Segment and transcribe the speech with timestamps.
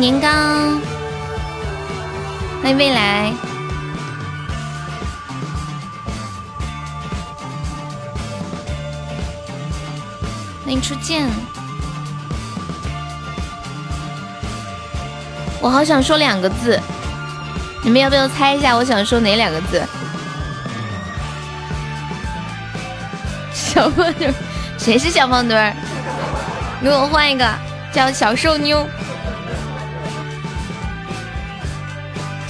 [0.00, 0.28] 年糕，
[2.60, 3.32] 欢迎未来，
[10.64, 11.28] 欢迎初见。
[15.60, 16.78] 我好想说两个字，
[17.82, 18.76] 你们要不要猜一下？
[18.76, 19.82] 我想说哪两个字？
[23.52, 24.34] 小胖墩，
[24.76, 25.74] 谁是小胖墩？
[26.82, 27.48] 给我换一个，
[27.92, 28.86] 叫小瘦妞。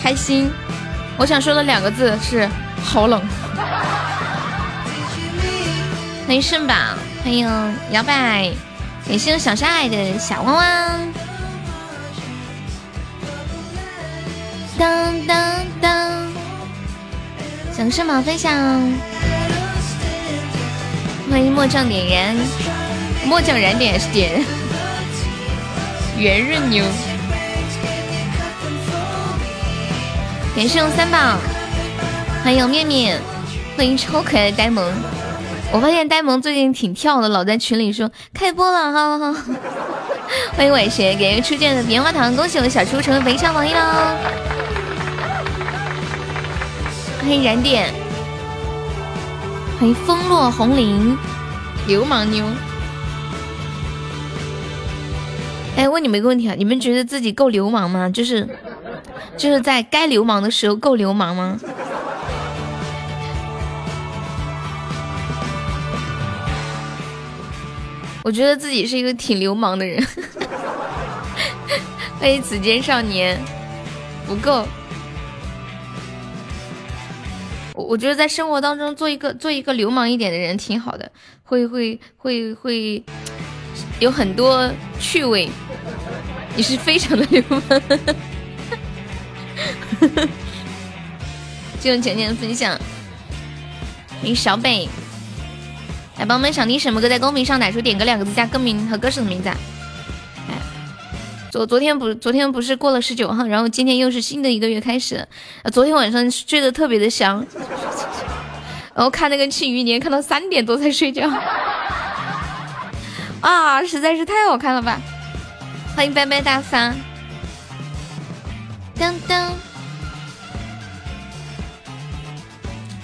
[0.04, 0.52] 开心，
[1.16, 2.46] 我想说的两个字是
[2.84, 3.22] 好冷。
[6.26, 6.74] 欢迎圣宝，
[7.22, 7.48] 欢迎
[7.90, 8.52] 摇摆，
[9.08, 11.00] 感谢小帅爱的小汪汪。
[14.76, 16.26] 当当当，
[17.74, 18.52] 享圣宝分享。
[21.30, 22.36] 欢迎墨将点燃，
[23.24, 24.44] 墨将燃点是点燃。
[26.18, 26.84] 圆润妞。
[30.56, 31.18] 感谢用三宝，
[32.44, 33.20] 欢迎面面，
[33.76, 34.88] 欢迎超可爱的呆萌。
[35.72, 39.44] 我发现呆萌最近挺跳的，老在群里说开播了，哈哈哈。
[40.56, 43.80] 欢迎伟学，给出现的棉花糖，恭喜我们小初成为本场榜一喽！
[47.20, 47.92] 欢迎燃点，
[49.80, 51.18] 欢迎风落红林，
[51.88, 52.44] 流氓妞。
[55.76, 58.08] 哎，问你们一个问题啊，你们觉得自己够流氓吗？
[58.08, 58.48] 就是。
[59.36, 61.60] 就是在该流氓的时候够流氓吗？
[68.22, 70.02] 我觉得自己是一个挺流氓的人。
[72.18, 73.38] 欢迎紫尖少年，
[74.26, 74.66] 不够。
[77.74, 81.10] 我我觉得在生活当中做一个做一个流氓一点的人挺好的，
[81.42, 83.04] 会会会会
[84.00, 85.50] 有很多趣味。
[86.56, 87.60] 你是非常的流氓。
[91.80, 92.78] 谢谢浅浅的分享，
[94.20, 94.88] 欢迎小北，
[96.18, 99.50] 来宝宝们想听什么歌，在公屏上打出点歌两个字加歌名和歌手的名字。
[99.50, 99.56] 哎，
[101.50, 105.28] 昨昨天不昨天不是过了十九号，然后今天又是新的一个月开始。
[105.70, 107.46] 昨天晚上睡得特别的香，
[108.94, 111.28] 然后看那个庆余年看到三点多才睡觉，
[113.42, 114.98] 啊，实在是太好看了吧！
[115.94, 116.94] 欢迎拜拜大发，
[118.98, 119.50] 噔噔。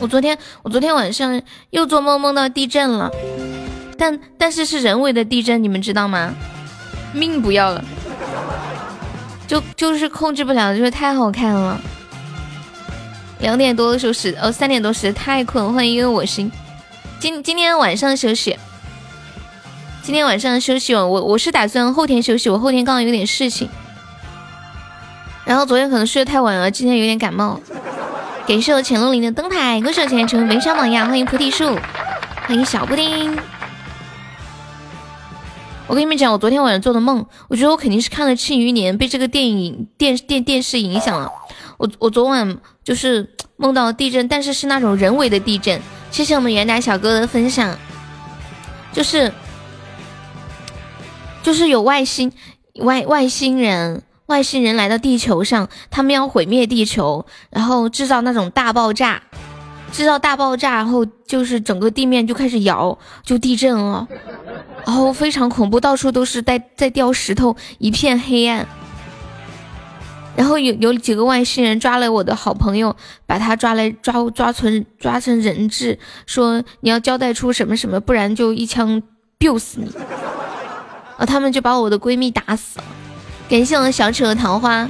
[0.01, 3.11] 我昨天我昨天晚上又做梦梦到地震了，
[3.99, 6.35] 但但是是人为的地震，你们知道吗？
[7.13, 7.85] 命不要了，
[9.47, 11.79] 就就是控制不了，就是太好看了。
[13.41, 16.51] 两点多的时候是呃三点多时太困，欢迎因为我心。
[17.19, 18.57] 今今天晚上休息，
[20.03, 23.69] 今天晚上休息我我是打算后天休息，我后天刚好有点事情，
[25.45, 27.61] 然后昨天可能睡得太晚了，今天有点感冒。
[28.51, 31.79] 感谢我浅露林的灯牌，恭喜我浅成为文商榜样，欢迎菩提树，
[32.49, 33.39] 欢迎小布丁。
[35.87, 41.31] 我跟你们讲，我昨天晚上做的梦，我觉得我肯定是看了《庆余年》，被这个电影电电电视影响了。
[41.79, 45.81] 我我昨晚就是梦到地震，但是是那种人为的地震。
[46.11, 47.79] 谢谢我们元达小哥的分享，
[48.93, 49.33] 就是
[51.45, 52.33] 就是有外星
[52.81, 54.03] 外外星人。
[54.31, 59.21] 外星人来到地球上，他们要毁灭地球，然后制造那种大爆炸，
[59.91, 64.07] 制造大爆炸，然后就是整个地面就开始摇，就地震了，
[64.87, 68.65] 然后非常恐怖，到处都是在在掉石头，一片黑暗。
[70.37, 72.95] 然后有有几个外星人抓了我的好朋友，
[73.27, 79.03] 把他抓来抓抓成抓成人质，说你要交代出什么什么，不然就一枪
[79.41, 79.91] 毙死你。
[81.19, 82.85] 啊，他们就把我的闺蜜打死了。
[83.51, 84.89] 感谢我小企鹅桃花。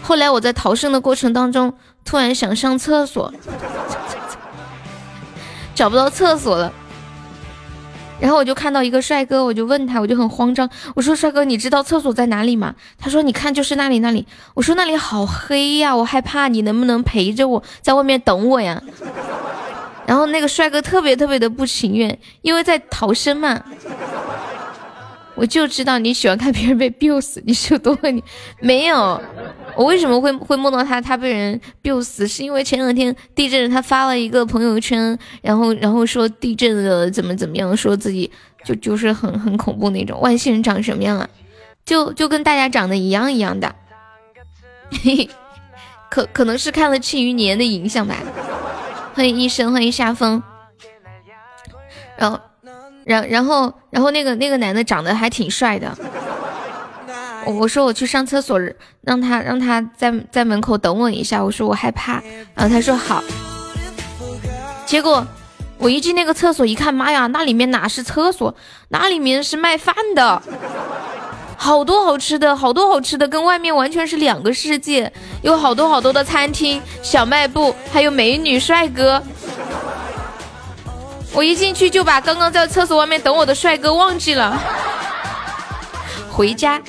[0.00, 1.74] 后来我在逃生的过程当中，
[2.04, 3.34] 突然想上厕所，
[5.74, 6.72] 找不到厕所了。
[8.20, 14.24] 然后我就看到一个帅哥，我就问他，我就很慌张，我说：“帅哥，你知道厕所在哪里吗？”他说：“你看，就是那里，那里。”
[14.54, 18.80] 我说：“那里好黑呀，我害怕，你能不能陪着我在外面等我呀？”
[20.06, 23.60] 然后那个帅哥特别特别的不情愿，因为在逃生嘛。
[25.36, 28.22] 我就知道你喜欢看别人被 biu 死，你是有多恨你？
[28.60, 29.20] 没有，
[29.76, 31.00] 我为什么会会梦到他？
[31.00, 38.30] 他被人 biu 死，是因为前两天地震，他发了一个朋友圈，然后然后说地震了怎么怎么样，说自己
[38.64, 40.20] 就就是很很恐怖那种。
[40.20, 41.28] 外星人长什么样啊？
[41.84, 43.74] 就就跟大家长得一样一样的，
[46.08, 48.14] 可可能是看了《庆余年》的影响吧。
[49.14, 50.40] 欢迎医生，欢迎夏风，
[52.16, 52.40] 然后。
[53.04, 55.96] 然然后然后那个那个男的长得还挺帅的，
[57.46, 58.58] 我我说我去上厕所，
[59.02, 61.42] 让他让他在在门口等我一下。
[61.44, 62.22] 我说我害怕，
[62.54, 63.22] 然后他说好。
[64.86, 65.26] 结果
[65.78, 68.54] 我一进那个厕所一看，妈呀，那里面哪是厕所，
[68.88, 70.42] 那里面是卖饭的，
[71.56, 75.12] 好多好吃的，好多好吃的，跟外面完全是两个世界。
[75.42, 79.22] 有好多好多的餐厅、小卖部，还有美女帅哥。
[81.34, 84.56] 我一进去就把刚刚在厕所外面等我的帅哥忘记了，
[86.30, 86.80] 回家。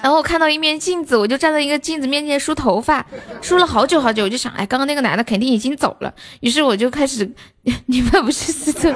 [0.00, 3.04] 然后我看到一面镜子，我就站在一个镜子面前梳头发，
[3.42, 4.22] 梳了好久好久。
[4.22, 6.14] 我就想，哎，刚刚那个男的肯定已经走了。
[6.40, 7.28] 于是我就开始，
[7.86, 8.94] 你们不是私测，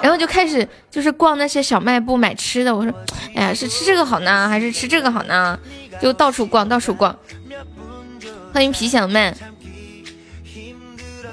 [0.00, 2.74] 然后就开始就是逛那些小卖部买吃的。
[2.74, 2.92] 我说，
[3.34, 5.58] 哎呀，是吃这个好呢，还是吃这个好呢？
[6.00, 7.16] 就到处逛，到处逛。
[8.52, 9.34] 欢迎皮小曼，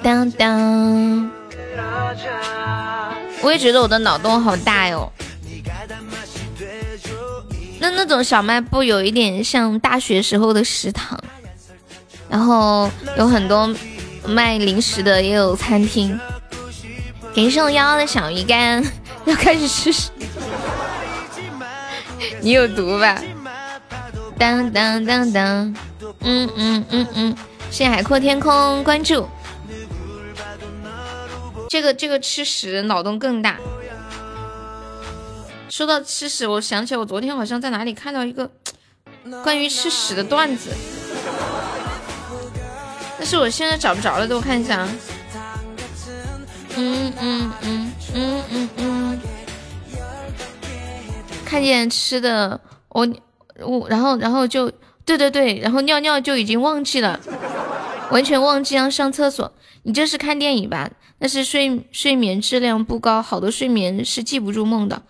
[0.02, 1.39] 当当。
[3.42, 5.10] 我也觉得我的脑洞好大哟。
[7.78, 11.18] 那那种小卖部有一点像大学时候的食堂，
[12.28, 13.74] 然后有很多
[14.26, 16.18] 卖零食的，也有餐厅。
[17.32, 18.84] 给送幺的小鱼干，
[19.24, 20.10] 要开始吃。
[22.42, 23.22] 你有毒吧？
[24.36, 25.74] 当当当当，
[26.20, 27.36] 嗯嗯嗯嗯，
[27.70, 29.26] 谢谢海阔天空关注。
[31.70, 33.56] 这个这个吃屎脑洞更大。
[35.68, 38.50] 说到吃屎，我想起来我昨天好像在哪里看到一个
[39.44, 40.70] 关于吃屎的段子，
[43.16, 44.84] 但是我现在找不着了，等我看一下。
[46.76, 49.20] 嗯嗯嗯嗯嗯嗯，
[51.44, 53.06] 看见吃的，我
[53.60, 54.68] 我然后然后就
[55.04, 57.20] 对对对，然后尿尿就已经忘记了，
[58.10, 59.52] 完全忘记要上厕所。
[59.84, 60.90] 你这是看电影吧？
[61.20, 65.02] 那是睡睡眠质量不高，好多睡眠是记不住梦的。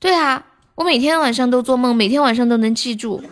[0.00, 0.44] 对啊，
[0.74, 3.22] 我每天晚上都做梦，每天晚上都能记住。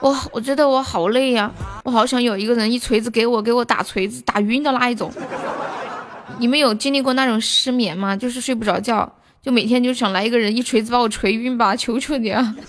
[0.00, 1.50] 我我觉得我好累呀，
[1.84, 5.12] 我好想有一个人一锤子给我，给我打锤子打晕的那一种。
[6.38, 8.16] 你们有经历过那种失眠吗？
[8.16, 9.10] 就是睡不着觉，
[9.40, 12.54] 就每天就想来一个人一锤子把我锤晕吧，求求你啊！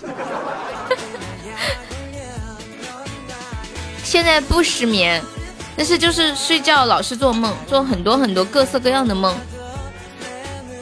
[4.04, 5.20] 现在不失眠。
[5.78, 9.32] 但是就是睡觉老是做梦，做很多很多各色各样的梦。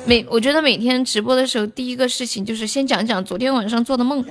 [0.06, 4.25] 每我觉得每天直播的时候，第一个事情就是先讲讲昨天晚上做的梦。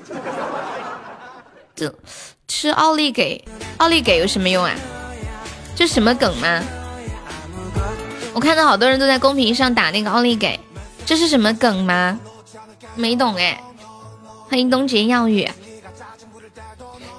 [1.76, 1.94] 这
[2.48, 3.46] 吃奥利给，
[3.78, 4.74] 奥利给有什么用啊？
[5.76, 6.64] 这什么梗吗？
[8.34, 10.60] 我看到好多人都在公屏上打那个奥利给，
[11.06, 12.20] 这是什么梗吗？
[12.96, 13.62] 没懂哎。
[14.50, 15.48] 欢迎东杰耀宇。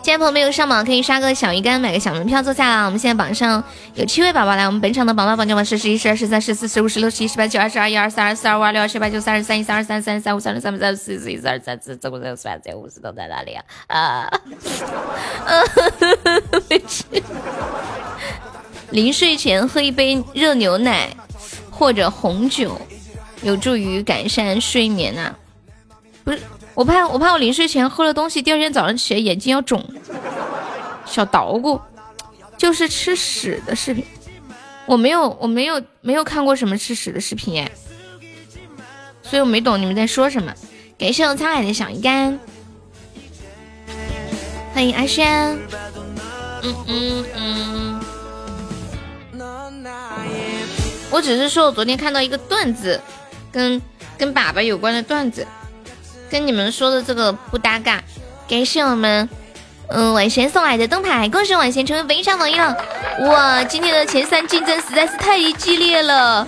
[0.06, 2.84] 现在朋友没有上榜，可以刷个小鱼干，买个小门票坐下啦。
[2.84, 3.64] 我们现在榜上
[3.94, 13.64] 有七位宝宝来，我们本场的榜榜榜九榜十、十一、十二、十三、十四、十五、十六、十七、十八、九、二十二、一、二、三、二、四、二、五、二、六、二、七、八、九、三、十三、一、三、二、三、三、三、五、三、六、三八、三、四、四、一四、二、三、四、总共三十三、四、五、十都在哪里啊？
[13.88, 14.30] 啊！
[16.70, 17.02] 没吃。
[18.90, 21.08] 临睡前喝一杯热牛奶
[21.68, 22.80] 或者红酒，
[23.42, 25.34] 有助于改善睡眠啊。
[26.22, 26.38] 不是。
[26.76, 29.82] 我怕我怕我临睡前喝了东西，第二天早上起来眼睛要肿。
[31.06, 31.80] 小捣鼓，
[32.58, 34.04] 就是吃屎的视频，
[34.84, 37.72] 我没有我没有没有看过什么吃屎的视频耶，
[39.22, 40.52] 所以我没懂你们在说什么。
[40.98, 42.38] 感谢我沧海的小鱼干，
[44.74, 45.58] 欢迎阿轩。
[46.62, 48.00] 嗯嗯嗯，
[51.10, 53.00] 我只是说我昨天看到一个段子，
[53.50, 53.80] 跟
[54.18, 55.46] 跟粑粑有关的段子。
[56.30, 58.02] 跟你们说的这个不搭嘎，
[58.48, 59.28] 感谢我们
[59.88, 62.76] 嗯晚贤送来的灯牌，恭喜晚贤成为本场榜一了！
[63.20, 66.46] 哇，今天的前三竞争实在是太激烈了，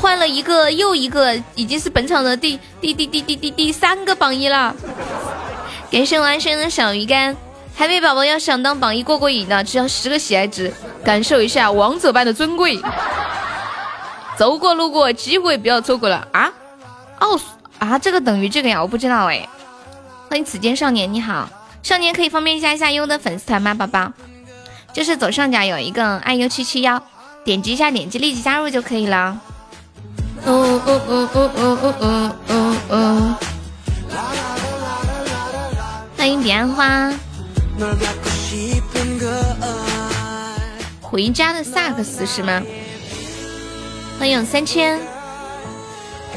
[0.00, 4.74] 换了一个又一个，已经是本场的第第第第第第第三个榜一了。
[5.90, 7.36] 感谢晚贤的小鱼干，
[7.76, 10.72] 海绵宝宝要想当榜一过过瘾的，只要十个喜爱值，
[11.04, 12.80] 感受一下王者般的尊贵。
[14.38, 16.50] 走过路过，机会不要错过了啊！
[17.18, 17.59] 奥数。
[17.80, 19.48] 啊，这个等于这个呀，我不知道哎。
[20.28, 21.48] 欢迎此间少年，你好，
[21.82, 24.12] 少年可以方便加一下优的粉丝团吗，宝宝？
[24.92, 27.02] 就是左上角有一个爱优七七幺，
[27.42, 29.40] 点击一下，点击立即加入就可以了。
[30.44, 33.36] 嗯嗯嗯嗯嗯嗯嗯嗯。
[36.16, 37.12] 欢迎彼岸花。
[41.00, 42.62] 回家的萨克斯是吗？
[44.18, 45.00] 欢迎三千。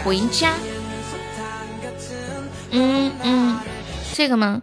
[0.04, 0.54] 回家。
[2.76, 3.60] 嗯嗯，
[4.16, 4.60] 这个吗？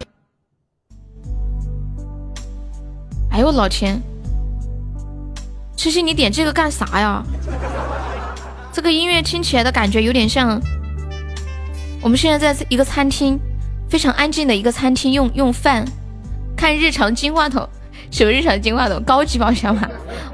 [3.30, 4.02] 哎呦老天，
[5.76, 7.22] 痴心你点这个干啥呀？
[8.72, 10.60] 这个音乐听起来的感觉有点像，
[12.02, 13.38] 我们现在在一个餐厅，
[13.88, 15.84] 非常安静的一个餐厅用用饭，
[16.56, 17.68] 看日常金话筒，
[18.10, 19.00] 什么日常金话筒？
[19.04, 19.88] 高级宝箱吗？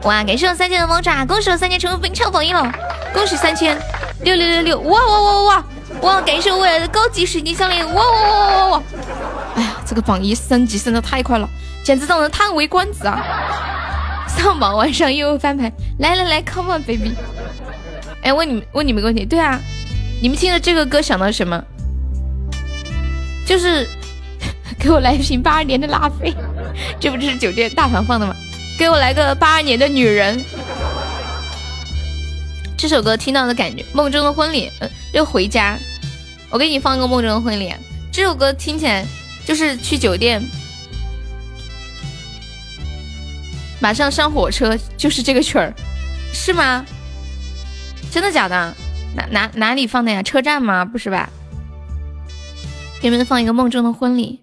[0.05, 0.25] 哇！
[0.25, 2.73] 感谢我三千的猫爪，恭喜我三千成为本场榜一了，
[3.13, 3.79] 恭喜三千
[4.23, 4.81] 六六六六！
[4.81, 5.65] 哇哇哇哇哇！
[6.03, 6.21] 哇！
[6.21, 7.87] 感谢我的高级水晶项链！
[7.95, 8.83] 哇哇哇哇哇哇！
[9.55, 11.49] 哎呀，这个榜一升级升的太快了，
[11.85, 14.27] 简直让人叹为观止啊！
[14.29, 17.15] 上榜晚上又翻牌，来来来，Come on baby！
[18.23, 19.61] 哎，问你们问你们个问题，对啊，
[20.21, 21.63] 你们听了这个歌想到什么？
[23.47, 23.89] 就是
[24.79, 26.35] 给我来一瓶八二年的拉菲，
[27.01, 28.35] 这不就是酒店大堂放的吗？
[28.79, 30.45] 给我来个八二年的女人。
[32.77, 35.79] 这首歌听到的感觉，梦中的婚礼，呃，又回家。
[36.51, 37.75] 我给你放个梦中的婚礼。
[38.13, 39.05] 这首歌听起来
[39.45, 40.43] 就是去酒店，
[43.81, 45.73] 马上上火车，就是这个曲儿，
[46.33, 46.85] 是吗？
[48.11, 48.75] 真的假的？
[49.15, 50.23] 哪哪哪里放的呀？
[50.23, 50.85] 车站吗？
[50.85, 51.31] 不是吧？
[53.01, 54.41] 给你们放一个梦中的婚礼。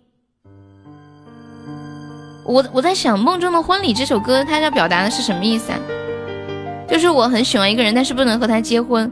[2.45, 5.79] 我我在想，《梦中的婚礼》这首歌，它要表达的是什么意思啊？
[6.87, 9.11] 就是我很喜欢一个人，但是不能和他结婚，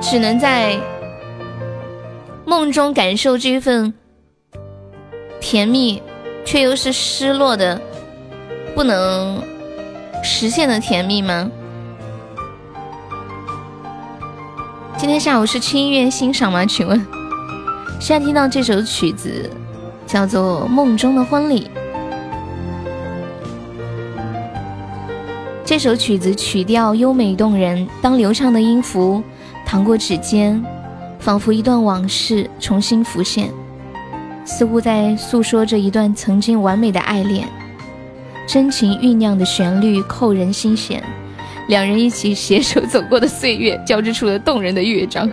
[0.00, 0.76] 只能在
[2.44, 3.94] 梦中感受这份
[5.40, 6.02] 甜蜜，
[6.44, 7.80] 却又是失落的，
[8.74, 9.42] 不能
[10.22, 11.50] 实现的甜蜜吗？
[14.96, 16.64] 今天下午是轻音乐欣赏吗？
[16.66, 17.06] 请问？
[18.00, 19.50] 现在听到这首曲子，
[20.06, 21.70] 叫做《梦中的婚礼》。
[25.74, 29.20] 这首曲子曲调优美动人，当流畅的音符
[29.66, 30.64] 淌过指尖，
[31.18, 33.50] 仿佛一段往事重新浮现，
[34.44, 37.48] 似乎在诉说着一段曾经完美的爱恋。
[38.46, 41.02] 真情酝酿的旋律扣人心弦，
[41.66, 45.28] 两人一起携手走过的岁月交织出了动人的乐章。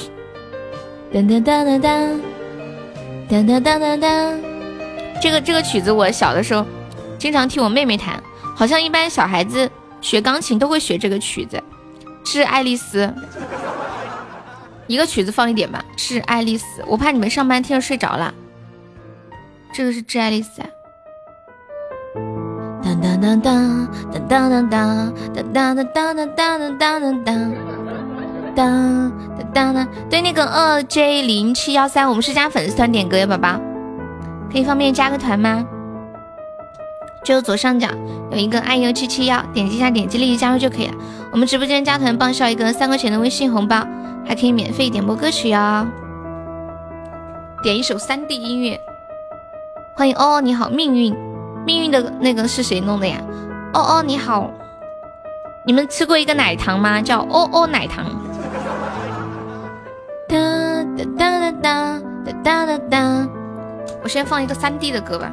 [1.12, 2.18] 噔噔噔噔噔，
[3.28, 4.34] 噔噔噔噔噔。
[5.20, 6.64] 这个这个曲子，我小的时候
[7.18, 8.18] 经常听我妹妹弹，
[8.58, 11.62] 好像一般小孩子学钢琴都会学这个曲子，
[12.24, 13.06] 《致爱丽丝》。
[14.88, 16.82] 一个曲子放一点吧，《致爱丽丝》。
[16.88, 18.34] 我怕你们上班听着睡着了。
[19.72, 20.60] 这个是《致爱丽丝》。
[22.82, 23.88] 当当当当
[24.28, 25.14] 当当当
[25.54, 27.52] 当当当当当当当当当。
[28.56, 29.12] 当
[29.54, 33.60] 当当当，对那个二 J 零七幺三，我们是加粉丝团点歌呀，宝宝，
[34.50, 35.64] 可以方便加个团吗？
[37.28, 37.86] 就左上角
[38.30, 40.94] 有一个爱优七七幺，点击一下，点击立即加入就可以了。
[41.30, 43.86] 我们直播间加团报销一个三块钱的微信红包，
[44.26, 45.86] 还可以免费点播歌曲哟。
[47.62, 48.80] 点一首三 D 音乐，
[49.94, 51.14] 欢迎哦哦你好，命运
[51.66, 53.18] 命运的那个是谁弄的呀？
[53.74, 54.50] 哦哦你好，
[55.66, 57.02] 你们吃过一个奶糖吗？
[57.02, 58.06] 叫哦哦奶糖。
[60.26, 60.38] 哒
[60.96, 63.28] 哒哒哒哒哒哒哒！
[64.02, 65.30] 我先放一个三 D 的歌吧。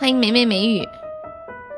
[0.00, 0.88] 欢迎美美美语，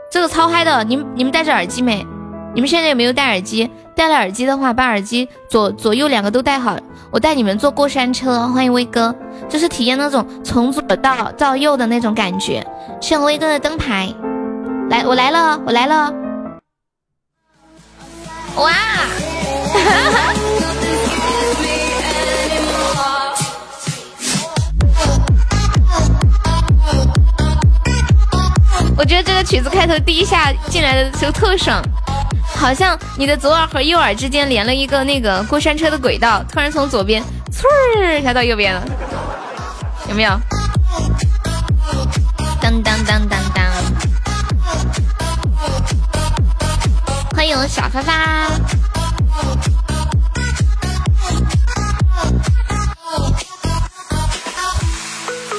[0.08, 0.84] 这个超嗨的！
[0.84, 2.06] 你们你们戴着耳机没？
[2.54, 3.68] 你们现在有没有戴耳机？
[3.96, 6.76] 戴了耳机的话，把耳机左左右两个都戴好。
[7.10, 9.12] 我带你们坐过山车，欢迎威哥，
[9.48, 12.64] 就是体验那种从左到到右的那种感觉。
[13.00, 14.14] 谢威哥的灯牌，
[14.88, 16.14] 来，我来了，我来了！
[18.54, 18.70] 哇！
[28.96, 31.82] 我觉得这个曲子开头第一下进来的时候特爽，
[32.54, 38.82] 好像你的左耳和右耳之间连了一个那个过山车的轨道，突然从左边嗖一下到右边了，
[40.08, 40.38] 有没有？
[42.60, 43.64] 当当当当当！
[47.34, 48.48] 欢迎小发发，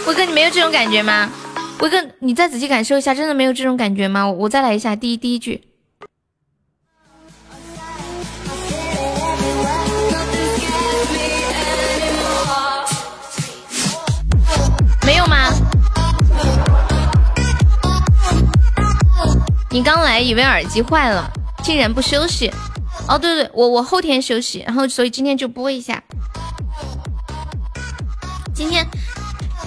[0.07, 1.29] 威哥，你没有这种感觉吗？
[1.79, 4.29] 威哥，你再仔细感受一下，真的没有这种感觉吗？
[4.29, 5.61] 我再来一下，第一第一句，
[15.05, 15.49] 没有吗？
[19.69, 21.29] 你刚来以为耳机坏了，
[21.63, 22.49] 竟然不休息。
[23.09, 26.01] 哦，对对，我我后天休息，然后所以今天就播一下。
[28.53, 28.87] 今天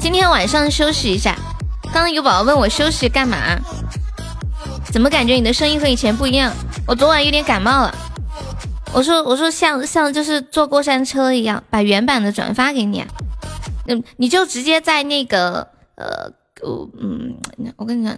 [0.01, 1.37] 今天晚上休息一下。
[1.97, 3.59] 刚刚有宝宝问我休息干嘛？
[4.93, 6.53] 怎么感觉你的声音和以前不一样？
[6.87, 7.95] 我昨晚有点感冒了。
[8.93, 13.03] 我说我说像像就是坐过山车一样，把原版的转发给你。
[13.87, 17.35] 嗯，你就直接在那个呃我嗯，
[17.77, 18.15] 我跟你讲，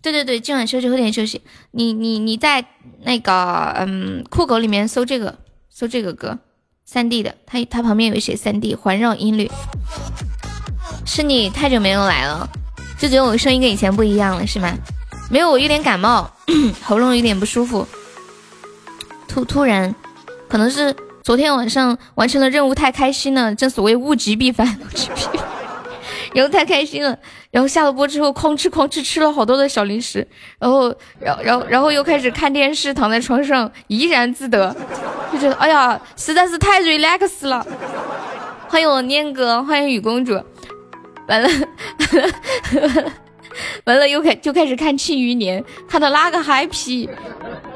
[0.00, 1.42] 对对对，今晚休息后天休息。
[1.72, 2.64] 你你你在
[3.02, 5.36] 那个嗯酷狗里面搜这个
[5.68, 6.38] 搜这个歌，
[6.86, 9.50] 三 D 的，它它旁边有写三 D 环绕音律。
[11.04, 12.48] 是你太久没有来了，
[13.04, 14.72] 就觉得我声音跟以前不一样了，是吗？
[15.30, 16.26] 没有，我有点感冒，
[16.82, 17.86] 喉咙有点不舒服。
[19.28, 19.94] 突突然，
[20.48, 24.66] 可能是昨天晚上完成了任务太开心了，正所谓物极必反，
[26.32, 27.18] 然后太开心了，
[27.50, 30.26] 然后下了播之后哐吃哐吃吃了好多的小零食，
[30.58, 30.88] 然后，
[31.20, 34.74] 然然后然后又开始看电视，躺在床上怡然自得，
[35.30, 37.66] 就觉得哎呀，实在是太 relax 了。
[38.66, 40.40] 欢迎我念哥，欢迎雨公主。
[41.26, 41.48] 完了，
[43.84, 47.08] 完了，又开就开始看《庆余年》，看到那个 happy，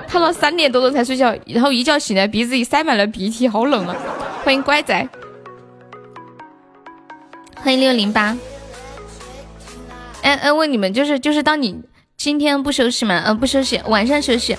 [0.06, 3.96] 看到三点多钟才睡觉，然后一觉醒来鼻子里塞满了鼻涕，好冷啊！
[4.44, 5.08] 欢迎乖仔，
[7.56, 8.36] 欢迎六零八。
[10.22, 11.80] 哎哎，问你们，就是就是，当你
[12.16, 13.22] 今天不休息吗？
[13.24, 14.56] 呃，不休息，晚上休息。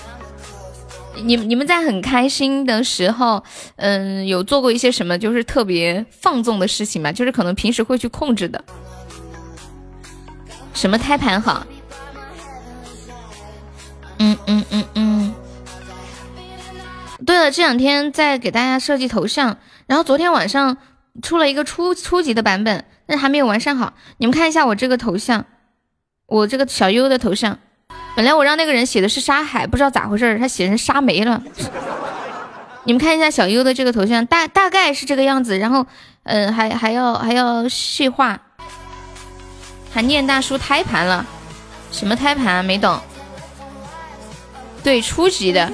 [1.24, 3.44] 你你们在很开心的时候，
[3.76, 7.12] 嗯，有做过一些什么就是特别放纵的事情吗？
[7.12, 8.64] 就是可能平时会去控制的。
[10.74, 11.66] 什么胎盘好？
[14.20, 15.34] 嗯嗯嗯嗯。
[17.26, 19.58] 对了，这两天在给大家设计头像，
[19.88, 20.78] 然后昨天晚上
[21.22, 23.94] 出了一个初初级的版本，但还没有完善好。
[24.18, 25.46] 你们看一下我这个头像，
[26.28, 27.60] 我这个小优的头像。
[28.20, 31.42] 本来我让那个人写的是沙海，不知道咋回事，他写成沙梅了。
[32.84, 35.58] 你们看一下小优的这个头像，大大概是这个样子。
[35.58, 35.86] 然后，
[36.24, 38.38] 嗯，还还要还要细化。
[39.90, 41.26] 还念大叔胎盘了，
[41.94, 42.66] 什么胎盘？
[42.66, 43.00] 没懂。
[44.84, 45.72] 对，初级的，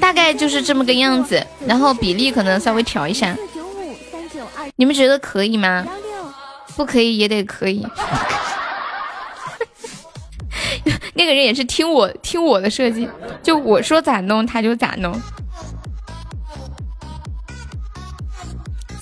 [0.00, 1.46] 大概就是这么个样子。
[1.64, 3.36] 然后比例可能稍微调一下。
[4.74, 5.86] 你们觉得可以吗？
[6.74, 7.86] 不可以也得可以。
[11.20, 13.06] 那个人也是听我听我的设计，
[13.42, 15.14] 就我说咋弄他就咋弄。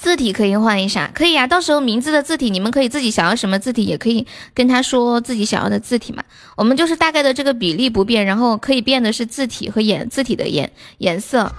[0.00, 6.24] 字体可以换一下，可以啊，到时候名字的字体你们可以自己想要什么字体，也可以跟他说自己想要的字体嘛。
[6.56, 11.52] 我们就是大概的这个比例不变，然后可以变的是字体和颜字体的颜颜色。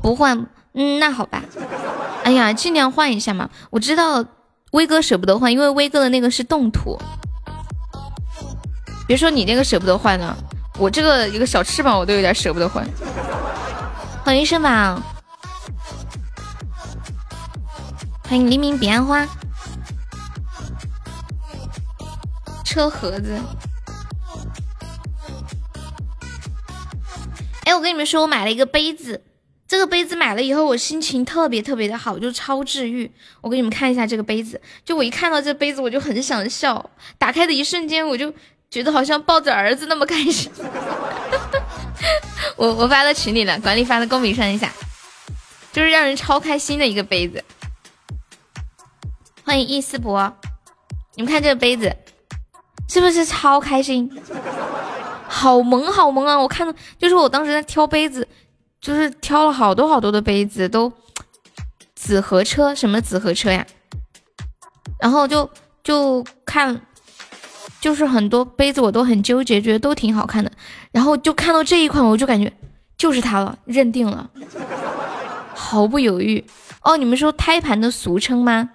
[0.00, 1.42] 不换，嗯，那好吧。
[2.22, 3.50] 哎呀，尽量换一下嘛。
[3.70, 4.24] 我知道
[4.70, 6.96] 威哥舍不得换，因为威哥的那个是动图。
[9.06, 10.36] 别说你那个舍不得换了，
[10.78, 12.84] 我这个一个小翅膀我都有点舍不得换。
[14.24, 15.00] 欢迎生宝，
[18.24, 19.24] 欢迎黎明彼岸花，
[22.64, 23.38] 车盒子。
[27.64, 29.22] 哎，我跟你们说，我买了一个杯子，
[29.68, 33.12] 这个杯子买了以后，我心情特别特别的好，就超治愈。
[33.40, 38.34] 我给你们看一下这个杯子，就我一看到这杯子，我就很想笑，打开的一瞬间我就。
[38.76, 40.52] 觉得好像抱着儿子那么开心，
[42.56, 44.70] 我我发到群里了，管理发到公屏上一下，
[45.72, 47.42] 就是让人超开心的一个杯子。
[49.46, 50.30] 欢迎易思博，
[51.14, 51.90] 你们看这个杯子
[52.86, 54.10] 是不是超开心？
[55.26, 56.38] 好萌好萌啊！
[56.38, 58.28] 我看到就是我当时在挑杯子，
[58.78, 60.92] 就是挑了好多好多的杯子，都
[61.94, 63.66] 紫河车什么紫河车呀？
[65.00, 65.48] 然后就
[65.82, 66.78] 就看。
[67.86, 70.50] 就是很多杯子我都很纠结，觉得都挺好看的，
[70.90, 72.52] 然后就看到这一款，我就感觉
[72.98, 74.28] 就是它了，认定了，
[75.54, 76.44] 毫不犹豫。
[76.82, 78.70] 哦，你们说胎盘的俗称吗？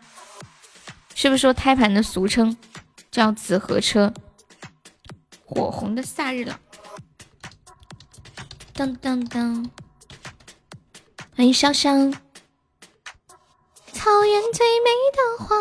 [1.14, 2.56] 是不是说胎盘的俗称
[3.12, 4.14] 叫紫河车？
[5.44, 6.58] 火红的夏日了，
[8.74, 9.70] 当当当，
[11.36, 12.14] 欢迎潇湘。
[13.92, 15.58] 草原最美的花，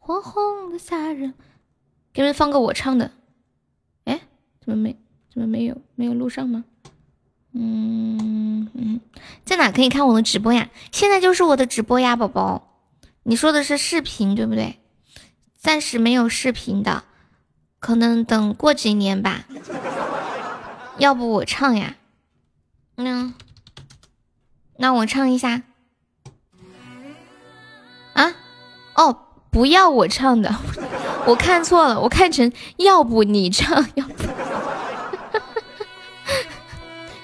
[0.00, 1.32] 火红的夏日。
[2.16, 3.10] 给你们放个我唱的，
[4.04, 4.22] 哎，
[4.64, 4.96] 怎么没
[5.30, 6.64] 怎么没有没有录上吗？
[7.52, 9.02] 嗯嗯，
[9.44, 10.70] 在哪可以看我的直播呀？
[10.92, 12.80] 现在就是我的直播呀，宝宝。
[13.22, 14.80] 你说的是视频对不对？
[15.58, 17.04] 暂时没有视频的，
[17.80, 19.44] 可能等过几年吧。
[20.96, 21.96] 要不我唱呀？
[22.96, 23.34] 嗯，
[24.78, 25.64] 那我唱一下。
[28.14, 28.34] 啊？
[28.94, 29.25] 哦，
[29.56, 30.54] 不要我唱的。
[31.24, 34.12] 我看错了，我看成要不你唱， 要不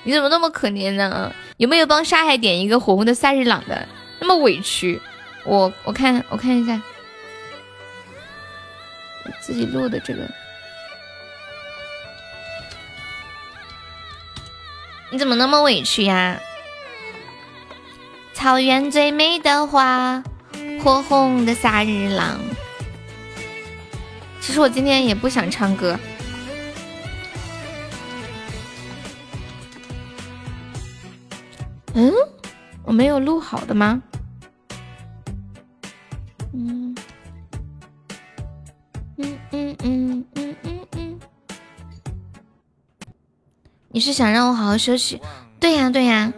[0.05, 1.31] 你怎么那么可怜呢？
[1.59, 3.87] 有没有帮沙海点一个火红的萨日朗的？
[4.18, 4.99] 那么委屈，
[5.45, 6.81] 我我看我看一下，
[9.42, 10.27] 自己录的这个，
[15.11, 16.40] 你怎么那么委屈呀？
[18.33, 20.25] 草原最美的花，
[20.81, 22.39] 火红的夏日朗。
[24.41, 25.99] 其实我今天也不想唱歌。
[31.95, 32.13] 嗯，
[32.85, 34.03] 我没有录好的吗？
[36.53, 36.95] 嗯，
[39.19, 41.21] 嗯嗯嗯嗯嗯嗯，
[43.89, 45.21] 你是想让我好好休息？
[45.61, 46.33] 对呀对呀。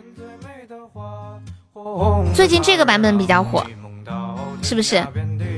[2.35, 3.65] 最近这个版本比较火，
[4.65, 5.07] 是不是？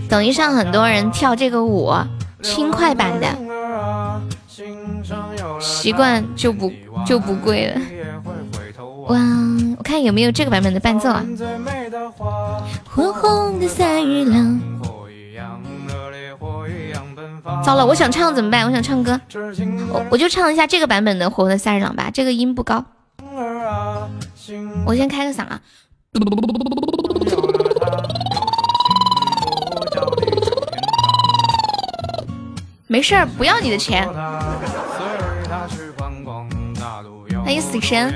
[0.09, 1.93] 抖音上很多人跳这个舞，
[2.43, 3.27] 轻快版的，
[5.61, 6.73] 习惯就不
[7.07, 7.81] 就不贵了。
[9.07, 9.19] 哇，
[9.79, 11.25] 我看有没有这个版本的伴奏啊？
[12.85, 14.61] 火红的赛日郎。
[17.65, 18.67] 糟了，我想唱怎么办？
[18.67, 19.21] 我想唱歌，
[19.89, 22.11] 我我就唱一下这个版本的《火的赛日朗》吧。
[22.13, 22.85] 这个音不高，
[24.85, 25.61] 我先开个嗓啊。
[32.89, 34.09] 没事儿，不要你的钱。
[37.45, 38.15] 欢迎死神，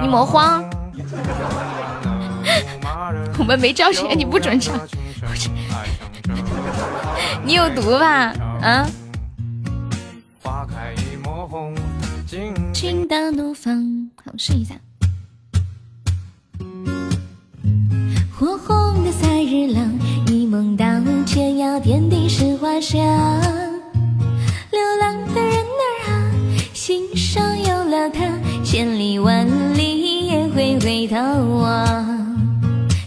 [0.00, 0.64] 你莫慌，
[3.38, 4.76] 我们没交钱，你不准唱。
[7.44, 8.34] 你有毒吧？
[8.62, 8.86] 啊？
[12.72, 14.74] 情的怒放，好试一下。
[18.36, 19.92] 火红的赛日朗，
[20.26, 20.84] 一梦到
[21.30, 22.98] 天涯，天地是花香。
[24.70, 26.32] 流浪的人儿啊，
[26.72, 28.24] 心上有了他，
[28.64, 31.16] 千里万里也会回头
[31.58, 31.86] 望。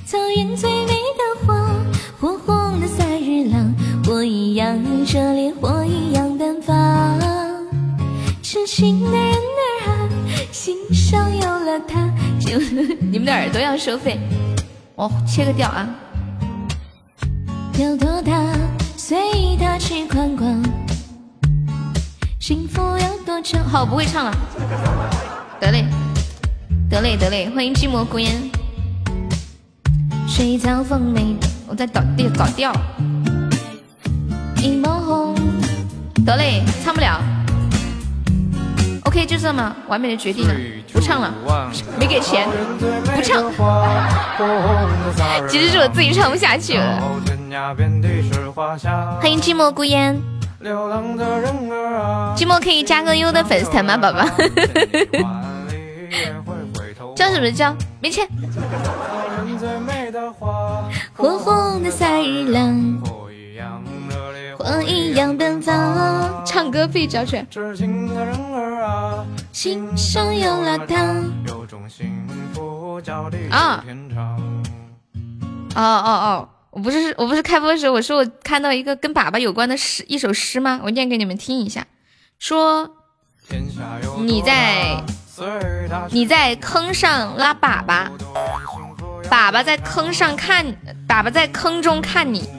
[0.06, 1.68] 草原最美的花，
[2.20, 3.74] 火红的赛日朗，
[4.06, 7.20] 火一样热烈，火一样奔放。
[8.44, 10.10] 痴情的人儿啊，
[10.52, 12.08] 心上有了他，
[12.40, 12.60] 就
[13.00, 14.20] 你们的耳朵要收费。
[14.96, 15.90] 我切个掉啊！
[17.82, 18.32] 有多大，
[18.96, 20.64] 随他去宽广。
[22.40, 23.68] 幸福有多长？
[23.68, 24.32] 好，不会唱了。
[25.60, 25.86] 得嘞，
[26.88, 27.50] 得嘞，得嘞！
[27.50, 28.40] 欢迎寂寞孤烟。
[30.28, 31.36] 水草丰美，
[31.68, 32.72] 我在倒调，搞调。
[34.58, 35.36] 一抹红，
[36.24, 37.20] 得嘞，唱不了。
[39.06, 40.54] OK，就这么完美的决定了，
[40.94, 41.34] 不唱了，
[42.00, 42.48] 没给钱，
[43.16, 43.44] 不唱。
[45.50, 47.02] 其实是我自己唱不下去了。
[47.52, 50.18] 欢迎寂寞孤烟，
[50.64, 54.26] 寂寞可以加个优的粉丝团吗，宝宝？
[57.14, 57.76] 叫什么叫？
[58.00, 58.26] 没钱。
[61.14, 63.02] 火红的赛日朗。
[64.58, 67.46] 火一样奔放，唱歌费交去。
[69.52, 70.96] 心上有了他。
[73.50, 73.84] 啊！
[75.76, 76.48] 哦哦哦！
[76.72, 80.80] 我不是我不是开播的时候，我说我看到一个跟粑粑有关的诗，一首诗吗？
[80.84, 81.86] 我念给你们听一下。
[82.40, 82.90] 说
[84.20, 85.04] 你在
[86.10, 88.10] 你在坑上拉粑粑，
[89.26, 90.66] 粑粑在坑上看，
[91.08, 92.50] 粑粑在坑中看你。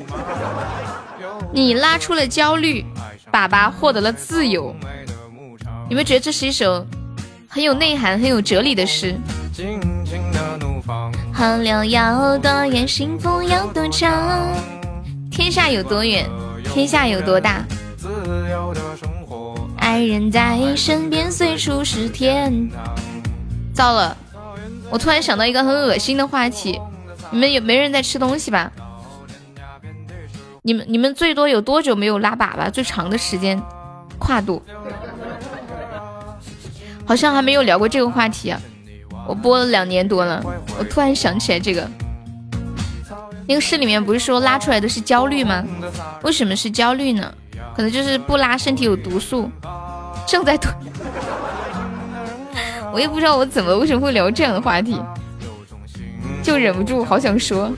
[1.51, 2.85] 你拉出了焦虑，
[3.33, 4.77] 粑粑获得了自由。
[5.89, 6.87] 有没有觉得这是一首
[7.49, 9.19] 很有内涵、很有哲理的诗？
[11.43, 14.47] 河流有多远，幸福有多长？
[15.29, 16.25] 天下有多远，
[16.73, 17.65] 天下有多大？
[19.77, 22.71] 爱人在身边，随处是天。
[23.75, 24.17] 糟了，
[24.89, 26.81] 我突然想到一个很恶心的话题，
[27.33, 28.71] 你们有没人在吃东西吧？
[30.63, 32.71] 你们你们最多有多久没有拉粑粑？
[32.71, 33.61] 最长的时间
[34.17, 34.63] 跨度，
[37.05, 38.55] 好像还没有聊过这个话题！
[39.27, 40.43] 我播了两年多了，
[40.79, 41.89] 我突然想起来这个。
[43.47, 45.65] 那个诗里面不是说拉出来的是焦虑吗？
[46.23, 47.33] 为什么是焦虑呢？
[47.75, 49.51] 可能就是不拉身体有毒素，
[50.27, 50.75] 正在吞。
[52.93, 55.01] 我也不知道我怎么为什么会聊这样的话题，
[56.43, 57.73] 就忍不住好想说。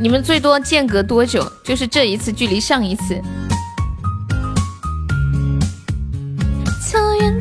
[0.00, 1.50] 你们最多间隔多久？
[1.64, 3.22] 就是这一次距离上一次。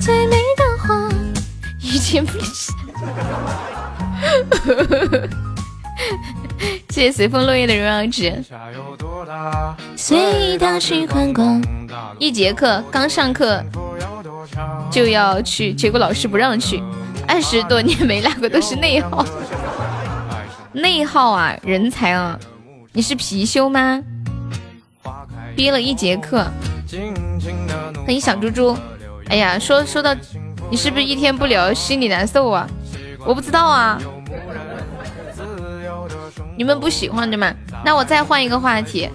[0.04, 1.08] 最美的花，
[1.82, 2.74] 遇见不是。
[6.94, 8.44] 谢谢随风落叶的荣耀值。
[9.96, 11.64] 随他去观光。
[12.20, 13.64] 一节课刚上课
[14.92, 16.84] 就要去，结果老师不让去。
[17.26, 19.26] 二十多年没来过，都是内耗。
[20.74, 22.38] 内耗啊，人才啊。
[22.92, 24.04] 你是貔貅吗？
[25.56, 26.46] 憋了一节课。
[28.06, 28.78] 欢迎小猪猪。
[29.30, 30.16] 哎呀，说说到，
[30.70, 32.68] 你是不是一天不聊心里难受啊？
[33.26, 34.00] 我不知道啊。
[36.56, 37.54] 你们不喜欢对吗？
[37.84, 39.10] 那我再换一个话题。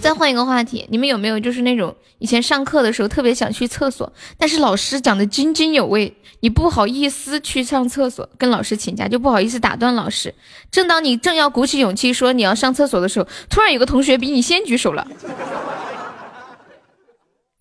[0.00, 10.34] 再换一个话题，你们有没有就是那种以前上课的时候特别想去厕所，但是老师讲的津津有味，你不好意思去上厕所，跟老师请假就不好意思打断老师。
[10.70, 15.06] 正当你正要鼓起勇气说你要上厕所的时候，突然有个同学比你先举手了，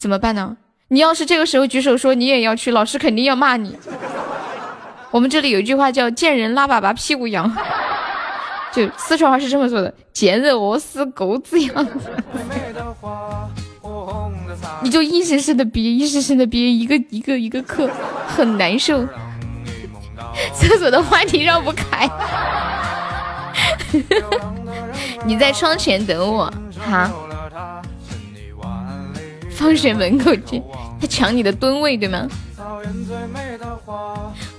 [0.01, 0.57] 怎么办呢？
[0.87, 3.77] 你要是这个时候举手说你也要去，老师肯定要骂你。
[5.11, 7.55] 我们这里有一句话叫“见人拉粑粑屁股痒”。
[8.73, 11.87] 就四川话是这么说的：“见人饿死狗子样。”
[14.81, 17.87] 你就一声声的憋，一声声的憋，一个一个一个课，
[18.27, 19.07] 很难受。
[20.51, 22.09] 厕所的话题绕不开。
[25.23, 26.51] 你在窗前等我，
[26.89, 27.07] 好。
[29.51, 30.61] 放学门口去。
[30.99, 32.27] 他抢你的蹲位，对吗？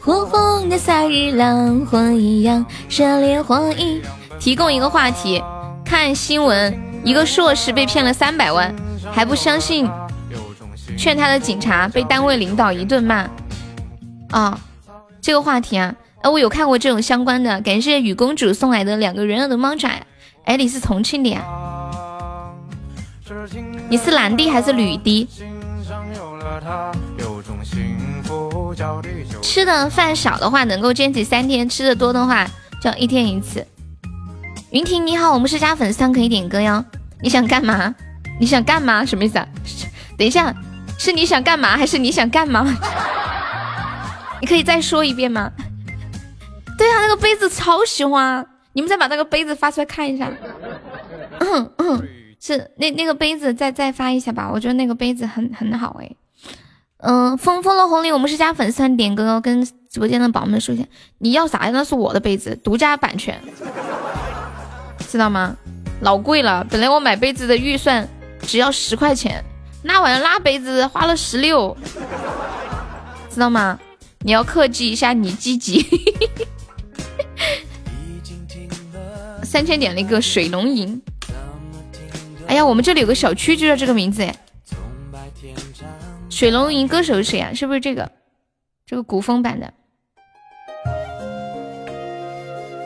[0.01, 4.03] 火红的萨日，浪火一样，热烈火一。
[4.41, 5.41] 提供一个话题：
[5.85, 8.75] 看新闻，一个硕士被骗了三百万，
[9.13, 9.89] 还不相信，
[10.99, 13.29] 劝他的警察被单位领导一顿骂。
[14.31, 14.59] 啊，
[15.21, 17.61] 这个话题啊，哎，我有看过这种相关的。
[17.61, 19.89] 感谢雨公主送来的两个人耳的猫爪。
[20.45, 21.45] 哎，你是重庆的呀？
[23.89, 25.29] 你是男的还是女的？
[29.43, 32.47] 吃的饭少的话能够坚持三天，吃的多的话
[32.81, 33.67] 就一天一次。
[34.71, 36.83] 云婷你好，我们是加粉丝可以点歌哟。
[37.21, 37.95] 你想干嘛？
[38.41, 39.05] 你想干嘛？
[39.05, 39.47] 什么意思啊？
[40.17, 40.55] 等一下，
[40.99, 42.65] 是你想干嘛 还是你想干嘛？
[44.41, 45.51] 你可以再说一遍吗？
[46.79, 50.31] 对啊，那个杯子超喜欢，你们再把那个杯子发出来看一下。
[51.41, 52.09] 嗯嗯，
[52.45, 56.11] 是那那个杯子再再发一下吧，我觉得那个杯子很很好哎。
[56.97, 60.85] 嗯，风风的红利，我们是加粉丝团点歌，跟直播间的宝宝们说一下，
[61.19, 61.71] 你要啥呀？
[61.73, 63.41] 那是我的杯子，独家版权，
[65.09, 65.57] 知道吗？
[66.01, 68.09] 老贵了，本来我买杯子的预算
[68.43, 69.45] 只要十块钱，
[69.85, 71.77] 那玩意儿拉杯子花了十六，
[73.31, 73.79] 知道吗？
[74.25, 75.87] 你要克制一下你积极。
[79.45, 81.01] 三千点了一个水龙吟，
[82.53, 84.35] 哎呀，我们这里有个小区就叫这个名字哎。
[86.29, 87.51] 水龙吟歌手是谁啊？
[87.55, 88.11] 是不是这个？
[88.87, 89.73] 这个古风版的。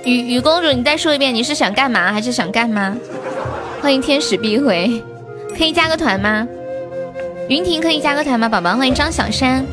[0.04, 2.96] 雨雨公主，你再说一遍，你是想干嘛还是想干嘛？
[3.82, 5.02] 欢迎天使必回，
[5.58, 6.46] 可以加个团吗？
[7.48, 8.48] 云婷可以加个团吗？
[8.48, 9.66] 宝宝，欢迎张小山。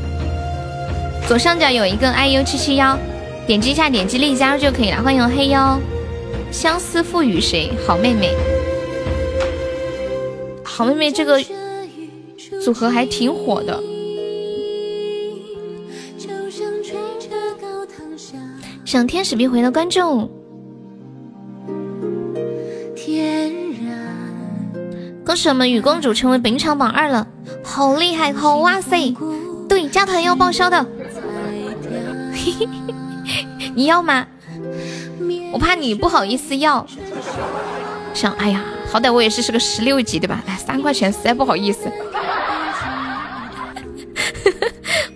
[1.28, 2.98] 左上角有一个 iu 七七幺，
[3.46, 5.04] 点击一下，点击立即加入就可以了。
[5.04, 5.80] 欢迎黑妖，
[6.52, 7.72] 相思赋予谁？
[7.86, 8.34] 好妹妹，
[10.76, 11.40] 好妹妹，这个。
[12.62, 13.84] 组合还挺火的。
[18.86, 20.30] 想天使必回的观众，
[25.26, 27.28] 恭喜我们雨公主成为本场榜二了，
[27.64, 29.14] 好厉害，好哇塞！
[29.68, 30.86] 对，加团要报销的，
[33.76, 34.26] 你要吗？
[35.52, 36.86] 我怕你不好意思要。
[38.14, 40.44] 想，哎呀，好歹我也是是个十六级对吧？
[40.46, 41.92] 来三块钱实在不好意思。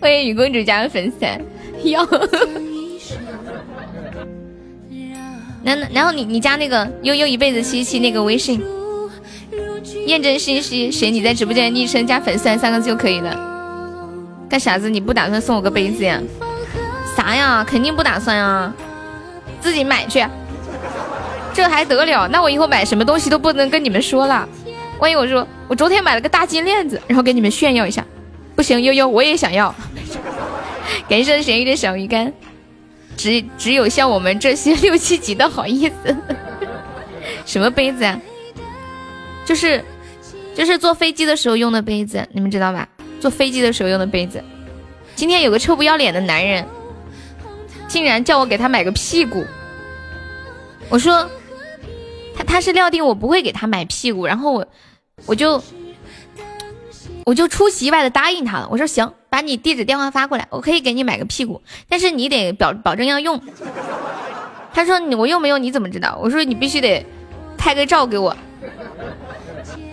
[0.02, 1.18] 欢迎雨公主加入粉丝，
[1.88, 2.04] 要。
[5.64, 8.60] 然然后你你加那个悠悠一辈子七七那个微信，
[10.08, 13.40] 验证信息写你在直播间昵称加粉丝三个字就可以了。
[14.50, 14.90] 干啥子？
[14.90, 16.20] 你不打算送我个杯子呀？
[17.16, 17.64] 啥呀？
[17.64, 18.74] 肯定不打算啊！
[19.62, 20.26] 自己买去。
[21.58, 22.28] 这还得了？
[22.28, 24.48] 那我以后买什么东西都不能跟你们说了。
[25.00, 28.06] 万一我说我昨天买了个大金链子，然后给你们炫耀一下。
[28.56, 29.74] 不行，悠悠我也想要。
[31.10, 32.32] 感谢咸鱼的小鱼干，
[33.18, 36.16] 只只有像我们这些 六七级的好意思。
[37.44, 38.22] 什么杯子啊？
[39.44, 39.84] 就是
[40.54, 42.88] 就是坐飞机的时候用的杯子，你们知道吧？
[43.20, 44.44] 坐飞机的时候用的杯子。
[45.16, 46.64] 今天有个臭不要脸的男人，
[47.88, 49.44] 竟然叫我给他买个屁股。
[50.88, 51.28] 我说
[52.38, 54.68] 他他是料定我不会给他买屁股，然后我
[55.26, 55.62] 我就。
[57.26, 63.38] 我就出其意外的答应他了，我说行，把你地址电话发过来，我可以给你买个屁股，但是你得保保证要用。
[64.74, 66.18] 他说你我用没用你怎么知道？
[66.24, 67.06] 我说你必须得
[67.58, 68.34] 拍个照给我。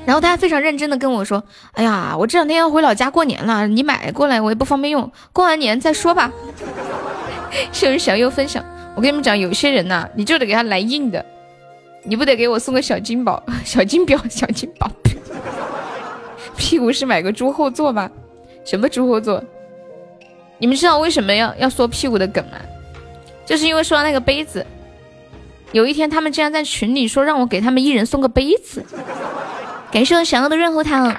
[0.06, 6.30] 然后他非常认真的跟我说，哎呀，我这两天要回老家过年了，你买过来我也不方便用，过完年再说吧。
[7.72, 8.64] 是不是想又分享？
[8.94, 11.26] 我跟你们讲，有些人呐，你就得给他来硬的，
[12.04, 14.90] 你不得给我送个小金宝、 小金表、 小金宝。
[16.56, 18.10] 屁股是买个猪后座吧？
[18.64, 19.42] 什么猪后座？
[20.58, 22.58] 你们知道为什么要要说屁股的梗吗？
[23.44, 24.64] 就是因为说到那个杯子，
[25.72, 28.84] 有一天他们竟然在群里说让我给他们一人送个杯子，
[29.90, 31.14] 感谢我想要的润喉糖。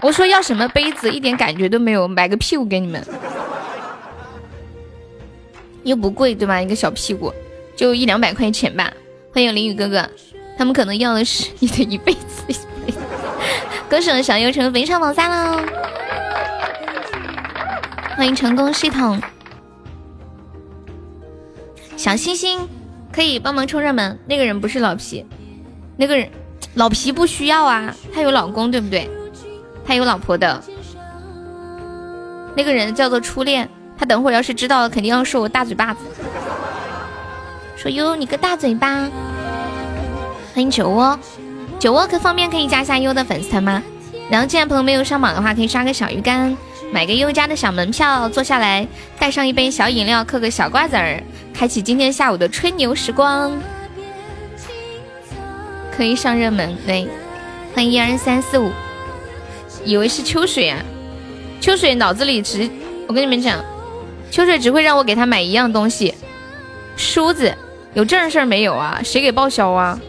[0.00, 3.04] 我说要什么杯子，一点感觉都没有，买个屁股给你们，
[5.84, 6.60] 又不贵对吧？
[6.60, 7.32] 一个小屁股
[7.76, 8.92] 就一两百块钱吧。
[9.32, 10.08] 欢迎林雨哥哥，
[10.58, 12.20] 他们可能要的是你的一辈子。
[13.88, 15.62] 歌手小优成非常榜三了，
[18.16, 19.20] 欢迎成功系统，
[21.96, 22.66] 小星星
[23.12, 24.18] 可以帮忙冲热门。
[24.26, 25.24] 那个人不是老皮，
[25.96, 26.28] 那个人
[26.74, 29.10] 老皮不需要啊，他有老公对不对？
[29.84, 30.62] 他有老婆的，
[32.56, 33.68] 那个人叫做初恋。
[33.98, 36.00] 他等会儿要是知道了，肯定要说我大嘴巴子，
[37.82, 39.10] 说哟你个大嘴巴。
[40.54, 41.18] 欢迎酒窝，
[41.80, 43.82] 酒窝可方便可以加一下优的粉丝团吗？
[44.30, 46.56] 然后，既然朋友没有上榜的话，可以刷个小鱼干，
[46.92, 48.86] 买个优家的小门票，坐下来
[49.18, 51.20] 带上一杯小饮料，嗑个小瓜子儿，
[51.52, 53.52] 开启今天下午的吹牛时光，
[55.90, 56.76] 可以上热门。
[56.86, 57.08] 对，
[57.74, 58.70] 欢迎一二三四五。
[59.84, 60.78] 以为是秋水啊，
[61.60, 62.70] 秋水脑子里只，
[63.08, 63.58] 我跟你们讲，
[64.30, 66.14] 秋水只会让我给他买一样东西，
[66.96, 67.52] 梳子，
[67.94, 69.00] 有正事儿没有啊？
[69.04, 70.00] 谁给报销啊？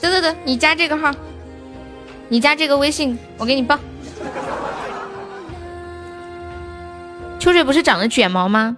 [0.00, 1.10] 等等等，你加这个号，
[2.28, 3.78] 你加这个微信，我给你报。
[7.38, 8.76] 秋水不是长了卷毛吗？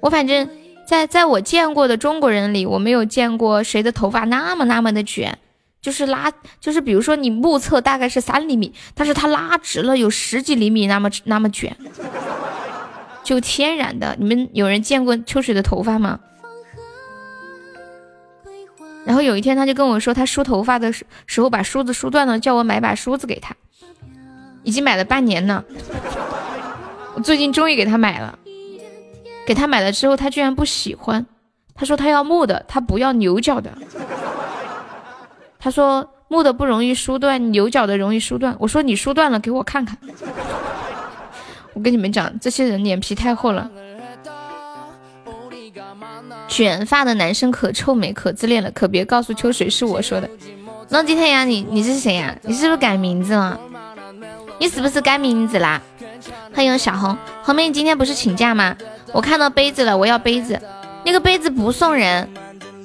[0.00, 0.48] 我反正
[0.86, 5.36] 在在我见过的中国人里，我没有见过谁的头发那么那么的卷。
[5.80, 11.76] 就是拉，就是比如说你目测大概是三厘米，但是它拉直了有十几厘米那么那么卷，
[13.22, 14.16] 就天然的。
[14.18, 16.18] 你们有人见过秋水的头发吗？
[19.08, 23.56] 然后有一天他就跟我说，他梳头发的时时候把梳子梳断了，叫我买把梳子给他，
[24.64, 25.64] 已经买了半年了。
[27.14, 28.38] 我最近终于给他买了，
[29.46, 31.24] 给他买了之后，他居然不喜欢，
[31.74, 33.72] 他说他要木的，他不要牛角的。
[35.58, 38.54] 他说木的不容易梳断，牛角的容易梳断。
[38.58, 39.96] 我说你梳断了给我看看。
[41.72, 43.70] 我跟你们讲，这些人脸皮太厚了。
[46.48, 50.28] 卷发的男生可臭美可自恋了，可别告诉秋水是我说的。
[50.88, 52.34] 浪迹太阳，你你是谁呀？
[52.42, 53.60] 你是不是改名字了？
[54.58, 55.80] 你是不是改名字啦？
[56.54, 58.74] 欢迎小红，红妹，你今天不是请假吗？
[59.12, 60.60] 我看到杯子了，我要杯子。
[61.04, 62.28] 那个杯子不送人，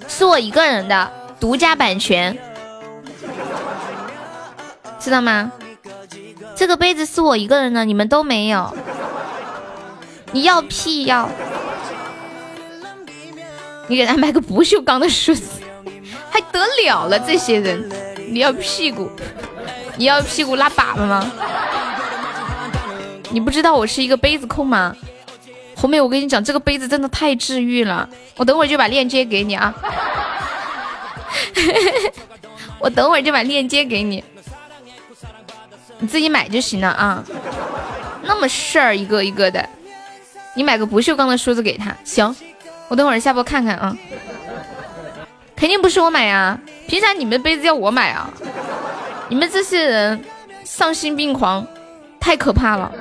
[0.08, 2.38] 是我一个人的独家版权。
[5.00, 5.52] 知道吗？
[6.56, 8.76] 这个杯子是我一个人的，你们都没有。
[10.32, 11.30] 你要屁要？
[13.88, 15.62] 你给他买个不锈钢的梳子，
[16.30, 17.20] 还得了了？
[17.20, 17.90] 这些人，
[18.30, 19.10] 你要屁股？
[19.98, 21.32] 你要屁股拉粑粑吗？
[23.32, 24.96] 你不知道我是一个杯子控吗？
[25.76, 28.08] 红妹，我跟你讲，这个杯子真的太治愈了。
[28.38, 29.74] 我等会儿就把链接给你啊。
[32.80, 34.24] 我等会儿就把链接给你。
[36.00, 37.24] 你自己买就行了啊，
[38.24, 39.68] 那么事儿一个一个的，
[40.56, 42.36] 你买个不锈钢的梳子给他，行，
[42.94, 43.98] 我等会儿下播看看啊，
[45.56, 48.30] 肯定不是我买呀，凭啥你们杯子要我买啊？
[49.30, 50.24] 你们这些人
[50.64, 51.66] 丧心病狂，
[52.20, 52.92] 太可怕了！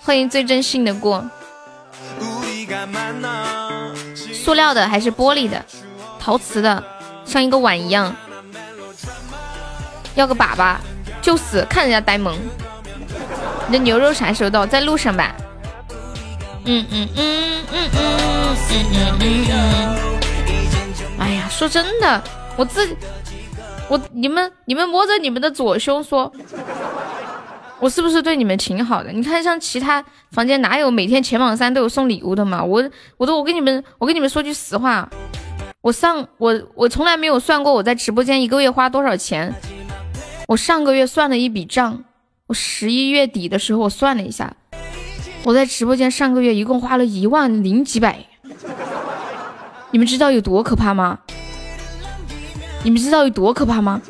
[0.00, 1.28] 欢迎最真心的过，
[4.32, 5.60] 塑料的还是玻璃的？
[6.20, 6.80] 陶瓷的，
[7.24, 8.14] 像一个碗一样，
[10.14, 10.76] 要个粑粑。
[11.20, 12.38] 就死，看人家呆萌。
[13.66, 14.64] 你的牛肉啥时候到？
[14.64, 15.34] 在路上吧。
[16.64, 18.02] 嗯嗯嗯嗯嗯。
[21.18, 22.22] 哎呀，说真的，
[22.56, 22.96] 我自己，
[23.88, 26.32] 我你们你们摸着你们的左胸说，
[27.78, 29.10] 我是不是对你们挺好的？
[29.10, 32.62] 你看像其他房间哪有每天前榜三都有送礼物的嘛？
[32.62, 32.82] 我
[33.16, 35.08] 我都我跟你们我跟你们说句实话，
[35.80, 39.52] 我上我我从来没有算过我在直播间一个月花多少钱。
[40.48, 42.04] 我上个月算了一笔账，
[42.46, 44.54] 我十一月底的时候我算了一下。
[45.44, 48.24] 我在直播间上个月一共花了一万零几百，
[49.90, 51.18] 你们知道有多可怕吗？
[52.84, 54.00] 你们知道有多可怕吗？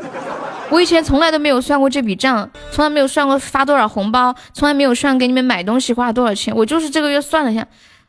[0.70, 7.66] 我以前从来都没有算过这笔账，从来没有算过发多少红包，从来没有算给你们买东西花了多少钱，我就是这个月算了一下，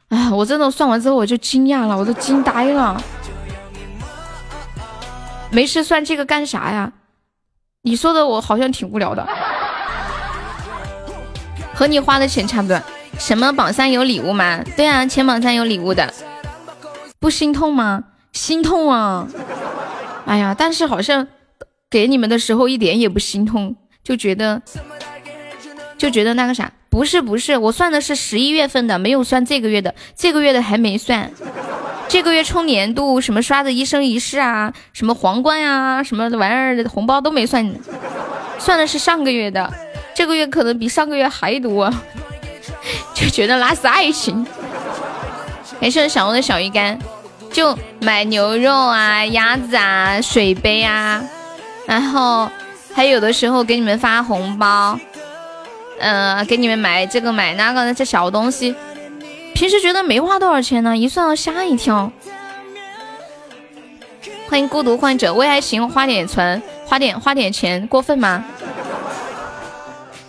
[0.10, 3.02] 哎，我真的算完之后我就惊讶了，我都惊呆了，
[5.50, 6.92] 没事算这个干啥呀？
[7.82, 9.28] 你说的我好像挺无聊的，
[11.74, 12.82] 和你花的钱差不多。
[13.26, 14.62] 什么榜三有礼物吗？
[14.76, 16.14] 对啊，前榜三有礼物的，
[17.22, 18.04] 不心痛吗？
[18.34, 19.26] 心痛啊！
[20.26, 21.26] 哎呀，但是好像
[21.90, 24.62] 给你们的时候一点也不心痛，就觉得
[25.98, 31.32] 就觉得那个啥，不是不是，我算的是十一月份的，没有算这个月的，这个月的还没算。
[32.10, 37.74] 这个月充年度，什么刷的一生一世啊，什么皇冠呀，什么玩意儿的红包都没算，
[38.60, 39.72] 算的是上个月的，
[40.14, 41.90] 这个月可能比上个月还多，
[43.24, 44.46] 就觉得那是爱情。
[45.80, 47.00] 感谢小红的小鱼干，
[47.52, 51.24] 就买牛肉啊、鸭子啊、水杯啊，
[51.86, 52.50] 然后
[52.94, 55.00] 还有的时候给你们发红包，
[56.00, 58.76] 嗯，给你们买这个买那个的这小东西。
[59.54, 62.12] 平时觉得没花多少钱呢，一算到吓一跳。
[64.50, 68.44] 欢迎孤独患者，为爱情花点存，花点花点钱，过分吗？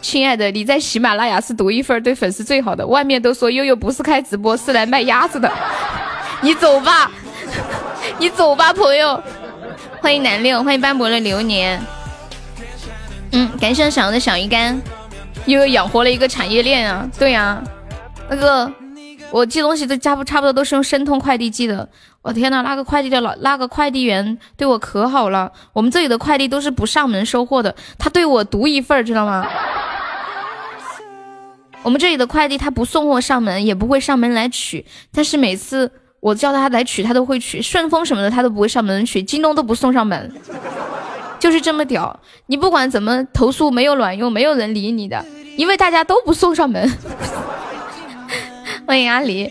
[0.04, 5.50] 亲爱的，你在喜马拉雅是独一份对粉丝最好的，外面都说悠悠不是开直播，是来卖鸭子的。
[6.42, 7.10] 你走吧，
[8.18, 9.20] 你走吧，朋友。
[10.02, 11.82] 欢迎南六，欢迎斑驳的流年。
[13.32, 14.78] 嗯，感谢小的小鱼干，
[15.46, 17.08] 悠悠养活了一个产业链啊！
[17.18, 17.64] 对呀，
[18.28, 18.70] 那个。
[19.30, 21.88] 我寄东西都差不差不多都是用申通快递寄的，
[22.22, 25.50] 我天呐，那个快递的老那个快递员对我可好了。
[25.72, 29.44] 我们这里的快递都是不上门收货的，他对我独一份，知道吗？
[31.84, 37.60] 我们这里的快递他不送货上门，也不会上门来取，但是每次我叫他来取，他都会取。
[37.60, 40.32] 顺丰什么的他都不会上门取，京东都不送上门，
[41.38, 42.18] 就是这么屌。
[42.46, 45.22] 你不管怎么投诉没有卵用，没有人理你的，
[45.58, 46.90] 因为大家都不送上门。
[48.86, 49.50] 欢迎阿狸，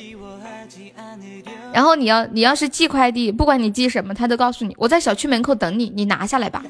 [1.71, 6.63] 然后你要你要是寄快递，不管你寄什么，他都告诉你我在小区门口等你，你拿下来吧。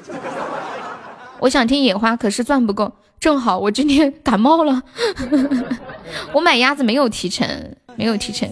[1.40, 2.92] 我想听野花，可是钻不够，
[3.24, 4.82] 正好我今天感冒了，
[6.34, 8.46] 我买鸭子没有提成，没有提成。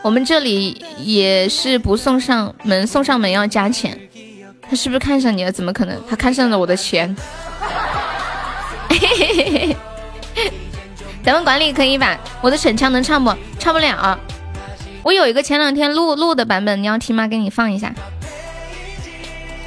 [0.00, 3.98] 我们这里也是不送上门，送上门要加钱。
[4.62, 5.50] 他是不是看上你了？
[5.50, 6.00] 怎么可能？
[6.08, 7.16] 他看上了我的钱。
[11.24, 12.16] 咱们管理可以吧？
[12.40, 13.34] 我的逞强能唱不？
[13.58, 14.16] 唱不了。
[15.02, 17.26] 我有一个前两天录录的版本，你要听吗？
[17.26, 17.92] 给你放一下。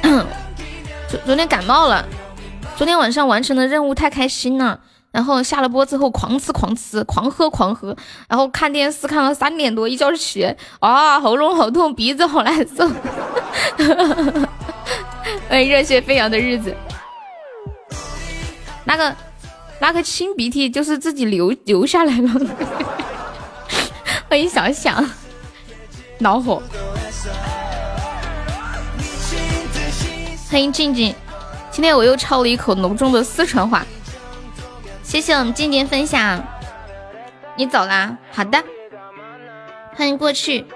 [1.10, 2.06] 昨昨天感冒了，
[2.78, 4.78] 昨天晚上完成的任务太开心了，
[5.10, 7.96] 然后下了播之后狂吃狂吃，狂喝狂喝，
[8.28, 12.88] 然后看电视看到三点多，一觉起，啊，喉咙好痛，鼻子好难受。
[15.48, 16.72] 欢 迎热血飞扬的日子。
[18.84, 19.12] 那个。
[19.80, 22.30] 那个清鼻涕就是自己流流下来了。
[24.28, 25.08] 欢迎想想，
[26.18, 26.60] 恼火。
[30.50, 31.14] 欢迎静静，
[31.78, 33.86] 今天我又抄了一口浓重的四川话。
[35.04, 36.44] 谢谢我们静静分享。
[37.56, 38.18] 你走啦？
[38.32, 38.64] 好的。
[39.94, 40.66] 欢迎过去。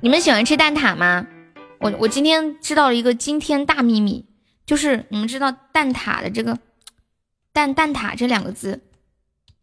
[0.00, 1.26] 你们喜欢吃蛋挞吗？
[1.78, 4.26] 我我今天知道了一个惊天大秘密，
[4.66, 6.58] 就是你们知道蛋挞的这个。
[7.54, 8.82] 蛋蛋挞这两个字，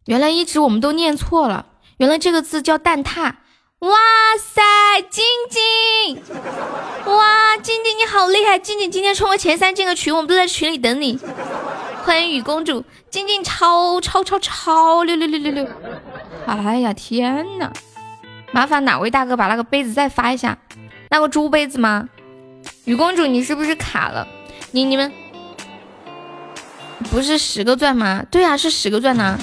[0.06, 1.66] 原来一直我们都念错了。
[1.98, 3.34] 原来这个字叫蛋挞。
[3.82, 3.98] 哇
[4.38, 4.62] 塞，
[5.10, 6.22] 静静，
[7.04, 8.56] 哇，静静你好厉害！
[8.56, 11.18] 静静今天冲个前三进个群，我们都在群里等你。
[12.04, 15.66] 欢迎雨公主，静静超超超超六六六六六。
[16.46, 17.72] 哎呀天呐，
[18.52, 20.56] 麻烦哪位大哥把那个杯子再发一下？
[21.10, 22.08] 那个猪杯子吗？
[22.84, 24.28] 雨公主你是不是卡了？
[24.70, 25.12] 你你们。
[27.10, 28.24] 不是十个钻吗？
[28.30, 29.36] 对啊，是十个钻呢。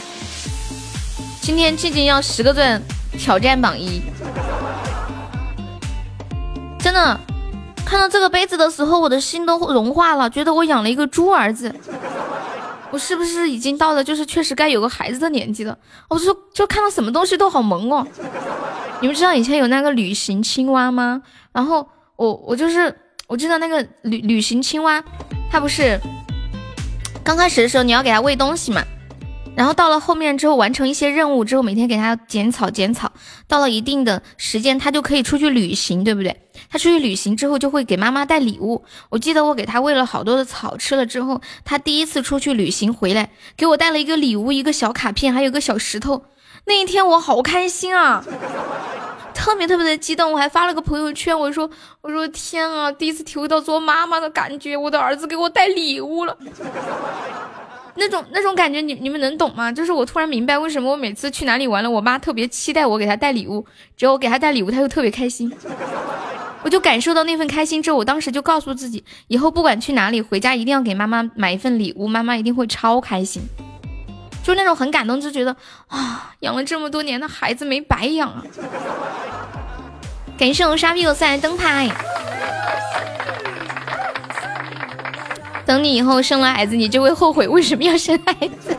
[1.41, 2.81] 今天静静要十个钻
[3.18, 4.01] 挑战榜一，
[6.80, 7.20] 真的，
[7.86, 11.74] 看到这个杯子的时候，我的心都融化了，觉得我养了一个猪儿子。
[12.91, 15.78] 我是不是已经到了就是确实该有个孩子的年纪了？
[16.07, 18.07] 我说就看到什么东西都好萌哦。
[18.99, 21.22] 你们知道以前有那个旅行青蛙吗？
[21.51, 22.95] 然后我我就是
[23.28, 25.03] 我记得那个旅旅行青蛙，
[25.51, 25.99] 它不是。
[27.24, 28.82] 刚开始的时候，你要给它喂东西嘛，
[29.56, 33.12] 然后到了后面之后，完成一些任务之后，每天给他剪草剪草，
[33.47, 36.41] 到了一定的时间，他就可以出去旅行，对不对？
[36.70, 38.86] 他出去旅行之后，就会给妈妈带礼物。
[39.10, 46.24] 我记得我给他喂了好多的草，吃了之后，他第一次出去旅行回来，给我带了一个礼物，一个小卡片，还有个小石头。
[46.66, 48.24] 那一天我好开心啊！
[49.34, 51.70] 特别特别的激动，我还发了个朋友圈，我说
[52.02, 56.38] 我说天啊，第一次体会到做妈妈的感觉，我的儿子给我带礼物了，
[58.00, 59.72] 那种那种感觉，你你们能懂吗？
[59.72, 65.52] 就是我突然明白为什么我每次去哪里玩了，我妈特别期待我给她带礼物，只要我给她带礼物，她就特别开心，
[66.64, 73.43] 我就感受到那份开心之后，我当时就告诉自己，以后不管去哪里，回家一定要给妈妈买一份礼物，妈妈一定会超开心。
[74.41, 75.56] 就那种很感动，就觉得
[75.88, 78.43] 啊，养了这么多年的孩子没白养啊！
[80.39, 81.89] 感谢我沙皮狗送来灯牌。
[85.70, 88.76] 等你以后生了孩子，你就会后悔为什么要生孩子。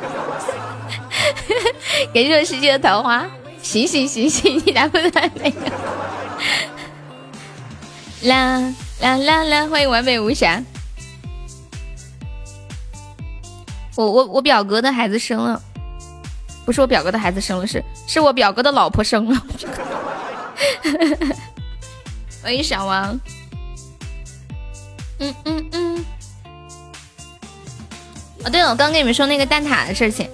[2.12, 3.24] 感谢我世界的桃花，
[3.62, 5.70] 醒醒醒醒，你来不来那个。
[8.22, 9.68] 啦啦啦啦！
[9.68, 10.60] 欢迎完美无瑕。
[13.94, 15.62] 我我我表哥的孩子生了，
[16.66, 19.40] 不是我表哥的孩子生了，是是我表哥的老婆生了。
[22.42, 23.20] 欢迎小王。
[25.20, 26.04] 嗯嗯嗯。
[28.44, 30.28] 哦，对了，我刚跟你们说那个蛋挞的事情，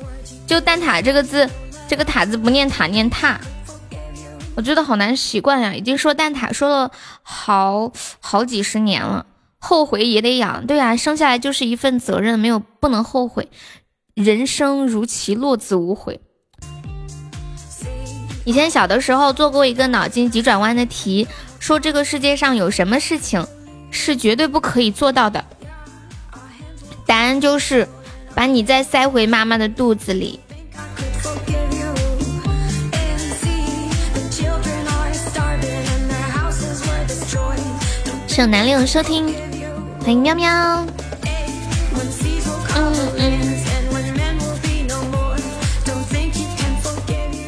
[0.46, 1.48] 就蛋挞这个字，
[1.88, 3.40] 这个塔字不念塔，念踏。
[4.54, 6.90] 我觉得好难习惯呀，已经说蛋挞说了
[7.22, 9.26] 好好几十年了，
[9.58, 10.66] 后悔也得养。
[10.66, 13.48] 对啊，生下来就是一份责任，没有不能后悔。
[14.14, 16.20] 人生如棋，落子无悔。
[18.44, 21.26] 以前小的时候做过一个脑筋急转弯的题，
[21.58, 23.44] 说这个世界上有什么事情
[23.90, 25.44] 是绝对不可以做到的？
[27.04, 27.86] 答案就是
[28.36, 30.38] 把你再塞回妈妈的肚子里。
[38.28, 39.34] 圣南六收听，
[40.00, 40.52] 欢迎喵喵。
[42.74, 43.40] 嗯嗯。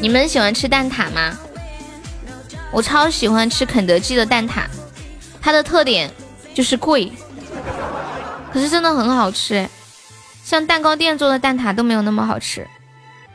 [0.01, 1.39] 你们喜欢吃蛋挞吗？
[2.73, 4.63] 我超喜欢吃肯德基的蛋挞，
[5.43, 6.11] 它的特点
[6.55, 7.13] 就是贵，
[8.51, 9.69] 可是真的很好吃。
[10.49, 12.67] 像蛋糕店做的蛋挞都没有那么好吃，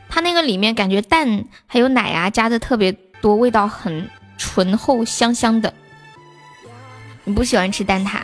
[0.08, 2.90] 它那个里面感觉蛋还有奶啊加的特别
[3.22, 5.72] 多，味道很醇厚香香的。
[7.22, 8.22] 你不喜欢吃蛋挞？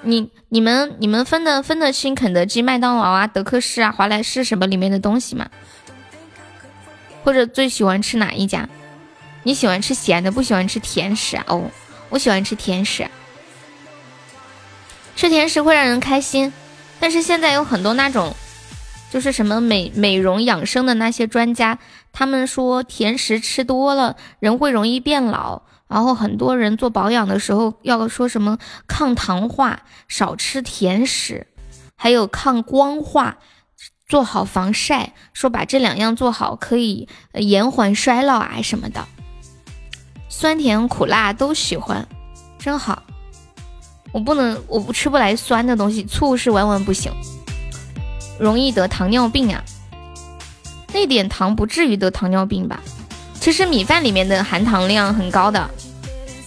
[0.00, 5.48] 你你们你们分的分得清肯德基、麦当劳啊、德克士啊、华莱士什么里面的东西吗？
[7.22, 8.68] 或者最喜欢吃哪一家？
[9.44, 11.44] 你喜欢吃咸的，不喜欢吃甜食啊？
[11.46, 11.70] 哦，
[12.08, 13.08] 我喜欢吃甜食，
[15.16, 16.52] 吃甜食会让人开心。
[17.00, 18.34] 但是现在有很多那种，
[19.10, 21.78] 就是什么美美容养生的那些专家，
[22.12, 25.62] 他们说甜食吃多了人会容易变老。
[25.88, 28.56] 然后很多人做保养的时候要说什么
[28.86, 31.46] 抗糖化，少吃甜食，
[31.96, 33.36] 还有抗光化，
[34.08, 39.06] 做好防晒，说把这两样做好可以延缓衰老啊什么的。
[40.30, 42.08] 酸甜苦辣都喜欢，
[42.58, 43.02] 真好。
[44.12, 47.10] 我不能，我不吃不来酸的东西，醋是万万不行，
[48.38, 49.64] 容易得糖尿病啊。
[50.92, 52.80] 那点糖不至于得糖尿病吧？
[53.40, 55.68] 其实米饭里面的含糖量很高的，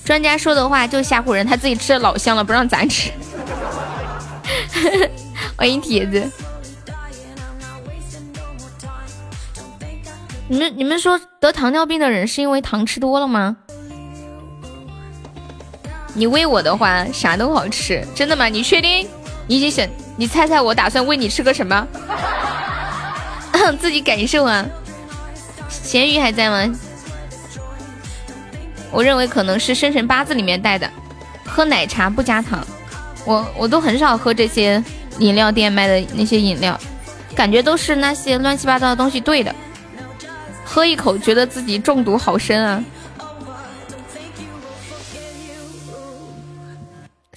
[0.04, 3.12] 专家说的话就吓唬人，他自己吃的老香了，不让咱吃。
[5.58, 6.32] 欢迎铁子，
[10.48, 13.58] 你们你们说得糖尿病的人是因为糖吃多了吗？
[16.18, 18.46] 你喂我的话啥都好吃，真的吗？
[18.48, 19.08] 你确定？
[19.48, 19.86] 你已经想，
[20.16, 21.88] 你猜猜我打算喂你吃个什么？
[23.80, 24.66] 自己感受啊。
[25.70, 26.74] 咸鱼还在吗？
[28.92, 30.90] 我认为可能是生辰八字里面带的，
[31.46, 32.66] 喝奶茶不加糖。
[33.26, 34.82] 我我都很少喝这些
[35.20, 36.80] 饮料店卖的那些饮料，
[37.36, 39.54] 感觉都是那些乱七八糟的东西兑的。
[40.64, 42.84] 喝一口觉得自己中毒好深啊！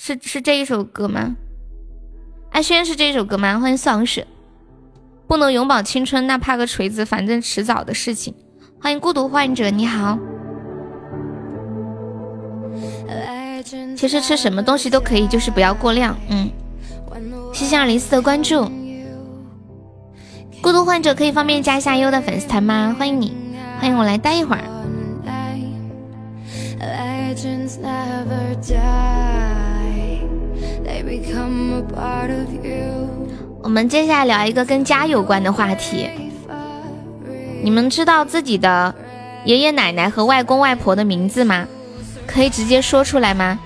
[0.09, 1.37] 是是这一首歌吗？
[2.53, 3.61] 阿轩是这一首歌吗？
[3.61, 4.27] 欢迎丧尸。
[5.27, 8.35] 不能永葆青春，那怕个锤子，反正迟早的事情。
[8.81, 10.19] 欢迎孤独患者，你好。
[13.95, 16.17] 其实吃什么东西都可以，就是不要过量。
[16.31, 16.49] 嗯，
[17.53, 18.65] 谢谢二零四的关注。
[20.63, 22.97] 孤独患者可以方便加一下优的粉丝团吗？
[22.99, 23.37] 欢迎你，
[23.79, 24.65] 欢迎我来待一会儿。
[33.63, 36.09] 我们接下来聊一个跟家有关的话题。
[37.63, 38.95] 你们知道自己的
[39.45, 41.67] 爷爷奶奶和外公外婆的名字吗？
[42.27, 43.59] 可以直接说出来吗？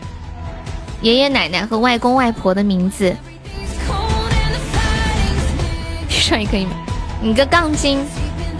[1.00, 3.14] 爷爷奶奶和外公外婆的名字。
[6.08, 6.66] 上也可以？
[7.20, 8.04] 你个杠精，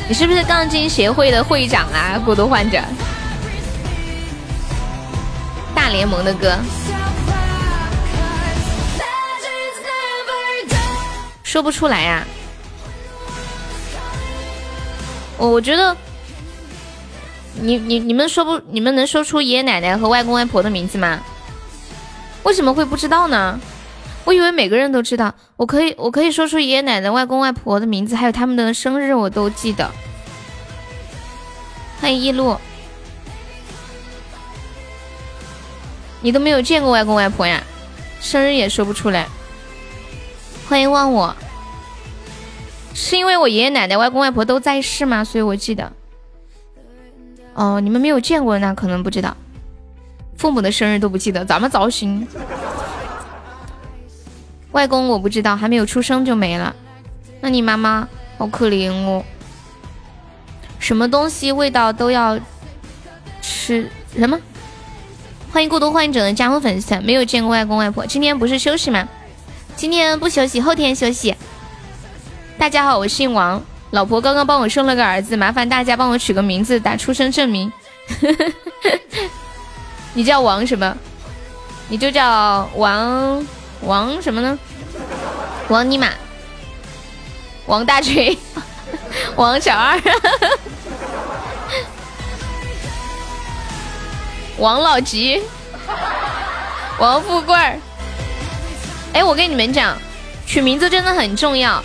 [0.09, 2.21] 你是不是杠精协会的会长啊？
[2.25, 2.81] 孤独患者，
[5.73, 6.59] 大联盟的歌。
[11.53, 12.27] 说不出来呀，
[15.37, 15.95] 我我觉得，
[17.61, 21.21] 你你你们说不，你们能说出爷爷奶奶和外公外婆的名字吗？
[22.45, 23.61] 为什么会不知道呢？
[24.25, 25.35] 我以为每个人都知道。
[25.59, 29.91] 我可以我可以说出爷爷奶奶、外公外婆的名字，还有他们的生日，我都记得。
[32.01, 32.57] 欢迎一路，
[36.23, 37.63] 你都没有见过外公外婆呀，
[38.23, 39.29] 生日也说不出来。
[40.73, 41.37] 欢迎忘我，
[42.95, 45.23] 是因为我爷爷奶奶、外公外婆都在世吗？
[45.23, 45.93] 所以我记得。
[47.53, 49.37] 哦，你们没有见过，那可能不知道。
[50.39, 52.27] 父母的生日都不记得，咱们糟心。
[54.71, 56.75] 外公我不知道，还没有出生就没了。
[57.43, 58.09] 那你妈妈
[58.39, 59.23] 好可怜哦。
[60.79, 62.41] 什么东西味道都要
[63.43, 64.41] 吃什么？
[65.53, 69.07] 欢迎孤独患者的加入粉丝，没有见过外公外婆，今天不是休息吗？
[69.75, 71.35] 今天不休息，后天休息。
[72.59, 77.73] 大家好，我姓王，老婆刚刚帮我生了个儿子，麻烦大家帮我取个名字，打出生证明。
[80.15, 80.97] 你叫王什么？
[81.89, 83.45] 你就叫王
[83.81, 84.59] 王什么呢？
[85.69, 86.09] 王尼玛，
[87.67, 88.39] 王大锤，
[89.37, 90.01] 王小二，
[94.59, 95.43] 王老吉，
[96.99, 97.79] 王富贵儿。
[99.15, 99.97] 哎，我跟你们讲，
[100.47, 101.83] 取名字真的很重要。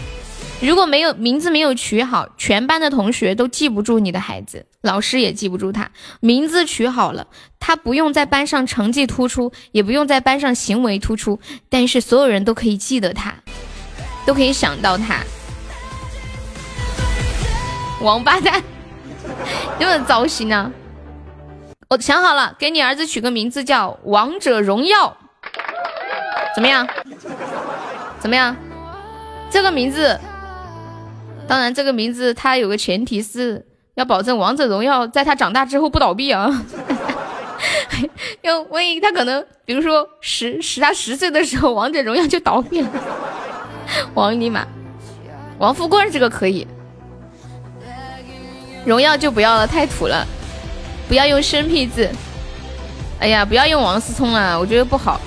[0.62, 5.92] 如果没有名字没有取好，全班的同学都记不住你的孩子，老师也记不住他。
[6.22, 7.28] 名字取好了，
[7.60, 13.36] 他不用在班上成绩突出，也不用在班上行为突出，但是所有人都可以记得他，
[14.26, 15.20] 都可以想到他。
[18.02, 18.64] 王八蛋，
[19.78, 20.72] 这么糟心呢？
[21.90, 25.18] 我想好了，给你儿子取个名字叫《王者荣耀》，
[26.58, 26.88] 怎么样？
[28.20, 28.56] 怎么样？
[29.48, 30.20] 这个名字。
[31.48, 36.50] 当然，这个名字它有个前提是要保证王者荣耀在他长大之后不倒闭啊。
[38.42, 42.90] 要万一他可能，比如说十十他十岁的时候，王者荣耀就倒闭了。
[44.16, 44.66] 王尼玛，
[45.60, 46.66] 王富贵这个可以，
[48.84, 50.26] 荣耀就不要了，太土了。
[51.08, 52.10] 不要用生僻字。
[53.20, 55.22] 哎呀，不要用王思聪了，我觉得不好。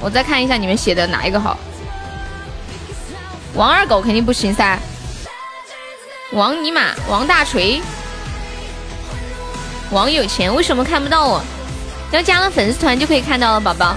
[0.00, 1.58] 我再看一下你们写的哪一个好。
[3.54, 4.78] 王二狗肯定不行噻。
[6.32, 7.80] 王尼玛，王大锤，
[9.90, 11.42] 王有钱，为什么看不到我？
[12.12, 13.96] 要加了粉丝团就可以看到了，宝宝。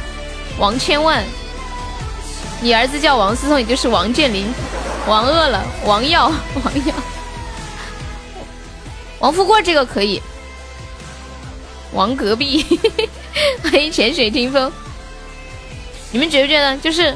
[0.57, 1.23] 王千万，
[2.61, 4.51] 你儿子叫王思聪，也就是王健林。
[5.07, 6.27] 王饿了，王耀，
[6.63, 6.93] 王耀，
[9.19, 10.21] 王富贵这个可以。
[11.93, 12.63] 王隔壁，
[13.63, 14.71] 欢迎浅水听风。
[16.11, 17.15] 你们觉不觉得，就是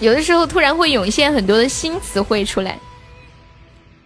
[0.00, 2.78] 有的时候突然会涌现很多的新词汇出来？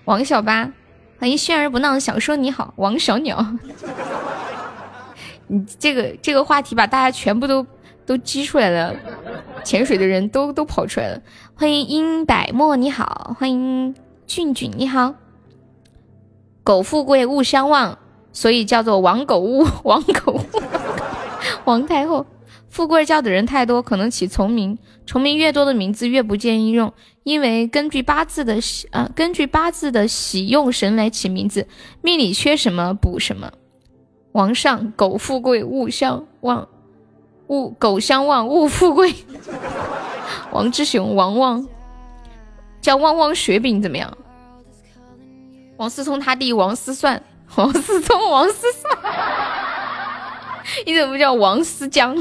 [0.05, 0.71] 王小八，
[1.19, 3.45] 欢迎炫而不闹想说你好，王小鸟，
[5.49, 7.67] 你这个这个话题把大家全部都
[8.05, 8.95] 都激出来了，
[9.65, 11.21] 潜水的人都都跑出来了。
[11.55, 13.95] 欢迎殷百墨你好，欢迎
[14.27, 15.15] 俊俊你好。
[16.63, 17.99] 苟富贵勿相忘，
[18.33, 20.41] 所以叫做王狗勿王狗勿
[21.65, 22.27] 王太后。
[22.69, 26.93] 富贵叫的人太多，可能起重名，重名越多的名字越不建议用。
[27.23, 31.67] 因为根据八字的喜啊，根据八字的喜用神来起名字，
[32.03, 33.51] 命里缺什么补什么。
[34.33, 36.69] 王上苟富贵勿相忘，
[37.49, 39.15] 勿苟相忘勿富贵。
[40.53, 41.67] 王之雄王旺
[42.81, 44.17] 叫旺旺雪饼怎么样？
[45.79, 47.23] 王思聪他弟王思算，
[47.57, 48.97] 王思聪王思算，
[50.85, 52.17] 你怎么不叫王思江？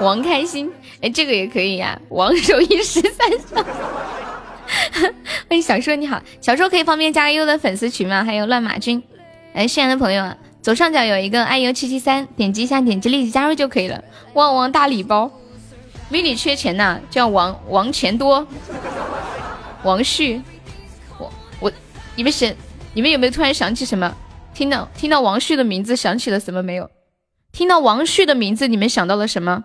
[0.00, 0.70] 王开心。
[1.00, 3.64] 哎，这个也可以呀，王守一十三少。
[5.48, 8.24] 欢 迎小说你好，小说可以方便加优的粉丝群吗？
[8.24, 9.02] 还有乱马君，
[9.52, 14.02] 哎，亲爱的朋友啊，左上角有一个爱优七七三，点击一下，点击立即加入就可以了。
[14.32, 15.30] 旺旺大礼包，
[16.08, 18.46] 米里缺钱呐，叫王王钱多，
[19.82, 20.40] 王旭，
[21.18, 21.30] 我
[21.60, 21.72] 我，
[22.16, 22.50] 你们想，
[22.94, 24.12] 你们有没有突然想起什么？
[24.54, 26.88] 听到听到王旭的名字想起了什么没有？
[27.54, 29.62] 听到王旭的名字，你们想到了什么？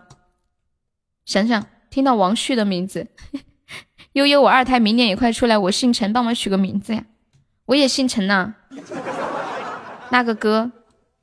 [1.25, 3.07] 想想听到王旭的名字，
[4.13, 7.03] 悠悠，我二胎明年也快出来，我姓陈，帮忙取个名字呀！
[7.65, 8.53] 我也姓陈呐。
[10.11, 10.71] 那个歌，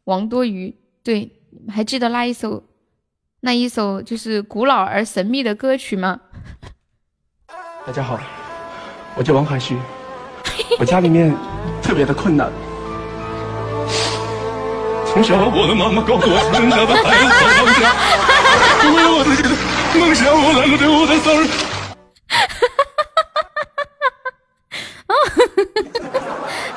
[0.05, 1.31] 王多鱼，对，
[1.69, 2.65] 还记得那一首，
[3.43, 6.21] 那一首就是古老而神秘的歌曲吗？
[7.87, 8.19] 大家好，
[9.15, 9.77] 我叫王海旭，
[10.81, 11.33] 我家里面
[11.81, 12.51] 特别的困难。
[15.17, 17.89] 从小我的妈妈告诉我，生下的孩子要当家，
[18.95, 19.49] 为了我自己的。
[19.99, 21.49] 梦想，我来了，对我的生日。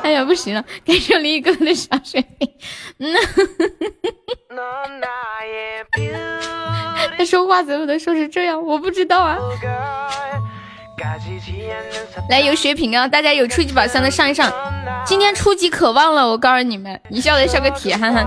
[0.03, 2.49] 哎呀，不行了，感谢李哥的小水瓶。
[2.99, 3.13] 嗯，
[7.17, 8.63] 他说话怎么能说是这样？
[8.63, 9.37] 我不知道啊。
[12.29, 13.07] 来，有血瓶啊！
[13.07, 14.51] 大家有初级宝箱的上一上。
[15.05, 18.25] 今天初级可旺了，我告诉你们，你笑的像个铁憨憨。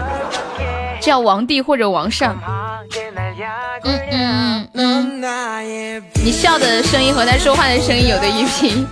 [1.00, 2.38] 叫王帝或者王上。
[3.84, 8.86] 嗯嗯嗯，你笑的声音和他说话的声音有的一拼。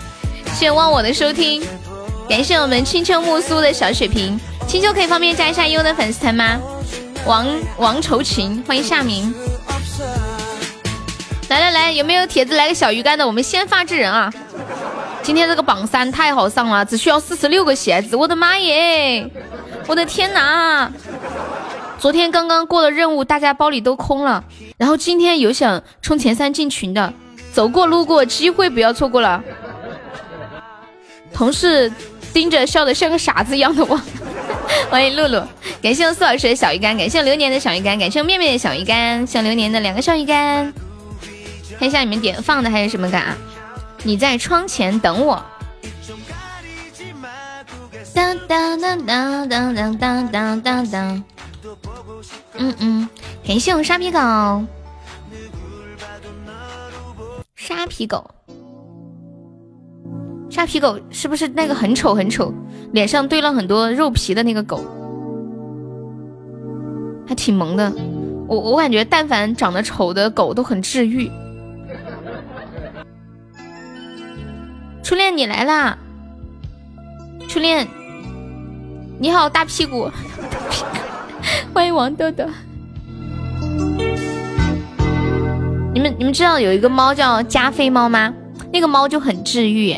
[0.46, 1.62] 谢谢忘我的收听，
[2.28, 4.38] 感谢我们青秋木苏的小水瓶。
[4.66, 6.58] 青秋可以方便加一下优的粉丝团吗？
[7.26, 7.46] 王
[7.78, 9.34] 王愁情，欢迎夏明。
[11.49, 13.26] 来来来，有没有铁子来个小鱼干的？
[13.26, 14.30] 我们先发制人啊！
[15.22, 19.26] 今天这个榜三太好上了，只需要四十六个鞋子，我的妈耶！
[19.86, 20.90] 我的天哪！
[21.99, 24.44] 昨天刚刚过了任务，大家包里都空了。
[24.76, 27.12] 然后今天有想冲前三进群的，
[27.51, 29.42] 走过路过，机会不要错过了。
[31.32, 31.90] 同事
[32.34, 33.99] 盯着笑得像个傻子一样的我。
[34.90, 35.42] 欢迎露露，
[35.82, 40.70] 感谢苏老师的小鱼干，感谢流年的小鱼干，感谢面面的小鱼干，谢流年的两个小鱼干。
[41.78, 43.38] 看一下你们点放的还有什么感啊？
[44.02, 45.40] 你在窗前等我。
[48.12, 51.24] 当当当当当当当当当。
[52.56, 53.08] 嗯嗯，
[53.46, 54.18] 感谢我沙皮狗。
[57.54, 58.28] 沙皮狗，
[60.50, 62.52] 沙皮狗是不是那个很丑很丑，
[62.92, 64.82] 脸上堆了很多肉皮的那个狗？
[67.26, 67.92] 还挺萌的。
[68.48, 71.30] 我我感觉，但凡长得丑的狗都很治愈。
[75.09, 75.96] 初恋你来啦！
[77.48, 77.88] 初恋，
[79.18, 80.11] 你好大屁股，
[81.72, 82.44] 欢迎王豆豆。
[85.94, 88.34] 你们你们知道有一个猫叫加菲猫吗？
[88.70, 89.96] 那个猫就很治愈，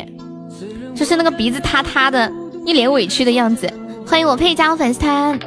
[0.95, 2.31] 就是那个鼻子塌塌的，
[2.65, 3.69] 一脸委屈的样子。
[4.07, 5.37] 欢迎我佩加入粉丝团，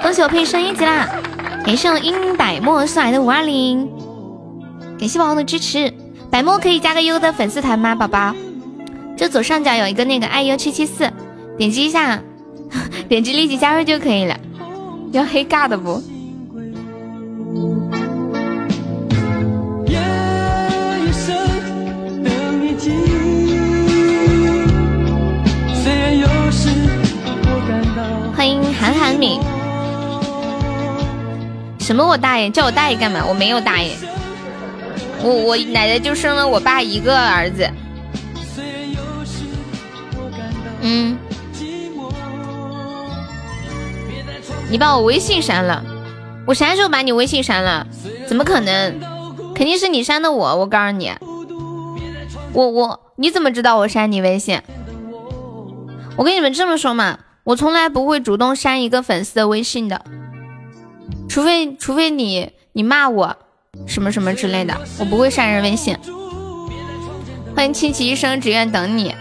[0.00, 1.06] 恭喜我佩升一级啦！
[1.66, 3.86] 感谢我英百墨送来的五二零，
[4.98, 5.92] 感谢宝宝的支持。
[6.30, 8.34] 百墨可以加个优的粉丝团吗，宝宝？
[9.16, 11.10] 就左上角有一个那个爱优七七四，
[11.56, 12.20] 点击一下，
[13.08, 14.38] 点击立即加入就可以了。
[15.12, 16.02] 要黑尬的不？
[28.36, 29.40] 欢迎韩寒敏。
[31.78, 32.04] 什么？
[32.04, 32.50] 我大爷？
[32.50, 33.24] 叫我大爷干嘛？
[33.24, 33.92] 我没有大爷。
[35.22, 37.70] 我我奶奶就生了我爸一个儿子。
[40.86, 41.16] 嗯，
[44.70, 45.82] 你把我微信删了，
[46.46, 47.86] 我啥时候把你微信删了？
[48.26, 49.00] 怎么可能？
[49.54, 51.10] 肯定是你删的我，我告诉你，
[52.52, 54.60] 我我你怎么知道我删你微信？
[56.16, 60.04] 我跟你们这么说嘛，我从来不会主动删一个粉丝的微信的，
[61.28, 63.36] 除非除非你你骂我
[63.86, 65.96] 什么什么之类的，我不会删人微信。
[67.56, 69.14] 欢迎亲戚一生只愿等你。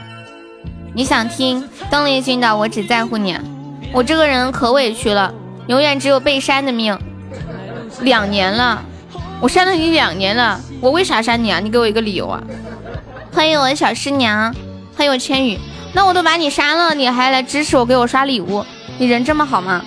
[0.96, 3.34] 你想听邓丽君的《我只在乎你》？
[3.92, 5.34] 我这个人可委屈了，
[5.66, 6.96] 永远只有被删的命。
[8.02, 8.84] 两年了，
[9.42, 11.60] 我删了你两年了，我为啥删你啊？
[11.60, 12.44] 你给我一个理由啊！
[13.32, 14.54] 欢迎我的小师娘，
[14.96, 15.60] 欢迎我千羽。
[15.94, 18.64] 那我都把你删了，你还来支持我，给我刷礼物？
[19.00, 19.84] 你人这么好吗？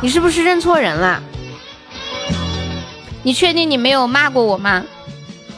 [0.00, 1.22] 你是不是认错人了？
[3.22, 4.82] 你确定你没有骂过我吗？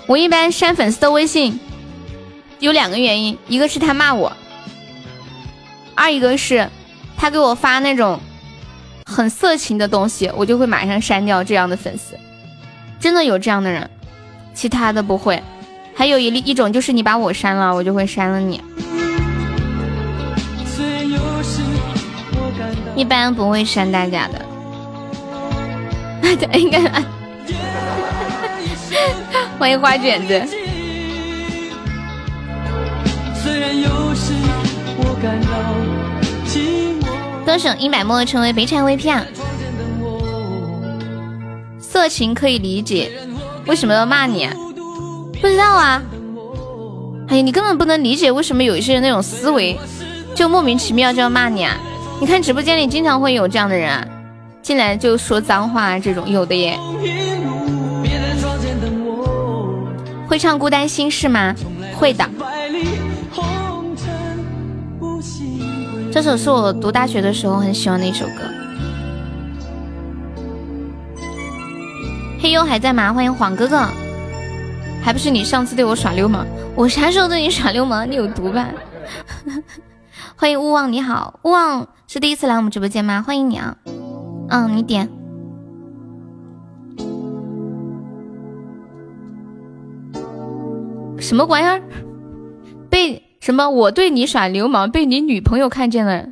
[0.09, 1.61] 我一般删粉丝的微信。
[2.63, 4.33] 有两个原因，一个是他骂我，
[5.97, 6.69] 二一个是
[7.17, 8.21] 他给我发那种
[9.05, 12.17] 很色情的东西，我就会马上删掉这样的粉丝。
[13.01, 13.91] 真的有这样的人，
[14.55, 15.43] 其他的不会。
[15.93, 18.63] 还有一例一种就是你把我删了，我就会删了你。
[22.95, 24.41] 一般不会删大家的。
[26.23, 26.79] 大家应该。
[29.59, 30.62] 欢迎花卷子。
[37.45, 39.25] 歌手一百墨成为北产 VP 啊！
[41.79, 43.11] 色情可以理解，
[43.67, 44.49] 为什么要骂你？
[45.41, 46.03] 不知道啊！
[47.29, 49.79] 哎呀，你根本不能理解为什么有一些人那种思维，
[50.35, 51.77] 就莫名其妙就要骂你啊！
[52.21, 54.07] 你看直播间里经常会有这样的人啊，
[54.63, 56.79] 进来就说脏话这种，有的耶。
[60.27, 61.55] 会唱《孤单心事》吗？
[61.99, 62.25] 会的。
[66.13, 68.33] 这首是我读大学的时候很喜欢的一首歌。
[72.39, 73.15] 嘿呦还在吗？
[73.15, 73.89] 欢迎黄哥哥，
[75.03, 76.47] 还不是你上次对我耍流氓？
[76.77, 78.07] 我啥时候对你耍流氓？
[78.11, 78.69] 你有毒吧？
[80.37, 83.25] 欢迎勿忘，你好，勿忘是第一次来我们直播间吗？
[83.27, 83.79] 欢迎你啊！
[84.51, 85.09] 嗯，你点
[91.19, 91.81] 什么玩意儿？
[92.91, 93.22] 被。
[93.43, 93.69] 什么？
[93.69, 96.25] 我对你耍流氓，被你女朋友看见了，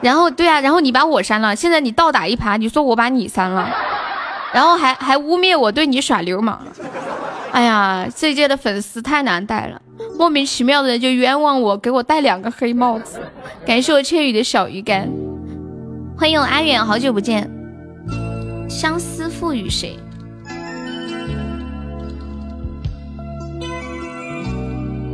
[0.00, 3.68] 然后对啊，然后你把我删了，现在你倒打一耙，你说我把你删了，
[4.54, 6.58] 然后还还污蔑我对你耍流氓。
[7.52, 9.82] 哎呀，这届的粉丝太难带了，
[10.18, 13.20] 莫名其妙的就冤枉我，给我戴两个黑帽子。
[13.66, 15.06] 感谢我千羽的小鱼干，
[16.16, 17.50] 欢迎我阿远，好久不见。
[18.70, 19.98] 相思赋予谁？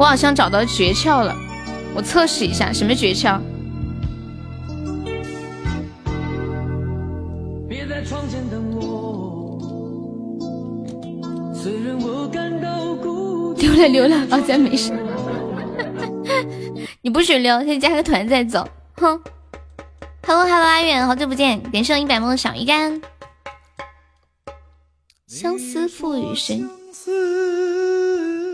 [0.01, 1.37] 我好像找到诀窍了，
[1.95, 3.39] 我测试一下什么诀窍。
[7.69, 9.61] 别在窗前等我，
[11.55, 14.91] 虽然我感到孤溜了溜了，啊，咱没事。
[17.03, 18.67] 你不许溜，先加个团再走。
[18.95, 19.21] 哼。
[20.27, 23.03] Hello Hello，阿远，好久不见，连上一百梦的小鱼干。
[25.27, 26.65] 相思赋予谁？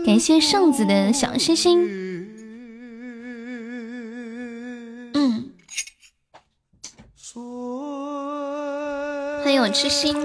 [0.07, 1.81] 感谢圣子的小星星。
[5.13, 5.51] 嗯，
[9.43, 10.15] 欢迎我痴心。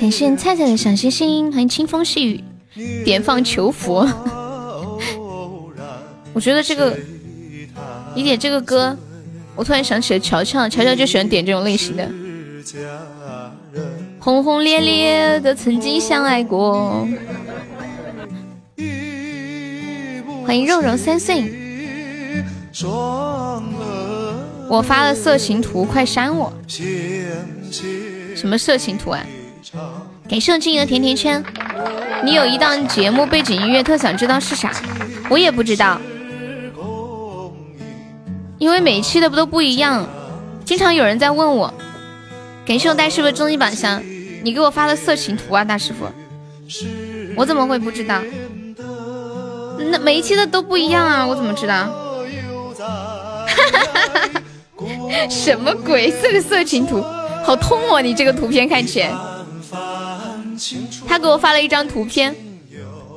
[0.00, 2.42] 感谢菜菜的小星星，欢迎清风细雨，
[3.04, 4.02] 点放求佛。
[6.34, 6.98] 我觉得这个，
[8.16, 8.98] 你点这个歌。
[9.56, 12.10] 我突然想起了乔乔，乔乔就喜欢点这种类型的。
[14.18, 17.06] 轰轰烈烈的曾经相爱过。
[20.44, 21.44] 欢迎肉肉三岁。
[24.68, 26.52] 我发了色情图，快删我！
[28.34, 29.24] 什么色情图啊？
[30.28, 31.42] 感谢我金的甜甜圈。
[32.24, 34.72] 你有一档节目背景音乐，特想知道是啥？
[35.30, 36.00] 我也不知道。
[38.64, 40.08] 因为每一期的不都不一样，
[40.64, 41.74] 经常有人在问我，
[42.64, 44.02] 感谢我大师傅终极宝箱，
[44.42, 46.06] 你给我发的色情图啊，大师傅，
[47.36, 48.22] 我怎么会不知道？
[49.90, 51.84] 那每一期的都不一样啊，我怎么知道？
[51.84, 56.10] 哈哈哈哈哈什么鬼？
[56.22, 57.02] 这个色情图，
[57.44, 58.00] 好痛哦！
[58.00, 59.12] 你这个图片看起来，
[61.06, 62.34] 他给我发了一张图片，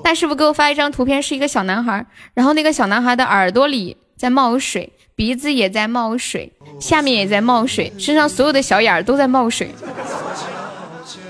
[0.03, 4.91] 大师傅给我发一张图片，是一个小男孩，然后那个小男孩的耳朵里在冒水。
[5.17, 9.71] 鼻子也在冒水，下面也在冒水，身上所有的小眼儿都在冒水。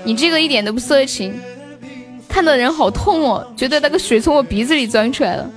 [0.04, 1.34] 你这个一点都不色情，
[2.28, 5.50] 看的人好痛哦，觉得那个水从我鼻子里钻出来了。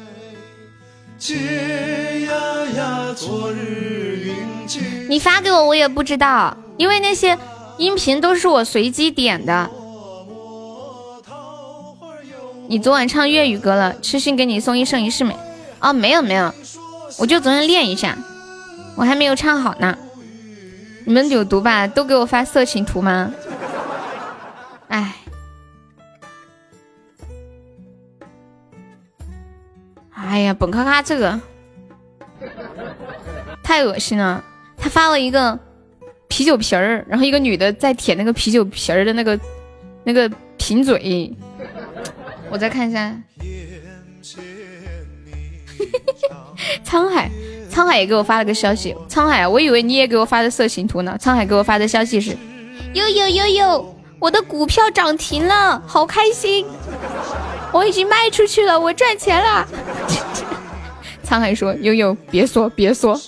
[5.09, 7.37] 你发给我我也不知道，因为那些
[7.77, 9.69] 音频都是我随机点的。
[12.69, 15.35] 你昨晚唱粤语歌了，痴心给你送一生一世美。
[15.81, 16.53] 哦，没有没有。
[17.21, 18.17] 我就昨天练一下，
[18.95, 19.95] 我还没有唱好呢。
[21.05, 21.87] 你们有毒吧？
[21.87, 23.31] 都给我发色情图吗？
[24.87, 25.15] 哎，
[30.09, 31.39] 哎呀，本咔咔这个
[33.61, 34.43] 太恶心了。
[34.75, 35.59] 他发了一个
[36.27, 39.39] 啤酒瓶儿，然后一个女的在舔那个啤酒瓶儿的那个
[40.03, 41.31] 那个瓶嘴。
[42.49, 43.15] 我再看一下。
[46.85, 47.29] 沧海，
[47.71, 48.95] 沧海也给我发了个消息。
[49.09, 51.17] 沧海，我以为你也给我发的色情图呢。
[51.19, 52.37] 沧海给我发的消息是：
[52.93, 56.65] 悠悠悠悠，我的股票涨停了，好开心！
[57.71, 59.67] 我已经卖出去了，我赚钱了。
[61.25, 63.19] 沧海说：悠悠，别说，别说，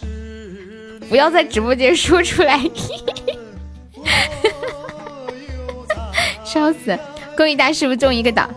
[1.10, 2.60] 不要在直播间说出来。
[6.44, 7.00] 笑死！
[7.36, 8.48] 恭喜大师傅中一个档。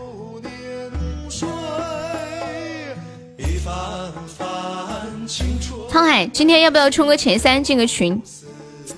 [5.97, 8.21] 沧海，今天要不要冲个前三进个群？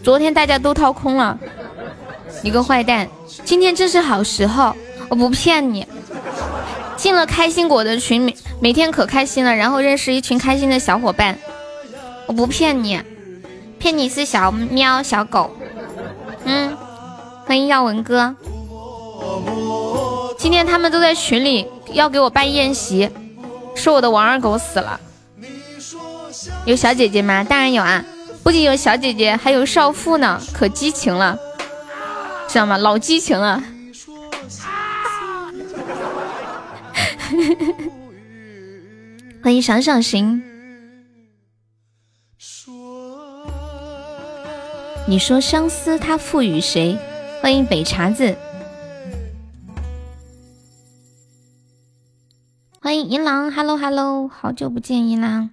[0.03, 1.39] 昨天大家都掏空了，
[2.43, 3.07] 你个坏蛋！
[3.45, 4.75] 今天正是好时候，
[5.07, 5.87] 我不骗你。
[6.97, 11.39] 进了开心果的群，每每天可开心了，然后认识一群开心的小伙伴。
[12.27, 12.99] 我不骗你，
[13.77, 15.51] 骗你是小喵小狗。
[16.43, 16.75] 嗯，
[17.45, 18.35] 欢迎耀文哥。
[20.37, 23.09] 今天他们都在群里要给我办宴席，
[23.73, 24.99] 说我的王二狗死了。
[26.65, 27.43] 有小姐姐吗？
[27.43, 28.03] 当然有啊！
[28.43, 31.37] 不仅有小姐姐，还有少妇呢，可激情了，
[32.47, 32.77] 知道吗？
[32.77, 33.61] 老激情了。
[39.43, 40.41] 欢迎赏赏行。
[45.07, 46.97] 你说相思它赋予谁？
[47.41, 48.35] 欢迎北茶子。
[52.81, 55.49] 欢迎银狼，Hello Hello，好久不见银狼。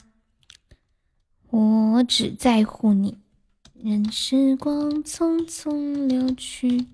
[1.56, 3.16] 我只在乎你，
[3.82, 6.84] 任时光匆匆流去。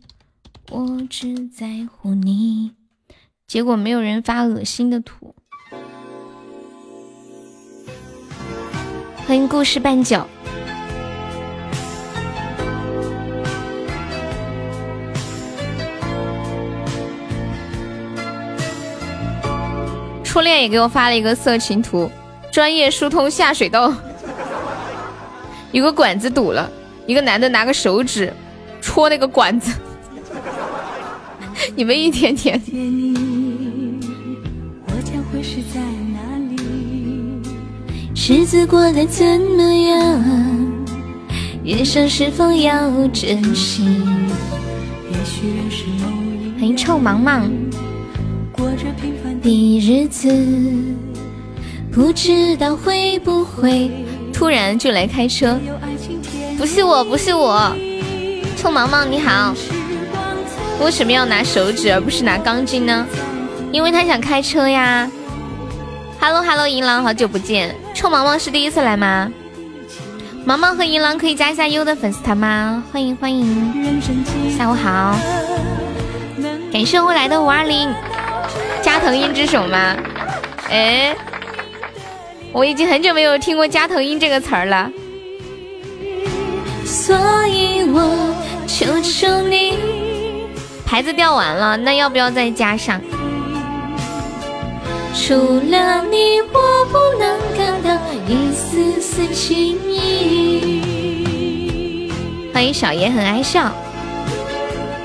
[0.70, 2.70] 我只在乎你，
[3.48, 5.34] 结果没有人发恶心的图。
[9.26, 10.24] 欢迎故事半酒。
[20.22, 22.08] 初恋也给我发了一个色情图，
[22.52, 23.92] 专业疏通下水道，
[25.72, 26.70] 有个管子堵了，
[27.06, 28.32] 一个男的拿个手指
[28.80, 29.72] 戳那个管子，
[31.74, 32.60] 你们一天天。
[38.14, 39.24] 日子过得怎
[39.56, 40.22] 么样？
[41.64, 43.84] 人生是否要珍惜？
[46.58, 47.50] 欢迎臭芒芒。
[49.42, 50.32] 的日子，
[51.90, 53.90] 不知道会不会
[54.42, 55.56] 突然就来开车？
[56.58, 57.72] 不是我，不是我，
[58.56, 59.54] 臭毛毛你好。
[60.80, 63.06] 为什么要拿手指而不是拿钢筋呢？
[63.70, 65.08] 因为他想开车呀。
[66.20, 67.72] Hello Hello，银狼，好久不见。
[67.94, 69.30] 臭毛毛是第一次来吗？
[70.44, 72.82] 毛毛和银狼可以加一下优的粉丝团吗？
[72.90, 74.02] 欢迎欢迎，
[74.58, 75.16] 下午好。
[76.72, 77.88] 感谢未来的五二零。
[78.82, 79.96] 加藤鹰之手吗？
[80.68, 81.14] 哎，
[82.52, 84.90] 我已经很久没有听过加藤鹰这个词儿了。
[86.84, 88.34] 所以我
[88.66, 89.78] 求求你，
[90.84, 93.00] 牌子掉完了，那要不要再加上？
[95.14, 95.34] 除
[95.70, 97.96] 了你，我不能感到
[98.28, 100.92] 一丝丝情意。
[102.52, 103.72] 欢迎小爷很爱笑，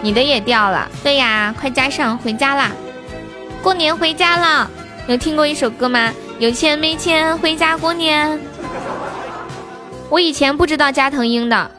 [0.02, 0.90] 你的也掉了。
[1.02, 2.72] 对呀，快加上，回家啦。
[3.62, 4.70] 过年回家了，
[5.08, 6.12] 有听过一首歌吗？
[6.40, 8.40] 有钱没钱回家过年。
[10.08, 11.72] 我以前不知道加藤鹰的，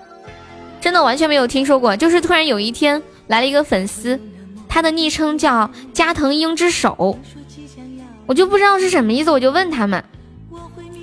[0.81, 1.97] 真的完全没有听说过。
[1.97, 4.19] 就是突然有一天来了一个粉丝，
[4.69, 7.17] 他的昵称叫加藤鹰之手，
[8.27, 10.03] 我就不知道是什么意思，我就问他们，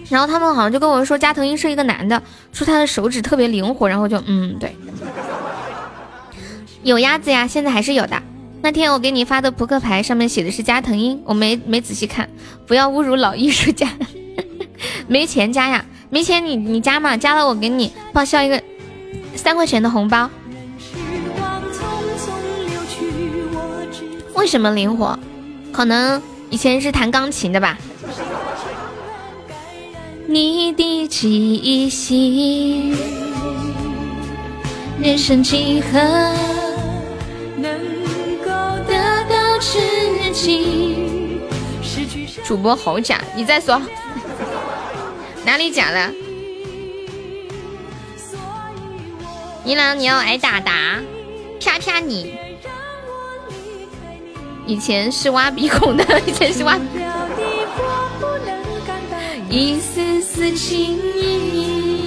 [0.10, 4.76] 然后他们好像就跟我说加藤鹰是一个男的，说他的手指特别灵活，然后就嗯对，
[6.84, 8.22] 有鸭子呀，现在还是有的。
[8.66, 12.28] 那天我给你发的扑克牌上面写的是加藤鹰，我没没仔细看，
[12.66, 13.88] 不要侮辱老艺术家。
[15.08, 15.86] 没钱加呀？
[16.10, 17.16] 没钱你你加嘛？
[17.16, 18.60] 加了我给你报销一个
[19.36, 20.28] 三块钱的红包。
[24.34, 25.20] 为什么灵活？
[25.72, 27.78] 可能以前是弹钢琴的吧。
[30.26, 32.96] 你的气息，
[35.00, 36.00] 人生几何
[37.58, 37.95] 能？
[42.44, 43.82] 主播好假，你再说
[45.46, 46.12] 哪里假了？
[49.64, 51.00] 一郎，你要挨打打，
[51.60, 52.38] 啪啪你！
[54.68, 56.80] 以前是挖鼻孔的，以前是挖。
[59.50, 62.04] 一丝丝情意，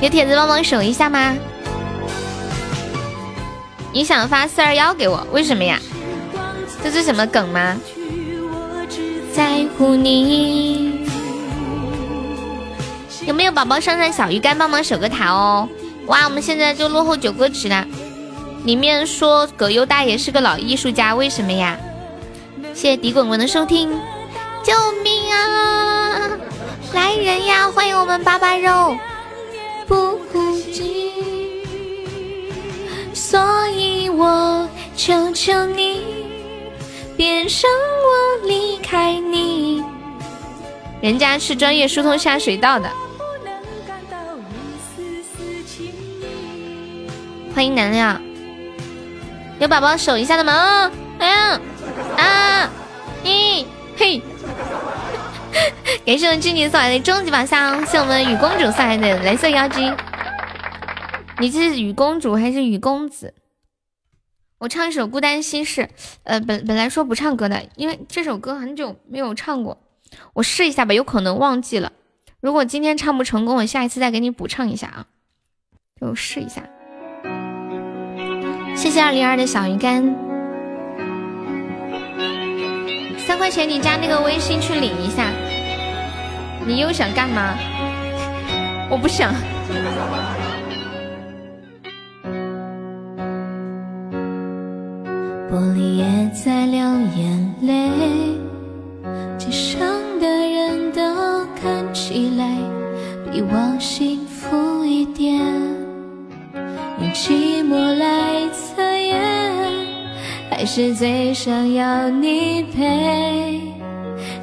[0.00, 1.36] 有铁子帮忙守一下吗？
[3.96, 5.80] 你想发四二幺给我，为什么呀？
[6.84, 7.80] 这是什么梗吗？
[9.34, 11.08] 在乎你，
[13.26, 15.66] 有没有宝宝上上小鱼干帮忙守个塔哦？
[16.08, 17.86] 哇，我们现在就落后九个值了。
[18.64, 21.78] 里面说葛优大爷是个老艺术家，为什么呀？
[22.74, 23.88] 谢谢迪滚滚的收听，
[24.62, 26.32] 救命啊！
[26.92, 27.70] 来人呀！
[27.70, 28.94] 欢迎我们巴巴肉。
[29.86, 30.18] 不
[33.36, 34.66] 所以我
[34.96, 36.06] 求求你，
[37.18, 37.70] 别让
[38.00, 39.84] 我离开你。
[41.02, 42.90] 人家是专业疏通下水道的。
[47.54, 48.18] 欢迎南亮，
[49.58, 50.90] 有宝宝守一下的吗？
[51.18, 51.60] 哎呀
[52.16, 52.70] 啊！
[53.22, 53.66] 咦
[53.98, 54.22] 嘿！
[56.06, 59.92] 感谢我们君妮送来的终极宝箱，谢我们雨公主送来的蓝色妖姬。
[61.38, 63.34] 你是雨公主还是雨公子？
[64.58, 65.82] 我唱一首《孤单心事》。
[66.24, 69.78] 呃，本本来说不唱歌的，因为这首歌很久没有唱过，
[70.32, 71.92] 我试一下吧，有可能忘记了。
[72.40, 75.06] 如果今天唱不成功，我下一次再给你补唱一下啊。
[76.00, 76.62] 就试一下。
[78.74, 80.02] 谢谢二零二的小鱼干，
[83.18, 85.30] 三块钱你加那个微信去领一下。
[86.66, 87.54] 你又想干嘛？
[88.90, 89.34] 我不想。
[110.76, 113.62] 是最想要你陪。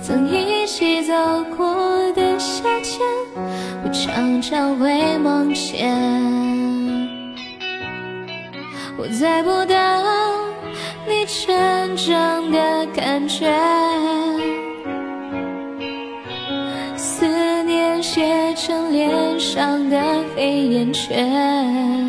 [0.02, 1.14] 曾一起走
[1.56, 3.00] 过的夏天，
[3.84, 5.96] 我常常会梦见。
[8.98, 10.04] 我猜不到
[11.08, 13.48] 你成长的感觉，
[16.98, 17.28] 思
[17.62, 20.02] 念写成脸上的
[20.36, 22.03] 黑眼圈。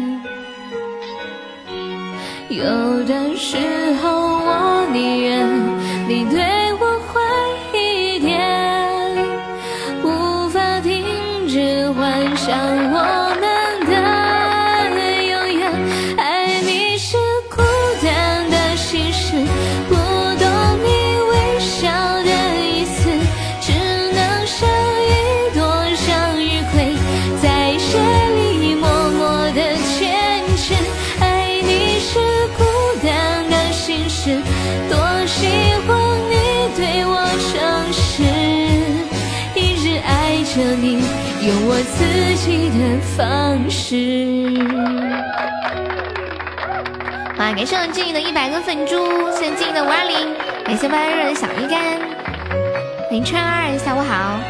[2.64, 3.58] 有的时
[4.00, 4.08] 候，
[4.38, 5.43] 我宁愿
[41.96, 44.50] 自己的方式。
[47.36, 50.34] 好，感谢我静的一百个粉猪，谢谢静的五二零，
[50.64, 51.98] 感谢八热的小鱼干，
[53.08, 54.40] 欢迎川二，下午好。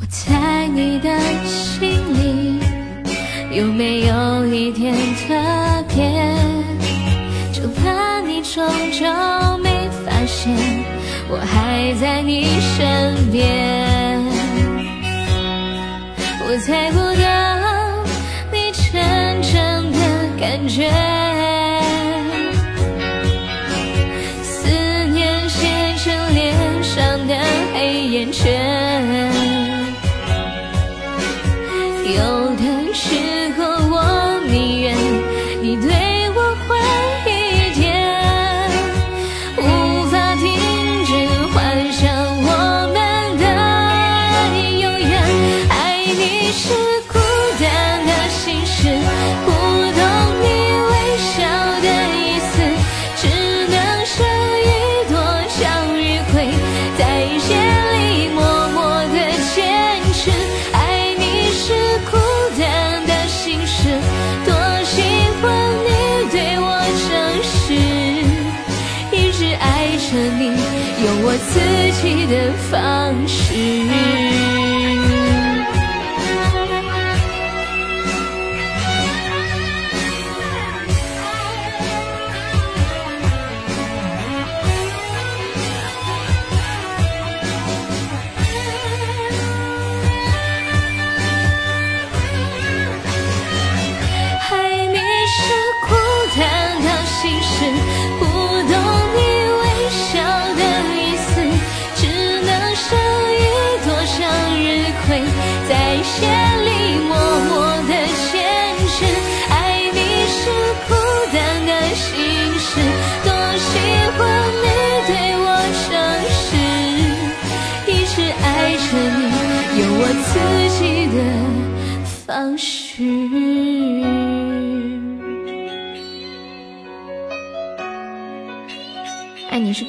[0.00, 2.60] 我在你的心里
[3.50, 6.22] 有没有一点特别？
[7.52, 9.04] 就怕你终究
[9.62, 10.54] 没发现，
[11.32, 14.20] 我还在你身边。
[16.42, 17.32] 我猜不到
[18.52, 19.98] 你真正的
[20.40, 20.90] 感觉，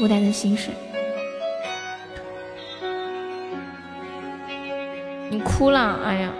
[0.02, 0.72] 孤单的心事。
[5.30, 6.34] 你哭了，哎呀，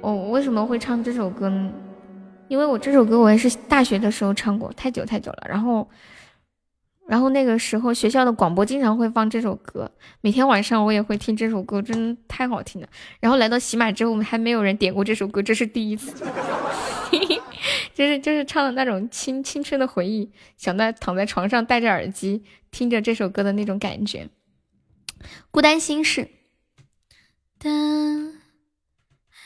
[0.00, 1.70] 我为什么会唱这首歌呢？
[2.48, 5.42] 因为我这首歌我也是大学的时候唱过，太久太久了。
[5.46, 5.86] 然后，
[7.06, 9.90] 然后那个时候学校的广播经常会放这首歌，
[10.22, 12.88] 每天晚上我也会听这首歌，真的太好听了。
[13.20, 16.24] 然后来到喜马之后，我们还没有人点过这首歌，这是第一次。
[17.94, 24.28] 就是就是唱的那种青青春的回忆，想在躺在床上戴着耳机听着这首歌的那种感觉。
[25.50, 26.28] 孤单心事，
[27.58, 27.70] 但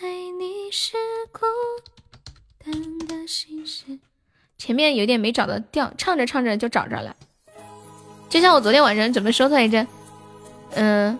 [0.00, 0.96] 爱你是
[1.32, 1.40] 孤
[2.58, 3.98] 单的心事。
[4.56, 7.14] 前面有点没找到调，唱着唱着就找着了。
[8.28, 9.86] 就像我昨天晚上怎么说的来着？
[10.70, 11.18] 嗯，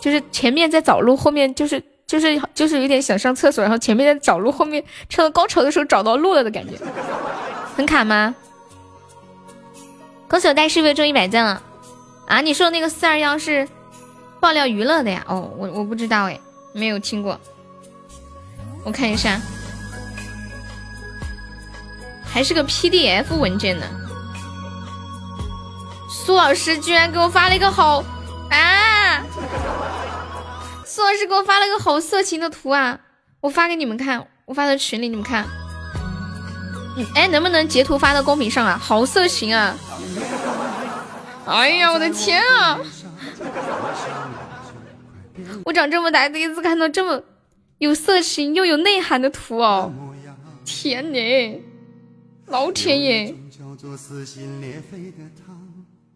[0.00, 6.76] 就是前面在找路，后面就是就是就是有点想上厕所，然后前面在找路，后面唱到高潮的时候找到路了的感觉，
[7.76, 8.34] 很卡吗？
[10.28, 11.62] 恭喜我带是不是中一百赞了？
[12.26, 13.68] 啊，你说的那个四二幺是
[14.40, 15.24] 爆料娱乐的呀？
[15.28, 16.40] 哦，我我不知道哎，
[16.72, 17.38] 没有听过，
[18.82, 19.40] 我看一下，
[22.24, 23.86] 还是个 PDF 文件呢。
[26.10, 28.02] 苏老师居然给我发了一个好
[28.50, 29.24] 啊！
[30.92, 32.98] 苏老师给我发了个好色情的图啊！
[33.40, 35.46] 我发给你们看，我发到群里，你们看。
[37.14, 38.76] 哎，能不能截图发到公屏上啊？
[38.76, 39.76] 好色情啊！
[41.46, 42.76] 哎呀，我的天啊！
[45.64, 47.22] 我长这么大第一次看到这么
[47.78, 49.92] 有色情又有内涵的图哦！
[50.64, 51.62] 天哪，
[52.46, 53.32] 老天爷！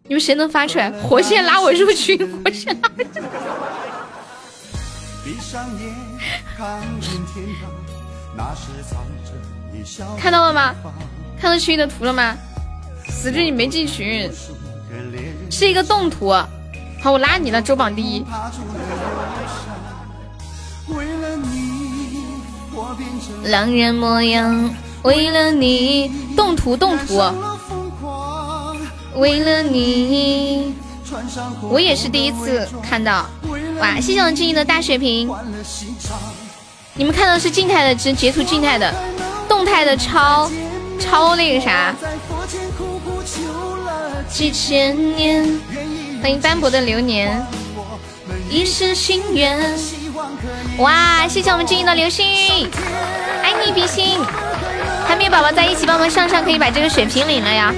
[0.03, 0.91] 你们谁能发出来？
[0.91, 2.91] 火线拉我入群，火线拉。
[10.17, 10.75] 看到了吗？
[11.39, 12.35] 看到群里的图了吗？
[13.09, 14.31] 死志你没进群，
[15.49, 16.31] 是一个动图。
[17.01, 18.25] 好，我拉你了，周榜第一。
[23.45, 24.73] 狼人模样，
[25.03, 27.21] 为了你，动图动图。
[29.15, 30.75] 为了你，
[31.61, 33.25] 我也是第一次看到。
[33.79, 35.29] 哇，谢谢我们静怡的大血瓶。
[36.93, 38.93] 你们看到是静态的，只截图静态的，
[39.49, 40.49] 动态的超
[40.99, 41.93] 超那个啥。
[44.29, 45.59] 几千年，
[46.21, 47.45] 欢迎斑驳的流年，
[48.49, 49.57] 一世心愿。
[50.77, 52.69] 哇，谢谢我们静怡的流星，
[53.43, 54.17] 爱你比心。
[55.07, 57.73] 还没有宝宝在一起，帮忙上上，可以把这个血瓶领了呀，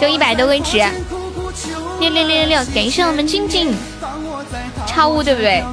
[0.00, 0.78] 就一百多个值。
[2.00, 3.74] 六六六六六，感谢我们静静，
[4.86, 5.64] 超污对不对？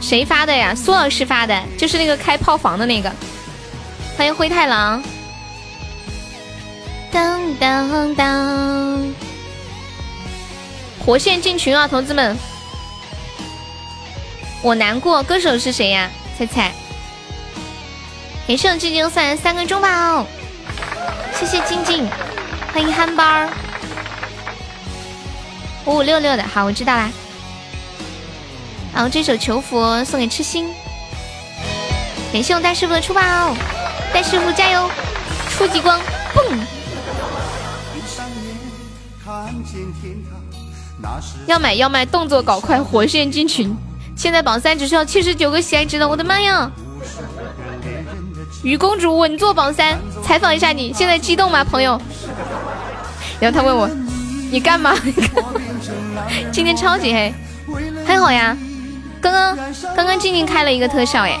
[0.00, 0.74] 谁发的呀？
[0.74, 3.10] 苏老师发的，就是那个开炮房的那个。
[4.16, 5.02] 欢迎灰太狼。
[7.10, 9.14] 当当当！
[11.04, 12.36] 活线进群啊，同志们！
[14.62, 16.10] 我难过，歌手是谁呀？
[16.38, 16.72] 猜猜。
[18.46, 20.26] 感谢静静送来三个中宝，
[21.38, 22.08] 谢谢静静，
[22.72, 23.24] 欢迎憨包。
[25.84, 27.10] 五五六六的好，我知道啦。
[28.94, 30.68] 然后这首求佛送给痴心，
[32.32, 33.20] 感谢我大师傅的出宝，
[34.12, 34.88] 大师傅加油，
[35.50, 35.98] 出极光，
[36.34, 36.44] 蹦！
[41.46, 43.74] 要买要卖，动作搞快，火线进群，
[44.14, 46.70] 现在榜三只需要七十九个喜爱值了，我的妈呀！
[48.62, 52.00] 雨公主稳坐榜三，采访一下你现在激动吗，朋友？
[53.40, 53.88] 然后他问我，
[54.50, 54.94] 你干嘛？
[56.50, 57.32] 今天超级黑，
[58.06, 58.56] 还好呀。
[59.20, 59.56] 刚刚
[59.94, 61.38] 刚刚静静开了一个特效，哎，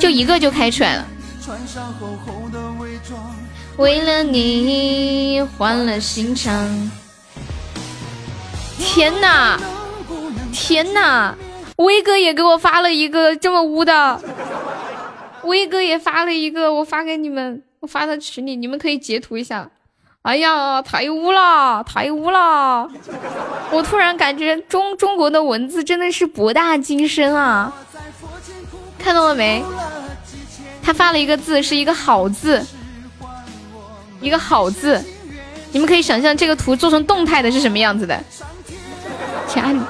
[0.00, 1.06] 就一个就开出来了。
[3.76, 6.90] 为了你换了心肠。
[8.78, 9.58] 天哪，
[10.52, 11.36] 天哪！
[11.76, 14.20] 威哥也给我发了一个这么污的，
[15.44, 19.70] 威哥也发了一个，我发给你们，我发到群里，你们可以截图一下。
[20.22, 22.86] 哎呀，太污了，太污了！
[23.70, 27.72] 我突然感觉中中国的文字真的是博大精深啊！
[28.98, 29.64] 看到了没？
[30.82, 32.62] 他发了一个字，是一个好字，
[34.20, 35.02] 一个好字。
[35.70, 38.22] 你们可以想象这个图做成动态的是什么样子的。
[39.46, 39.80] 加你，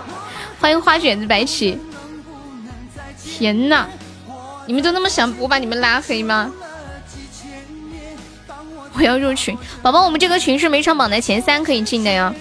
[0.61, 1.81] 欢迎花卷子白起。
[3.25, 3.87] 天呐，
[4.67, 6.53] 你们就那么想我把你们拉黑吗？
[8.99, 12.35] 我要入群，宝宝，我们这个群是每场榜的前三可以进的哟。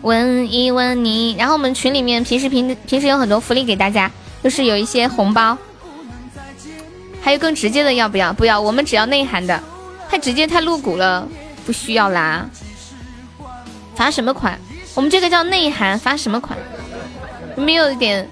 [0.00, 4.10] 问一问你，然后我们群里面平时平平时有很多福利给大家，
[4.42, 5.58] 就是有一些红包，
[7.20, 8.32] 还有更直接的要不要？
[8.32, 9.62] 不要，我们只要内涵的，
[10.08, 11.28] 太直接太露骨了，
[11.66, 12.48] 不需要啦。
[13.94, 14.58] 罚什么款？
[14.94, 16.58] 我们这个叫内涵，罚什么款？
[17.56, 18.26] 没有一点，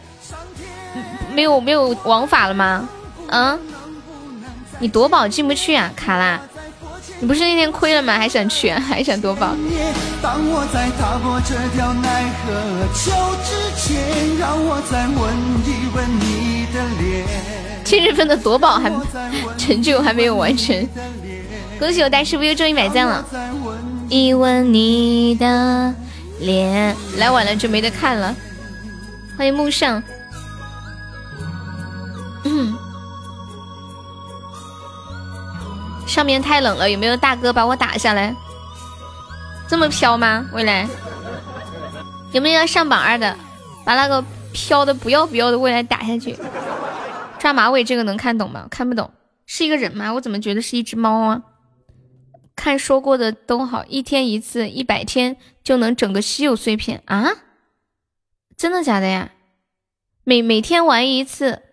[1.35, 2.89] 没有没有王法了吗？
[3.27, 3.59] 嗯？
[4.79, 6.41] 你夺宝进不去啊，卡啦。
[7.19, 8.19] 你不是那天亏了吗？
[8.19, 9.55] 还想去，还想夺宝。
[17.85, 18.93] 七月份的夺宝还
[19.57, 20.87] 成就还没有完成，
[21.79, 23.25] 恭喜我大师傅又中一百赞了。
[24.09, 25.95] 一吻你的
[26.41, 28.35] 脸，来晚了就没得看了。
[29.39, 30.03] 欢迎木上。
[32.45, 32.76] 嗯。
[36.17, 38.35] 上面太冷了，有没有大哥把我打下来？
[39.69, 40.49] 这么飘吗？
[40.55, 40.89] 未来
[42.33, 43.37] 有没有要上榜二的？
[43.85, 46.35] 把那个飘的不要不要的未来打下去。
[47.39, 48.67] 抓马尾这个能看懂吗？
[48.71, 49.11] 看不懂，
[49.45, 50.11] 是一个人吗？
[50.15, 51.43] 我怎么觉得是一只猫啊？
[52.55, 57.29] 看说过的都好，一天一次，一百天就能整个稀有碎片啊？
[58.57, 59.33] 真的假的呀？
[60.25, 61.65] 每每天玩一次。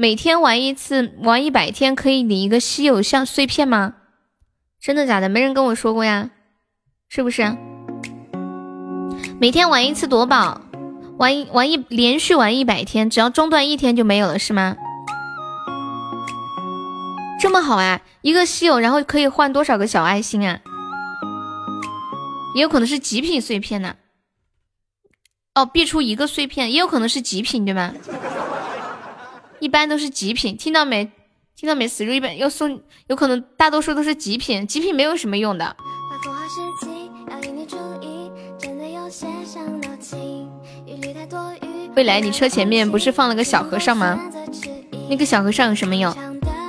[0.00, 3.96] 每天玩一次，玩一百天可以领一个稀有像碎片吗？
[4.80, 5.28] 真的假的？
[5.28, 6.30] 没人跟我说过呀，
[7.10, 7.54] 是不是？
[9.38, 10.62] 每天玩一次夺宝，
[11.18, 14.74] 玩一玩一连续玩一百天，只要中断一天就没有了，是吗？
[17.38, 18.00] 这么好啊！
[18.22, 20.60] 一个稀有，然后可以换多少个小爱心啊？
[22.54, 23.96] 也有可能是极品碎片呢。
[25.54, 27.92] 哦，必出一个碎片，也有可能是极品，对吗？
[29.60, 31.10] 一般都是极品，听到没？
[31.54, 31.86] 听到没？
[31.86, 35.76] 死猪一般要送，有可能大多数都是极品，极品没有什么用的。
[41.94, 44.18] 未来你车前面不是放了个小和尚吗？
[45.10, 46.10] 那个小和尚有什么用？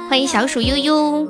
[0.09, 1.27] 欢迎小鼠悠悠。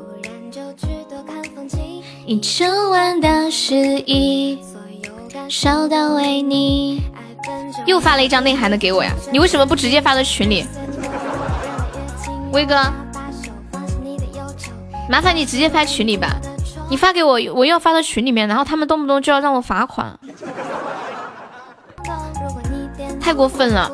[7.85, 9.13] 又发了一张内涵的给我呀？
[9.31, 10.65] 你为什么不直接发到群里？
[12.51, 12.75] 威哥，
[15.09, 16.35] 麻烦你直接发群里吧。
[16.89, 20.19] 你发给我，我又要发到群里面，然后他们动不动就要让我罚款。
[23.19, 23.89] 太过分了！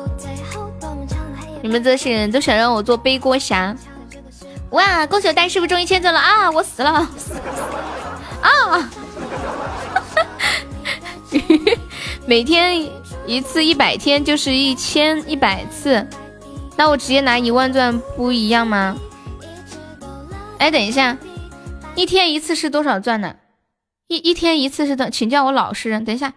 [1.62, 3.74] 你们这些人都想让我做背锅侠。
[4.70, 5.06] 哇！
[5.06, 6.50] 恭喜我大师傅终于签字了啊！
[6.50, 6.90] 我死了
[8.40, 8.90] 啊！
[12.26, 12.84] 每天
[13.26, 16.06] 一次一百天就是一千一百次，
[16.78, 18.96] 那我直接拿一万钻不一样吗？
[20.58, 21.18] 哎，等一下，
[21.96, 23.34] 一天一次是多少钻呢？
[24.06, 25.10] 一一天一次是多？
[25.10, 26.04] 请叫我老实人。
[26.04, 26.34] 等一下，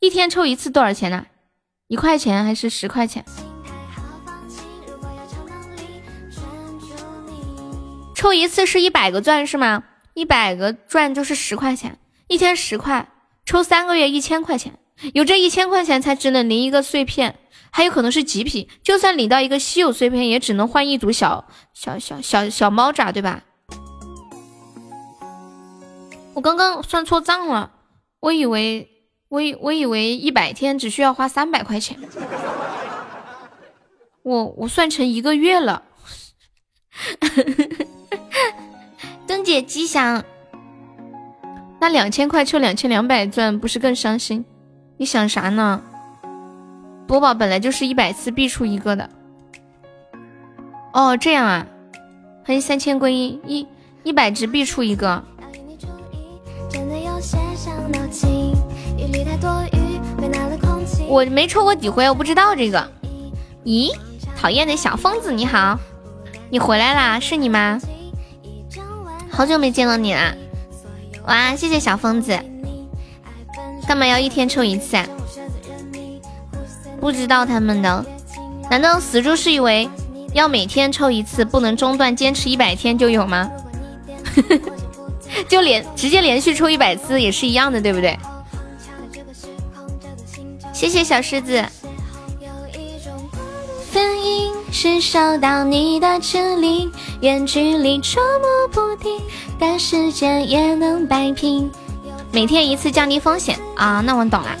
[0.00, 1.26] 一天抽一次多少钱呢？
[1.88, 3.22] 一块钱还是十块钱？
[8.14, 9.84] 抽一次是一百个钻是吗？
[10.14, 11.98] 一百个钻就是十块钱，
[12.28, 13.08] 一天十块，
[13.44, 14.78] 抽三个月一千块钱，
[15.12, 17.38] 有这一千块钱才只能领一个碎片，
[17.72, 23.42] 还有可能是极品，就算领到一个稀有碎片，也只能换一组小小小小小猫爪，对吧？
[26.34, 27.72] 我刚刚算错账了，
[28.20, 28.88] 我以为。
[29.32, 31.98] 我以我以为一百天只需要花三百块钱，
[34.22, 35.84] 我我算成一个月了。
[39.26, 40.22] 灯姐吉祥，
[41.80, 44.44] 那两千块抽两千两百钻不是更伤心？
[44.98, 45.82] 你想啥呢？
[47.12, 49.10] 播报本来就是一百次必出一个的。
[50.94, 51.66] 哦，这样啊，
[52.42, 53.66] 欢迎三千归一，一
[54.02, 55.22] 一百只必出一个。
[61.06, 62.90] 我没抽过几回，我不知道这个。
[63.66, 63.94] 咦，
[64.34, 65.78] 讨厌的小疯子，你好，
[66.48, 67.20] 你回来啦？
[67.20, 67.78] 是你吗？
[69.30, 70.34] 好久没见到你了。
[71.26, 72.38] 哇，谢谢小疯子。
[73.86, 75.06] 干嘛要一天抽一次啊？
[77.02, 78.06] 不知道他们的，
[78.70, 79.90] 难道死猪是以为
[80.34, 83.50] 要每天抽一次，不能中断，坚持一百天就有吗？
[85.48, 88.16] 就连直接连续抽一百次也是一样的，对不对？
[90.72, 91.64] 谢谢小狮子。
[93.90, 96.88] 分音是收到你的指令，
[97.20, 99.20] 远距离捉摸不定，
[99.58, 101.68] 但时间也能摆平。
[102.30, 104.56] 每天一次降低风险啊，那我懂了。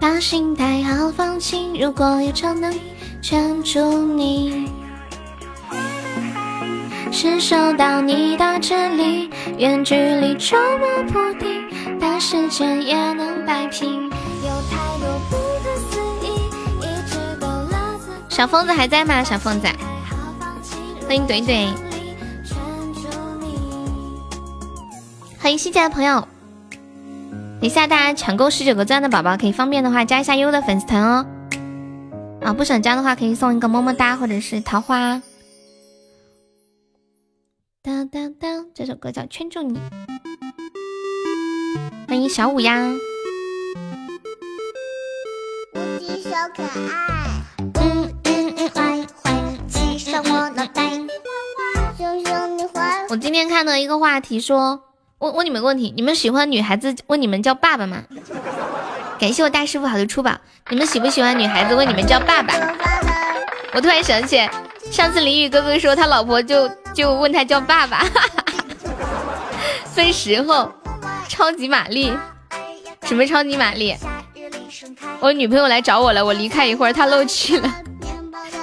[0.00, 2.80] 把心态好放轻，如果有超能力
[3.20, 4.66] 圈住你，
[7.12, 11.68] 是收到你的指令，远距离捉摸不定。
[12.00, 14.04] 但时间也能摆平。
[14.04, 14.10] 有
[14.70, 15.36] 太多不
[15.90, 16.00] 自
[18.30, 19.22] 小疯子还在吗？
[19.22, 19.68] 小疯子，
[21.06, 21.68] 欢迎怼怼，
[25.38, 26.26] 欢迎新进来的朋友。
[27.60, 31.26] 等一下，大家抢够十九个钻的宝宝，可以方便的话加一下优的粉丝团哦。
[32.40, 35.20] 啊，不想加的话可以送一个么么哒或者是桃花。
[37.82, 39.78] 当当当，这首歌叫《圈住你》。
[42.08, 42.94] 欢迎小五呀，
[45.74, 49.38] 无敌小可爱，嗯嗯嗯，坏坏，
[49.68, 50.90] 骑上我脑袋，
[51.98, 53.06] 熊熊你坏。
[53.10, 54.82] 我今天看到一个话题，说
[55.20, 57.98] 问问你们个问题：你们喜欢女孩子问你们叫爸爸吗？
[59.18, 60.34] 感谢我大师傅好的出宝，
[60.70, 62.54] 你们喜不喜欢女孩子问你们叫爸爸？
[63.74, 64.40] 我突然想起
[64.90, 68.02] 上次林雨哥哥说他老婆就就问他叫爸爸，
[69.94, 70.72] 分时候。
[71.28, 72.12] 超级玛丽，
[73.04, 73.96] 什么超级玛丽？
[75.20, 77.72] 我女朋友来找我了，我离开一会儿，她漏气了。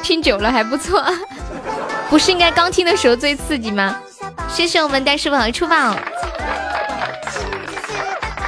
[0.04, 1.04] 听久了还不错，
[2.10, 3.96] 不是应该刚听的时候最刺激吗？
[4.50, 5.96] 谢谢我们大师傅好的出宝。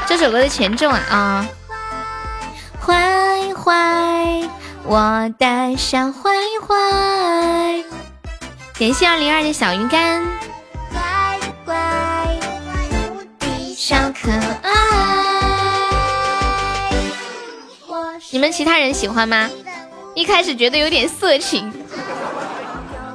[0.10, 1.48] 这首歌的前奏啊啊！
[2.81, 4.49] 坏坏，
[4.84, 6.31] 我的小坏
[6.68, 7.84] 坏。
[8.80, 10.26] 感谢二零二的小鱼干。
[10.91, 10.99] 乖
[11.64, 11.76] 乖。
[13.77, 14.31] 小可
[14.64, 14.72] 爱，
[18.31, 19.48] 你们其他人喜欢吗？
[20.15, 21.72] 一开始觉得有点色情，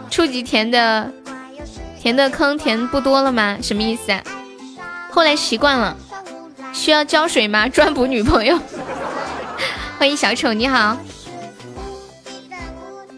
[0.08, 1.10] 初级填的
[2.00, 3.58] 填的坑填不多了吗？
[3.60, 4.22] 什么意思啊？
[5.10, 5.96] 后来习惯了。
[6.74, 7.66] 需要浇水吗？
[7.70, 8.59] 专补女朋友。
[9.98, 10.96] 欢迎小丑，你好。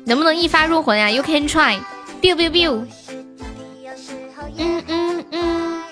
[0.04, 1.80] 能不能一发入魂啊？You can try。
[2.22, 2.86] biu biu biu。
[4.58, 5.82] 嗯嗯嗯。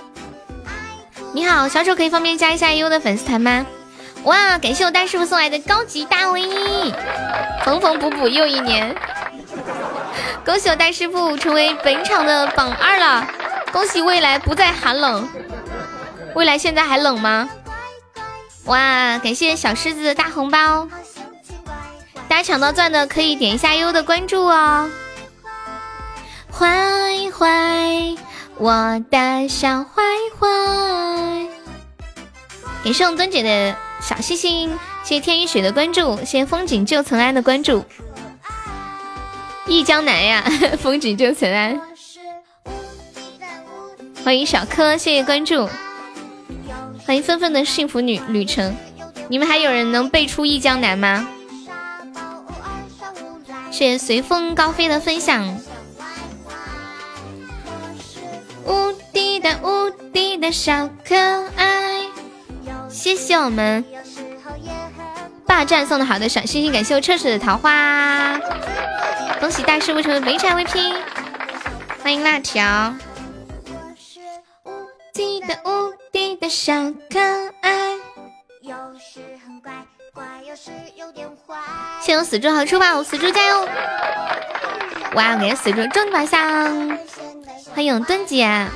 [1.32, 3.66] 你好，小丑可以方便加一下优的粉丝团吗？
[4.22, 6.92] 哇，感谢我大师傅送来的高级大 V，
[7.64, 8.94] 缝缝补补又一年。
[10.44, 13.26] 恭喜我大师傅成为本场的榜二了，
[13.72, 15.28] 恭喜未来不再寒冷。
[16.34, 17.48] 未来现在还冷吗？
[18.64, 20.88] 哇，感谢小狮子的大红包！
[22.28, 24.90] 大家抢到钻的可以点一下优的关注哦。
[26.50, 28.16] 坏坏，
[28.56, 30.02] 我的小坏
[30.38, 31.46] 坏。
[32.82, 37.84] 感谢我尊姐的小星星，谢谢天雨雪的关注，谢谢风景旧曾谙的关注。
[39.66, 40.44] 忆江南呀，
[40.80, 41.80] 风景旧曾谙。
[44.24, 45.68] 欢迎小柯，谢谢关注。
[47.06, 48.74] 欢迎纷纷的幸福女旅程，
[49.28, 51.28] 你们还有人能背出《忆江南》吗？
[53.70, 55.60] 谢谢随风高飞的分享。
[58.64, 61.14] 无敌的无敌的小可
[61.56, 62.06] 爱，
[62.88, 63.84] 谢谢我们
[65.46, 68.38] 霸占送的好的小星星，感谢我彻彻的桃花，
[69.40, 70.94] 恭喜大师傅成为本场 VP，
[72.02, 72.94] 欢迎辣条。
[75.12, 76.03] 记得无敌的
[76.48, 76.74] 小
[77.10, 77.18] 可
[77.62, 77.94] 爱，
[78.60, 79.72] 有时很乖，
[80.12, 81.56] 乖有时有点坏
[82.02, 83.68] 谢我死猪好出吧，我死猪加油！
[85.14, 86.98] 哇，给死猪中宝箱！
[87.74, 88.68] 欢迎墩姐，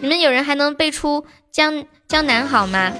[0.00, 2.90] 你们有人还能背出江江南好吗？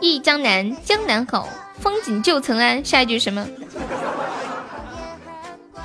[0.00, 1.48] 忆江南，江南好，
[1.80, 2.84] 风景旧曾谙。
[2.84, 3.44] 下一句什么？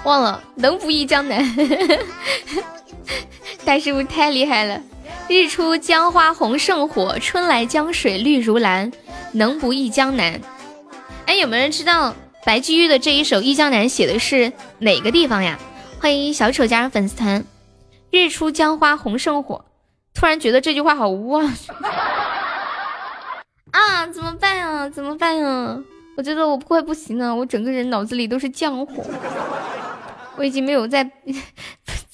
[0.03, 1.43] 忘了，能不忆江南？
[3.63, 4.81] 大师傅太厉害了。
[5.27, 8.91] 日出江花红胜火，春来江水绿如蓝，
[9.31, 10.39] 能不忆江南？
[11.25, 12.15] 哎，有没有人知道
[12.45, 15.57] 白居易的这一首《忆江南》写的是哪个地方呀？
[15.99, 17.43] 欢迎小丑加入粉丝团。
[18.11, 19.65] 日出江花红胜火，
[20.13, 21.53] 突然觉得这句话好污啊！
[23.71, 24.87] 啊，怎么办呀？
[24.89, 25.77] 怎么办呀？
[26.15, 29.03] 我觉得我快不行了，我整个人脑子里都是浆糊，
[30.37, 31.03] 我已经没有在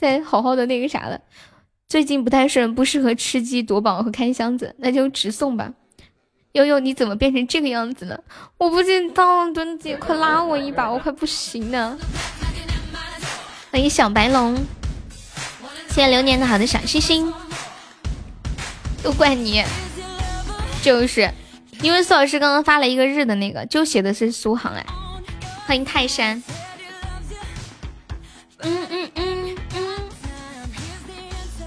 [0.01, 1.21] 在好好的那个啥了。
[1.87, 5.71] 最近不太顺，不适合吃鸡夺宝和开箱子，那就直送吧。
[6.53, 8.23] 悠悠，你怎么变成这个样子了？
[8.57, 11.95] 我不知道，墩姐，快拉我一把，我快不行了。
[13.71, 14.57] 欢迎小白龙，
[15.89, 17.31] 谢谢流年的好的小星星，
[19.03, 19.63] 都怪你，
[20.81, 21.31] 就是
[21.81, 24.83] 因为苏老师刚刚发了一个日的那个，就写的是苏杭哎。
[25.67, 26.41] 欢迎泰山，
[28.59, 29.20] 嗯嗯嗯。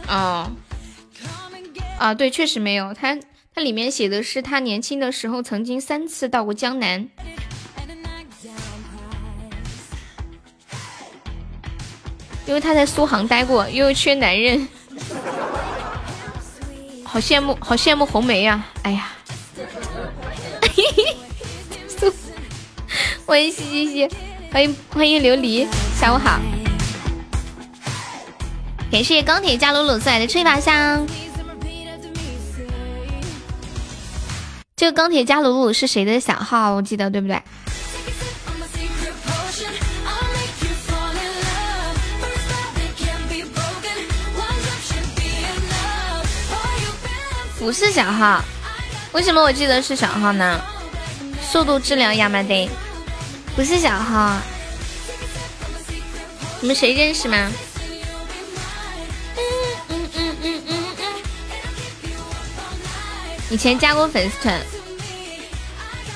[0.09, 0.51] 哦，
[1.98, 2.93] 啊，对，确实没有。
[2.93, 3.18] 他
[3.55, 7.09] 他里面写的是他年轻的时候曾经三次到过江南，
[12.47, 14.68] 因为他在苏杭待过，又缺男人，
[17.05, 18.66] 好羡慕，好羡慕红梅呀！
[18.82, 19.12] 哎呀，
[23.24, 24.09] 欢迎西西西，
[24.52, 25.66] 欢迎欢迎琉璃，
[25.98, 26.39] 下午好。
[28.94, 31.04] 感谢钢铁加鲁鲁送来的吹法香。
[34.76, 36.74] 这个钢铁加鲁鲁是谁的小号？
[36.74, 37.42] 我记得对不对？
[47.58, 48.40] 不是小号，
[49.10, 50.60] 为什么我记得是小号呢？
[51.42, 52.70] 速度质量亚麻得，
[53.56, 54.36] 不是小号，
[56.60, 57.50] 你们谁认识吗？
[63.55, 64.60] 以前加过粉丝团，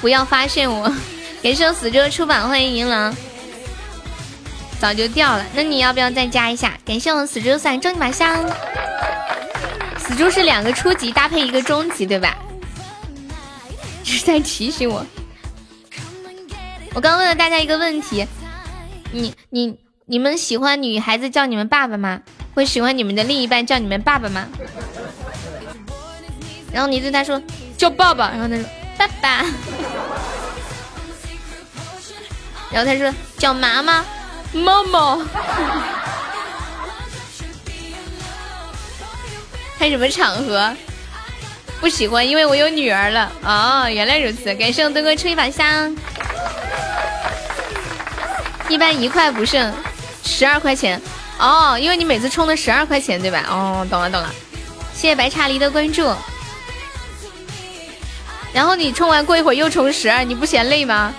[0.00, 0.92] 不要发现我。
[1.40, 3.14] 感谢我死猪出版，欢迎银狼。
[4.80, 6.76] 早就掉了，那你要不要再加一下？
[6.84, 8.44] 感谢我死猪伞终极宝箱。
[9.98, 12.36] 死猪是两个初级搭配一个中级，对吧？
[14.02, 15.06] 是在提醒我。
[16.92, 18.26] 我刚问了大家一个问题：
[19.12, 22.20] 你、你、你们喜欢女孩子叫你们爸爸吗？
[22.56, 24.48] 会喜欢你们的另一半叫你们爸爸吗？
[26.72, 27.40] 然后你对他说
[27.76, 28.64] 叫爸爸，然后他说
[28.96, 29.44] 爸爸，
[32.70, 34.04] 然后他说叫妈妈，
[34.52, 35.18] 妈妈，
[39.78, 40.74] 开什么场合？
[41.80, 43.30] 不喜欢，因为我有女儿了。
[43.44, 45.96] 哦，原来如此，感谢我东哥出一把香。
[48.68, 49.72] 一般一块不剩，
[50.24, 51.00] 十二块钱。
[51.38, 53.44] 哦，因为你每次充的十二块钱，对吧？
[53.48, 54.34] 哦，懂了懂了。
[54.92, 56.12] 谢谢白茶梨的关注。
[58.52, 61.14] 然后你充完过一会儿又充十二，你不嫌累吗？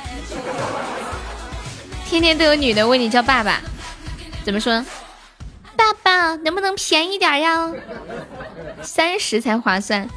[2.09, 3.61] 天天都有女的问你叫爸爸，
[4.43, 4.83] 怎么说？
[5.75, 7.71] 爸爸能不能便宜点呀？
[8.81, 10.09] 三十才划算。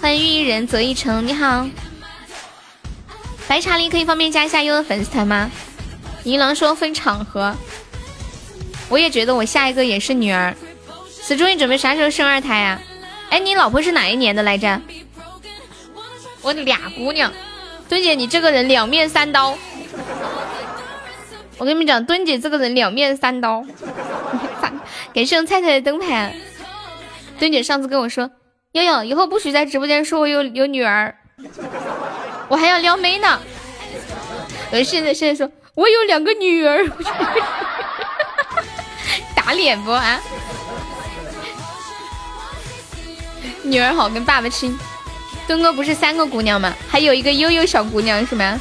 [0.00, 1.68] 欢迎玉一人择一城，你好。
[3.46, 5.50] 白茶梨可以方便加一下优的粉丝团吗？
[6.24, 7.54] 银狼说分场合，
[8.88, 10.54] 我也觉得我下一个也是女儿。
[11.08, 12.80] 死猪，你准备啥时候生二胎呀？
[13.30, 14.80] 哎，你老婆是哪一年的来着？
[16.46, 17.32] 我俩姑娘，
[17.88, 19.58] 墩姐，你这个人两面三刀。
[21.58, 23.64] 我跟你们讲，墩姐这个人两面三刀。
[25.12, 26.36] 给剩菜菜的灯牌。
[27.40, 28.30] 墩姐上次跟我说，
[28.70, 31.16] 悠悠以后不许在直播间说我有有女儿，
[32.46, 33.40] 我还要撩妹呢。
[34.70, 35.52] 我现在现在说。
[35.74, 36.88] 我有两个女儿，
[39.34, 40.20] 打脸不啊？
[43.64, 44.78] 女儿好跟爸爸亲，
[45.46, 46.74] 东哥不是三个姑娘吗？
[46.88, 48.60] 还有一个悠悠小姑娘是吗？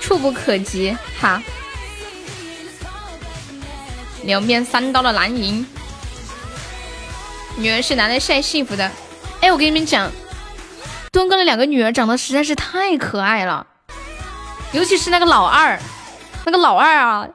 [0.00, 1.40] 触不可及，好，
[4.24, 5.66] 两面三刀的蓝银，
[7.56, 8.90] 女儿是拿来晒幸福的。
[9.40, 10.10] 哎，我跟你们讲，
[11.12, 13.66] 东哥的两个女儿长得实在是太可爱了。
[14.72, 15.78] 尤其是那个老二，
[16.44, 17.28] 那个老二啊，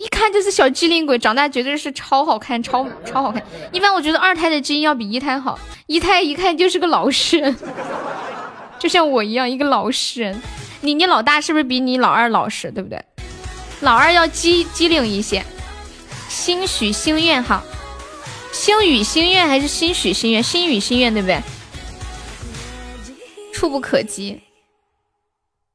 [0.00, 3.44] 一看就是小机灵鬼，长大绝对是超好看，超超好看。
[3.70, 7.54] 一般我觉得二胎的基因要比一胎好，一胎一看就是个老实人，
[8.80, 10.40] 就像我一样一个老实人。
[10.80, 13.04] 你你老大是不是比你老二老实，对不对？
[13.82, 15.44] 老二要机机灵一些。
[16.30, 17.62] 星许心愿好，
[18.52, 20.42] 星语心愿还是星许心愿？
[20.42, 21.42] 星语心愿对不对？
[23.52, 24.40] 触不可及。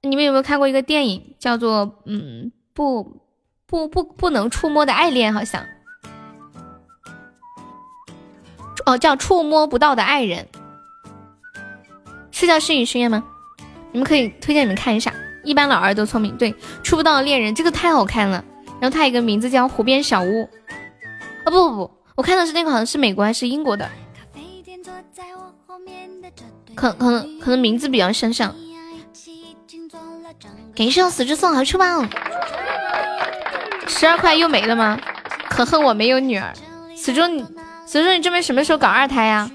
[0.01, 3.21] 你们有没有看过一个电影，叫做嗯不
[3.67, 5.33] 不不不能触摸的爱恋？
[5.33, 5.65] 好像
[8.85, 10.47] 哦叫触摸不到的爱人，
[12.31, 13.23] 是叫心语心愿吗？
[13.91, 15.13] 你们可以推荐你们看一下。
[15.43, 18.43] 一般老二都聪明，对触不到的恋人这个太好看了。
[18.79, 20.49] 然后它一个名字叫湖边小屋。
[21.45, 23.89] 哦不不不，我看的是那个好像是美国还是英国的，
[26.75, 28.53] 可可能可能名字比较相像。
[30.75, 32.09] 感谢我死之送好出吧，
[33.87, 34.99] 十二块又没了吗？
[35.47, 36.53] 可恨我没有女儿。
[36.95, 37.45] 死猪你
[37.85, 39.49] 死猪你这边什么时候搞二胎呀？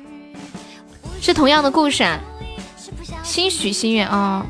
[1.20, 2.19] 是同样的故事啊。
[3.23, 4.43] 心许心愿哦，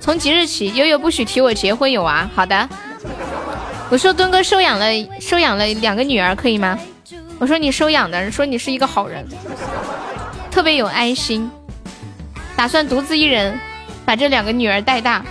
[0.00, 2.28] 从即日起悠悠不许提我结婚有娃。
[2.34, 2.68] 好的。
[3.90, 4.86] 我说墩哥收养了
[5.20, 6.78] 收养了两个女儿可以吗？
[7.38, 9.26] 我说你收养的，说你是一个好人，
[10.50, 11.50] 特别有爱心，
[12.56, 13.58] 打算独自一人
[14.04, 15.24] 把这两个女儿带大。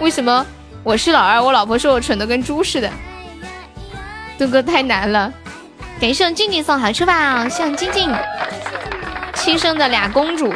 [0.00, 0.44] 为什么
[0.86, 1.42] 我是老二？
[1.42, 2.88] 我老婆说我蠢的跟猪似的。
[4.38, 5.32] 东哥太难了，
[5.98, 8.08] 感谢静静送好吃吧，向静静
[9.34, 10.54] 亲生的俩公主，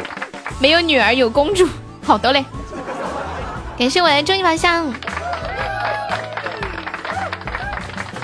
[0.57, 1.67] 没有女儿有公主，
[2.01, 2.45] 好的嘞。
[3.77, 4.89] 感谢我的终极宝箱。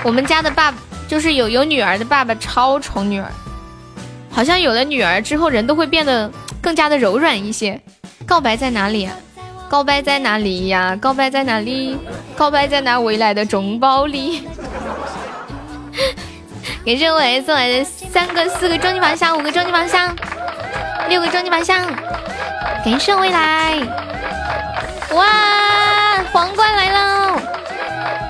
[0.02, 0.72] 我们家的爸
[1.06, 3.30] 就是有有女儿的爸爸超宠女儿，
[4.30, 6.32] 好像有了女儿之后人都会变得
[6.62, 7.78] 更加的柔软一些。
[8.24, 9.06] 告白在哪里？
[9.68, 10.96] 告白在哪里呀？
[11.00, 11.98] 告白在哪里？
[12.36, 14.48] 告白在那未来的中包里。
[16.84, 20.16] 感谢我送来的三个、四个终极宝箱，五个终极宝箱，
[21.08, 21.86] 六个终极宝箱。
[22.82, 23.78] 感谢未来。
[25.12, 27.42] 哇，皇冠来了！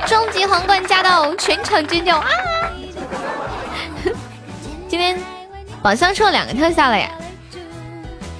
[0.06, 2.28] 终极皇冠驾到，全场尖叫啊！
[4.89, 5.16] 今天
[5.82, 7.09] 宝箱抽了两个特效了呀！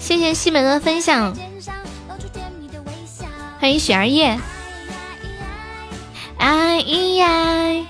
[0.01, 1.33] 谢谢西门的分享。
[3.61, 4.39] 欢迎雪儿叶，
[6.39, 6.79] 哎
[7.17, 7.87] 呀，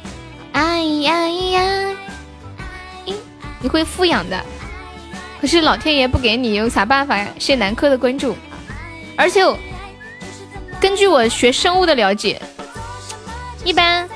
[0.53, 1.97] 哎呀呀，
[3.61, 4.43] 你会富养的，
[5.39, 7.29] 可是老天爷不给你，有啥办法呀？
[7.39, 8.35] 谢南柯的关注，
[9.15, 9.43] 而且
[10.81, 12.41] 根据我学生物的了解，
[13.63, 14.09] 一般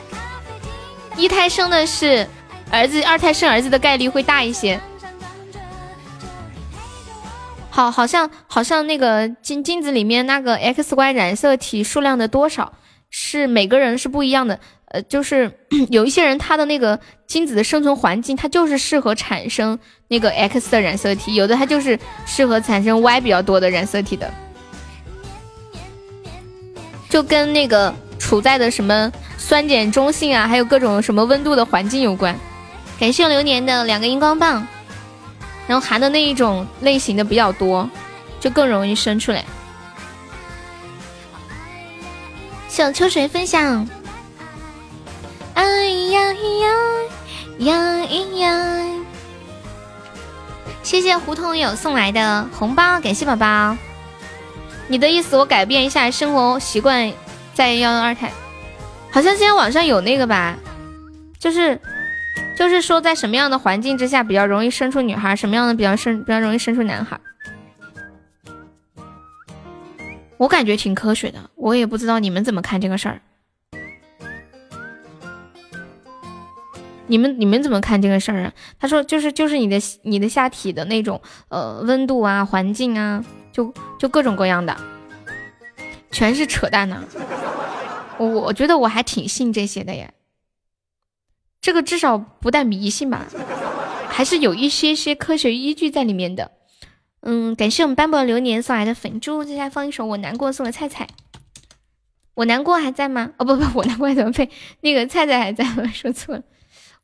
[1.17, 2.27] 一胎生的是
[2.71, 4.81] 儿子，二胎生儿子的概率会大一些。
[7.75, 12.75] 好，好像好像那个精精子里面那个 X Y 染色体数量的多少
[13.09, 14.61] 是每个人是不一样的。
[14.89, 15.51] 呃，就是
[15.89, 19.79] 有一些人他的那个精子的生存环境，它就是适合产生
[20.09, 24.31] 那个 X 的染色体，有的它就是适合产生 Y 比较多的染色体的。
[27.09, 32.39] 就跟那个处在的什么酸碱中性啊，还有各种什么温度的环境有关。
[33.01, 34.69] 感谢流年的两个荧光棒。
[35.67, 37.89] 然后含的那一种类型的比较多
[38.41, 39.45] 就更容易生出来。
[42.69, 43.89] 小秋水分享。
[45.55, 46.69] 哎呀咿呀
[47.59, 49.03] 呀咿呀。
[50.83, 53.77] 谢谢胡同友送来的红包感谢宝宝。
[54.89, 57.13] 你的意思我改变一下生活习惯
[57.55, 58.33] 再要二胎。
[59.11, 60.57] 好像今天晚上有那个吧
[61.39, 61.79] 就是
[62.57, 67.19] 就是说在什么样的环境之下比较容易生出女孩，什么样的比较生比较容易生出男孩。
[70.37, 73.21] 我感觉挺科学的，我也不知道你们怎么看这个事儿。
[77.09, 78.53] 你们你们怎么看这个事儿啊？
[78.79, 83.23] 他说就是就是你的你的下体的那种呃温度啊环境啊，
[83.53, 84.75] 就就各种各样的，
[86.11, 87.05] 全是扯淡呢。
[88.19, 90.13] 我我觉得我还挺信这些的耶，
[91.63, 93.25] 这个至少不带迷信吧，
[94.09, 96.51] 还是有一些些科学依据在里面的。
[97.21, 101.07] 嗯，感谢我们斑驳流年送来的粉猪，接下来放一首我难过送给菜菜。
[102.35, 103.31] 我难过还在吗？
[103.37, 104.51] 哦不不，我难过怎么配？
[104.81, 105.85] 那个菜菜还在吗？
[105.95, 106.43] 说错了。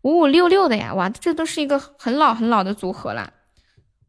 [0.02, 3.32] 五五六六的呀，哇，这都是一个很老很老的组合了。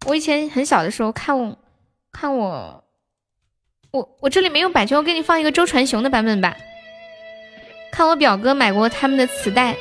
[0.07, 1.59] 我以前很小的时候看我，
[2.11, 2.83] 看我，
[3.91, 6.57] 我我这里没有版权，我给你放一个周传雄的版本吧。
[7.91, 9.77] 看我表哥买过他们的磁带。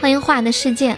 [0.00, 0.96] 欢迎画的世界。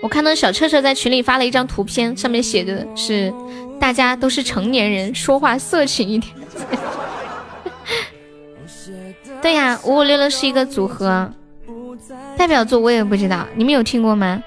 [0.00, 3.32] 我看到小彻彻在群里发了一张图片，上面写的是
[3.78, 6.32] “大家都是成年人，说话色情一点”。
[9.42, 11.30] 对呀，五五六六是一个组合，
[12.36, 14.42] 代表作我也不知道，你们有听过吗？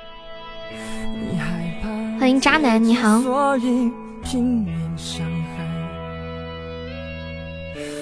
[2.20, 3.22] 欢迎渣男，你好。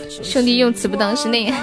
[0.09, 1.45] 兄弟用词不当是那。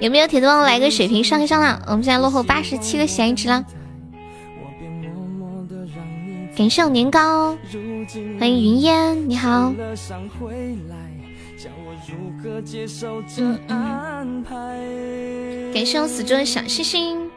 [0.00, 1.80] 有没有铁子帮我来个水瓶上一上啦？
[1.86, 3.64] 我们现在落后八十七个闲值了。
[6.56, 7.56] 感谢我年糕，
[8.38, 9.72] 欢迎云烟，你好。
[13.36, 14.44] 嗯嗯。
[15.74, 17.30] 感谢我死猪的小星星。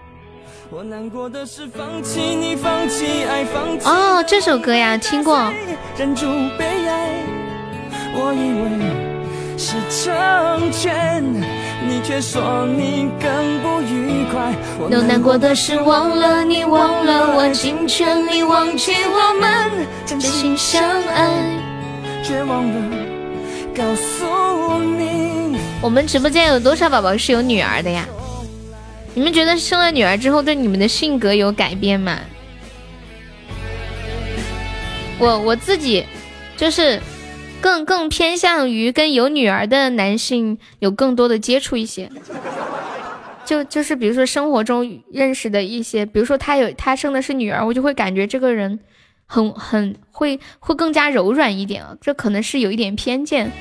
[3.84, 5.52] 哦，这首歌呀，听过。
[9.58, 11.22] 是成全，
[11.86, 14.56] 你却说你更不愉快。
[14.80, 21.30] 我难过的是忘了你，忘了我，尽全力忘记我们真心相爱，
[22.24, 22.76] 却忘了
[23.76, 25.60] 告诉你。
[25.82, 28.06] 我们直播间有多少宝宝是有女儿的呀？
[29.14, 32.20] 你们觉得生了女儿之后对你们的性格有改变吗？
[35.20, 36.06] 我我自己
[36.58, 37.00] 就是。
[37.62, 42.10] 更更偏向于跟有女儿的男性有更多的接触一些，
[43.46, 48.80] 就就是比如说生活中认识的一些，比如说他有他生的是女儿，我就会感觉这个人
[49.28, 53.52] 很很会会更加柔软一点啊，这可能是有一点偏见，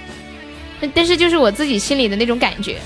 [0.95, 2.79] 但是就是我自己心里的那种感觉。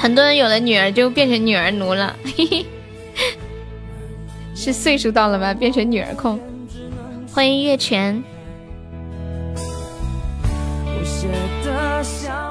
[0.00, 2.66] 很多人有了女儿就变成女儿奴了，嘿嘿，
[4.54, 5.52] 是岁数到了吗？
[5.52, 6.38] 变成女儿控。
[7.32, 8.22] 欢迎月泉，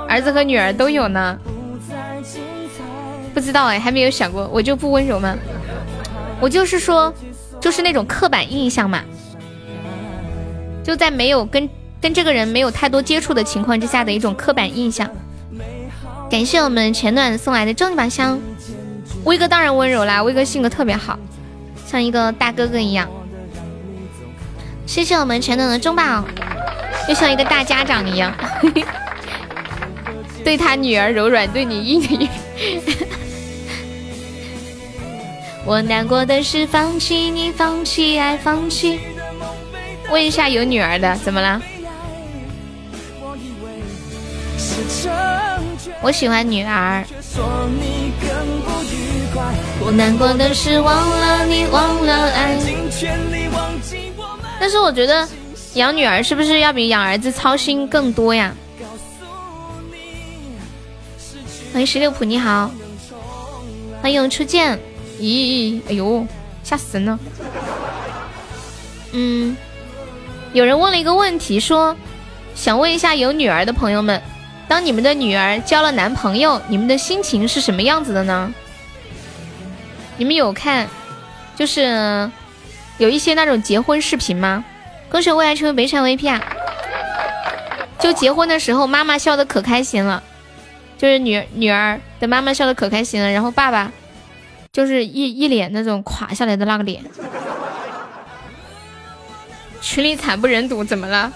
[0.09, 1.39] 儿子和女儿都有呢，
[3.33, 5.33] 不知道哎，还没有想过，我就不温柔吗？
[6.41, 7.13] 我就是说，
[7.61, 9.01] 就是那种刻板印象嘛，
[10.83, 11.67] 就在没有跟
[12.01, 15.09] 跟这个人没有太多接触的情况之下的一种刻板印象。
[16.29, 18.39] 感谢我们前暖送来的重一把香，
[19.23, 21.17] 威哥当然温柔啦，威哥性格特别好，
[21.85, 23.09] 像一个大哥哥一样。
[24.85, 26.23] 谢谢我们全暖的中宝，
[27.07, 28.33] 就像一个大家长一样，
[30.43, 32.29] 对他女儿柔软，对你硬。
[35.65, 38.99] 我难过的是放弃你，放弃爱，放弃。
[40.09, 41.61] 问一下有女儿的怎么了？
[46.01, 47.03] 我喜欢女儿。
[49.79, 52.57] 我难过的是忘了你，忘了爱。
[54.59, 55.27] 但是我觉得
[55.75, 58.53] 养女儿是不是要比养儿子操心更多呀？
[61.71, 62.71] 欢迎十六普，你好，
[64.01, 64.79] 欢迎初见。
[65.19, 66.25] 咦，哎呦，
[66.63, 67.19] 吓死人了。
[69.11, 69.55] 嗯，
[70.53, 71.95] 有人问了一个问题，说
[72.55, 74.21] 想问一下有女儿的朋友们，
[74.67, 78.53] 当你们的女儿交了男朋友，你们的心情是什么样子的呢？
[80.17, 80.87] 你们有看，
[81.55, 82.29] 就是。
[82.97, 84.65] 有一些那种结婚视频吗？
[85.07, 86.41] 恭喜未来成为北产 VP 啊！
[87.99, 90.23] 就结婚的时候，妈妈笑的可开心了，
[90.97, 93.91] 就是女女儿的妈妈笑的可开心了，然后爸爸
[94.73, 97.03] 就是一一脸那种垮下来的那个脸。
[99.79, 101.31] 群里惨不忍睹，怎么了？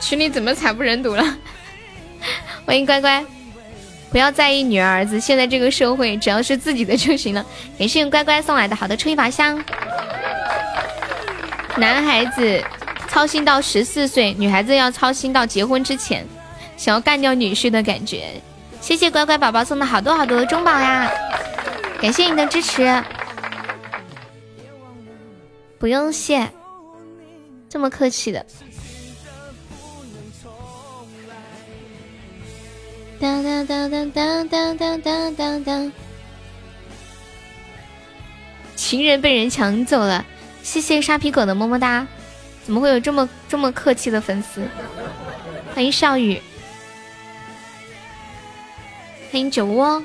[0.00, 1.24] 群里怎么惨不忍睹了？
[2.66, 3.24] 欢迎乖乖，
[4.10, 7.44] 不要在意女儿儿子，现在这个社会只要是自己的就行了。
[7.78, 9.62] 感谢乖乖送来的好的吹法香。
[11.76, 12.62] 男孩子
[13.08, 16.26] 操心到十四岁，女孩子要操心到结婚之前，
[16.76, 18.40] 想要干掉女婿的感觉。
[18.80, 21.10] 谢谢乖乖宝宝送的好多好多的中宝呀！
[22.00, 23.02] 感谢你的支持，
[25.78, 26.48] 不用谢，
[27.68, 28.44] 这么客气的。
[33.20, 35.92] 当当当当当当当当当当，
[38.74, 40.24] 情人被人抢走了，
[40.62, 42.06] 谢谢沙皮狗的么么哒。
[42.64, 44.66] 怎么会有这么这么客气的粉丝？
[45.74, 46.40] 欢迎少宇，
[49.30, 50.02] 欢迎酒窝。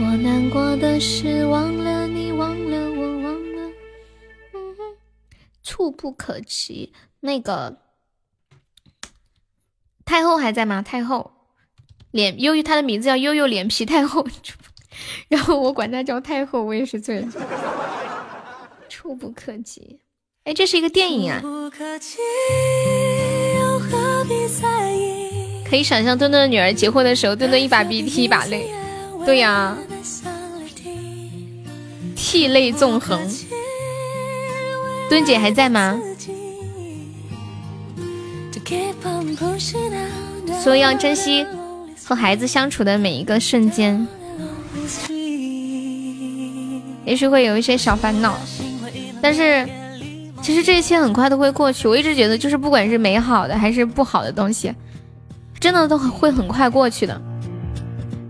[0.00, 3.72] 我难过的是忘了你，忘了我，忘了，
[4.54, 4.96] 嗯哼，
[5.64, 6.92] 触不可及。
[7.18, 7.78] 那个
[10.04, 10.82] 太后还在吗？
[10.82, 11.32] 太后
[12.12, 14.24] 脸由于，她的名字叫悠悠脸皮太厚，
[15.26, 17.28] 然后我管她叫太后，我也是醉了。
[18.88, 19.98] 触不可及，
[20.44, 21.42] 哎，这是一个电影啊。
[25.68, 28.70] 可以想象墩墩的女儿结婚的时候，墩墩一把鼻涕一把泪。
[29.24, 29.76] 对呀，
[32.16, 33.20] 涕泪纵横。
[35.08, 35.98] 墩姐还在吗？
[40.62, 41.46] 所以要珍惜
[42.04, 44.06] 和孩子相处的每一个瞬间。
[47.06, 48.38] 也许会有一些小烦恼，
[49.22, 49.66] 但是
[50.42, 51.88] 其实这一切很快都会过去。
[51.88, 54.74] 我一直觉得，就是不管是美好的还是不好的东西，
[55.58, 57.18] 真的都会很快过去的。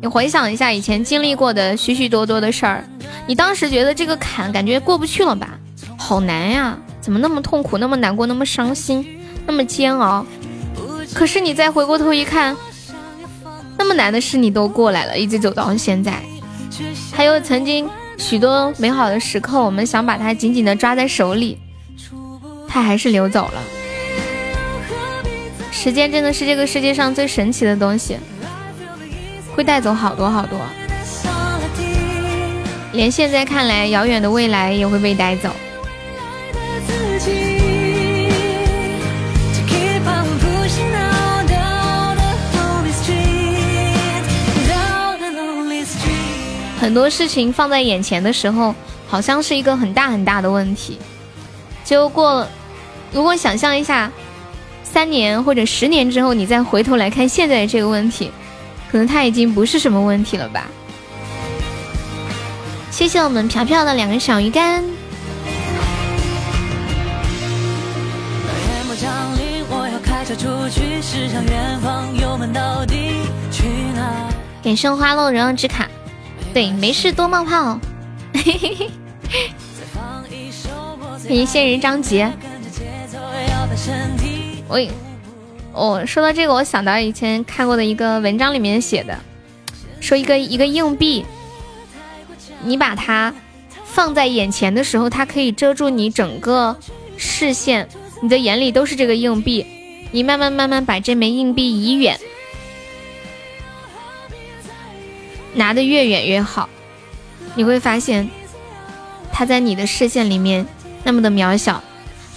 [0.00, 2.84] 你回想一下以前经历过的许许多多的事儿，
[3.26, 5.58] 你当时觉得这个坎感觉过不去了吧？
[5.96, 9.04] 好难呀，怎么那么痛苦，那么难过，那么伤心，
[9.44, 10.24] 那么煎熬？
[11.14, 12.56] 可是你再回过头一看，
[13.76, 16.22] 那么难的事你都过来了，一直走到现在。
[17.12, 21.58] 还有曾经许多美好的时刻，我们想把它紧紧的抓在手里，
[22.68, 23.60] 它还是流走了。
[25.72, 28.16] 时间真的是这个世界上最神奇的东西。
[29.58, 30.56] 会带走好多好多，
[32.92, 35.50] 连现在看来遥远的未来也会被带走。
[46.80, 48.72] 很多事情放在眼前的时候，
[49.08, 51.00] 好像是一个很大很大的问题。
[51.84, 52.46] 就过，
[53.10, 54.08] 如果想象一下，
[54.84, 58.30] 三年或者十年之后，你再回头来看现在的这个问题。
[58.90, 60.66] 可能他已经不是什么问题了吧？
[62.90, 64.82] 谢谢我们飘飘的两个小鱼干。
[74.62, 75.88] 感谢花落荣耀之卡，
[76.52, 77.78] 对，没事多冒泡。
[78.34, 78.90] 嘿嘿嘿。
[81.28, 82.30] 欢迎仙人张杰。
[84.68, 84.90] 喂。
[85.78, 89.16] 哦，说到这个，我想到以前看过的一个文章里面写的，
[90.00, 91.24] 说一个一个硬币，
[92.64, 93.32] 你把它
[93.84, 96.76] 放在眼前的时候，它可以遮住你整个
[97.16, 97.88] 视线，
[98.20, 99.64] 你的眼里都是这个硬币。
[100.10, 102.18] 你慢慢慢慢把这枚硬币移远，
[105.54, 106.68] 拿的越远越好，
[107.54, 108.28] 你会发现
[109.30, 110.66] 它在你的视线里面
[111.04, 111.84] 那么的渺小，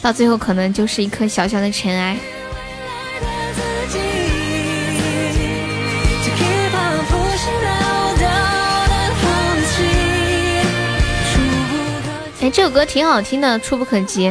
[0.01, 2.18] 到最后可能就是一颗小小的尘埃。
[12.41, 14.27] 哎，这首歌挺好听的，《触不可及》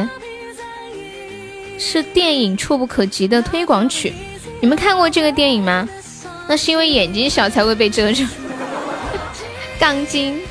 [1.79, 4.13] 是电影《触不可及》的推广曲。
[4.59, 5.87] 你们看过这个电影吗？
[6.45, 8.25] 那是因为眼睛小才会被遮住。
[9.79, 10.41] 钢筋。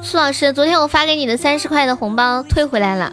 [0.00, 3.12] 苏老师，昨天我发给你的三十块的红包退回来了。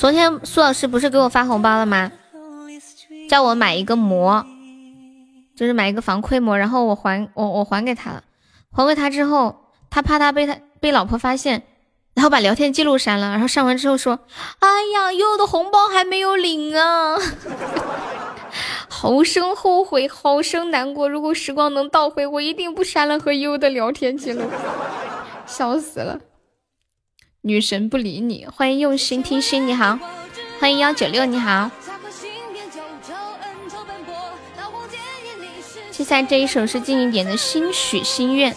[0.00, 2.10] 昨天苏老师不是给我发红包了吗？
[3.28, 4.46] 叫我买一个膜，
[5.54, 8.24] 就是买一个防窥膜，然后我还我我还给他了。
[8.72, 11.64] 还给他之后，他怕他被他被老婆发现，
[12.14, 14.20] 然后把聊天记录删了，然后删完之后说
[14.60, 17.16] ：“哎呀，悠悠的红包还没有领啊，
[18.88, 21.10] 好生后悔，好生难过。
[21.10, 24.44] 如果时光能倒回，我一定不删了和悠悠的聊天记录。”
[25.44, 26.18] 笑死了，
[27.42, 28.46] 女神不理你。
[28.46, 29.98] 欢迎用心听心，你好，
[30.58, 31.70] 欢迎幺九六，你好。
[35.90, 38.52] 接下来这一首是近一点的《心许心愿》，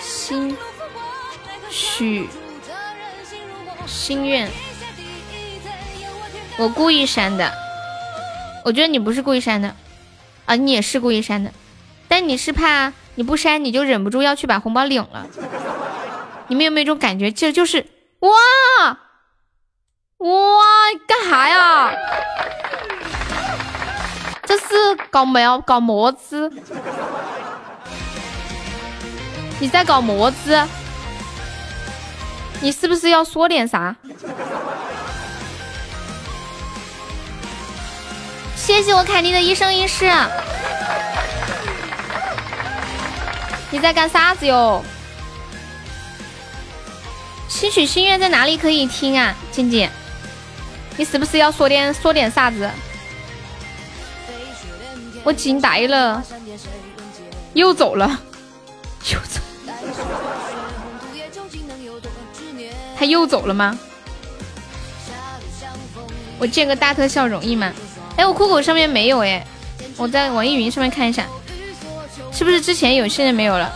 [0.00, 0.56] 心
[1.70, 2.28] 许
[3.86, 4.50] 心愿。
[6.58, 7.50] 我故意删的，
[8.64, 9.74] 我觉得你不是故意删的，
[10.44, 11.52] 啊，你也是故意删的，
[12.08, 15.26] 但你是怕你不删你就忍不住要去把红包领了。
[16.50, 17.86] 你们有没有一种感觉，这就是
[18.18, 18.28] 哇
[20.18, 20.64] 哇
[21.06, 21.92] 干啥呀？
[24.42, 24.64] 这是
[25.10, 26.50] 搞么搞么子？
[29.60, 30.60] 你在搞么子？
[32.60, 33.94] 你是不是要说点啥？
[38.56, 40.10] 谢谢我凯蒂的一生一世。
[43.70, 44.82] 你在干啥子哟？
[47.50, 49.34] 心许心愿在哪里可以听啊？
[49.50, 49.90] 静静，
[50.96, 52.70] 你是不是要说点说点啥子？
[55.24, 56.24] 我惊呆了，
[57.52, 58.18] 又走了，
[59.12, 59.40] 又走，
[62.96, 63.78] 他又走了吗？
[66.38, 67.72] 我建个大特效容易吗？
[68.16, 69.44] 哎，我酷狗上面没有哎，
[69.96, 71.26] 我在网易云上面看一下，
[72.32, 73.70] 是不是之前有，现在没有了？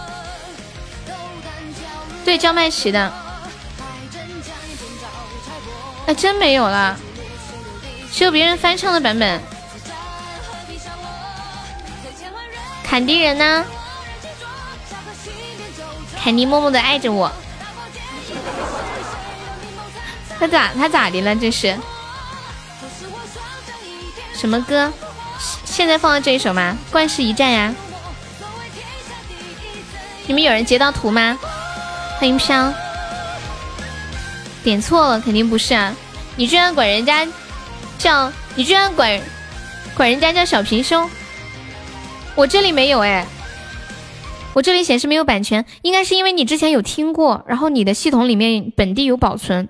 [2.24, 3.12] 对，叫麦琪的，
[6.06, 6.96] 哎，真没有了，
[8.12, 9.40] 只有别人翻唱的版本。
[12.82, 13.64] 坎迪人呢？
[16.22, 17.32] 坎迪默默的爱着我。
[20.38, 21.34] 他咋他咋的了？
[21.34, 21.76] 这是
[24.34, 24.92] 什么歌？
[25.64, 26.76] 现在放的这一首吗？
[26.90, 27.74] 冠世一战呀！
[30.26, 31.38] 你们有人截到图吗？
[32.18, 32.72] 欢迎飘。
[34.64, 35.94] 点错了，肯定不是啊！
[36.36, 37.24] 你居然管人家
[37.98, 39.20] 叫，你居然管
[39.94, 41.08] 管人家叫小平胸。
[42.34, 43.24] 我这里没有哎，
[44.54, 49.68] 我这里显示没有版权，应该是因为你之前有听过，然后你的系统里面本地有保存，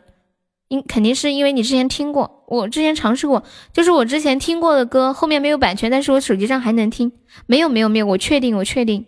[0.68, 3.42] 应肯定是因为你之前听过，我之前尝试过，
[3.72, 7.12] 就是我之前听过的歌后面没有版权，但是我手机上还能听，
[7.46, 9.04] 没有没有没有，我确定我确定，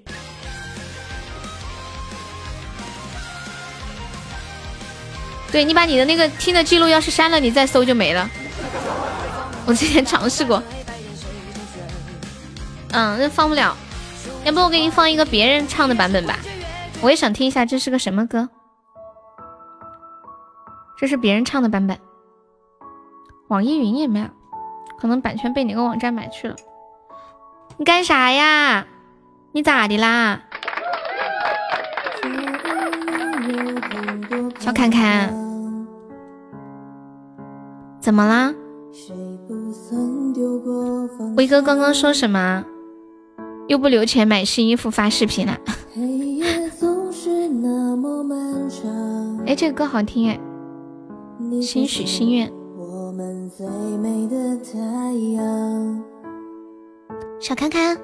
[5.56, 8.28] 对你把你的那个听的记录要是删了，你再搜就没了，
[9.64, 10.62] 我之前尝试过。
[12.90, 13.74] 嗯，那放不了，
[14.44, 16.38] 要不我给你放一个别人唱的版本吧，
[17.00, 18.46] 我也想听一下这是个什么歌。
[20.98, 21.98] 这是别人唱的版本，
[23.48, 24.26] 网易云也没有，
[25.00, 26.56] 可能版权被哪个网站买去了。
[27.78, 28.86] 你干啥呀？
[29.52, 30.38] 你咋的啦？
[34.58, 35.45] 小侃侃，
[38.06, 38.54] 怎么啦？
[41.36, 42.64] 威哥刚刚说什么？
[43.66, 45.58] 又不留钱买新衣服发视频了。
[49.44, 50.38] 哎，这个歌好听哎，
[51.60, 52.48] 心许心愿。
[57.40, 57.98] 小看看，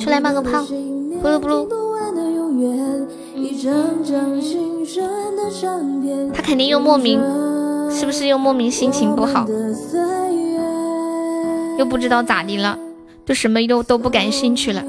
[0.00, 0.64] 出来冒个泡，
[1.22, 1.68] 不噜不噜。
[6.34, 7.20] 他肯定又莫名，
[7.94, 9.46] 是不是又莫名心情不好？
[11.78, 12.76] 又不知道咋的了，
[13.24, 14.84] 对什么都都不感兴趣了。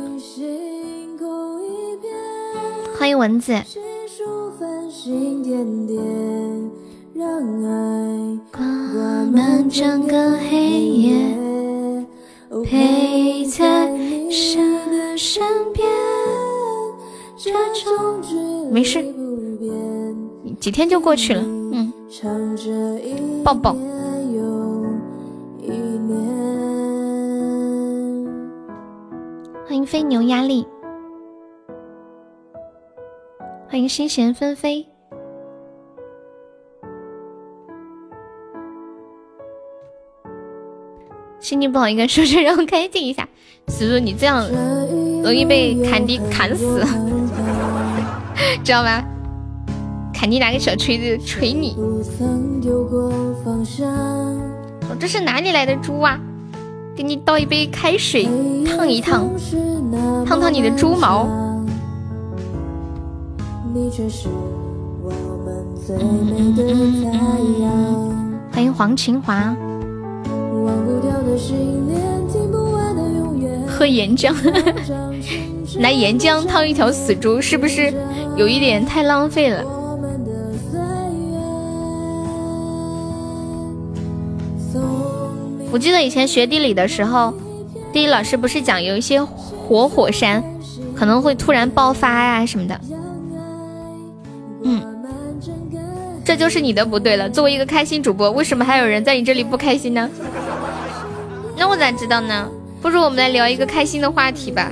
[2.97, 3.53] 欢迎蚊子。
[18.71, 19.05] 没事，
[20.59, 21.64] 几天就过去了。
[22.07, 23.75] 嗯，抱抱。
[29.67, 30.67] 欢迎飞牛压力。
[33.67, 34.87] 欢迎心弦纷飞，
[41.39, 43.27] 心情不好应该说说，让我开心一下。
[43.67, 44.47] 叔叔，你这样
[45.23, 46.81] 容易被砍迪砍死，
[48.63, 49.03] 知道吗？
[50.15, 51.75] 坎迪拿个小锤子锤你。
[54.89, 56.17] 我这是哪里来的猪啊？
[56.95, 58.25] 给你倒一杯开水
[58.65, 59.29] 烫一烫，
[60.25, 61.27] 烫烫你的猪毛。
[68.53, 69.53] 欢迎黄秦华。
[73.67, 74.33] 喝岩浆，
[75.79, 77.93] 来 岩浆烫一条死猪，是不是
[78.37, 79.61] 有一点太浪费了？
[85.75, 87.33] 我记得以前学地理的时候，
[87.91, 90.41] 地理老师不是讲有一些活火山
[90.95, 92.79] 可能会突然爆发呀什么的。
[94.63, 94.81] 嗯，
[96.23, 97.29] 这就是你的不对了。
[97.29, 100.09] 作为一个开心主播，为什么还有人在你这里不开心呢？
[101.59, 102.49] 那我咋知道呢？
[102.81, 104.71] 不如我们来聊一个开心的话题吧。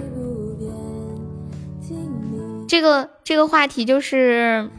[2.65, 4.69] 这个这个话题就是，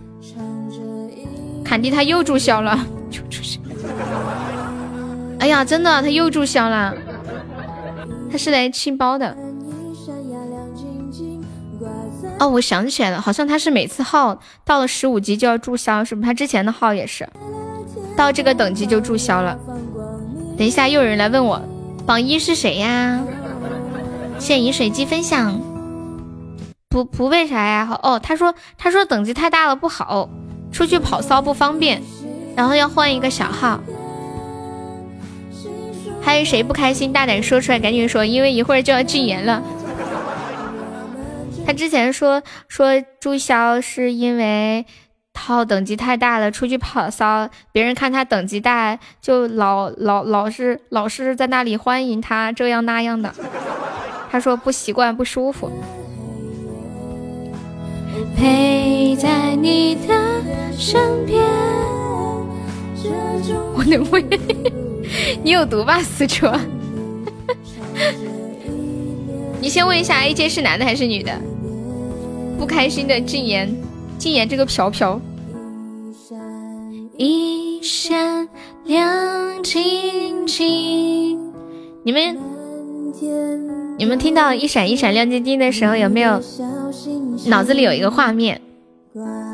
[1.63, 3.61] 坎迪他又注销了， 又注销。
[5.39, 6.95] 哎呀，真的他又注销了。
[8.31, 9.37] 他是来清包的。
[12.39, 16.23] 哦，我想起来了，好像他是每次号到了十五级就要注销，是不？
[16.23, 17.29] 他之前的号也是，
[18.17, 19.57] 到这个等级就注销了。
[20.57, 21.61] 等一下又有人来问我。
[22.07, 23.23] 榜一是谁呀？
[24.39, 25.59] 谢饮水机分享，
[26.89, 27.99] 不不为啥呀？
[28.03, 30.29] 哦，他说他说等级太大了不好，
[30.73, 32.03] 出去跑骚不方便，
[32.57, 33.81] 然后要换一个小号。
[36.25, 37.13] 还有谁不开心？
[37.13, 39.63] 大胆说出来，赶紧说，因为一会儿就要禁言了。
[41.67, 44.85] 他之前说说注销是因为。
[45.37, 53.35] 号等级太大了，出去跑骚，别人看他等级大，就老老老是老是在那里欢迎他，这样那样的。
[54.31, 55.71] 他说不习惯，不舒服。
[58.35, 60.15] 陪在你的
[60.79, 61.45] 身边。
[63.75, 64.17] 我能不？
[65.43, 66.61] 你有毒吧，四川。
[69.61, 71.33] 你先问一下，A J 是男的还是女的？
[72.59, 73.75] 不开心的禁言。
[74.19, 75.21] 禁言这个瓢瓢。
[77.17, 78.49] 一闪
[78.85, 81.39] 亮晶晶，
[82.03, 82.39] 你们
[83.99, 86.41] 你们听到一闪一闪亮晶晶的时候，有没有
[87.47, 88.61] 脑子里有一个画面？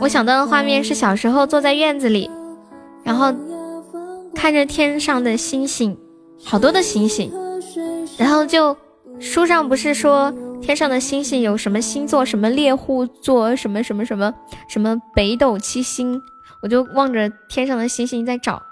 [0.00, 2.30] 我想到的画面是小时候坐在院子里，
[3.04, 3.32] 然后
[4.34, 5.98] 看着天上的星星，
[6.44, 7.32] 好多的星星，
[8.18, 8.76] 然后就
[9.18, 10.32] 书上不是说。
[10.60, 12.22] 天上的星星有什么星座？
[12.22, 13.56] 什么猎户座？
[13.56, 14.34] 什么什么什么
[14.68, 16.22] 什么北斗七星？
[16.60, 18.62] 我就望着天上的星星在找，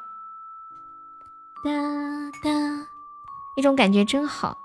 [1.65, 1.71] 哒
[2.45, 2.51] 哒，
[3.57, 4.59] 那种感觉真好。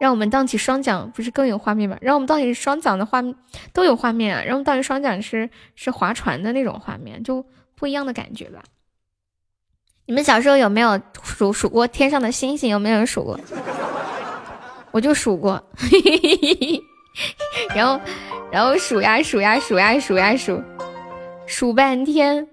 [0.00, 1.96] 让我们荡起双桨，不是更有画面吗？
[2.00, 3.32] 让我们荡起双桨的画面
[3.72, 4.42] 都有画面啊！
[4.42, 7.46] 让我们荡起双桨是是划船的那种画面，就
[7.80, 8.62] 不一样的感觉吧。
[10.04, 12.68] 你们小时候有没有数数过天上的星星？
[12.68, 13.40] 有没有人数过？
[14.92, 15.62] 我就数过，
[17.74, 17.98] 然后，
[18.52, 20.62] 然后数呀数呀数呀数呀数，
[21.46, 22.46] 数半天，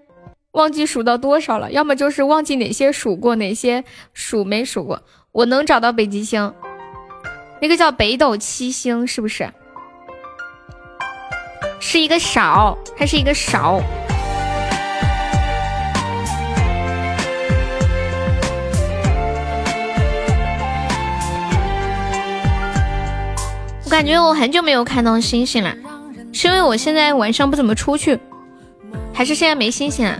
[0.51, 1.71] 忘记数到多少了。
[1.71, 3.83] 要么就是忘记哪些数过，哪些
[4.13, 5.03] 数没数过。
[5.31, 6.53] 我能找到北极星，
[7.59, 9.51] 那个叫北斗七星，是不是？
[11.79, 13.81] 是一个勺，它是一个勺。
[23.87, 25.73] 我感觉我很久没有看到星星了，
[26.33, 28.19] 是因为我现在晚上不怎么出去，
[29.13, 30.17] 还是现在没星星啊？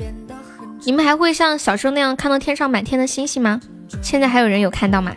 [0.85, 3.59] 你们还会像小时候那样看到天上满天的星星吗？
[4.01, 5.11] 现在还有人有看到吗？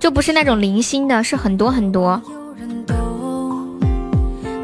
[0.00, 2.22] 就不是那种零星的，是很多很多。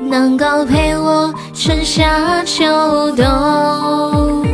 [0.09, 2.65] 能够陪我春夏秋
[3.15, 4.47] 冬，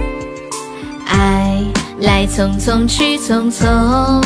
[1.07, 1.63] 爱
[2.01, 4.21] 来匆匆去匆匆。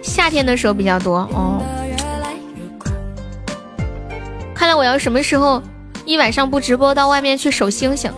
[0.00, 1.62] 夏天的时候比较多哦。
[4.60, 5.62] 看来我要什么时候
[6.04, 8.12] 一晚上不直播，到外面去守星星。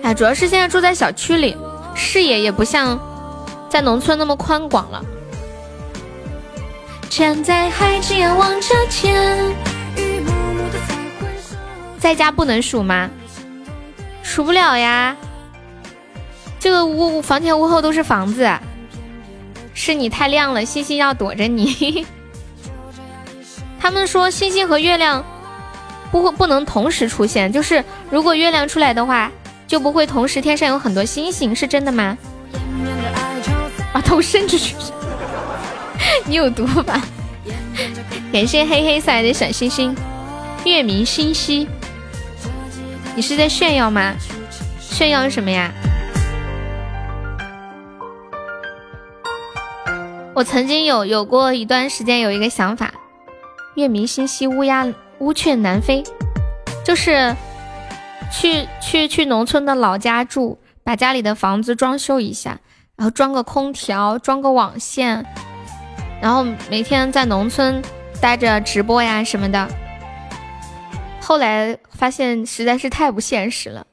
[0.00, 1.56] 哎，主要是现在住在小区里，
[1.96, 2.96] 视野也不像
[3.68, 5.04] 在农村那么宽广了。
[7.08, 9.52] 站在海间望着天，
[11.98, 13.10] 在家不能数吗？
[14.22, 15.16] 数不了呀。
[16.60, 18.48] 这个屋房前屋后都是房子，
[19.74, 22.06] 是你太亮了，星星要躲着你。
[23.80, 25.24] 他们说星星和月亮
[26.10, 29.32] 不会不能同时出现，就是如果月亮出来的话，
[29.66, 32.16] 就不会同时天上有很多星星，是真的吗？
[33.92, 34.76] 把头伸出去，
[36.26, 37.00] 你有毒吧？
[38.32, 39.96] 感谢黑黑送来的小星星，
[40.64, 41.66] 月明星稀，
[43.16, 44.14] 你是在炫耀吗？
[44.78, 45.72] 炫耀什么呀？
[50.34, 52.92] 我曾经有有过一段时间有一个想法。
[53.74, 54.86] 月明星稀，乌鸦
[55.18, 56.02] 乌鹊南飞，
[56.84, 57.34] 就是
[58.32, 62.58] 去去去农村的老家住，把家里的房子装修一下，
[62.96, 65.24] 然后装个空调，装个网线，
[66.20, 67.82] 然后每天在农村
[68.20, 69.68] 待着直播呀什么的。
[71.20, 73.86] 后来发现实在是太不现实了，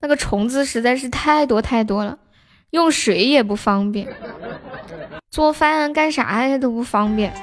[0.00, 2.18] 那个虫子实在是太多太多了，
[2.70, 4.06] 用水也不方便，
[5.30, 7.34] 做饭干啥呀都不方便，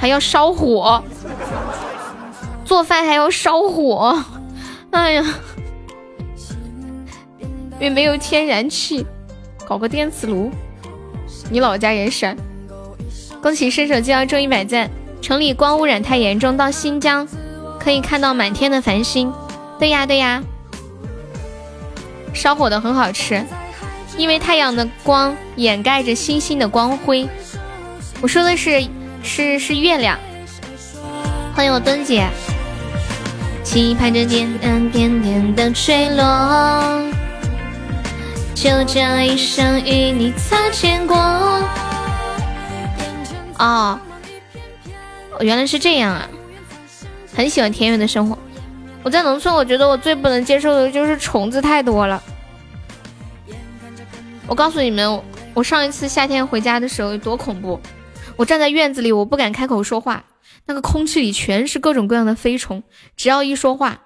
[0.00, 1.04] 还要烧火，
[2.64, 4.18] 做饭还要烧火，
[4.92, 5.34] 哎呀，
[7.78, 9.04] 也没有天然气，
[9.68, 10.50] 搞个电磁炉。
[11.50, 12.34] 你老家也是，
[13.42, 14.88] 恭喜射手就要中一百赞。
[15.20, 17.28] 城里光污染太严重，到新疆。
[17.78, 19.30] 可以看到满天的繁星，
[19.78, 20.42] 对呀对呀，
[22.32, 23.44] 烧火的很好吃，
[24.16, 27.28] 因为太阳的光掩盖着星星的光辉。
[28.22, 28.82] 我说的是
[29.22, 30.18] 是是月亮。
[31.54, 32.28] 欢迎我墩姐，
[33.62, 37.02] 期盼着点点点点的坠落，
[38.54, 41.16] 就这一生与你擦肩过。
[43.58, 43.98] 哦，
[45.40, 46.28] 原来是这样啊。
[47.34, 48.36] 很喜欢田园的生活。
[49.02, 52.22] 我在农村，我觉得我最不能接受的就是虫子太多了。
[54.46, 55.22] 我告诉你们，
[55.54, 57.80] 我上一次夏天回家的时候有多恐怖。
[58.40, 60.24] 我站在院子里，我不敢开口说话，
[60.64, 62.82] 那个空气里全是各种各样的飞虫，
[63.14, 64.00] 只要一说话，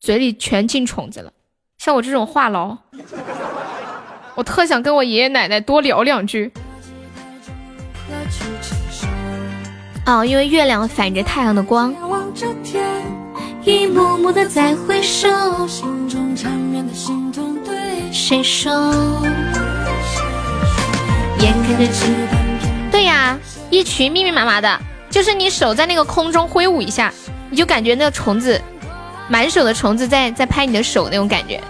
[0.00, 1.30] 嘴里全进虫子了。
[1.76, 2.78] 像我这种话痨，
[4.36, 6.50] 我特想跟我爷爷奶奶多聊两句。
[10.06, 11.94] 哦，因为月亮反着太阳的光。
[13.64, 15.28] 一幕幕的再回首，
[15.68, 18.72] 心中缠绵的心痛对谁说？
[21.40, 22.45] 眼看着纸对
[23.16, 23.38] 呀，
[23.70, 24.78] 一群密密麻麻的，
[25.08, 27.12] 就是你手在那个空中挥舞一下，
[27.48, 28.60] 你就感觉那个虫子，
[29.28, 31.60] 满手的虫子在在拍你的手那种感觉。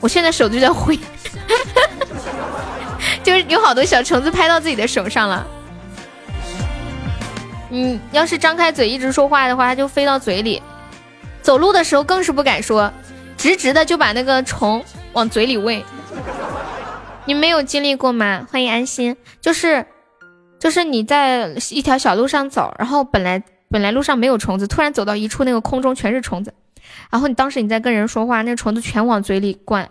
[0.00, 0.98] 我现在手就在挥，
[3.24, 5.46] 就是有好多小虫子拍到自己的手上了。
[7.68, 10.62] 你要是张开嘴一直说话的话，它就飞到嘴里。
[11.40, 12.92] 走路的时候更是不敢说，
[13.36, 15.82] 直直的就把那个虫往嘴里喂。
[17.30, 18.44] 你没有经历过吗？
[18.50, 19.86] 欢迎安心，就是
[20.58, 26.52] 就是你在一条小路上走，然后本来本来路上没有虫子，突然走到一处那个空中全是虫子，
[27.08, 29.88] 然后你当时你在跟人说话，那虫子全往嘴里灌。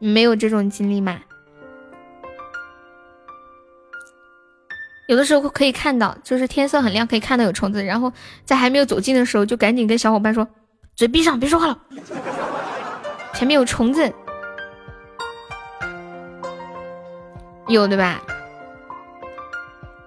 [0.00, 1.18] 你没有这种经历吗？
[5.08, 7.82] 有的时候可以看到，就是天色很亮，可以看到有虫子。
[7.82, 8.12] 然后
[8.44, 10.46] 在还没有走近的时候，就赶紧跟小伙伴说
[10.94, 11.78] ：“嘴闭上，别说话了，
[13.32, 14.12] 前面有虫子。”
[17.68, 18.22] 有对吧？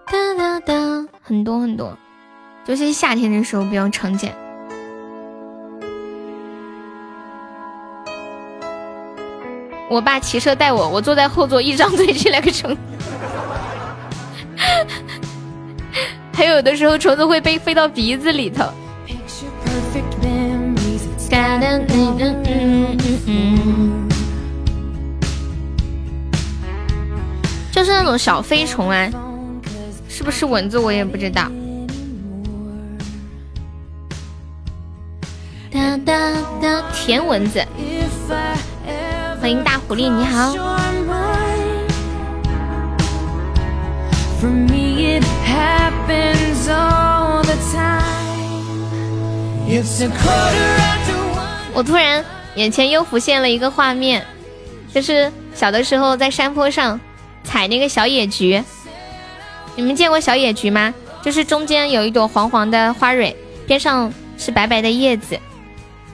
[0.07, 0.73] 哒哒哒，
[1.21, 1.97] 很多很多，
[2.65, 4.33] 就是夏天的时候比较常见。
[9.89, 12.75] 我爸骑车带我，我坐在后座，一张嘴进来个虫。
[16.33, 18.63] 还有的时候，虫子会被飞到鼻子里头，
[27.79, 29.09] 就是那种小飞虫啊，
[30.09, 31.49] 是不是蚊子我也不知道。
[35.71, 36.13] 哒哒
[36.61, 37.65] 哒，甜蚊子，
[39.39, 40.53] 欢迎大狐狸，你好。
[51.73, 52.25] 我突然
[52.55, 54.25] 眼前又浮现了一个画面，
[54.93, 56.99] 就是小的时候在山坡上
[57.49, 58.63] 采那个小野菊。
[59.75, 60.93] 你们见过小野菊吗？
[61.23, 63.35] 就是中间有一朵黄黄的花蕊，
[63.65, 65.35] 边上是白白的叶子。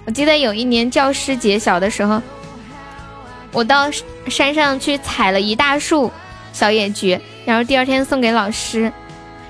[0.06, 2.22] 我记得有一年教师节，小的时候，
[3.52, 3.92] 我到
[4.30, 6.10] 山上去采了一大束
[6.54, 7.20] 小野菊。
[7.46, 8.90] 然后第二天送给老师，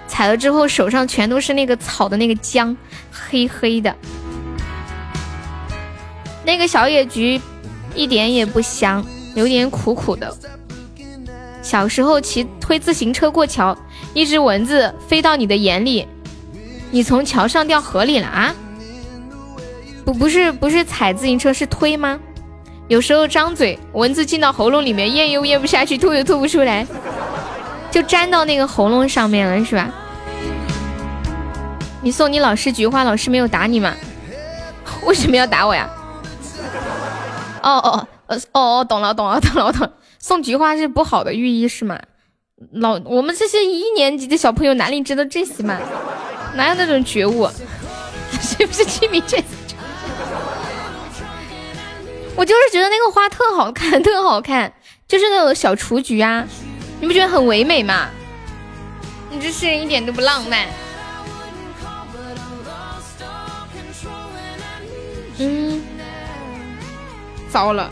[0.08, 2.76] 采了之后手上全都是那个草的那个浆，
[3.12, 3.96] 黑黑的。
[6.44, 7.40] 那个小野菊
[7.94, 9.06] 一点也不香，
[9.36, 10.36] 有点苦苦的。
[11.66, 13.76] 小时候骑推自行车过桥，
[14.14, 16.08] 一只蚊子飞到你的眼里，
[16.92, 18.54] 你从桥上掉河里了啊？
[20.06, 22.20] 不不是不是踩自行车是推吗？
[22.88, 26.86] 有时候张嘴，蚊子进到喉咙里面，咽又咽不下去，吐又吐不出来。
[27.90, 29.90] 就粘到那个喉咙上面了，是吧？
[32.04, 33.92] 你送你老师菊花，老师没有打你吗？
[35.04, 35.90] 为什么要打我呀？
[37.64, 39.90] 哦哦哦哦，懂了懂了懂了，我懂。
[40.28, 42.00] 送菊花是不好的寓意是吗？
[42.72, 45.80] 老我们这些一年级的小朋友哪里知道这些嘛？
[46.56, 47.48] 哪有那种觉悟？
[48.42, 49.38] 是不是清明节？
[52.36, 54.74] 我就是觉得那个花特好看，特好看，
[55.08, 56.44] 就是那种小雏菊啊，
[57.00, 58.10] 你不觉得很唯美吗？
[59.30, 60.66] 你这是一点都不浪漫。
[65.38, 65.84] 嗯，
[67.52, 67.92] 糟了！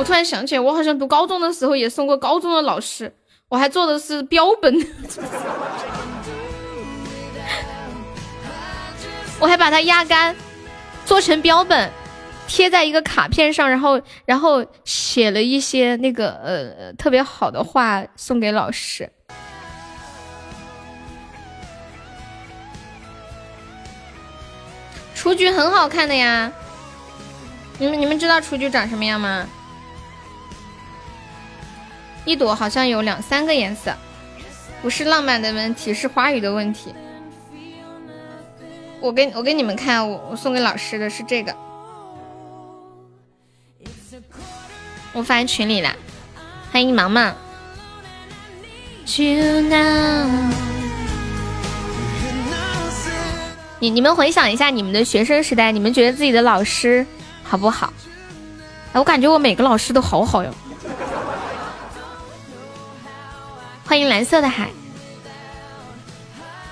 [0.00, 3.14] 我突然想起来，我好像读高中的时候也送过高中的老师，
[3.50, 4.74] 我还做的是标本，
[9.38, 10.34] 我还把它压干。
[11.04, 11.90] 做成标本，
[12.48, 19.10] 贴在一个卡片上，然后然后写了一些那个呃特别好的话送给老师。
[25.14, 26.50] 雏菊很好看的呀，
[27.78, 29.46] 你们你们知道雏菊长什么样吗？
[32.24, 33.94] 一朵好像有两三个颜色，
[34.82, 36.94] 不是浪漫的问题，是花语的问题。
[39.00, 41.54] 我给我给你们看，我我送给老师的是这个，
[45.12, 45.96] 我发在群里了，
[46.70, 47.34] 欢迎芒芒。
[53.78, 57.06] 你你们回想一下你们的学生时代，你们觉得自己的老师
[57.42, 57.92] 好不好？
[58.92, 60.54] 哎，我感觉我每个老师都好好哟。
[63.90, 64.70] 欢迎蓝色的海。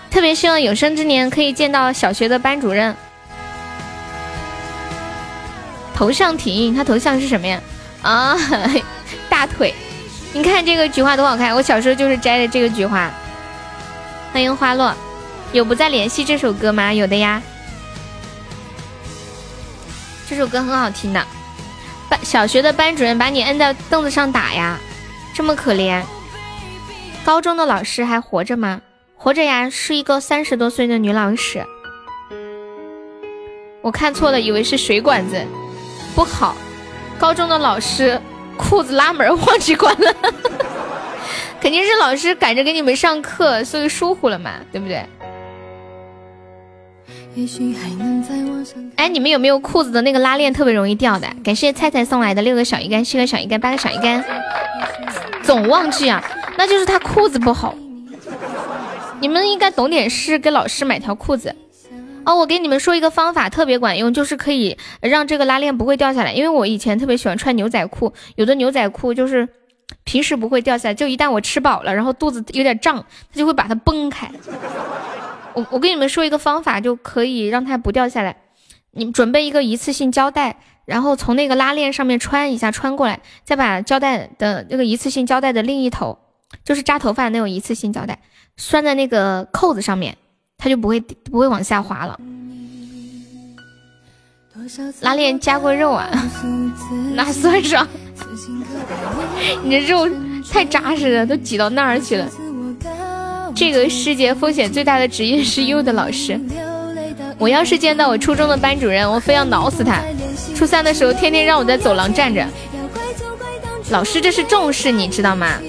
[0.09, 2.95] 特别希望有生之年可以见到小学的班主任。
[5.93, 7.61] 头像挺硬，他头像是什么呀？
[8.03, 8.37] 啊，
[9.29, 9.75] 大腿！
[10.33, 13.11] 你看这个菊花多好看，我小时候就是摘的这个菊花。
[14.33, 14.95] 欢迎花落，
[15.51, 16.95] 有不再联系这首歌吗？
[16.95, 17.43] 有的呀，
[20.31, 21.27] 这首歌很好听的。
[22.09, 24.79] 班小学的班主任把你摁在凳子上打呀，
[25.35, 26.01] 这么可怜。
[27.29, 28.81] 高中的老师还活着吗？
[29.15, 31.63] 活着呀，是一个三十多岁的女老师。
[33.83, 35.45] 我看错了，以为是水管子，
[36.15, 36.57] 不好。
[37.19, 38.19] 高中的老师
[38.57, 40.15] 裤子拉门忘记关了，
[41.61, 45.05] 肯定是老师赶着给你们上课，所以疏忽了嘛，对不对？
[48.97, 51.29] 哎，你们有没有裤子的那个拉链特别容易掉的？
[51.45, 54.25] 感谢菜菜送来的六个小鱼干、七个小鱼干、八个小鱼干。
[55.43, 56.25] 总忘记啊，
[56.59, 57.73] 那就是他裤子不好。
[59.21, 61.55] 你们应该懂点事，给老师买条裤子
[62.25, 62.35] 哦。
[62.35, 66.33] 我给你们说一个方法，特别管用，就是可以让这个拉链不会掉下来。
[66.33, 69.49] 因为我以前特别喜欢穿牛仔裤，有的牛仔裤就是
[70.03, 72.97] 平时不会掉下来，就一旦我吃饱了，然后肚子有点胀，
[73.33, 74.29] 它就会把它崩开。
[75.55, 78.35] 我我跟你们说一个方法，就可以让它不掉下来。
[78.91, 80.57] 你准备一个一次性胶带，
[80.87, 86.19] 然后从那个拉链上面穿一下，穿过来，再把胶带的那个一次性胶带的另一头，
[86.65, 88.19] 就是扎头发那种一次性胶带。
[88.57, 90.17] 拴在那个扣子上面，
[90.57, 92.19] 它就不会不会往下滑了。
[95.01, 96.11] 拉链加过肉啊？
[97.15, 97.87] 那算上。
[99.63, 100.09] 你这肉
[100.51, 102.29] 太扎实了，都挤到那儿去了。
[103.55, 106.39] 这个世界风险最大的职业是幼的老师。
[107.39, 110.03] 我要是见到我初中的班主任，我非要挠死他。
[110.57, 112.45] 初三的时候，天天让我在走廊站着。
[113.91, 115.61] 老师这是重视，你知道吗？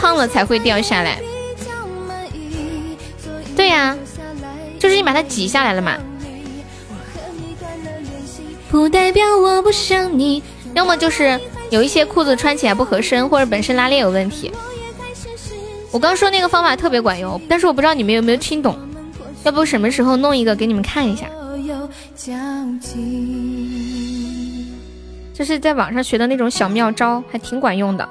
[0.00, 1.20] 胖了才会掉下来。
[3.54, 3.94] 对呀，
[4.78, 5.98] 就是你把它挤下来了嘛。
[8.70, 10.42] 不代表我不想你。
[10.72, 14.50] 要么就是有一些裤子穿起来不合身，或者本身拉链有问题。
[15.90, 18.78] 我刚说那个方法特别管用，但是我不知道你们有没有听懂。
[19.42, 21.26] 要不什么时候弄一个给你们看一下？
[25.34, 28.08] 这是在网上学的那种小妙招，还挺管用的。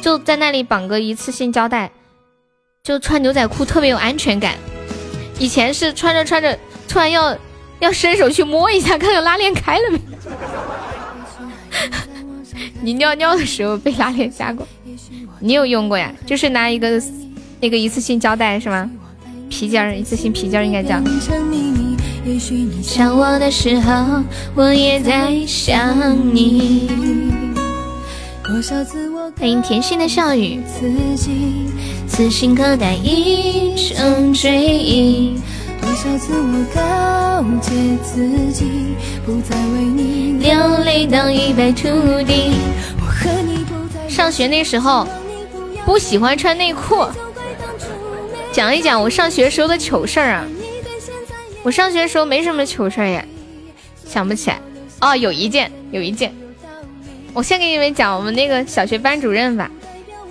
[0.00, 1.90] 就在那里绑个一次性胶带。
[2.82, 4.54] 就穿牛仔裤特别有安全感，
[5.38, 6.58] 以前是穿着穿着，
[6.88, 7.36] 突然要
[7.78, 10.00] 要伸手去摸一下，看看拉链开了没。
[12.80, 14.66] 你尿尿的时候被拉链夹过，
[15.40, 16.10] 你有用过呀？
[16.24, 17.00] 就是拿一个
[17.60, 18.90] 那个一次性胶带是吗？
[19.50, 20.98] 皮筋儿，一次性皮筋儿应该叫。
[22.82, 24.22] 想我的时候，
[24.54, 27.49] 我也在想你。
[29.38, 30.60] 欢迎甜心的笑语。
[32.08, 35.40] 此心可待一生追忆，
[35.80, 37.70] 多少次我告诫
[38.02, 38.66] 自己，
[39.24, 41.88] 不再为你流泪到一败涂
[42.24, 42.52] 地。
[43.00, 45.06] 我和你不再上学那时候
[45.86, 47.06] 不喜欢穿内裤，
[48.52, 50.44] 讲一讲我上学时候的糗事儿啊。
[51.62, 53.24] 我上学时候没什么糗事儿呀，
[54.04, 54.60] 想不起来。
[55.00, 56.34] 哦，有一件，有一件，
[57.32, 59.70] 我先给你们讲我们那个小学班主任吧。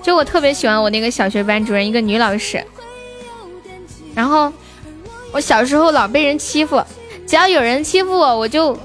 [0.01, 2.63] 就我特别喜欢我那个小学班主任，一个女老师。
[4.15, 4.51] 然后
[5.31, 6.83] 我小时候老被人欺负，
[7.27, 8.77] 只要有人欺负我，我就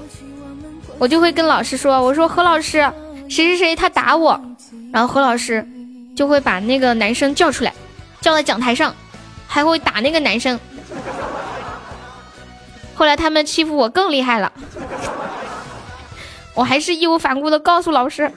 [0.99, 2.79] 我就会跟老师说：“我说何老师，
[3.29, 4.39] 谁谁谁他打我。”
[4.91, 5.65] 然后何老师
[6.15, 7.73] 就会把那个男生叫出来，
[8.21, 8.93] 叫到讲台上，
[9.47, 10.59] 还会打那个男生。
[12.93, 14.51] 后来他们欺负我更厉害了，
[16.55, 18.31] 我还是义无反顾的告诉老师。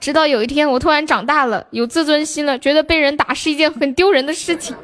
[0.00, 4.74] 直到有一天，我突然长大了，有自尊心了，觉得被人打是一件很丢人的事情，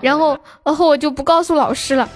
[0.00, 2.08] 然后，然后我就不告诉老师了。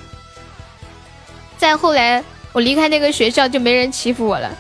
[1.57, 4.51] 再后来，我离开那个学校，就没人欺负我了。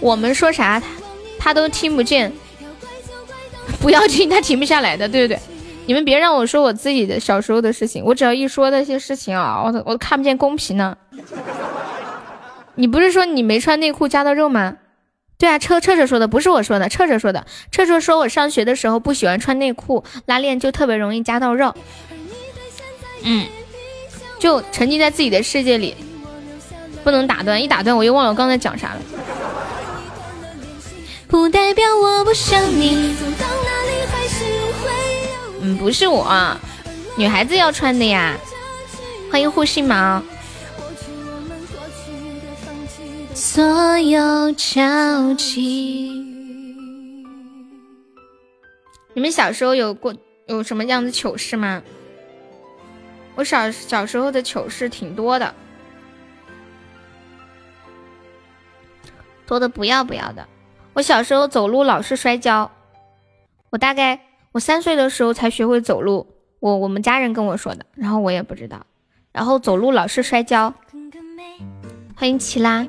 [0.00, 0.86] 我们说啥，他
[1.38, 2.30] 他都听不见，
[3.80, 5.40] 不要听，他停不下来的，对不对？
[5.86, 10.94] 你们别让我说我自己的小时候的事情，我只要一说那些事情啊，我都我都看不见公屏呢。
[12.78, 14.76] 你不是说你没穿内裤夹到肉吗？
[15.36, 17.44] 对啊，彻彻彻说的不是我说的，彻彻说的。
[17.72, 21.74] 彻彻说我上学的时候不喜欢穿内裤，拉链就特别容易夹到肉。
[23.24, 23.48] 嗯，
[24.38, 25.96] 就沉浸在自己的世界里，
[27.02, 29.00] 不能打断，一打断我又忘了我刚才讲啥了。
[31.26, 33.16] 不代表我不想你。
[35.60, 36.56] 嗯，不是我，
[37.16, 38.36] 女孩子要穿的呀。
[39.32, 40.22] 欢迎护心毛。
[43.38, 46.26] 所有交集。
[49.14, 50.12] 你们小时候有过
[50.48, 51.80] 有什么样的糗事吗？
[53.36, 55.54] 我小小时候的糗事挺多的，
[59.46, 60.44] 多的不要不要的。
[60.94, 62.68] 我小时候走路老是摔跤，
[63.70, 64.20] 我大概
[64.50, 66.26] 我三岁的时候才学会走路，
[66.58, 68.84] 我我们家人跟我说的，然后我也不知道，
[69.30, 70.74] 然后走路老是摔跤。
[72.16, 72.84] 欢迎齐拉。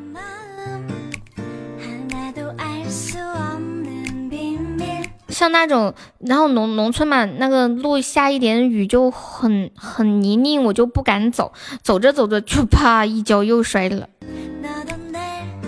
[5.39, 14.09] 像那种，然后农农村嘛，那个路下一点雨就很很泥泞，我就不敢走，走着走着就啪一跤又摔了。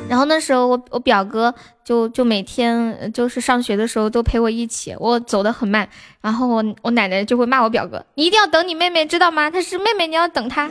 [0.09, 5.87] 然后那时候我我表哥就就每天就是上学的时候都陪我一起，我走的很慢，
[6.19, 9.49] 然后我我奶奶就会骂我表哥，你一定要等你妹妹知道吗？
[9.49, 10.69] 她是妹妹，你要等她。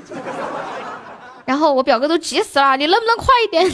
[1.46, 3.66] 然后我表哥都急死了，你能不能快一点？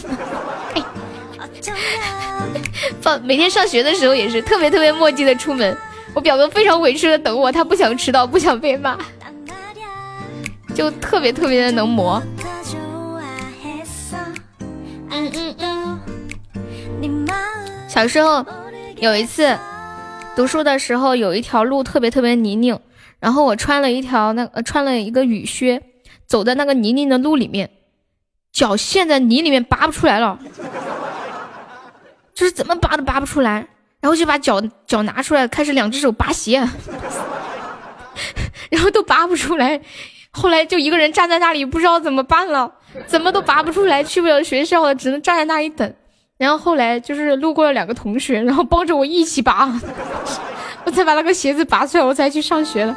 [3.00, 5.76] 放每天上学的时候也是特别特别墨迹的出门，
[6.14, 8.98] 我表哥非常委屈的等我，他不想迟到，不想被骂，
[10.74, 12.22] 就特别特别的能磨。
[15.10, 16.00] 嗯嗯嗯。
[17.88, 18.44] 小时候
[18.98, 19.56] 有一次
[20.34, 22.78] 读书的时候，有一条路特别特别泥泞，
[23.18, 25.82] 然后我穿了一条那呃穿了一个雨靴，
[26.26, 27.70] 走在那个泥泞的路里面，
[28.52, 30.38] 脚陷在泥里面拔不出来了。
[32.36, 33.66] 就是怎么拔都拔不出来，
[33.98, 36.58] 然后就把脚脚拿出来，开始两只手拔鞋，
[38.70, 39.80] 然后都拔不出来。
[40.30, 42.70] 后来就一个人站在那里，不知道怎么办了，
[43.06, 45.94] 怎么都拔不出来，去不了学校了，只能站在那里等。
[46.36, 49.72] 然后后来就是路过了两个同学，然后帮着我一起拔，
[50.84, 52.94] 我才把那个鞋子拔出来，我才去上学了。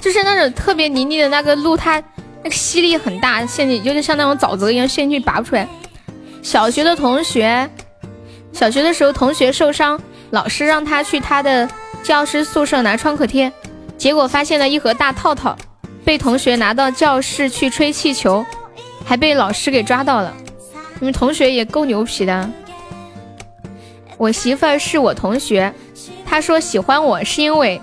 [0.00, 2.02] 就是那种特别泥泞的那个路，它
[2.42, 5.68] 那个吸力很大，陷进就是像那种沼泽一样陷进去，拔不出来。
[6.42, 7.70] 小学的同学，
[8.52, 9.98] 小学的时候同学受伤，
[10.30, 11.68] 老师让他去他的
[12.02, 13.50] 教师宿舍拿创可贴，
[13.96, 15.56] 结果发现了一盒大套套，
[16.04, 18.44] 被同学拿到教室去吹气球，
[19.04, 20.34] 还被老师给抓到了。
[20.98, 22.50] 你们同学也够牛皮的。
[24.18, 25.72] 我媳妇儿是我同学，
[26.26, 27.80] 她说喜欢我是因为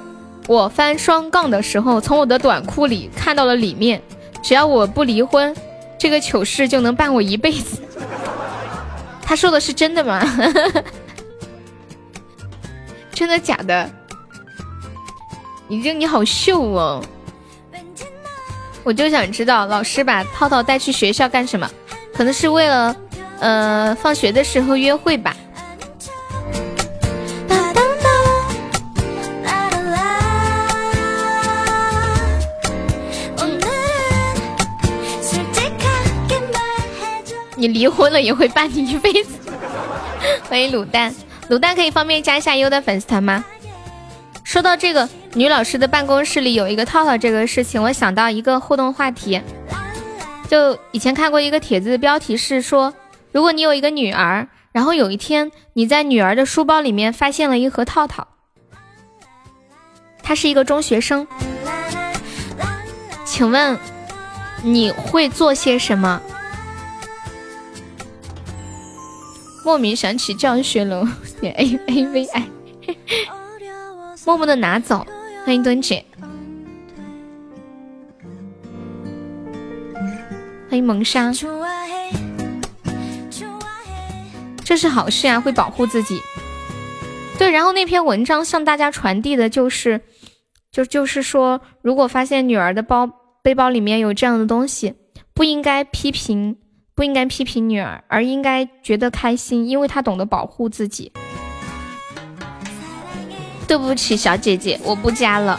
[0.47, 4.01] 我翻双杠的时候从我的短裤里看到了里面，
[4.43, 5.55] 只要我不离婚，
[5.97, 7.81] 这个糗事就能伴我一辈子。
[9.29, 10.19] 他说的是真的吗？
[13.13, 13.87] 真的假的？
[15.67, 16.99] 你这你好秀哦！
[18.83, 21.69] 我就想知道老师把套套带去学校干什么？
[22.11, 22.95] 可能是为了
[23.39, 25.35] 呃放学的时候约会吧。
[37.59, 39.31] 你离婚了也会伴你一辈子。
[40.47, 41.13] 欢迎卤蛋，
[41.49, 43.43] 卤蛋可以方便加一下优的粉丝团吗？
[44.45, 49.41] 说到这个女老师的办公室里有一个套套这个事情，我想到一个互动话题，
[50.47, 52.93] 就以前看过一个帖子，标题是说，
[53.33, 58.27] 如果你有一个女儿，然后有一天你在女儿的书包里面发现了一盒套套，
[60.23, 61.27] 她是一个中学生，
[63.25, 63.77] 请问
[64.63, 66.21] 你会做些什么？
[69.69, 71.05] 莫名想起教学楼，
[71.39, 72.49] 点 A A V I，
[74.25, 75.05] 默默的拿走。
[75.45, 76.03] 欢迎墩姐，
[80.67, 81.31] 欢迎萌莎，
[84.65, 86.19] 这是好事啊，会保护自己。
[87.37, 90.01] 对，然后那篇文章向大家传递的就是，
[90.71, 93.07] 就就是说，如果发现女儿的包
[93.43, 94.95] 背包里面有这样的东西，
[95.35, 96.57] 不应该批评，
[96.99, 101.09] 不应该批评女儿，而应该觉得开心，因为她懂得保护自己。
[103.65, 105.57] 对不起，小姐姐，我不加了，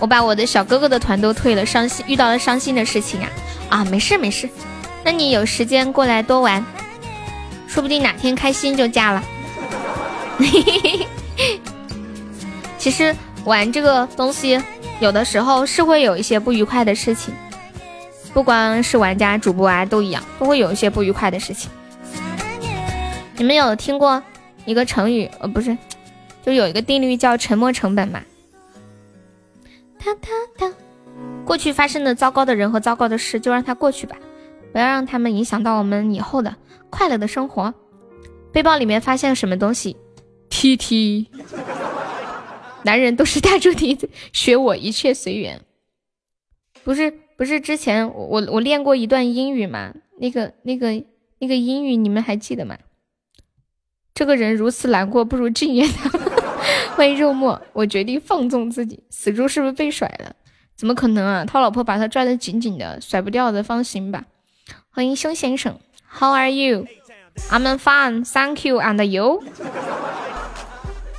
[0.00, 3.28] 我把我的小哥哥的团都退了，伤心遇到了伤心的事情啊
[3.68, 4.48] 啊，没事没事，
[5.04, 6.64] 那你有时间过来多玩，
[7.66, 9.22] 说不定哪天开心就加了。
[12.78, 14.58] 其实玩这个东西，
[15.00, 17.34] 有的时候是会有一些不愉快的事情，
[18.38, 21.68] 不光是玩家、主播啊，都一样，都会有一些不愉快的事情。
[23.36, 24.22] 你们有听过
[24.64, 25.28] 一个成语？
[25.40, 25.76] 呃，不是，
[26.44, 28.22] 就有一个定律叫沉没成本嘛。
[29.98, 30.72] 哒哒哒，
[31.44, 34.16] 过去发生的糟糕的人和糟糕的事，就让它过去吧，
[34.72, 36.54] 不要让他们影响到我们以后的
[36.90, 37.74] 快乐的生活。
[38.52, 39.96] 背包里面发现了什么东西
[40.48, 41.26] ？T T，
[42.84, 45.60] 男人都是大猪蹄子，学我一切随缘。
[46.84, 49.94] 不是不是，之前我我练过一段英语吗？
[50.18, 51.04] 那个那个
[51.38, 52.76] 那个英语你们还记得吗？
[54.12, 56.10] 这个人如此难过，不如敬业他。
[56.96, 59.04] 欢迎肉末，我决定放纵自己。
[59.08, 60.34] 死猪是不是被甩了？
[60.74, 61.44] 怎么可能啊？
[61.44, 64.24] 他老婆把他拽得紧紧的，甩不掉的，放心吧。
[64.90, 65.78] 欢迎熊先生
[66.10, 69.44] ，How are you？I'm fine，Thank you，and you？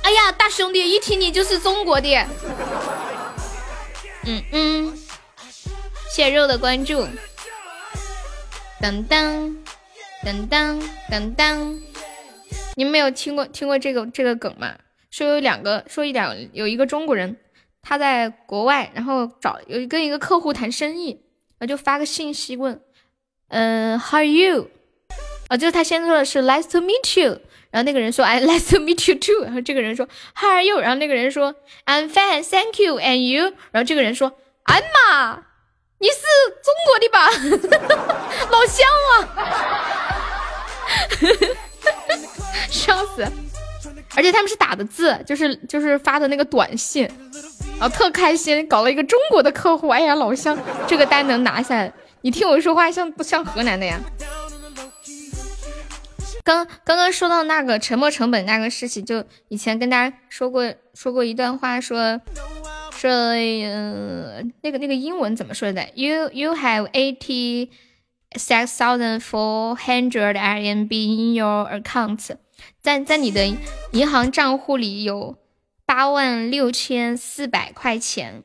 [0.02, 2.26] 哎呀，大兄弟，一听你就是中国的。
[4.26, 4.98] 嗯嗯，
[6.10, 7.06] 谢肉的关注。
[8.80, 9.56] 噔噔
[10.24, 11.78] 噔噔噔噔，
[12.74, 14.74] 你们没有听过听过这个这个梗吗？
[15.12, 17.36] 说有两个，说一两有一个中国人，
[17.80, 21.20] 他在国外，然后找有跟一个客户谈生意，
[21.58, 22.80] 然后就发个信息问，
[23.48, 24.68] 嗯，How are you？
[25.46, 27.40] 啊，就是他先说的是 Nice to meet you。
[27.70, 29.44] 然后那个人说，I nice to meet you too。
[29.44, 30.80] 然后这个人说，How are you？
[30.80, 31.54] 然后那个人说
[31.86, 32.98] ，I'm fine, thank you.
[32.98, 33.52] And you？
[33.70, 34.32] 然后这个人说，
[34.64, 35.46] 哎妈，
[36.00, 36.16] 你是
[36.64, 37.28] 中国的吧？
[38.50, 39.28] 老乡啊！
[42.70, 43.22] 笑死！
[44.16, 47.08] 而且他们是打的字，就是就是发的那个短信，
[47.78, 49.88] 然后特开心，搞了一个中国的客户。
[49.88, 50.58] 哎呀，老乡，
[50.88, 51.92] 这个单能拿下来。
[52.22, 54.00] 你听我说话像不像河南的呀？
[56.42, 62.18] 刚刚刚说到那个沉没成本那个事情，就以前跟大家说过说过一段话，说
[63.00, 67.70] 说嗯那个那个英文怎么说的？You you have eighty
[68.32, 72.36] six thousand four hundred RMB in your account，
[72.82, 73.46] 在在你的
[73.92, 75.38] 银行账户里有
[75.86, 78.44] 八万六千四百块钱。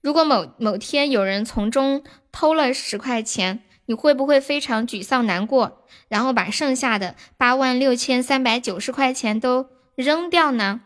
[0.00, 2.02] 如果某某天有人从中
[2.32, 3.62] 偷了十块钱。
[3.86, 10.82] 你会不会非常沮丧难过，然后把剩下的八万六千三百九十块钱都扔掉呢？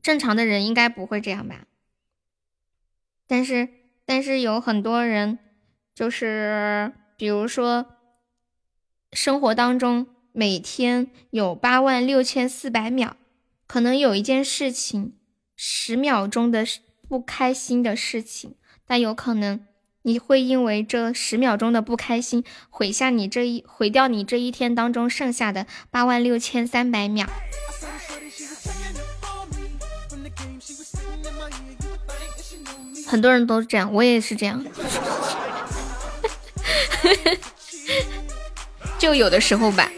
[0.00, 1.65] 正常的人应该不会这样吧？
[3.26, 3.68] 但是，
[4.04, 5.38] 但是有很多人，
[5.94, 7.86] 就是比如说，
[9.12, 13.16] 生活当中每天有八万六千四百秒，
[13.66, 15.14] 可能有一件事情，
[15.56, 16.64] 十秒钟的
[17.08, 18.54] 不开心的事情，
[18.86, 19.66] 但有可能。
[20.02, 27.26] 你会因为这十秒钟的不开心，毁下你这一毁掉你这一天当中剩下的八万六千三百秒。
[33.06, 34.64] 很多人都这样，我也是这样。
[38.98, 39.90] 就有的时候吧，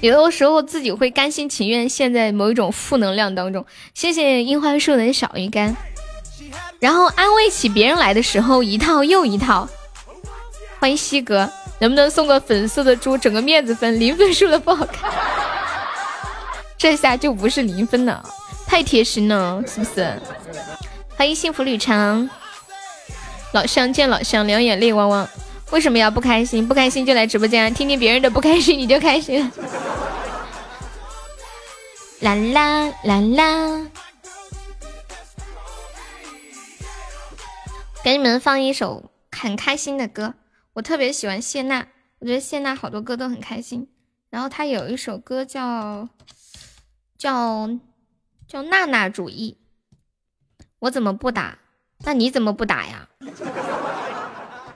[0.00, 3.64] 有的时候自己会甘心情愿陷在某一种负能量当中。
[3.94, 5.76] 谢谢樱花树的小鱼干。
[6.80, 9.68] 然后安慰起别人来的时候，一套又一套。
[10.78, 14.00] 欢迎西哥，能不能送个粉色的猪，整个面子分？
[14.00, 15.12] 零分数了不好看，
[16.78, 18.26] 这下就不是零分了，
[18.66, 20.18] 太贴心了，是不是？
[21.20, 22.30] 欢迎幸福旅程，
[23.52, 25.28] 老乡见老乡，两眼泪汪汪。
[25.70, 26.66] 为什么要不开心？
[26.66, 29.52] 不开心就来直播间听听别人的不开心，你就开心。
[32.20, 33.90] 啦啦啦啦。
[38.02, 40.32] 给你们放一首很开心的歌，
[40.72, 41.86] 我特别喜欢谢娜，
[42.20, 43.86] 我觉得谢娜好多歌都很开心。
[44.30, 46.08] 然后她有一首歌叫
[47.18, 47.68] 叫
[48.48, 49.58] 叫娜娜主义，
[50.80, 51.58] 我怎么不打？
[52.04, 53.06] 那你怎么不打呀？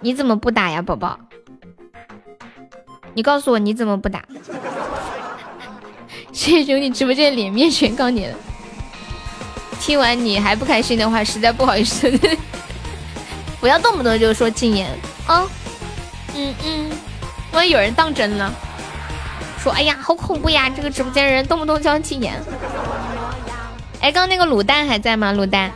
[0.00, 1.18] 你怎么不打呀，宝宝？
[3.14, 4.22] 你告诉我你怎么不打？
[6.30, 8.36] 谢谢兄弟直播间脸面全靠你了。
[9.80, 12.10] 听完你还不开心的话，实在不好意思。
[13.60, 14.90] 不要动不动就说禁言
[15.26, 15.48] 啊！
[16.34, 16.90] 嗯嗯，
[17.52, 18.52] 万一有人当真了，
[19.58, 20.68] 说哎呀好恐怖呀！
[20.68, 22.34] 这个直播间人动不动就要禁言。
[24.02, 25.32] 哎，刚那个卤蛋还在吗？
[25.32, 25.72] 卤蛋，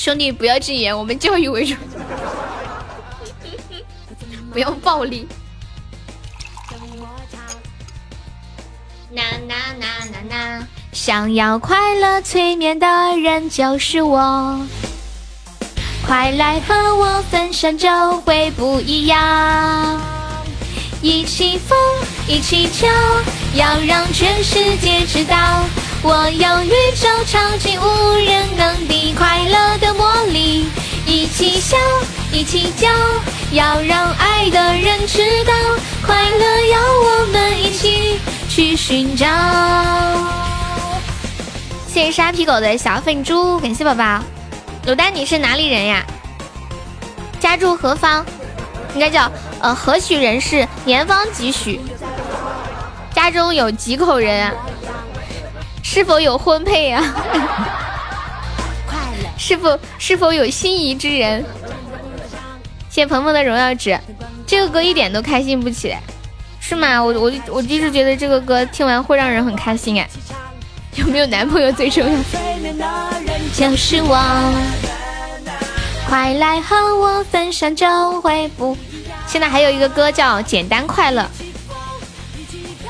[0.00, 1.74] 兄弟不要禁言，我们教育为主，
[4.50, 5.28] 不要暴力。
[9.12, 10.66] 呐呐呐呐呐！
[10.90, 12.86] 想要快乐催眠的
[13.22, 14.66] 人就是我，
[16.06, 20.00] 快来和我分享就会不一样。
[21.02, 21.78] 一起疯，
[22.26, 22.88] 一起跳，
[23.54, 25.62] 要让全世界知道，
[26.02, 30.66] 我有宇宙超级无人能敌快乐的魔力。
[31.06, 31.76] 一起笑，
[32.32, 32.88] 一起叫，
[33.52, 35.52] 要让爱的人知道，
[36.06, 38.18] 快乐要我们一起
[38.48, 39.26] 去寻找。
[41.86, 44.20] 谢谢沙皮狗的小粉猪，感谢宝宝。
[44.86, 46.02] 卤蛋，你是哪里人呀？
[47.38, 48.24] 家住何方？
[48.94, 50.66] 应该叫呃何许人士？
[50.86, 51.78] 年方几许？
[53.14, 54.46] 家中有几口人？
[54.46, 54.54] 啊？
[55.92, 57.02] 是否有婚配呀
[58.86, 58.94] 啊？
[59.36, 61.44] 是否是否有心仪之人？
[62.88, 63.98] 谢鹏鹏的荣耀值，
[64.46, 66.00] 这个歌一点都开心不起来，
[66.60, 67.02] 是吗？
[67.02, 70.08] 我我我一直觉得这个歌听完会让人很开心哎。
[70.94, 72.18] 有没有男朋友最重要？
[73.52, 74.16] 就是我，
[76.08, 78.78] 快来和我分享就会不。
[79.26, 81.22] 现在还有一个歌叫《简单快乐》，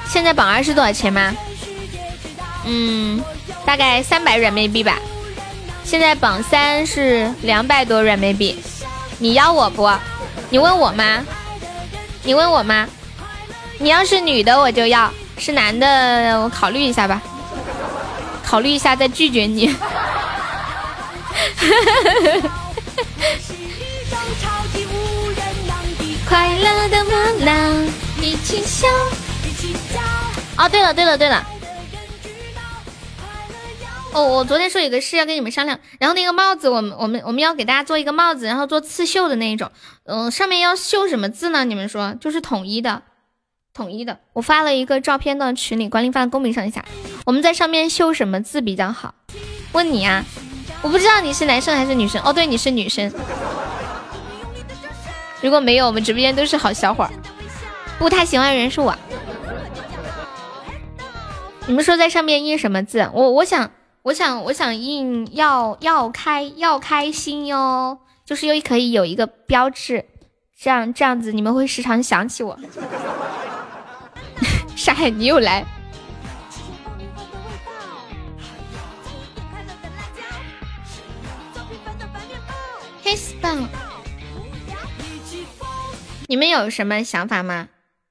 [0.06, 1.34] 现在榜二是多少钱吗？
[2.64, 3.22] 嗯，
[3.64, 4.98] 大概三百软妹币吧。
[5.84, 8.62] 现在榜三是两百多软妹币。
[9.18, 9.90] 你要我不？
[10.48, 11.24] 你问我吗？
[12.22, 12.86] 你问我吗？
[13.78, 17.20] 你要是女的我就要，是男的我考虑一下吧。
[18.44, 19.74] 考虑一下再拒绝你。
[26.28, 27.12] 快乐的魔
[27.44, 27.86] 浪，
[28.20, 28.86] 一起笑，
[29.44, 30.00] 一起叫。
[30.62, 31.44] 哦，对了对了对了。
[34.12, 39.70] 哦，我昨天说有个事要跟你们商量，然后那个帽子，我们我们我们要给大家做一个帽子，然后做刺绣的那一种。
[40.04, 41.64] 嗯，上面要绣什么字呢？
[41.64, 43.02] 你们说，就是统一的。
[43.72, 46.84] 统一的，我发了一个照片到群里，管理发公屏上一下。
[47.24, 49.14] 我们在上面绣什么字比较好？
[49.72, 50.24] 问你啊，
[50.82, 52.20] 我不知道你是男生还是女生。
[52.24, 53.12] 哦，对，你是女生。
[55.40, 57.10] 如果没有，我们直播间都是好小伙儿。
[57.96, 58.92] 不太喜欢人是我。
[61.66, 63.08] 你们说在上面印什么字？
[63.14, 63.70] 我我想
[64.02, 70.06] 我想我想印要要开要开心哟，就是又可以有一个标志，
[70.58, 72.58] 这样这样子你们会时常想起我。
[74.74, 75.66] 沙海，你又来。
[83.02, 83.68] 黑丝棒，
[86.28, 87.68] 你们有什么想法吗？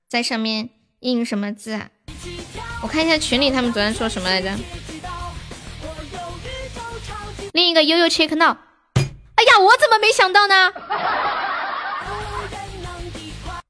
[0.08, 1.90] 在上面印什么字啊？
[2.84, 4.52] 我看一下群里他们昨天说什么来着。
[7.54, 8.58] 另一个悠悠 check now。
[9.36, 10.72] 哎呀，我怎么没想到呢？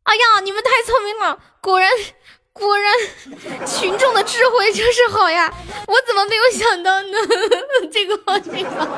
[0.04, 1.90] 哎呀，你们太聪明了，果然。
[2.52, 2.94] 果然，
[3.66, 5.54] 群众的智慧就是好呀！
[5.88, 7.18] 我怎么没有想到呢？
[7.90, 8.90] 这个好，这个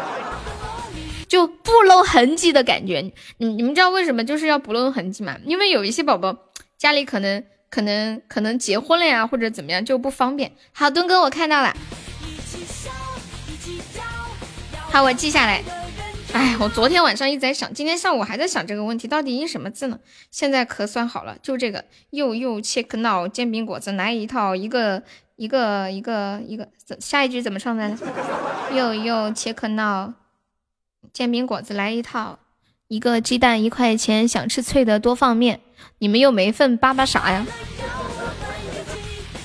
[1.28, 3.02] 就不露痕迹的感觉。
[3.38, 5.38] 你你们知道为什么就是要不露痕迹吗？
[5.46, 6.36] 因为有一些宝宝
[6.80, 10.56] 家里可能可能可能结婚了呀，或者怎么样就不方便。
[10.74, 11.72] 好，墩哥，我看到了。
[14.92, 15.64] 好，我记下来。
[16.34, 19.98] 哎，我昨天晚上一直在想，今天上午还在想这个问题，到底印什么字呢？
[20.32, 25.02] 现在可算好了，就这个，又又切克闹煎饼果子来一套，一个
[25.38, 26.68] 一个一个一个，
[27.00, 28.06] 下一句怎么唱来着？
[28.76, 30.14] 又又切克闹
[31.14, 32.40] 煎饼果子来一套，
[32.90, 35.62] 一个鸡蛋一块钱，想吃脆的多放面，
[36.00, 37.48] 你们又没份扒扒啥呀？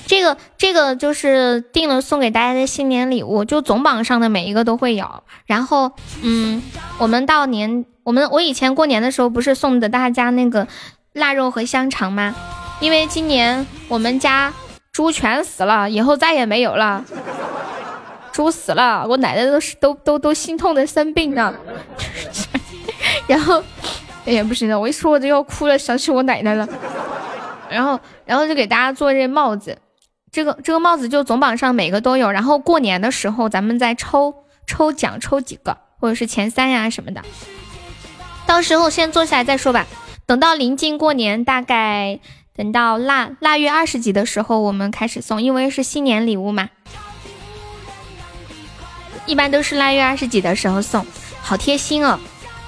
[0.07, 5.23] 这个这个就是定了送给大家的新年礼物，就总榜上的每一个都会有。
[5.45, 6.63] 然后，嗯，
[6.97, 10.65] 我们到年，我们我以前过年的时候不是送的大家那个
[11.11, 12.33] 腊肉和香肠吗？
[12.79, 14.53] 因为今年我们家
[14.93, 17.03] 猪全死了，以后再也没有了。
[18.31, 21.53] 猪死了，我奶奶都是都都都心痛的生病了。
[23.27, 23.61] 然后，
[24.25, 26.65] 哎呀，不行了，我一说我就要哭了，想起我奶奶了。
[27.69, 29.77] 然后，然后就给大家做这帽子。
[30.37, 34.35] 这个这个帽子就总榜上每个都有，然后过年的时候咱们再抽
[34.67, 37.23] 抽奖，抽几个或者是前三呀什么的，
[38.45, 39.87] 到时候先坐下来再说吧。
[40.27, 42.19] 等到临近过年，大概
[42.55, 46.69] 等到腊腊月二十几的时候我们开始送，因为是新年礼物嘛，
[49.25, 51.03] 一般都是腊月二十几的时候送，
[51.41, 52.19] 好贴心哦。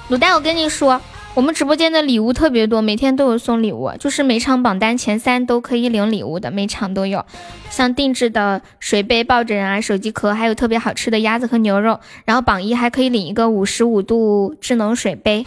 [0.08, 1.00] 卤蛋，我跟你说。
[1.32, 7.24] 我们直播间的礼物特别多，每天都有送礼物，就是每场榜单前三都可以领礼物的，每场都有，
[7.70, 12.00] 像定制的水杯、抱枕啊、手机壳，还有特别好吃的鸭子和牛肉。
[12.24, 15.46] 然后榜一还可以领一个五十五度智能水杯，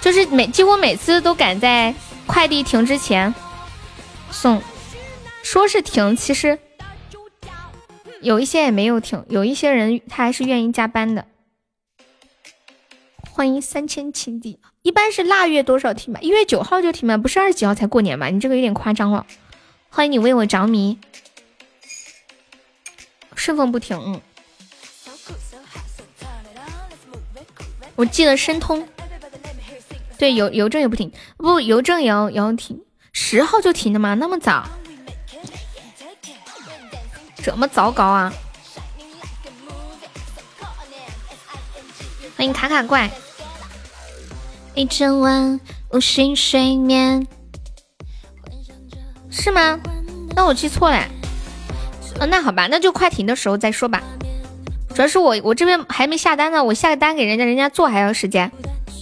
[0.00, 1.94] 就是每几乎每次都赶在
[2.26, 3.32] 快递停之前
[4.32, 4.60] 送，
[5.44, 6.58] 说是停，其实
[8.20, 11.24] 有一些也没有停，有一些人他还是愿意加班的。
[13.40, 16.20] 欢迎三千情敌，一般是腊月多少停吧？
[16.20, 18.26] 一月九号就停吧，不是二十几号才过年吗？
[18.26, 19.24] 你这个有点夸张了。
[19.88, 20.98] 欢迎你为我着迷，
[23.34, 23.98] 顺丰不停。
[23.98, 24.20] 嗯，
[27.96, 28.86] 我记得申通，
[30.18, 32.78] 对邮邮政也不停，不邮政也要也要停，
[33.14, 34.12] 十号就停的吗？
[34.12, 34.68] 那么早？
[37.42, 38.30] 这么糟糕啊！
[42.36, 43.10] 欢迎卡卡怪。
[44.74, 45.60] 一整晚
[45.92, 47.26] 无心睡眠，
[49.28, 49.78] 是吗？
[50.34, 51.04] 那我记错了。
[52.20, 54.02] 哦，那好吧，那就快停的时候再说吧。
[54.94, 58.50] 主要是我我这边还没下单呢，我下个单给人家，人家做还要时间，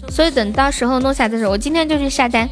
[0.09, 2.49] 所以等到时候弄下来的时候，我今天就去下单。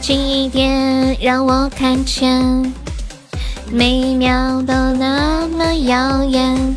[0.00, 2.72] 近一点，让我看见，
[3.70, 6.76] 每一秒都那么耀眼。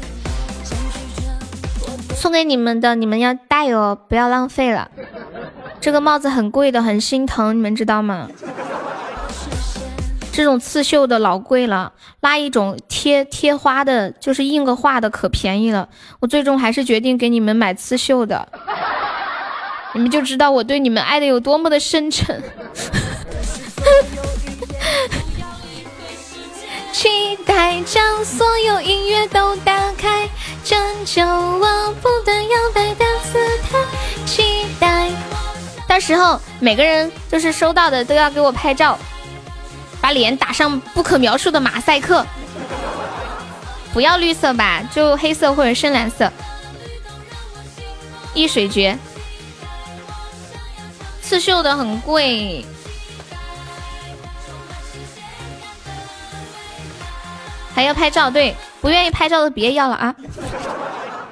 [2.20, 4.92] 送给你们的，你们要戴哦，不要浪费了。
[5.80, 8.28] 这个帽子很贵的，很心疼，你们知道吗？
[10.34, 15.88] 这种刺绣的老贵了，拉一种贴贴花的，就是印个画的，可便宜了。
[16.20, 18.46] 我最终还是决定给你们买刺绣的，
[19.94, 22.44] 你们就知道我对你们爱的有多么的深沉。
[26.92, 30.28] 期待将所有音乐都打开。
[30.64, 33.80] 拯救我不断摇摆的姿态，
[34.26, 35.10] 期待。
[35.88, 38.98] 到时候每个人就是收到的都要给我拍照，
[40.00, 42.26] 把脸打上不可描述的马赛克。
[43.92, 46.32] 不要绿色吧，就黑色或者深蓝色。
[48.36, 48.96] 易水诀，
[51.22, 52.64] 刺绣的很贵，
[57.80, 58.54] 还要拍照，对。
[58.82, 60.14] 不愿意拍照的别要了啊！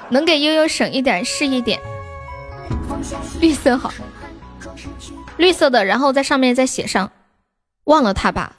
[0.07, 1.77] 能给悠悠省一点是一点。
[3.41, 3.91] 绿色好，
[5.35, 7.11] 绿色的，然后在上面再写上
[7.83, 8.53] “忘了他吧，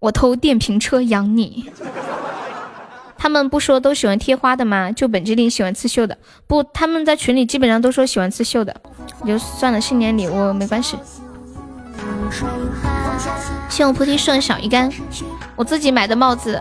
[0.00, 1.70] 我偷电瓶车养你”。
[3.16, 4.92] 他们不说都喜欢贴花的吗？
[4.92, 6.18] 就本机灵喜欢刺绣的。
[6.46, 8.78] 不，他们在群里基本上都说喜欢刺绣的。
[9.26, 10.98] 就算了，新年礼物没关系。
[13.70, 14.92] 谢我菩提树的小鱼干，
[15.56, 16.60] 我自己买的帽子。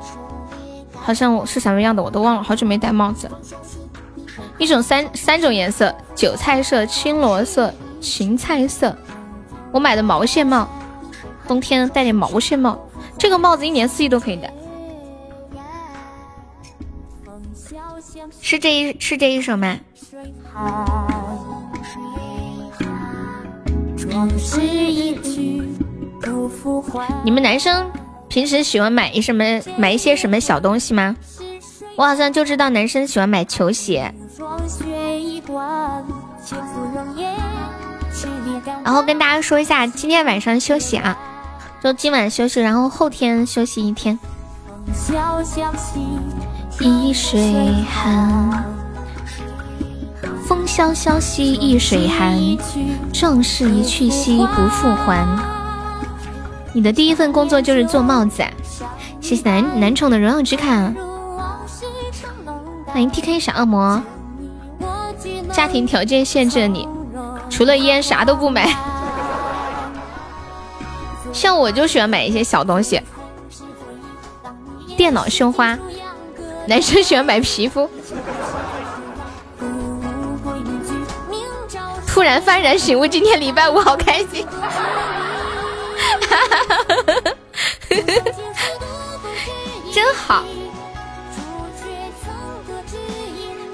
[1.10, 3.28] 好像我是什么样的我都忘了，好久没戴帽子。
[4.60, 8.96] 一种三三种颜色：韭菜色、青罗色、芹菜色。
[9.72, 10.70] 我买的毛线帽，
[11.48, 12.78] 冬天戴点毛线帽。
[13.18, 14.54] 这个帽子一年四季都可以戴。
[18.40, 19.80] 是这一是这一首吗？
[27.24, 27.90] 你们男生？
[28.30, 29.44] 平时喜欢买一什么
[29.76, 31.16] 买一些什么小东西吗？
[31.96, 34.14] 我好像就知道男生喜欢买球鞋。
[38.84, 41.18] 然后跟大家说一下，今天晚上休息啊，
[41.84, 44.18] 就今晚休息，然后后天休息一天。
[46.80, 48.64] 易水寒，
[50.48, 52.38] 风萧萧兮易水寒，
[53.12, 55.59] 壮士一去兮不复还。
[56.80, 58.50] 你的第一份工作就是做帽子，啊！
[59.20, 60.94] 谢谢男男宠的荣耀之卡，
[62.86, 64.02] 欢迎 T K 小恶魔。
[65.52, 66.88] 家庭条件限制了你，
[67.50, 68.74] 除了烟啥都不买。
[71.34, 73.02] 像我就喜欢买一些小东西，
[74.96, 75.78] 电脑绣花，
[76.66, 77.90] 男生喜欢买皮肤。
[82.08, 84.48] 突然幡然醒悟，今天礼拜五好开心。
[86.22, 87.32] 哈哈哈哈哈！
[89.94, 90.44] 真好。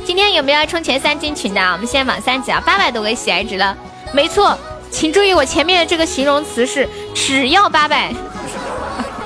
[0.05, 1.61] 今天有没有要冲前三进群的？
[1.71, 3.75] 我们现在榜三级啊，八百多个喜爱值了。
[4.13, 4.57] 没错，
[4.91, 8.13] 请注意我前面的这个形容词是只要八百。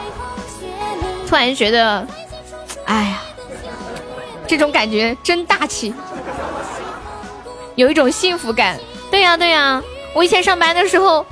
[1.28, 2.08] 突然觉得，
[2.86, 3.22] 哎呀，
[4.48, 5.94] 这种感觉真大气，
[7.76, 8.80] 有一种幸福感。
[9.12, 9.82] 对呀对呀。
[10.16, 11.24] 我以前上班的时候，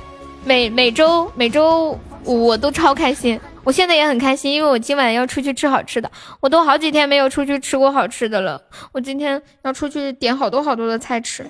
[0.48, 1.90] 每每周每周
[2.24, 3.38] 五我都超开心。
[3.64, 6.10] 我现在也很开心，因为我今晚要出去吃好吃的。
[6.40, 8.58] 我都好几天没有出去吃过好吃的了。
[8.90, 11.46] 我今天要出去点好多好多的菜吃，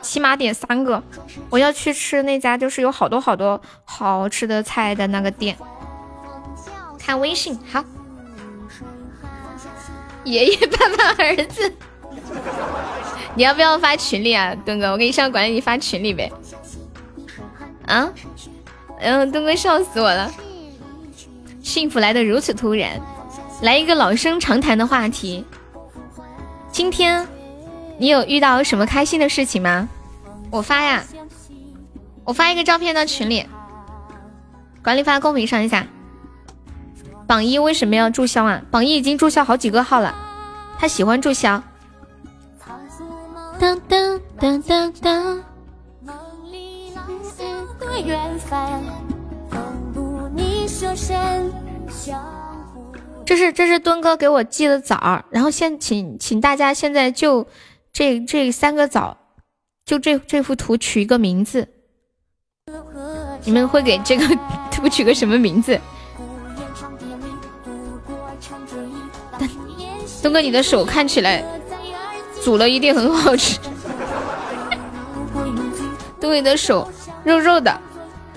[0.00, 1.02] 起码点三个。
[1.50, 5.56] 我要去吃那家就是有好多好多好吃的菜的那个店。
[7.00, 7.82] 看微信，好。
[10.22, 11.72] 爷爷爸爸儿子，
[13.34, 14.92] 你要不要发群里啊，东哥？
[14.92, 16.30] 我给你上管理，你发群里呗。
[17.86, 18.12] 啊？
[18.98, 20.30] 嗯，东哥笑死我了。
[21.62, 23.00] 幸福来的如此突然，
[23.60, 25.44] 来一个老生常谈的话题。
[26.70, 27.26] 今天
[27.98, 29.88] 你有遇到什么开心的事情吗？
[30.50, 31.02] 我发呀，
[32.24, 33.46] 我发一个照片到群里，
[34.82, 35.86] 管理发公屏上一下。
[37.26, 38.62] 榜一为什么要注销啊？
[38.70, 40.14] 榜一已经注销好几个号了，
[40.78, 41.60] 他喜欢注销。
[43.58, 45.42] 当当当当当。
[53.24, 57.46] 这是这是墩哥给我寄的枣，然后现请请大家现在就
[57.92, 59.16] 这这三个枣，
[59.84, 61.66] 就这这幅图取一个名字，
[63.44, 64.24] 你们会给这个
[64.70, 65.80] 图取个什么名字？
[70.22, 71.42] 墩哥，你的手看起来
[72.42, 73.58] 煮了一定很好吃。
[76.20, 76.90] 墩哥，你的手
[77.24, 77.80] 肉肉的，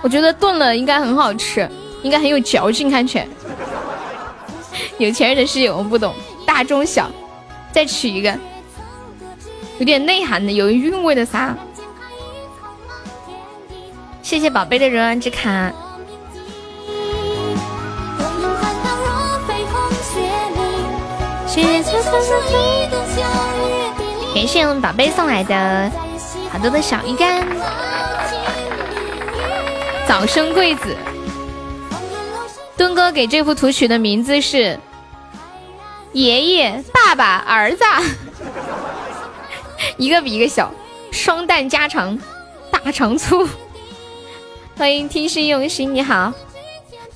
[0.01, 1.69] 我觉得炖了应该很好吃。
[2.01, 3.27] 应该很有嚼劲，看起来。
[4.97, 6.15] 有钱人的事我不懂，
[6.47, 7.11] 大中小，
[7.73, 8.33] 再取一个
[9.79, 11.53] 有点内涵的、有韵味的啥？
[14.21, 15.73] 谢谢宝贝的柔软之卡。
[24.33, 25.91] 感谢我们宝贝送来的
[26.49, 27.45] 好多的小鱼干，
[30.09, 30.97] 早生贵子。
[32.75, 34.79] 墩哥给这幅图取的名字是
[36.13, 37.83] 爷爷、爸爸、儿子，
[39.97, 40.73] 一个比一个小，
[41.11, 42.17] 双蛋加长，
[42.71, 43.47] 大长粗。
[44.75, 46.33] 欢迎听心用心，你好，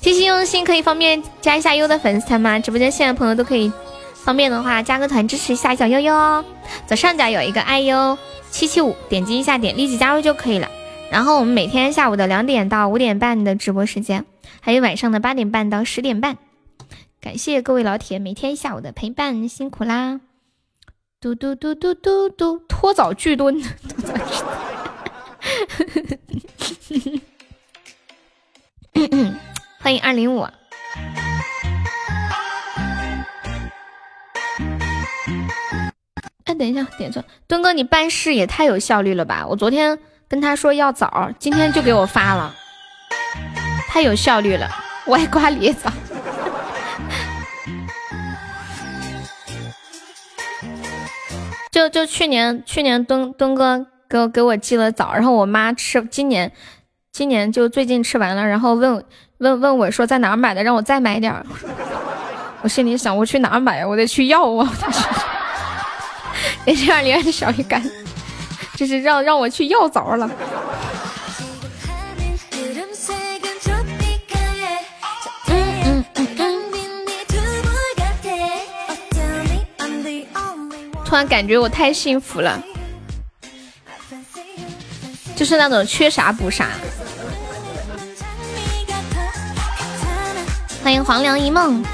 [0.00, 2.60] 听心用心可以方便加一下优的粉丝团吗？
[2.60, 3.72] 直播间现在朋友都可以，
[4.14, 6.44] 方便的话加个团支持一下小悠悠哦。
[6.86, 8.16] 左上角有一个爱优
[8.52, 10.70] 七七五，点击一下点立即加入就可以了。
[11.14, 14.24] 然后我们每天下午的两点到五点半的直播时间。
[14.60, 16.38] 还有晚上的八点半到十点半，
[17.20, 20.20] 感谢各位老铁每天下午的陪伴，辛苦啦！
[21.20, 23.62] 嘟嘟嘟嘟嘟嘟，脱枣巨蹲，
[29.78, 30.40] 欢迎二零五。
[36.42, 39.46] 哎，等一下，点错，墩哥，你办事也太有效率了吧！
[39.48, 39.96] 我昨天
[40.28, 42.54] 跟他说要枣，今天就给我发了。
[43.88, 44.68] 太有效率了，
[45.06, 45.90] 歪瓜裂枣。
[51.70, 56.50] 就就去年去年东东哥给我给我寄了枣，然后我妈吃，今年
[57.12, 59.04] 今年就最近吃完了，然后问
[59.38, 61.44] 问问我说在哪儿买的，让我再买点儿。
[62.62, 63.84] 我心里想，我去哪儿买？
[63.84, 64.72] 我得去要啊！
[66.64, 67.82] 也这样连小鱼干，
[68.76, 70.30] 这是让让我去要枣了。
[81.04, 82.60] 突然感觉我太幸福了，
[85.36, 86.70] 就是那种缺啥补啥。
[90.82, 91.84] 欢迎黄粱一梦，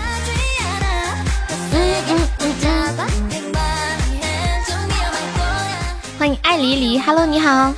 [6.21, 7.73] 欢迎爱离离，Hello，你好。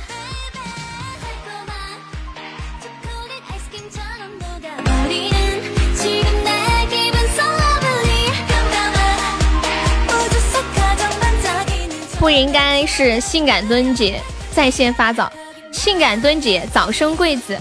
[12.19, 15.31] 不应该是性感蹲姐在线发枣，
[15.71, 17.57] 性感蹲姐早生贵子，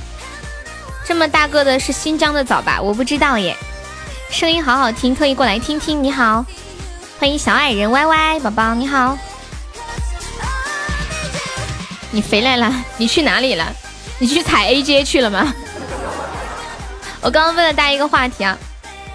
[1.06, 2.82] 这么大个的是新疆的枣吧？
[2.82, 3.56] 我不知道耶，
[4.30, 6.02] 声音好好听，特意过来听听。
[6.02, 6.44] 你好，
[7.20, 9.16] 欢迎小矮人歪歪宝宝，你好，
[12.12, 12.70] 你回来了？
[12.98, 13.72] 你去哪里了？
[14.18, 15.52] 你去踩 A J 去了吗？
[17.22, 18.58] 我刚刚问了大家一个话题啊，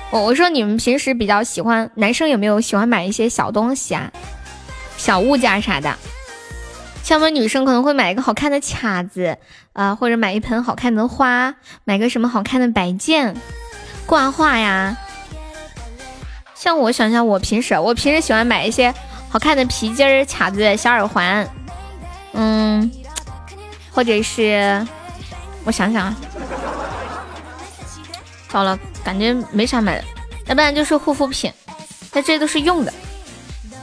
[0.10, 4.12] 我我说你们平时比较喜欢男生有没有喜欢买一些小东西啊？
[4.98, 5.96] 小物件啥的，
[7.04, 9.38] 像我们女生可能会买一个好看的卡子
[9.74, 11.54] 啊，或者买一盆好看的花，
[11.84, 13.36] 买个什么好看的摆件、
[14.08, 14.98] 挂画呀。
[16.56, 18.92] 像我想想，我平时我平时喜欢买一些
[19.30, 21.48] 好看的皮筋儿、卡子、小耳环，
[22.38, 22.90] 嗯，
[23.92, 24.86] 或者是
[25.66, 26.16] 我想想啊，
[28.48, 30.04] 糟了，感觉没啥买的，
[30.46, 31.52] 要不然就是护肤品，
[32.12, 32.94] 但这都是用的。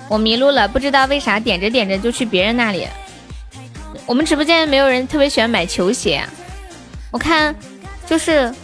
[0.09, 2.87] 我迷路了，不知道为啥点着点着就去别人那里。
[4.07, 6.23] 我们直播间没有人特别喜欢买球鞋，
[7.11, 7.55] 我看
[8.07, 8.55] 就是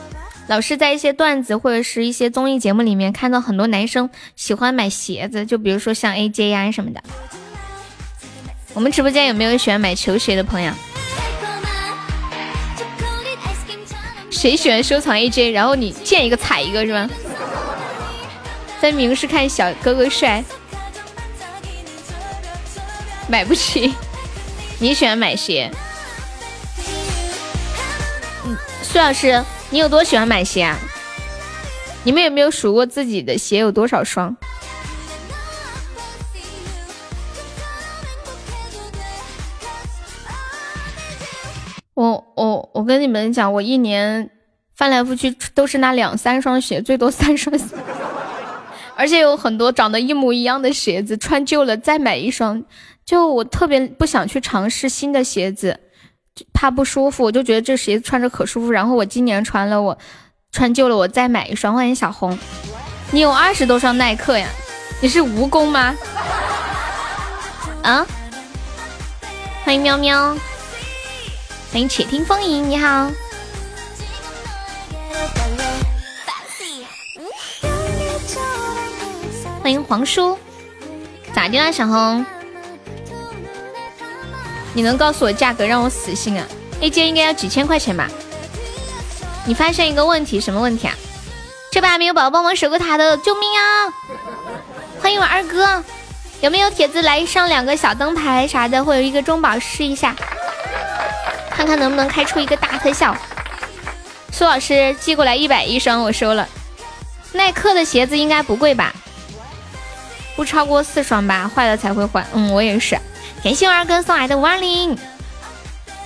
[0.46, 7.02] 老是在一些段子或者是一些综艺节目里面看到很多男生喜欢买鞋子，就比如说像 AJ 呀什么的。
[8.72, 10.72] 我们直播间有没有喜欢买球鞋的朋友？
[14.30, 15.52] 谁喜欢收藏 AJ？
[15.52, 17.10] 然后你见一个踩一个是吗？
[18.80, 20.42] 分明是看小哥哥帅，
[23.28, 23.92] 买不起。
[24.78, 25.70] 你喜欢买鞋？
[28.46, 30.78] 嗯，苏老师，你有多喜欢买鞋啊？
[32.02, 34.34] 你们有没有数过自己的鞋有多少双？
[41.94, 44.30] 我我我跟你们讲，我一年
[44.74, 47.64] 翻来覆去都是那两三双鞋，最多三双鞋，
[48.96, 52.64] 而且有很多长得一模一样的鞋子，穿旧了再买一双。
[53.04, 55.80] 就我特别不想去尝试新的鞋子，
[56.52, 57.24] 怕不舒服。
[57.24, 58.70] 我就觉得这鞋子穿着可舒服。
[58.70, 59.98] 然后我今年穿了，我
[60.52, 61.74] 穿旧了，我再买一双。
[61.74, 62.38] 欢迎小红，
[63.10, 64.46] 你有二十多双耐克呀？
[65.02, 65.94] 你是蜈蚣吗？
[67.82, 68.06] 啊？
[69.64, 70.36] 欢迎喵喵，
[71.72, 73.08] 欢迎且听风吟，你好。
[79.62, 80.36] 欢迎黄叔，
[81.32, 82.26] 咋的了，小红？
[84.72, 86.44] 你能告诉我价格让我死心啊
[86.80, 88.08] ？AJ 应该要几千块钱吧？
[89.46, 90.94] 你发现一个问题，什么问题啊？
[91.70, 93.86] 这把没有宝宝帮忙守个塔的，救命啊！
[95.00, 95.84] 欢迎我二哥，
[96.40, 100.16] 有没有铁子来上两个小灯牌啥的，或者一个中宝试一下，
[101.60, 103.14] 看看能不能开出一个大特效？
[104.32, 106.48] 苏老师寄过来一百一双，我收了。
[107.32, 108.94] 耐克的鞋子应该不贵吧？
[110.34, 111.50] 不超过四双吧？
[111.54, 112.26] 坏了才会换。
[112.32, 112.98] 嗯，我也是。
[113.44, 114.96] 感谢我二哥送来的五二零，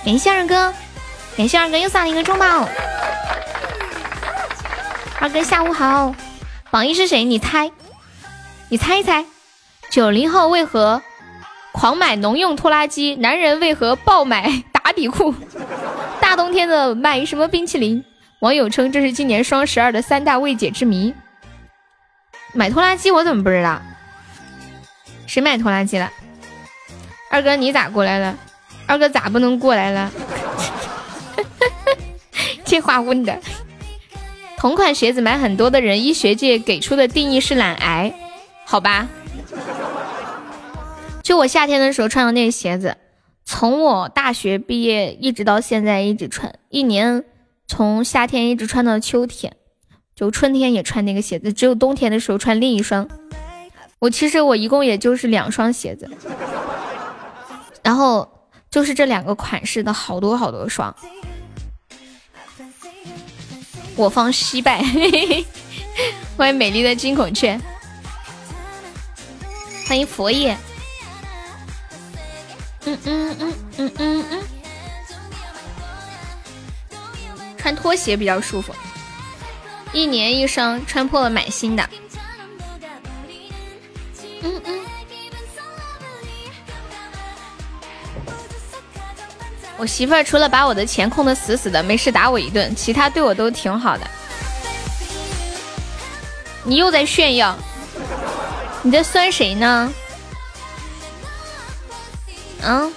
[0.03, 0.73] 感谢二哥，
[1.37, 2.67] 感谢二哥又送了一个中宝。
[5.21, 6.13] 二哥下午好，
[6.69, 7.23] 榜一是谁？
[7.23, 7.71] 你猜，
[8.67, 9.23] 你猜一猜，
[9.89, 11.01] 九零后为何
[11.71, 13.15] 狂买农用拖拉机？
[13.15, 14.63] 男人为何爆买
[14.95, 15.33] 底裤？
[16.21, 18.03] 大冬天的买什么冰淇淋？
[18.39, 21.13] 网友称这是今年双十二的三大未解之谜。
[22.53, 23.81] 买拖拉机我怎么不知道？
[25.27, 26.11] 谁买拖拉机了？
[27.29, 28.35] 二哥，你咋过来了？
[28.87, 30.11] 二哥咋不能过来了？
[32.63, 33.37] 这话问的。
[34.57, 38.13] 同款鞋子买很多的人，医学界给出的定义是懒癌，
[38.65, 39.07] 好吧？
[41.23, 42.95] 就我夏天的时候穿的那鞋子，
[43.45, 47.23] 从我大学毕业一直到现在一直穿，一年
[47.67, 49.55] 从夏天一直穿到秋天，
[50.15, 53.07] 就春天也穿那个鞋子，只有冬天的时候穿另一双。
[53.99, 56.09] 我其实我一共也就是两双鞋子。
[57.83, 58.27] 然后
[58.71, 60.93] 就是这两个款式的好多好多双，
[63.95, 64.83] 我方惜败，
[66.35, 67.61] 欢迎美丽的金孔雀，
[69.87, 70.57] 欢迎佛爷，
[72.85, 74.43] 嗯嗯嗯嗯嗯嗯，
[77.57, 78.73] 穿拖鞋比较舒服，
[79.91, 81.89] 一年一双，穿破了买新的。
[84.43, 84.79] 嗯嗯。
[89.77, 94.07] 我媳妇儿除了把我的钱控的死死的，没事打我一顿，其他对我都挺好的。
[96.63, 97.57] 你又在炫耀，
[98.83, 99.91] 你在酸谁呢？
[102.67, 102.91] 嗯，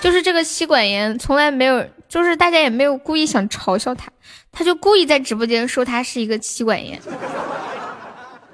[0.00, 4.10] 就是这个妻管严从来没有，就是大家也没有故意想嘲笑他，
[4.50, 6.98] 他就故意在直播间说他是一个妻管严，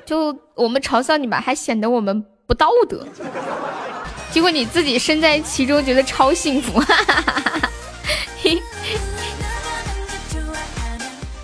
[0.04, 3.06] 就我们嘲笑你吧，还显得我们不道德。
[4.32, 6.82] 结果你自己身在其中，觉得超幸福。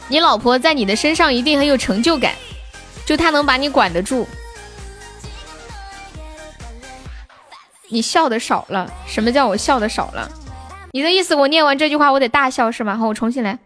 [0.08, 2.34] 你老婆在你的身上一定很有成就感，
[3.06, 4.26] 就她能把你管得住。
[7.92, 10.26] 你笑的少了，什么叫我笑的少了？
[10.92, 12.96] 你的意思，我念完这句话，我得大笑是吗？
[12.96, 13.58] 好，我重新来。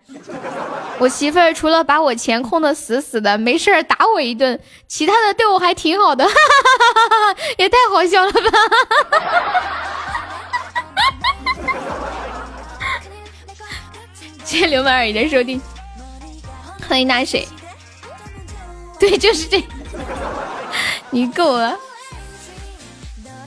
[0.98, 6.26] 我媳妇儿除了把我钱控的死死的，没事儿打我一顿，其他的对我还挺好的，
[7.56, 8.40] 也太好笑了吧！
[14.42, 15.60] 谢谢流氓而已的收听，
[16.88, 17.46] 欢迎那谁，
[18.98, 19.62] 对，就是这，
[21.10, 21.78] 你够了。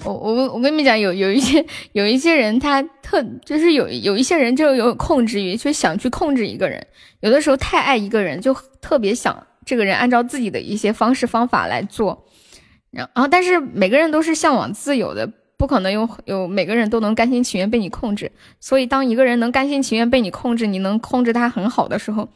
[0.04, 6.86] 我我我跟你们讲，有有一些有一些人，他特就是有有一些人就有控制欲，就想去控制一个人。
[7.20, 12.26] 有的时候太爱一个人，就特别想这个人按照自己的一些方式方法来做。
[12.92, 18.32] 然后，但是每个人都是向往自由的，不可能有有每个人都能甘心情愿被你控制。
[18.60, 22.30] 所以，当一个人能甘心情愿被你控制，你能控制他很好的时候，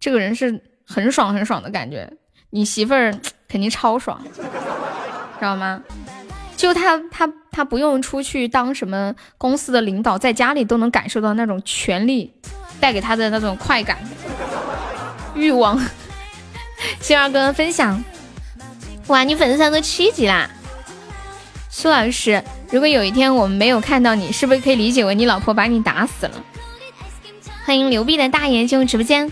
[0.00, 2.10] 这个人是很爽很爽的感觉。
[2.50, 3.12] 你媳妇儿
[3.48, 5.82] 肯定超爽，知道吗？
[6.58, 12.34] 就他他他不用出去当什么公司的领导，在家里都能感受到那种权力
[12.80, 13.96] 带给他的那种快感、
[15.36, 15.80] 欲望。
[17.00, 18.02] 星儿哥分享，
[19.06, 20.50] 哇，你粉丝团都七级啦！
[21.70, 26.44] 苏老师，如果有一天我们没有看到你，是不是可以理解为你老婆把你打死了？
[27.64, 29.30] 欢迎牛逼的大爷进入直播间，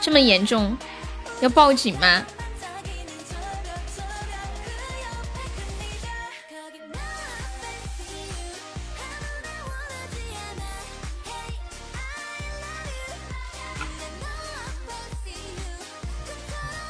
[0.00, 0.74] 这么严重，
[1.42, 2.22] 要报警吗？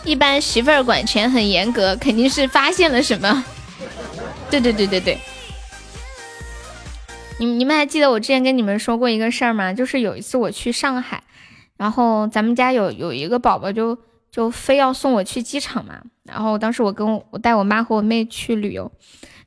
[0.04, 3.44] 一般媳妇儿管钱很严格，肯定是发现了什么。
[4.50, 5.18] 对对对对对，
[7.38, 9.72] 你你们还记得我之前跟你们说过一个事儿吗？
[9.72, 11.22] 就是有一次我去上海，
[11.76, 13.98] 然后咱们家有有一个宝宝就
[14.30, 18.92] 就非要送我去机场嘛，然后当时我跟我带我妈和我妹去旅游，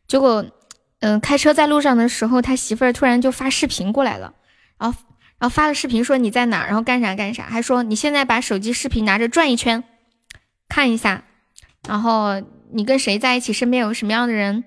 [0.08, 0.44] 结果
[1.00, 4.34] 嗯开车在路上的时候，他媳妇儿突然就发视频过来了，
[4.80, 5.00] 然后
[5.38, 9.84] 然后发了视频说你在哪，然后干啥干啥，还说你现在把手机视频拿着转一圈。
[10.70, 11.24] 看一下，
[11.88, 14.64] 然后你跟谁在一起，身边有什么样的人，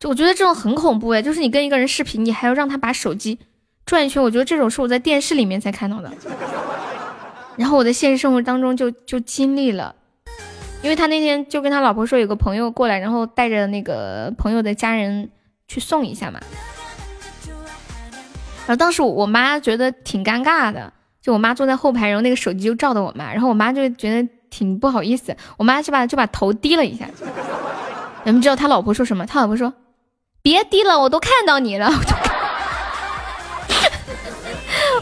[0.00, 3.38] 就我觉得这种很恐怖哎，就是你跟一个人视频，你还要让他把手机
[3.84, 6.10] 转一圈，我觉得这种是我在电视里面才看到的，
[7.56, 9.94] 然后我在现实生活当中就就经历了，
[10.82, 15.30] 因为他那天就跟他老婆说有个朋友过来，然后带着那个朋友的家人
[15.68, 16.40] 去送一下嘛，
[18.66, 24.28] 然后当时我妈觉得挺尴尬的，就我妈坐在后排，然后那个手机就照的我妈，然后我妈就觉得。
[24.50, 27.06] 挺不好意思，我妈就把就把头低了一下。
[28.24, 29.24] 你们知道他老婆说什么？
[29.24, 29.72] 他老婆说
[30.42, 31.90] ：“别低了，我都看到你了。”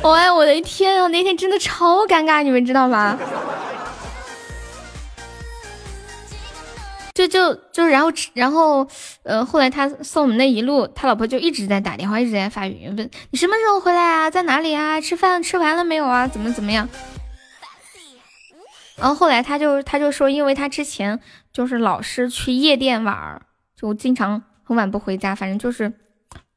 [0.03, 1.09] 我哎，我的天啊！
[1.09, 3.19] 那天真的超尴尬，你们知道吗？
[7.15, 8.87] 就就就然后然后
[9.23, 14.31] 呃，后来他送我们那一路，他老婆就一直在打电话，一直在发语音问你什么时候回来啊？
[14.31, 15.01] 在哪里啊？
[15.01, 16.29] 吃饭吃完了没有啊？
[16.29, 16.87] 怎么怎么样？
[18.99, 21.21] 然后后来他就他就说，因为他之前
[21.53, 23.43] 就是老是去夜店玩儿，
[23.77, 25.93] 就经常很晚不回家，反正就是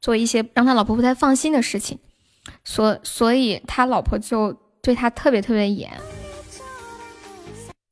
[0.00, 1.98] 做一些让他老婆不太放心的事情，
[2.64, 5.90] 所所以他老婆就对他特别特别严。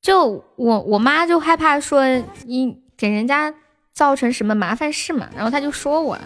[0.00, 2.06] 就我我妈就害怕说
[2.46, 3.54] 你给人家
[3.92, 6.18] 造成什么麻烦事嘛，然后他就说我，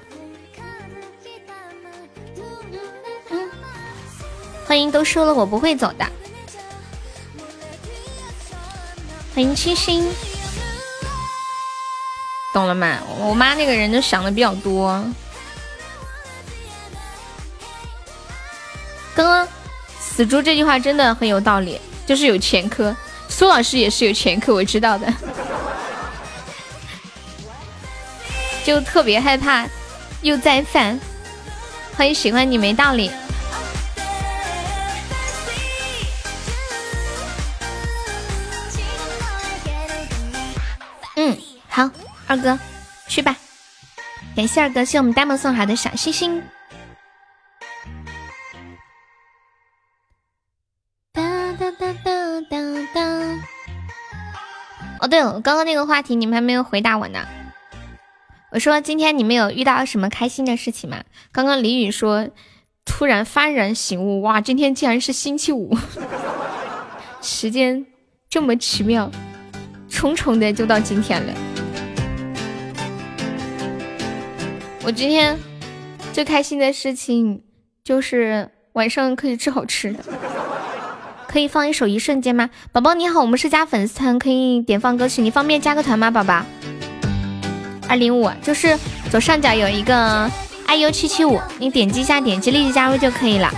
[4.64, 6.06] 欢迎都说了我不会走的。
[9.34, 10.06] 欢迎清新，
[12.52, 12.98] 懂了吗？
[13.18, 15.02] 我妈那个人就想的比较多。
[19.14, 19.48] 刚刚
[19.98, 22.94] 死猪这句话真的很有道理，就是有前科。
[23.30, 25.10] 苏老师也是有前科，我知道的，
[28.66, 29.66] 就特别害怕
[30.20, 31.00] 又再犯。
[31.96, 33.10] 欢迎喜欢你没道理。
[42.32, 42.58] 二哥，
[43.08, 43.36] 去吧。
[44.34, 46.42] 感谢二哥，谢我们呆萌送来的小星星。
[51.12, 52.58] 哒哒哒哒哒
[52.94, 53.02] 哒。
[55.00, 57.18] 哦，对了，刚刚那个话题你们还没有回答我呢。
[58.50, 61.04] 我说今天你们有遇到什么开心的事情吗？
[61.32, 62.30] 刚刚李宇说
[62.86, 65.76] 突然幡然醒悟，哇，今天竟然是星期五，
[67.20, 67.84] 时间
[68.30, 69.10] 这么奇妙。
[69.90, 71.51] 匆匆的就到今天了。
[74.84, 75.38] 我今天
[76.12, 77.40] 最开心的事情
[77.84, 79.98] 就是晚上可以吃好吃的。
[81.28, 82.50] 可以放一首《一瞬间》吗？
[82.72, 86.10] 宝宝你好，我们是加粉丝团，可以点放歌曲，你方便加个团吗？
[86.10, 86.44] 宝宝，
[87.88, 88.76] 二零五就是
[89.10, 90.28] 左上角有一个
[90.66, 93.50] iu 七七五，你点击一下，点击立即加入就可以了。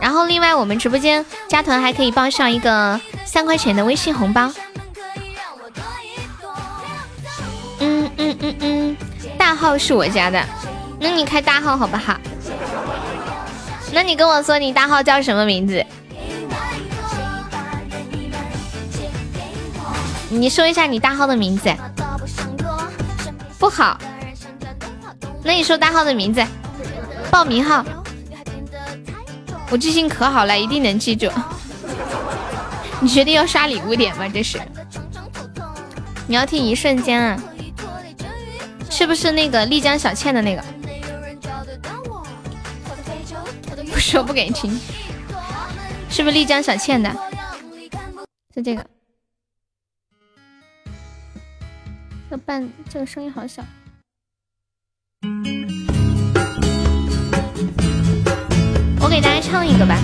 [0.00, 4.50] 然后另外我们直播间加团还可以报上一个三块钱的微信红包。
[8.18, 8.96] 嗯嗯嗯，
[9.38, 10.42] 大号是我家的，
[10.98, 12.16] 那你开大号好不好？
[13.92, 15.84] 那你跟我说你大号叫什么名字？
[20.28, 21.72] 你说一下你大号的名字。
[23.58, 23.98] 不好，
[25.42, 26.44] 那你说大号的名字，
[27.30, 27.84] 报名号。
[29.70, 31.30] 我记性可好了，一定能记住。
[33.00, 34.28] 你决定要刷礼物点吗？
[34.28, 34.60] 这是。
[36.26, 37.38] 你要听一瞬间啊？
[38.90, 40.64] 是不是那个丽江小倩的那个？
[43.92, 44.78] 不说不给你听。
[46.08, 47.14] 是不是丽江小倩的？
[48.54, 48.86] 是这个。
[52.30, 53.62] 这伴这个声音好小。
[59.00, 59.98] 我给大家唱一个吧。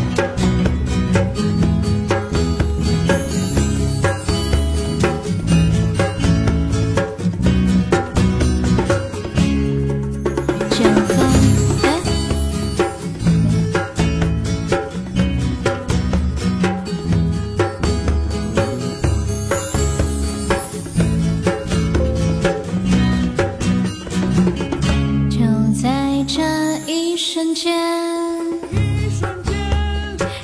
[27.32, 27.72] 一瞬间，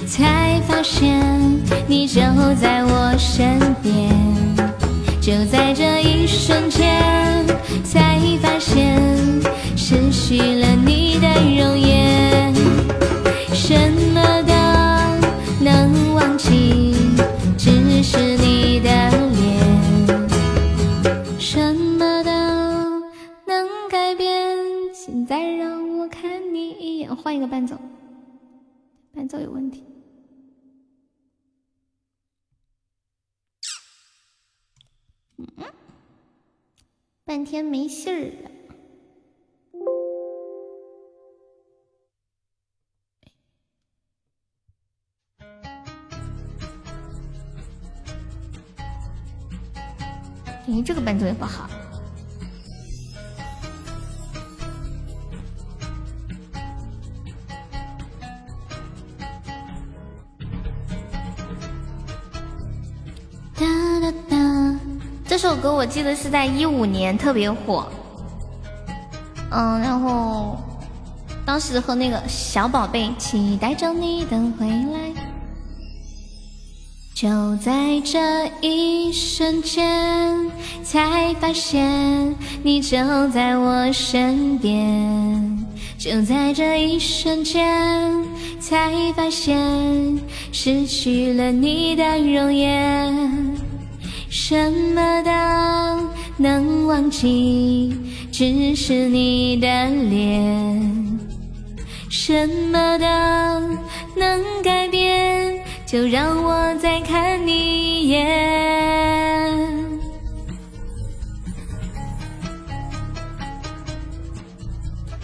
[0.07, 1.20] 才发现
[1.86, 2.23] 你就
[2.58, 4.08] 在我身边，
[5.20, 7.44] 就在这一瞬间，
[7.84, 8.99] 才发现
[9.76, 11.28] 失去了你的
[11.60, 12.55] 容颜。
[13.52, 13.76] 什
[14.15, 14.55] 么都
[15.62, 16.94] 能忘记，
[17.58, 18.89] 只是你的
[19.36, 19.60] 脸。
[21.39, 22.31] 什么都
[23.47, 24.57] 能改变，
[24.94, 25.67] 现在让。
[27.28, 27.78] 换一个伴奏，
[29.12, 29.84] 伴奏有问题。
[35.36, 35.47] 嗯，
[37.26, 38.50] 半天没信儿了。
[50.66, 51.68] 咦，这个伴奏也不好。
[65.41, 67.86] 这首歌我记得是在一五年特别火，
[69.52, 70.58] 嗯，然后
[71.47, 75.15] 当时和那个小宝贝期待着你的回来，
[77.15, 80.50] 就在这一瞬间
[80.83, 82.34] 才发现
[82.65, 85.65] 你就在我身边，
[85.97, 88.12] 就在这一瞬间
[88.58, 90.18] 才发现
[90.50, 93.67] 失去了你的容颜。
[94.31, 95.31] 什么都
[96.36, 97.97] 能忘记，
[98.31, 101.18] 只是你的脸。
[102.10, 103.07] 什么都
[104.18, 108.28] 能改变，就让我再看你一眼。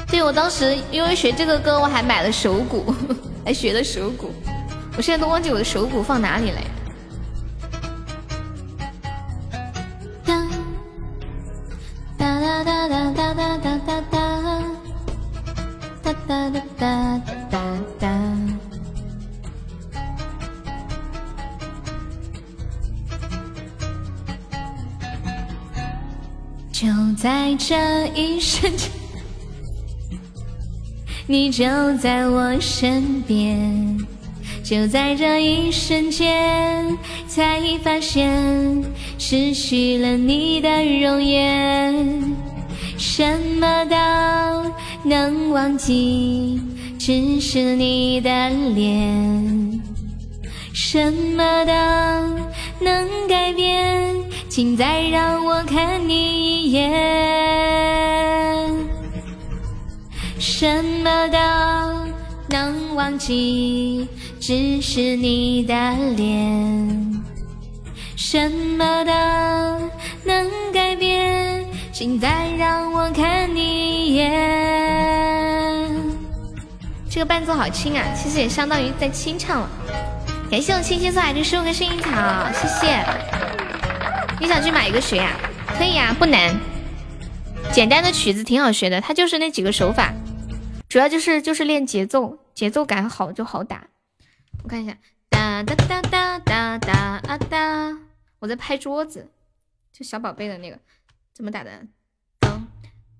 [0.06, 2.94] 对我当时因为学这个歌，我还买了手鼓，
[3.44, 4.30] 还学了手鼓。
[4.96, 6.60] 我现在都忘记我的手鼓放哪里了。
[27.66, 27.74] 这
[28.14, 28.90] 一瞬间，
[31.26, 31.64] 你就
[31.96, 33.98] 在我身边。
[34.62, 38.82] 就在这一瞬间，才发现
[39.18, 40.68] 失去了你的
[41.00, 42.22] 容颜。
[42.98, 43.96] 什么都
[45.08, 46.60] 能忘记，
[46.98, 49.80] 只是你的脸。
[50.72, 51.72] 什么都
[52.84, 54.14] 能改变，
[54.48, 57.43] 请再让我看你一眼。
[60.64, 61.38] 什么都
[62.48, 64.08] 能忘记。
[64.40, 65.74] 只是你的
[66.16, 67.22] 脸，
[68.16, 69.12] 什么都
[70.24, 73.60] 能改变，请再让我看你
[74.06, 74.30] 一眼。
[77.10, 79.68] 这个伴奏好轻啊，其实也相当于在清唱了。
[80.50, 82.10] 感谢我青青送来的十五个幸运草，
[82.54, 83.04] 谢谢。
[84.40, 85.32] 你想去买一个学呀？
[85.76, 86.58] 可以呀，不难。
[87.70, 90.10] 简单的曲子挺好学的，它就是那几个手法，
[90.94, 93.88] 主要就是就是练节奏，节奏感好就好打。
[94.62, 94.96] 我看一下，
[95.28, 97.98] 哒哒哒哒哒哒啊哒！
[98.38, 99.28] 我在拍桌子，
[99.92, 100.78] 就小宝贝的那个，
[101.32, 101.70] 怎么打的？
[102.42, 102.62] 噔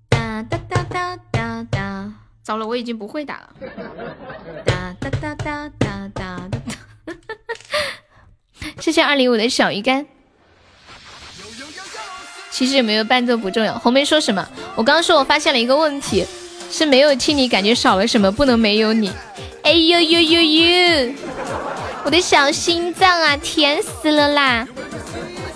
[0.07, 2.13] 哒哒哒哒哒哒！
[2.41, 3.53] 糟了，我已经不会打了。
[4.65, 6.49] 哒哒哒哒哒哒
[7.03, 7.13] 哒！
[8.79, 10.07] 谢谢二零五的小鱼干。
[12.51, 13.77] 其实有没有伴奏不重要。
[13.77, 14.47] 红梅说什么？
[14.77, 16.25] 我刚刚说我发现了一个问题，
[16.71, 19.11] 是没有亲你，感觉少了什么，不能没有你。
[19.63, 21.13] 哎呦呦呦呦！
[22.03, 24.67] 我的小心脏啊，甜死了啦！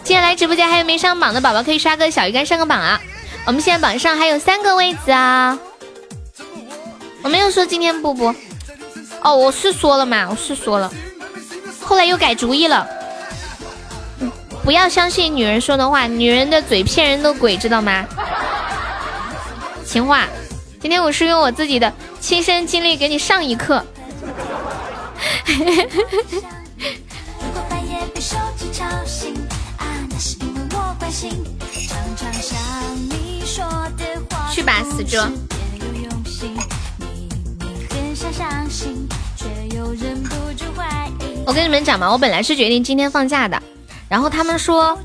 [0.03, 2.99] 今天来直播间还有没上榜的宝宝，可以刷个小鱼干上个榜啊！
[3.45, 5.59] 我们现在榜上还有三个位子啊！
[7.21, 8.33] 我没有说今天不播，
[9.21, 10.91] 哦，我是说了嘛，我是说了，
[11.81, 12.87] 后来又改主意了。
[14.63, 18.05] 不要相信女人说的话，女人的嘴骗人的鬼，知道吗？
[19.85, 20.27] 情话，
[20.79, 23.85] 今天我是用我自己的亲身经历给你上一课。
[34.51, 35.29] 去吧，死者！
[41.45, 43.61] 我跟你们讲嘛，我本来是决定今天放假的。
[44.07, 44.97] 然后他们说，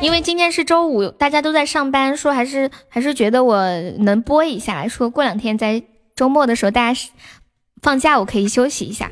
[0.00, 3.66] 因为今天是周五，大家都在上班，说还是还是觉得我
[3.98, 5.82] 能播一下，说过两天在
[6.14, 7.00] 周末的时候大家
[7.82, 9.10] 放假，我可以休息一下。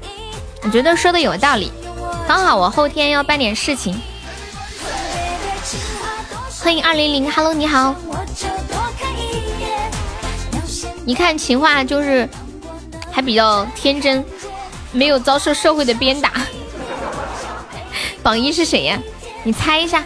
[0.63, 1.73] 我觉得说的有道理，
[2.29, 3.99] 刚好我后天要办点事情。
[6.63, 7.95] 欢迎二零零，Hello，你好。
[11.07, 12.29] 一看情话就是
[13.11, 14.25] 还比较天真，
[14.93, 16.33] 没有遭受社会的鞭打。
[18.23, 18.99] 榜一是谁呀？
[19.43, 20.03] 你猜一下，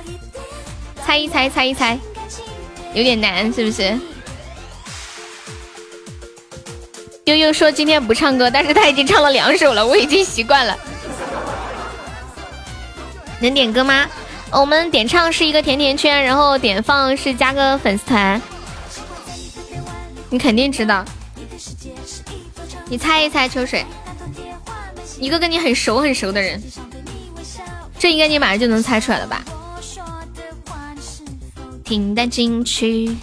[1.08, 1.98] 猜一猜，猜一猜，
[2.92, 3.98] 有点难是不是？
[7.24, 10.78] 悠悠说今天不唱歌，但是他已经唱了两首了，我已经习惯了。
[13.40, 14.06] 能点歌吗？
[14.50, 18.42] 我们点唱是一个甜甜圈，然后点放是加个粉丝团。
[20.28, 21.02] 你肯定知道，
[22.90, 23.82] 你猜一猜，秋水，
[25.18, 26.62] 一个跟你很熟很熟的人。
[27.98, 29.42] 这应该你马上就能猜出来了吧？
[31.88, 33.16] 听得进去。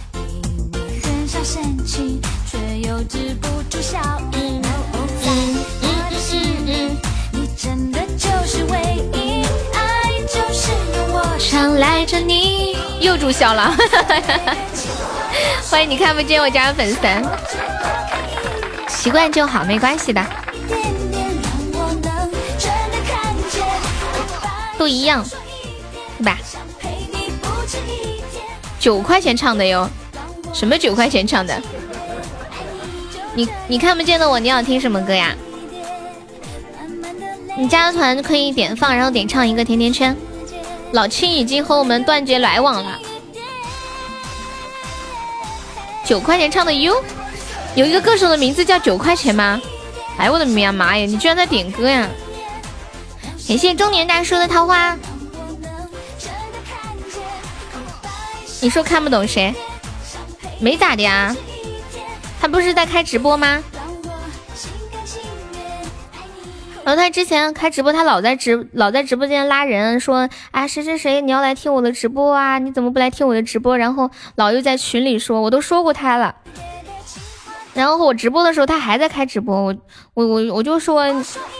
[11.37, 13.71] 常赖着你，又注销了。
[15.69, 17.01] 欢迎你看不见我家的粉丝，
[18.89, 20.25] 习惯就好，没关系的。
[24.79, 25.23] 都一样，
[26.17, 26.39] 对吧？
[28.85, 29.89] 九块钱唱的哟，
[30.53, 31.59] 什么九块钱唱的？
[33.33, 35.35] 你你看不见的我，你要听什么歌呀？
[37.57, 40.15] 你加了团可以点放，然后点唱一个甜甜圈。
[40.91, 42.99] 老青已经和我们断绝来往了。
[46.05, 46.93] 九块钱唱的哟，
[47.73, 49.59] 有一个歌手的名字叫九块钱吗？
[50.19, 52.07] 哎我的妈呀妈呀，你居然在点歌呀！
[53.47, 54.95] 感谢中年大叔的桃花。
[58.65, 59.53] 你说看不懂谁？
[60.59, 61.35] 没咋的呀，
[62.41, 63.63] 他不是在开直播吗？
[66.83, 72.57] 然后他之前开直播，他老在直老在直播间拉人，说啊谁谁谁你要来听我的直播啊？
[72.57, 73.77] 你怎么不来听我的直播？
[73.77, 76.33] 然后老又在群里说，我都说过他了。
[77.75, 79.75] 然后我直播的时候，他还在开直播，我
[80.15, 81.05] 我我我就说，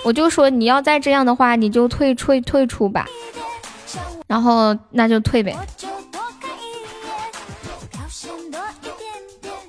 [0.04, 3.06] 我就说你要再这样的话，你就退退退出吧。
[4.26, 5.56] 然后那就退呗。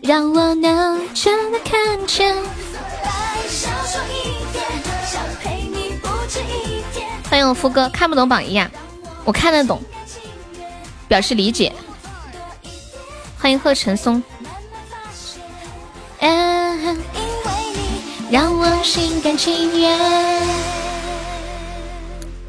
[0.07, 2.33] 让我能真的看见。
[7.29, 8.71] 欢迎我夫哥，看不懂榜一啊？
[9.25, 9.83] 我看得懂，
[11.09, 11.73] 表示理解。
[13.37, 14.23] 欢迎贺晨松。
[16.21, 16.97] 嗯，
[18.31, 19.99] 让我心甘情愿。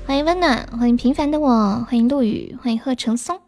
[0.05, 3.41] 欢迎温暖，欢迎平凡的我，欢迎陆羽，欢迎贺成松。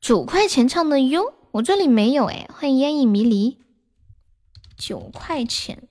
[0.00, 2.48] 九块钱唱的哟，我这里没有哎。
[2.52, 3.58] 欢迎烟影迷离，
[4.76, 5.88] 九块钱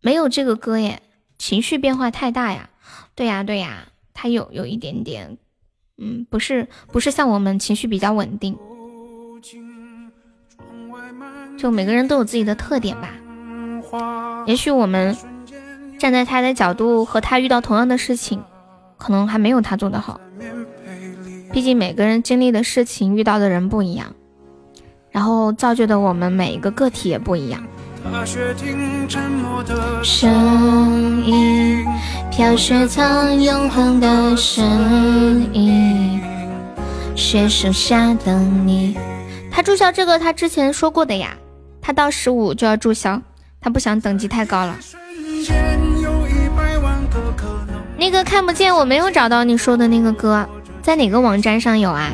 [0.00, 1.02] 没有这个歌耶，
[1.38, 2.70] 情绪变化太大呀。
[3.14, 5.36] 对呀对呀，他有有一点点，
[5.98, 8.56] 嗯，不是不是像我们情绪比较稳定。
[11.58, 13.14] 就每个人都有自己的特点吧，
[14.46, 15.14] 也许我们
[15.98, 18.42] 站在他的角度和他遇到同样的事情，
[18.96, 20.18] 可能还没有他做的好。
[21.52, 24.14] 毕竟每个人经历的事情、遇到的人不一样，
[25.10, 27.62] 然后造就的我们每一个个体也不一样。
[30.02, 31.84] 声音，
[32.30, 36.20] 飘雪藏永恒的声音，
[37.14, 38.96] 雪树下等你。
[39.50, 41.36] 他注销这个，他之前说过的呀。
[41.82, 43.20] 他到十五就要注销，
[43.60, 44.78] 他不想等级太高了。
[47.98, 50.48] 那个看不见，我没有找到你说的那个歌。
[50.82, 52.10] 在哪个网站上有啊？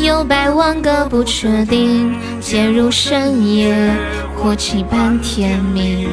[0.00, 3.92] 有百万个不确定，介入深夜
[4.36, 6.08] 或期盼天明。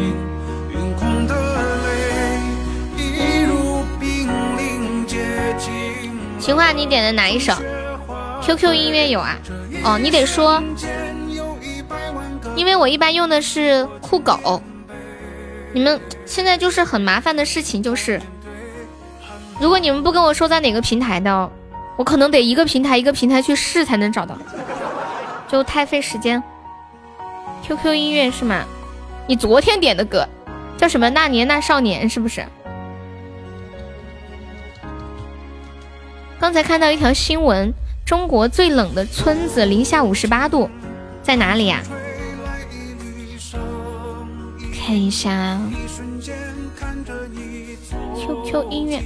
[6.40, 7.54] 情话你点的哪一首
[8.42, 9.38] ？QQ 音乐有啊？
[9.84, 10.62] 哦，你得说，
[12.56, 14.62] 因为我一般用的是酷狗。
[15.74, 18.22] 你们现在就是很麻烦的事情，就是
[19.60, 21.52] 如果你们不跟我说在哪个平台的。
[21.98, 24.38] 我可能得一个平台一个平台去试才能找到，
[25.48, 26.44] 就太费时间。
[27.64, 28.66] QQ 音乐是吗？
[29.28, 30.28] 你昨天点的歌
[30.76, 31.10] 叫什么？
[31.10, 32.46] 那年那少年是不是？
[36.38, 37.74] 刚才看到一条新闻，
[38.06, 40.70] 中国最冷的村子零下五十八度，
[41.24, 41.82] 在哪里呀？
[44.78, 45.58] 看一下
[48.18, 49.02] QQ 音乐。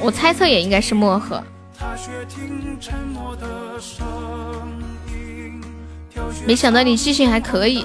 [0.00, 1.42] 我猜测也应该是漠河。
[6.46, 7.84] 没想到你记性还可以，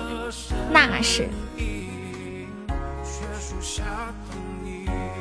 [0.72, 1.28] 那是。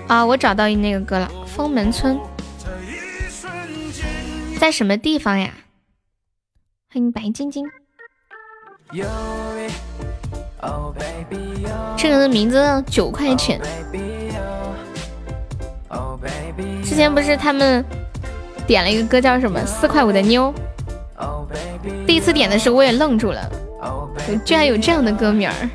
[0.08, 2.16] 啊，我找到那个歌了，《封门村》
[4.58, 5.54] 在什么地方呀？
[6.92, 7.64] 欢迎白晶晶。
[11.96, 13.60] 这个人的名字九块钱。
[16.56, 16.69] 之
[17.00, 17.82] 前不是他们
[18.66, 20.52] 点了一个歌叫什么四块五的妞，
[22.06, 23.50] 第一次点的时候我也愣住了，
[24.44, 25.70] 居然有这样的歌名儿。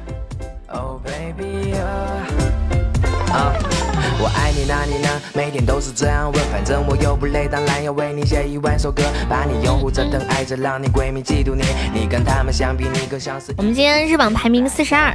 [4.17, 5.09] 我爱你，那你呢？
[5.33, 11.63] 每天都是这样问，反正我又不累，当然要为你写一万首歌，把你拥护着、疼爱着，让你闺蜜嫉妒你。
[11.93, 13.53] 你跟他们相比，你更像是……
[13.57, 15.13] 我们今天日榜排名四十二，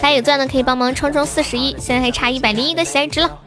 [0.00, 3.38] 大家有钻的可以帮忙冲冲四十一，现在还差一百零一个喜爱值了。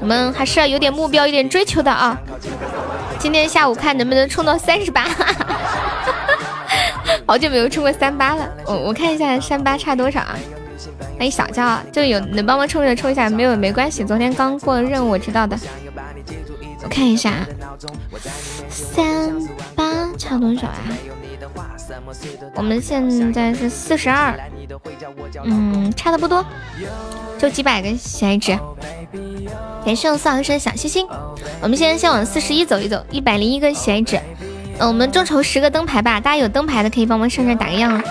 [0.00, 2.18] 我们还是要有点目标、有点追求的啊！
[3.20, 5.06] 今天下午看能不能冲到三十八，
[7.26, 8.48] 好久没有冲过三八了。
[8.66, 10.36] 我我看一下三八差多少啊？
[11.16, 14.04] 欢迎小娇，就有能帮忙冲着冲一下，没有没关系。
[14.04, 15.56] 昨天刚过任务，我知道的。
[16.82, 17.46] 我看一下，
[18.68, 19.32] 三
[19.76, 20.82] 八差多少啊？
[22.54, 24.34] 我们现在是四十二，
[25.44, 26.44] 嗯，差的不多，
[27.38, 28.58] 就几百个喜爱值。
[29.84, 31.06] 感谢我四毫升小心心。
[31.60, 34.18] 我们现在先往四十一走一走，一百零一个喜爱值。
[34.78, 38.02] 嗯，我们众筹十个灯牌吧，大家有灯牌的可以帮忙上上打个样。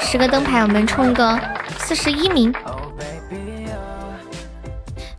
[0.00, 1.38] 十个灯牌，我们冲个。
[1.78, 2.54] 四十一名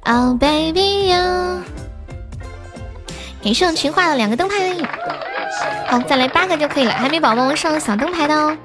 [0.05, 1.61] ，Oh baby you，
[3.43, 4.55] 感谢我情话的两个灯牌，
[5.87, 6.93] 好，再来八个就可以了。
[6.93, 8.57] 还没宝宝上小灯牌的哦。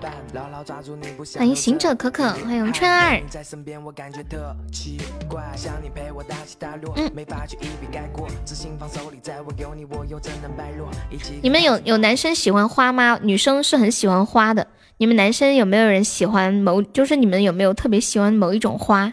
[1.36, 3.20] 欢迎行者可可，欢迎春儿。
[6.96, 7.10] 嗯，
[11.42, 13.18] 你们有有男生喜欢花吗？
[13.22, 14.66] 女生是很喜欢花的。
[15.00, 16.82] 你们男生有没有人喜欢某？
[16.82, 19.12] 就是你们有没有特别喜欢某一种花？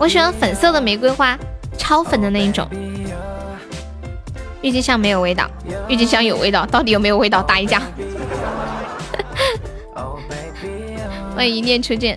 [0.00, 1.38] 我喜欢粉色的玫瑰花，
[1.76, 2.66] 超粉的那一种。
[4.62, 5.46] 郁金香没有味道，
[5.88, 7.42] 郁金香有味道，到底有没有味道？
[7.42, 7.82] 打一架。
[11.36, 12.16] 欢迎一念初见，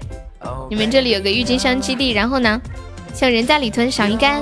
[0.70, 2.62] 你们这里有个郁金香基地，然后呢，
[3.14, 4.42] 像人在里屯小鱼干。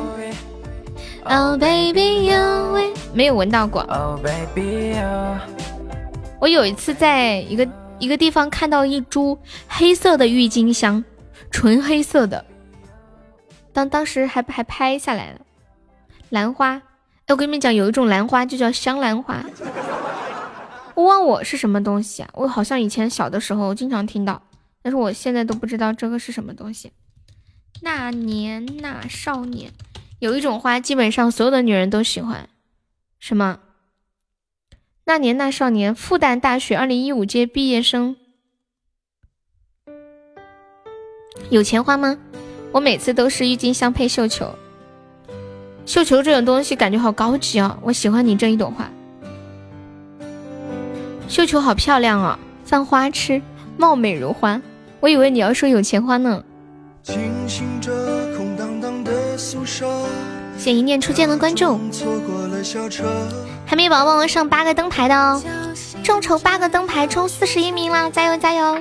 [1.24, 3.84] Oh baby you，没有闻到过。
[6.40, 9.36] 我有一次在一个一个地方看到一株
[9.68, 11.04] 黑色的郁金香，
[11.50, 12.46] 纯黑色的。
[13.74, 15.42] 当当时还还拍下来了，
[16.30, 16.82] 兰花。
[17.26, 19.46] 哎，我跟你们讲，有一种兰花就叫香兰花。
[20.96, 22.30] 我忘我是什么东西啊？
[22.34, 24.42] 我好像以前小的时候经常听到，
[24.82, 26.92] 但是我现在都不知道这个是什么东西。
[27.82, 29.72] 那年那少年，
[30.20, 32.50] 有一种花，基本上所有的女人都喜欢。
[33.20, 33.60] 什么？
[35.06, 38.18] 那年那少年，复旦大学二零一五届毕业生。
[41.50, 42.20] 有钱花吗？
[42.72, 44.50] 我每次都是郁金香配绣球，
[45.86, 47.78] 绣球这种东西感觉好高级哦。
[47.82, 48.90] 我喜欢你这一朵花，
[51.28, 53.42] 绣球好漂亮哦，犯花痴，
[53.78, 54.62] 貌美如花。
[55.02, 56.44] 我以为你要说有钱花呢。
[60.58, 61.78] 谢一念初见的关注，
[63.66, 65.44] 还没宝宝我上八个灯牌的哦，
[66.04, 68.78] 众筹八个灯牌冲四十一名啦，加油加油！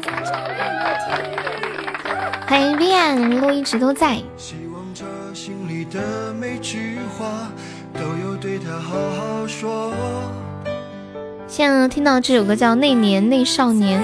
[2.50, 4.18] 欢迎 Vian，路一直都在。
[11.46, 14.02] 现在听到这首歌叫《那年那少年》，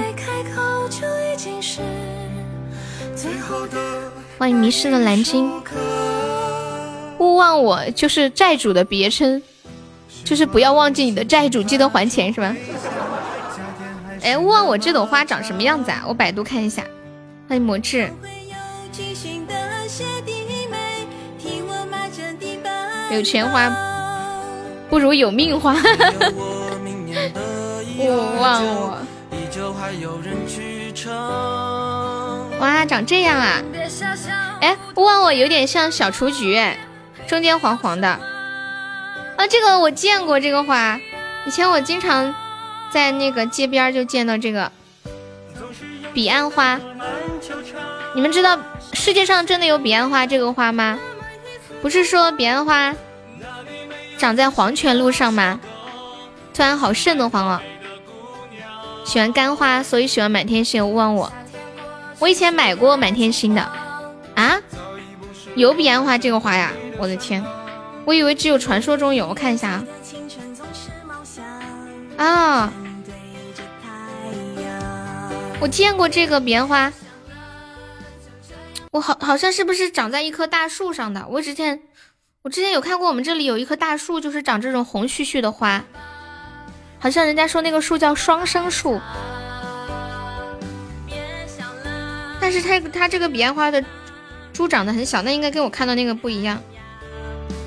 [4.39, 5.50] 欢迎迷失的蓝鲸。
[7.18, 9.42] 勿忘我就是债主的别称，
[10.23, 12.55] 就是不要忘记你的债主，记得还钱是吧？
[14.23, 16.05] 哎，勿忘我这朵花长什么样子啊？
[16.07, 16.84] 我百度看一下。
[17.49, 18.08] 欢迎魔智。
[23.12, 23.70] 有钱花
[24.89, 25.75] 不如有命花。
[27.99, 28.99] 勿忘我。
[32.58, 33.62] 哇，长这样啊！
[34.60, 36.78] 哎，勿忘我有点像小雏菊哎。
[37.26, 41.00] 中间黄黄的，啊，这个我见过这个花，
[41.47, 42.34] 以前我经常
[42.91, 44.70] 在那个街边就见到这个
[46.15, 46.78] 彼岸花。
[48.15, 48.58] 你们知道
[49.07, 50.99] 世界上真的有彼岸花这个花吗？
[51.81, 52.93] 不是说彼岸花
[54.18, 55.60] 长在黄泉路上吗？
[56.52, 57.62] 突然好瘆得慌啊！
[59.05, 60.85] 喜欢干花，所以喜欢满天星。
[60.85, 61.33] 勿忘我，
[62.18, 63.62] 我以前买过满天星的
[64.35, 64.60] 啊，
[65.55, 66.73] 有彼岸花这个花呀。
[66.99, 67.44] 我的天，
[68.05, 69.28] 我以为只有传说中有。
[69.28, 69.85] 我看一下
[72.17, 72.73] 啊，啊，
[75.60, 76.93] 我见过这个彼岸花，
[78.97, 81.26] 我好好像是不是长在一棵大树上的？
[81.28, 81.83] 我之前
[82.41, 85.84] 我之前有看过，我们这里有一棵大树，就是长这种红絮絮的花，
[86.99, 88.99] 好像人家说那个树叫双生树，
[92.41, 93.84] 但是它它这个彼岸花的
[94.55, 96.58] 株长得很小，那应该跟我看到那个不一样。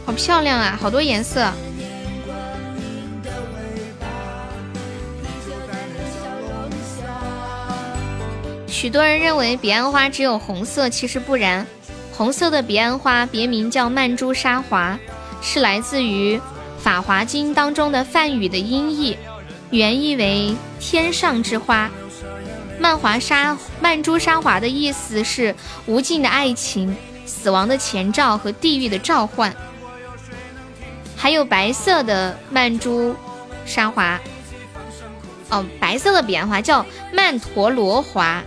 [0.07, 1.47] 好漂亮啊，好多颜色。
[8.79, 11.67] 许多人认为彼岸花只有红色，其实不然。
[12.13, 14.97] 红色的彼岸花别名叫曼珠沙华，
[15.41, 16.37] 是来自于
[16.79, 19.17] 《法华经》当中的梵语的音译，
[19.69, 21.89] 原意为天上之花。
[22.79, 25.53] 曼华沙曼珠沙华的意思是
[25.85, 29.53] 无尽的爱情、死亡的前兆和地狱的召唤。
[31.17, 33.13] 还有白色的曼珠
[33.65, 34.17] 沙华，
[35.49, 38.41] 哦，白色的彼岸花叫曼陀罗华，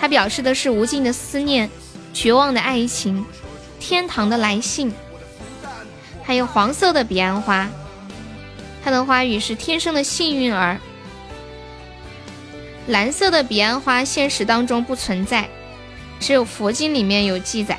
[0.00, 1.68] 它表示的是无尽的思念、
[2.14, 3.24] 绝望的爱情、
[3.78, 4.90] 天堂的来信。
[6.22, 7.68] 还有黄色的彼岸花，
[8.82, 10.78] 它的花语是天生的幸运儿。
[12.86, 15.48] 蓝色的彼岸花现实当中不存在，
[16.18, 17.78] 只有佛经里面有记载。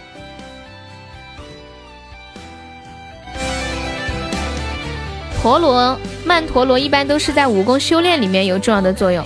[5.42, 9.26] 陀螺曼陀罗一般都是在武功修炼里面有重要的作用。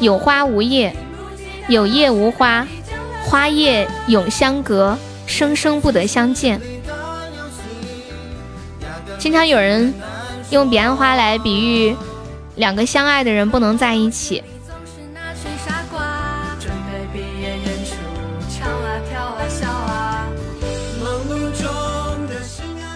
[0.00, 0.94] 有花无叶，
[1.68, 2.66] 有叶无花，
[3.24, 6.60] 花叶永相隔，生生不得相见。
[9.18, 9.92] 经常有人
[10.50, 11.96] 用彼岸花来比喻
[12.56, 14.42] 两个相爱的人不能在一起。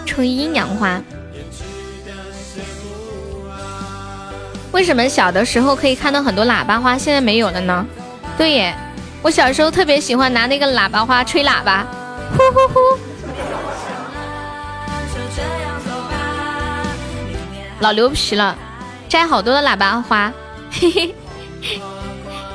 [0.05, 1.01] 称阴阳花。
[4.71, 7.85] 为什么小的时候可以看到很多喇叭花，现在没有了呢？
[8.39, 8.73] 对耶，
[9.21, 11.85] 我小时候特别喜欢拿那个喇叭花吹喇叭，
[12.31, 12.79] 呼呼呼。
[17.81, 18.57] 老牛皮了，
[19.09, 20.31] 摘好多的喇叭花，
[20.71, 21.13] 嘿嘿。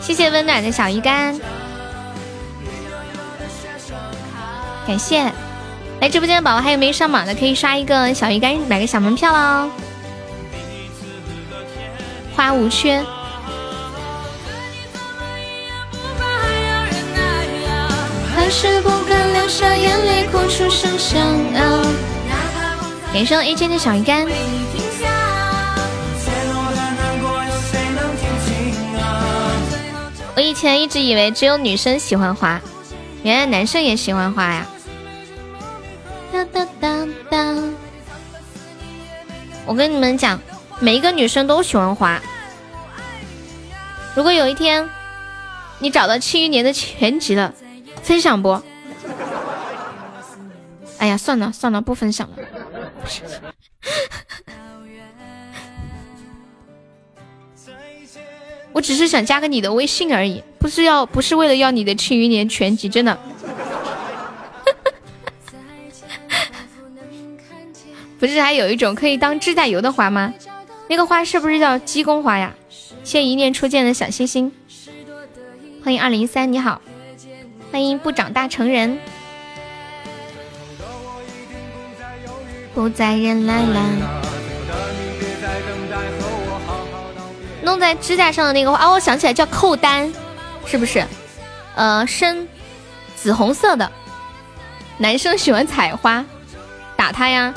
[0.01, 1.39] 谢谢温暖的小鱼干，
[4.87, 5.31] 感谢。
[6.01, 9.69] 来直播间的宝宝还有没上榜的，可以刷一个小鱼干，买个小门票喽。
[12.35, 13.05] 花无缺。
[23.13, 24.27] 连上 A J 的小鱼干。
[30.37, 32.61] 我以前一直以为只有女生喜欢花，
[33.23, 34.67] 原来男生也喜欢花呀。
[36.33, 37.55] 哒哒哒哒。
[39.65, 40.39] 我跟你们讲。
[40.81, 42.21] 每一个女生都喜欢花。
[44.15, 44.91] 如果有一天
[45.79, 47.55] 你找到七余年的全集了，
[48.05, 48.61] 分享不？
[50.99, 52.37] 哎呀，算了算了，不分享了。
[58.73, 63.17] 我只是想加个你的微信而已，不是要不是为了要你的庆余年全集，真的。
[68.21, 70.33] 不是还有一种可以当指甲油的花吗？
[70.89, 72.55] 那个花是不是叫鸡公花呀？
[73.03, 74.53] 谢一念初见的小星星，
[75.83, 76.81] 欢迎二零一三，你好，
[77.75, 79.01] 欢迎不长大成人，
[82.73, 83.81] 不再人来了。
[87.63, 90.15] 弄在指甲上的那个花，哦，我想起来叫扣丹，
[90.65, 91.05] 是不是？
[91.75, 92.47] 呃，深
[93.17, 93.91] 紫红色的，
[94.99, 96.25] 男生喜欢采花，
[96.95, 97.53] 打他呀，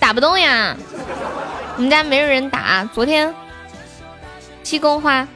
[0.00, 0.76] 打不动呀，
[1.76, 2.84] 我们家没有人打。
[2.92, 3.32] 昨天，
[4.64, 5.28] 鸡公花，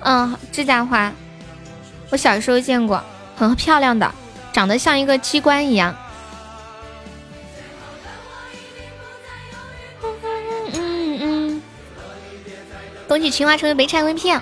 [0.00, 1.12] 嗯，指甲花，
[2.08, 3.04] 我小时候见过，
[3.48, 4.10] 很漂亮的，
[4.52, 5.94] 长得像一个机关一样。
[10.74, 11.62] 嗯嗯
[13.08, 14.40] 恭喜青蛙成为白菜 VP，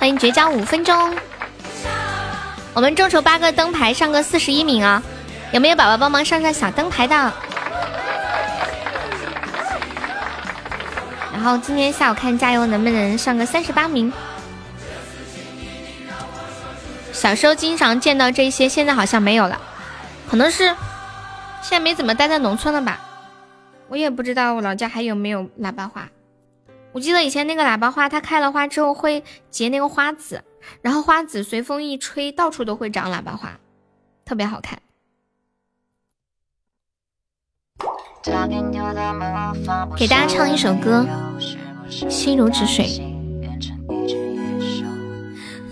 [0.00, 1.16] 欢迎绝交五分钟。
[2.72, 5.02] 我们众筹八个灯牌上个四十一名啊，
[5.52, 7.32] 有没有宝宝帮忙上上小灯牌的？
[11.32, 14.12] 然后今天下午看加油能不能上个三十八名。
[17.24, 19.58] 小时候经常见到这些，现在好像没有了，
[20.28, 20.66] 可能是
[21.62, 23.00] 现在没怎么待在农村了吧？
[23.88, 26.06] 我也不知道我老家还有没有喇叭花。
[26.92, 30.44] 我记得以前那个喇叭花，它开了花之后会结那个花籽，
[30.82, 33.58] 然后花籽随风一吹，到处都会长喇叭花，
[34.26, 34.78] 特别好看。
[39.96, 41.06] 给大家唱一首歌，
[42.10, 42.84] 《心如止水》。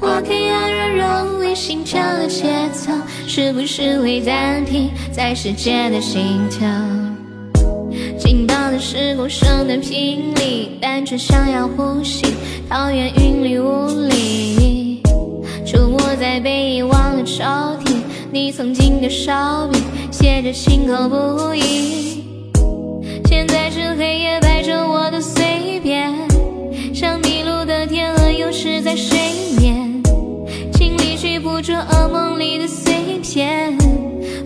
[0.03, 2.91] 花开呀，人容为心跳的节奏，
[3.29, 6.67] 是不是会暂停在世界的尽头？
[8.19, 12.35] 听到的是鼓声的频率，单纯想要呼吸，
[12.69, 15.01] 讨厌云里雾里。
[15.65, 17.45] 出没在被遗忘的抽
[17.85, 17.95] 屉，
[18.33, 19.31] 你曾经的手
[19.71, 19.79] 笔，
[20.11, 22.25] 写着心口不一。
[23.27, 25.21] 现在是黑夜摆着我的
[31.63, 33.79] 力去捕捉噩梦里的碎片。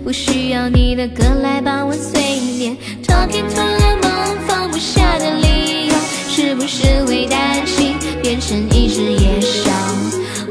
[0.04, 2.20] 不需要你的歌来帮我催
[2.58, 5.94] 眠，Talking to the moon，放不下的理由，
[6.30, 9.70] 是不是会担心变成一只野兽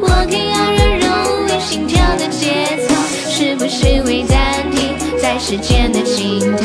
[0.01, 2.93] ？Walking on the road，为心跳的节奏，
[3.29, 6.63] 是不是会暂停在时间的尽头？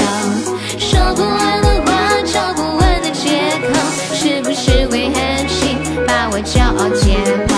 [0.79, 1.93] 说不完的话，
[2.25, 3.39] 找不完的借
[3.69, 3.79] 口，
[4.15, 5.77] 是不是会狠心
[6.09, 7.55] 把我骄傲解剖？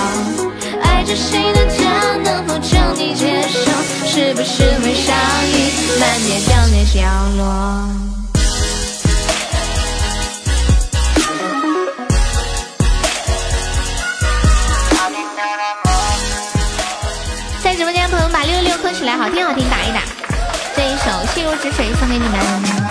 [0.83, 1.82] 爱着谁的他，
[2.33, 3.61] 能否将你接受？
[4.07, 5.15] 是不是会上
[5.53, 5.55] 瘾，
[6.01, 7.05] 满街掉泪掉
[7.37, 7.89] 落？
[17.63, 20.01] 在直播间的朋友把六六六扣起来，好听好听，打一打。
[20.75, 22.82] 这一首《心如止水》送给你们。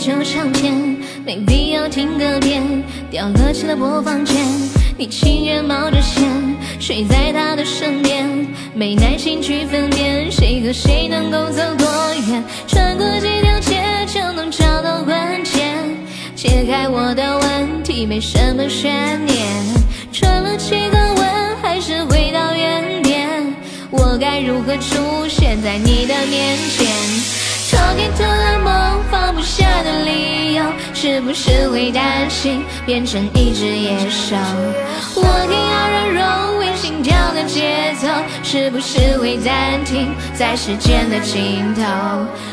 [0.00, 2.62] 发霉的旧唱片，没必要听歌片，
[3.10, 4.36] 掉了漆的播放键。
[4.96, 6.24] 你情愿冒着险，
[6.78, 8.26] 睡在他的身边，
[8.74, 11.86] 没耐心去分辨谁和谁能够走多
[12.28, 12.42] 远。
[12.66, 15.76] 穿过几条街就能找到关键，
[16.34, 18.90] 解开我的问题没什么悬
[19.26, 19.46] 念。
[20.12, 23.54] 转了几个弯还是回到原点，
[23.90, 26.86] 我该如何出现在你的面前
[27.80, 34.36] ？Talking to the 梦放不下的理由，是不是会担心变成一只野兽
[35.16, 38.06] ？Walking on 人容为心跳的节奏，
[38.42, 41.82] 是不是会暂停在时间的尽头？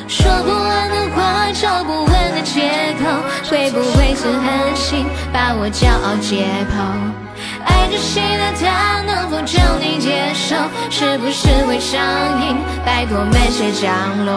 [0.07, 7.26] 说不完的话，找不完的借口，会不会是狠心把我骄傲解剖？
[7.67, 10.55] 爱着谁的他，能否将你接受？
[10.89, 11.99] 是不是会上
[12.41, 12.57] 瘾？
[12.85, 14.33] 拜托慢些降落。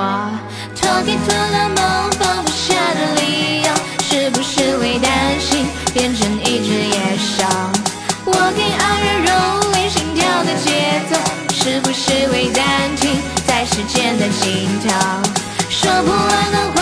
[0.76, 3.68] Talking to the 梦放不下的理由，
[4.02, 7.44] 是不是会担心变成一只野兽
[8.26, 9.32] ？Walking on 人容
[9.72, 11.16] 为心跳的节奏，
[11.54, 12.64] 是不是会暂
[12.96, 13.10] 停
[13.46, 14.88] 在时间的尽头？
[15.68, 16.78] 说不完的话，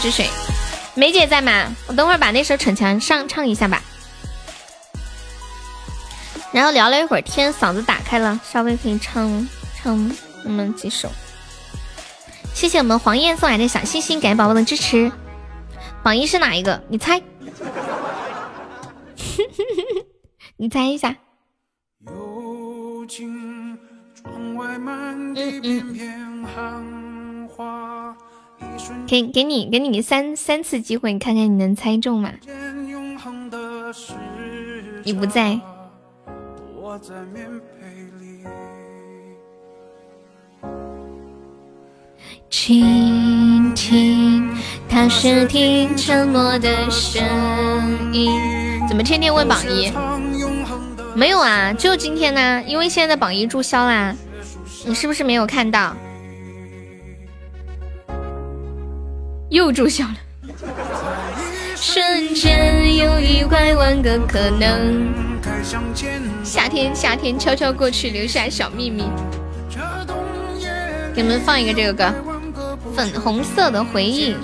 [0.00, 0.28] 止水。
[0.94, 1.72] 梅姐在吗？
[1.86, 3.80] 我等会儿把那首《逞强》上唱一下吧。
[6.52, 10.10] 然后聊了一会儿天，嗓子打开了，稍微可以唱唱
[10.42, 11.08] 那么几首。
[12.52, 15.12] 谢谢我们黄燕送来的小心心，感谢宝宝的支持。
[16.02, 16.82] 榜一是哪一个？
[16.88, 17.22] 你猜？
[20.56, 21.14] 你猜一下。
[22.06, 23.78] 嗯嗯。
[29.06, 32.30] 给给你给你三三次机会，你看看你能猜中吗？
[35.04, 35.58] 你不在。
[42.48, 44.48] 倾听，
[44.88, 47.22] 它是听沉默的声
[48.12, 48.30] 音。
[48.88, 49.92] 怎么天天问榜一？
[51.14, 54.14] 没有啊，就今天呢，因为现在榜一注销啦。
[54.84, 55.94] 你是不是没有看到？
[59.50, 60.14] 又注销了。
[61.76, 65.12] 瞬间有一百万个可能。
[66.44, 69.04] 夏天，夏天悄悄过去，留下小秘密。
[71.14, 72.04] 给你们放一个这个歌，
[72.94, 74.34] 《粉红色的回忆》。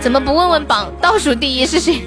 [0.00, 2.02] 怎么不问问榜倒数第一是谁？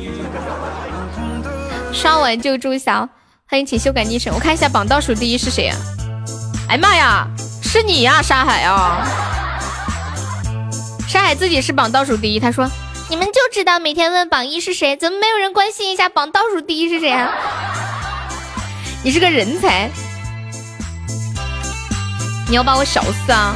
[1.92, 3.08] 刷完就注销。
[3.46, 5.78] 欢迎请修改昵称，我看一下榜倒数第一是谁啊？
[6.70, 7.28] 哎妈呀，
[7.62, 9.06] 是你呀，沙海啊！
[11.14, 12.68] 沙海自己是榜倒数第一，他说
[13.08, 17.32] ：“你们就知道每天问榜一是谁，怎么没有人关心一下榜倒数第一是谁啊？”
[19.06, 19.92] 你是个人才，
[22.50, 23.56] 你要把我笑死啊！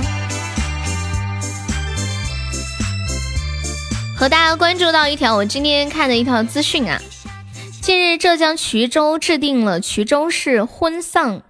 [4.15, 7.01] 和大家关注到一条我今天看的一条资讯啊。
[7.81, 11.41] 近日，浙江衢州制定了衢州市婚丧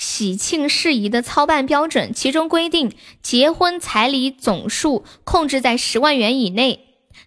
[0.00, 6.80] 喜庆事宜的操办标准，其中规定，结婚彩礼总数控制在十万元以内，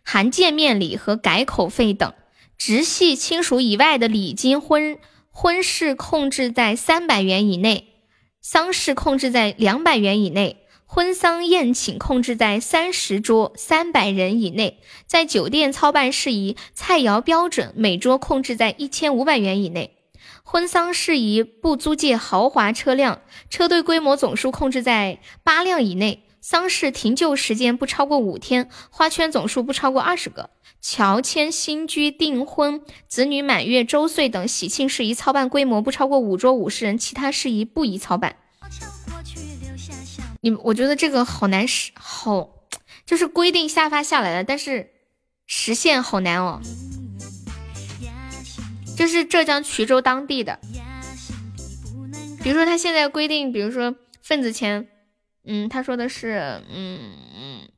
[0.04, 2.14] 含见面礼和改口费等；
[2.58, 4.98] 直系亲属以外的礼金婚
[5.30, 7.90] 婚事控制在三百元以内，
[8.42, 10.58] 丧事控制在两百元以内。
[10.88, 20.03] 婚丧宴请控制在三十桌三百人以内，在酒店操办事宜，菜肴标准每桌控制在一千五百元以内。
[20.54, 26.28] 婚丧事宜不租借豪华车辆，车队规模总数控制在八辆以内。
[26.42, 30.52] 丧事停柩时间不超过五天，花圈总数不超过二十个。
[30.80, 38.36] 乔迁、新居、订婚、子女满月、周岁等喜庆事宜操办规模不超过五桌五十人，其他事宜不宜操办。
[40.42, 42.68] 你我觉得这个好难实，好
[43.08, 44.92] 就是规定下发下来了，但是
[45.48, 46.62] 实现好难哦。
[48.96, 50.60] 这是浙江衢州当地的，
[52.44, 54.88] 比如说他现在规定，比如说份子钱，
[55.46, 57.70] 嗯，他说的是，嗯嗯，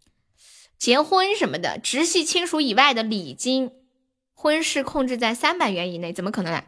[0.78, 3.72] 结婚什么的，直系亲属以外的礼金，
[4.34, 6.64] 婚事控制在三百元以内，怎么可能啊？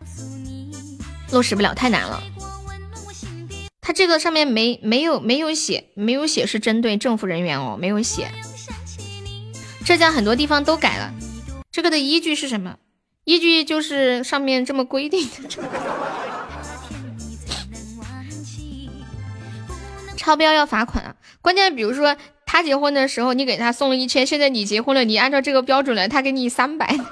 [1.32, 2.24] 落实不了，太难了。
[3.82, 8.32] 他这个上面没没有没有写，没有写是针对政府人员哦，没有写。
[9.85, 11.14] 浙江很多地方都改了，
[11.72, 12.77] 这个的依据是什么？
[13.28, 15.34] 依据就是上面这么规定的。
[20.16, 21.14] 超标要罚款啊！
[21.42, 22.16] 关键比如说
[22.46, 26.98] 他结婚的时候你给他送了一千，现在你结婚了，你按照这个标准来，他给你三百。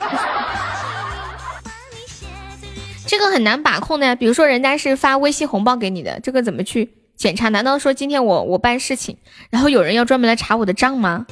[3.05, 7.49] 这个很难把控的呀，比如说人家是发微信红包给你的，这个怎么去检查？
[7.49, 9.17] 难道说今天我我办事情，
[9.49, 11.25] 然后有人要专门来查我的账吗？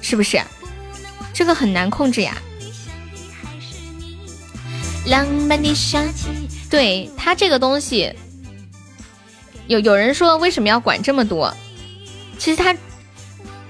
[0.00, 0.40] 是不是？
[1.34, 2.38] 这个很难控制呀。
[5.06, 6.28] 浪漫的夏季，
[6.70, 8.12] 对他这个东西，
[9.66, 11.52] 有有人说为什么要管这么多？
[12.38, 12.76] 其实他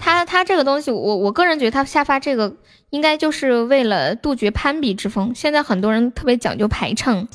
[0.00, 2.56] 他他这个东西，我我个人觉得他下发这个。
[2.90, 5.32] 应该就是为了杜绝攀比之风。
[5.34, 7.26] 现在很多人特别讲究排场，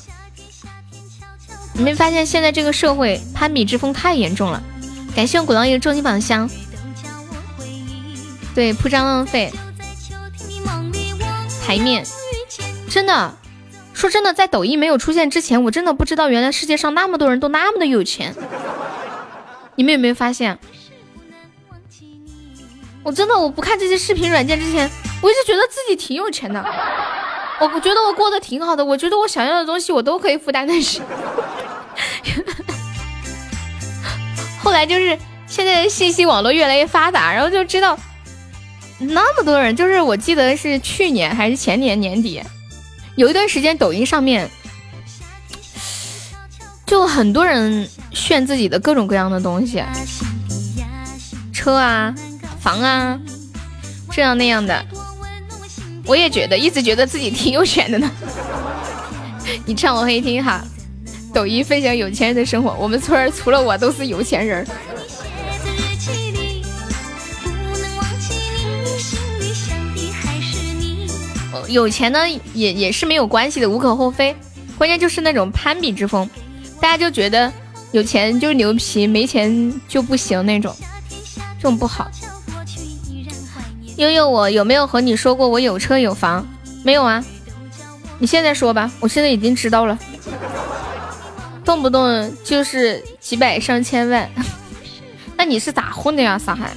[1.74, 4.62] 你没发现现在这个社会攀比之风太严重了？
[5.14, 6.48] 感谢我古道一的终极宝箱，
[8.54, 9.52] 对铺张浪费，
[11.64, 12.02] 台面
[12.88, 13.36] 真的
[14.02, 18.34] 说真的，在抖音没有出现之前，我真的不知道原来世界上那么多人都那么的有钱。
[19.76, 20.58] 你们有没有发现？
[23.04, 24.90] 我真的我不看这些视频软件之前。
[25.22, 26.60] 我一直觉得自己挺有钱的，
[27.60, 31.00] 我我觉得我过得挺好的，我觉得我想要的东西我都可以负担得起。
[34.60, 35.16] 后来就是
[35.46, 37.96] 现在信息网络越来越发达，然后就知道
[38.98, 42.42] 那么多人，就是我记得是去年还是前年年底，
[43.16, 44.48] 有一段时间抖音上面
[46.86, 49.82] 就很多人炫自己的各种各样的东西，
[51.52, 52.14] 车啊、
[52.60, 53.18] 房啊，
[54.10, 54.84] 这样那样的。
[56.04, 58.10] 我也觉得，一直觉得自己挺有钱的呢。
[59.64, 60.64] 你唱我可以听哈。
[61.32, 64.66] 抖音分享有钱人的生活，我们村除了我都是有钱人。
[71.68, 72.20] 有钱呢，
[72.54, 74.34] 也也是没有关系的，无可厚非。
[74.78, 76.28] 关键就是那种攀比之风，
[76.80, 77.52] 大家就觉得
[77.92, 80.74] 有钱就是牛皮，没钱就不行那种，
[81.58, 82.10] 这种不好。
[83.96, 86.46] 悠悠，我有没有和你说过我有车有房？
[86.82, 87.24] 没有啊，
[88.18, 89.96] 你现在说吧，我现在已经知道了。
[91.64, 94.28] 动不动就是几百上千万，
[95.36, 96.72] 那你是咋混的呀，傻海？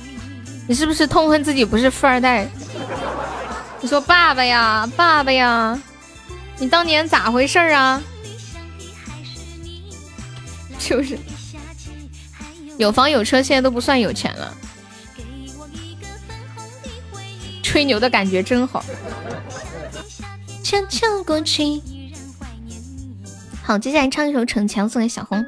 [0.68, 2.48] 你是不是痛恨自己不是富二代？
[3.86, 5.80] 你说爸爸呀，爸爸呀，
[6.58, 8.02] 你当年咋回事啊？
[10.80, 11.16] 就是
[12.80, 14.52] 有房有车，现在都不算有钱了。
[17.62, 18.84] 吹牛的感觉真好。
[20.64, 21.80] 悄悄过去。
[23.62, 25.46] 好，接下来唱一首《逞强》送给小红。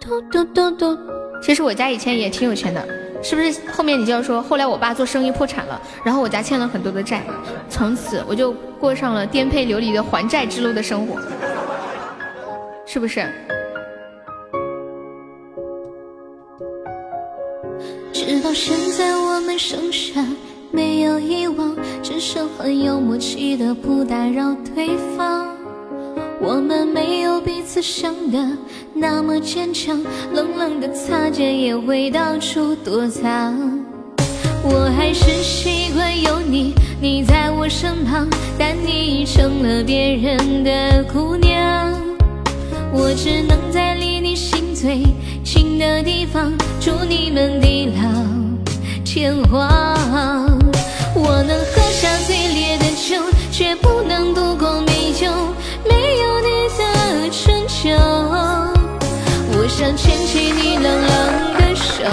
[0.00, 0.98] 嘟嘟嘟嘟。
[1.40, 2.84] 其实我家以前也挺有钱的，
[3.22, 3.60] 是不是？
[3.72, 7.22] 后面你就要说，后来我爸做生意破产了，然后我家欠了很多的债，
[7.68, 11.20] 从此我就过上了颠沛流离的还债之路的生活，
[12.86, 13.26] 是不是？
[18.12, 20.24] 直到现在，我们剩下
[20.70, 25.39] 没有遗忘，只剩很有默契的不打扰对方。
[26.42, 28.38] 我们没有彼此想的
[28.94, 30.02] 那么坚强，
[30.32, 33.54] 冷冷的擦肩也会到处躲藏。
[34.62, 38.26] 我还是习惯有你，你在我身旁，
[38.58, 41.92] 但你已成了别人的姑娘。
[42.90, 45.02] 我只能在离你心最
[45.44, 48.02] 近的地方，祝你们地老
[49.04, 50.48] 天荒。
[51.14, 55.26] 我能喝下最烈的酒，却不能度过美酒
[59.80, 62.04] 想牵起你冷冷的手，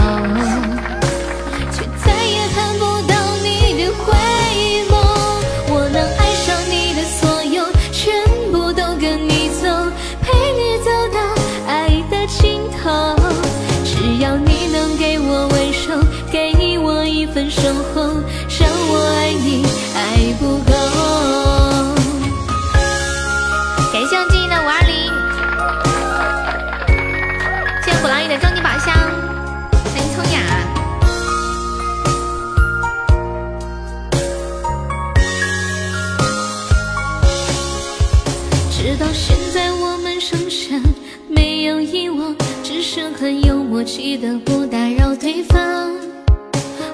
[43.78, 45.92] 默契的不打扰对方。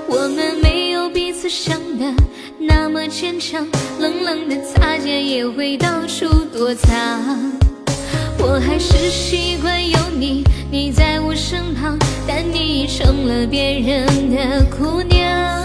[0.06, 2.14] 我们没有彼此想的
[2.60, 3.66] 那么坚强，
[4.02, 6.92] 冷冷的擦肩也会到处躲藏。
[8.38, 11.98] 我还是习惯有你，你在我身旁，
[12.28, 14.06] 但你已成了别人
[14.36, 15.64] 的姑娘。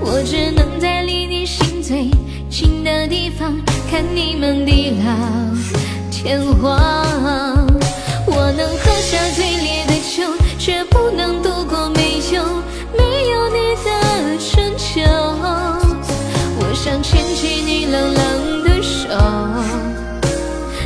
[0.00, 2.08] 我只能在离你心最
[2.48, 3.60] 近的地方，
[3.90, 5.50] 看你们地老
[6.12, 7.81] 天荒。
[8.52, 12.44] 我能喝下最烈的酒，却不能度过没有
[12.98, 15.00] 没有你的春秋。
[16.58, 19.08] 我想牵起你冷冷的手，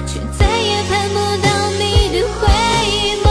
[0.07, 2.47] 却再也盼不到你的回
[3.25, 3.27] 眸。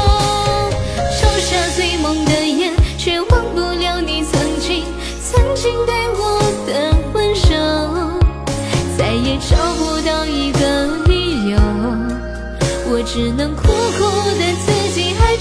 [1.18, 4.84] 抽下最猛的烟，却忘不了你曾经
[5.24, 8.20] 曾经对我的温柔，
[8.98, 11.58] 再也找不到一个理由。
[12.88, 13.64] 我只能苦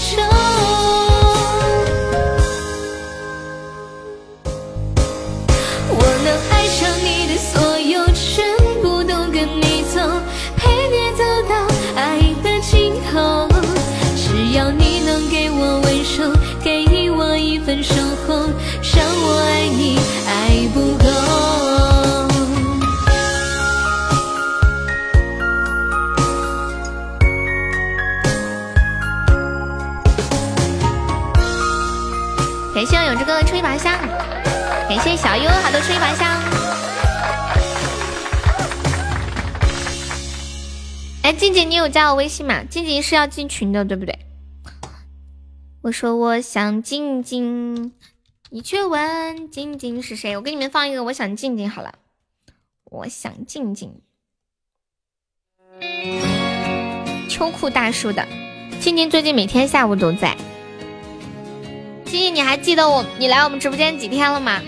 [0.05, 0.84] 手。
[33.77, 33.97] 香，
[34.87, 36.29] 感谢小优好多吹拔香。
[41.23, 42.63] 哎，静静，你有加我微信吗？
[42.63, 44.19] 静静是要进群的，对不对？
[45.81, 47.93] 我说我想静静，
[48.49, 50.35] 你却问静静是谁？
[50.37, 51.95] 我给你们放一个我想静静好了，
[52.85, 54.01] 我想静静。
[57.27, 58.27] 秋裤大叔的。
[58.79, 60.37] 静静最近每天下午都在。
[62.15, 64.61] 静静，你还记得我你来我们直播间几天了吗？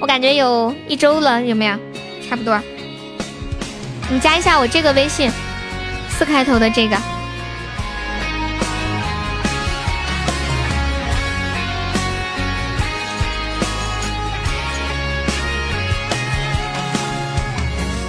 [0.00, 1.76] 我感觉有一周了，有没有？
[2.26, 2.58] 差不多。
[4.10, 5.30] 你加一下我这个微信，
[6.08, 6.96] 四开头的这个。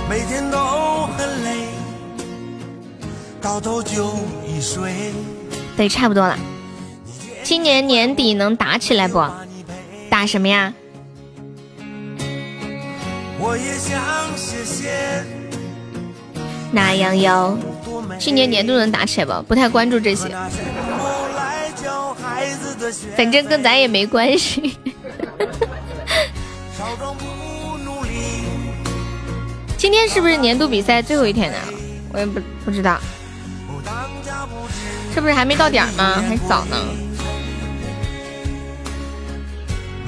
[0.09, 1.67] 每天都很累，
[3.41, 4.13] 到头就
[4.47, 5.11] 一睡。
[5.75, 6.37] 对，差不多了。
[7.45, 9.23] 今年年底能打起来不？
[10.09, 10.73] 打什么呀？
[13.37, 14.01] 我也想
[14.35, 15.23] 谢谢。
[16.71, 17.55] 那样有？
[18.19, 19.49] 去年年度能打起来不？
[19.49, 20.27] 不太关注这些。
[23.15, 24.75] 反正跟咱也没关系。
[29.77, 31.57] 今天是不是年度比赛最后一天呢？
[32.11, 32.99] 我也不不知道。
[35.13, 36.23] 这不是还没到点吗？
[36.27, 36.75] 还早呢。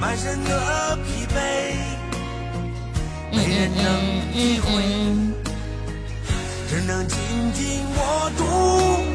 [0.00, 1.36] 满身的疲惫
[3.32, 3.84] 没人能
[4.32, 4.66] 体会
[6.68, 7.18] 只能紧
[7.52, 8.44] 紧握住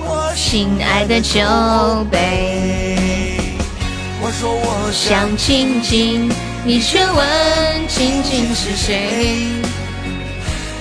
[0.05, 1.39] 我心爱的酒
[2.11, 2.97] 杯
[4.21, 6.29] 我说我想静静
[6.65, 9.63] 你却问静静是谁。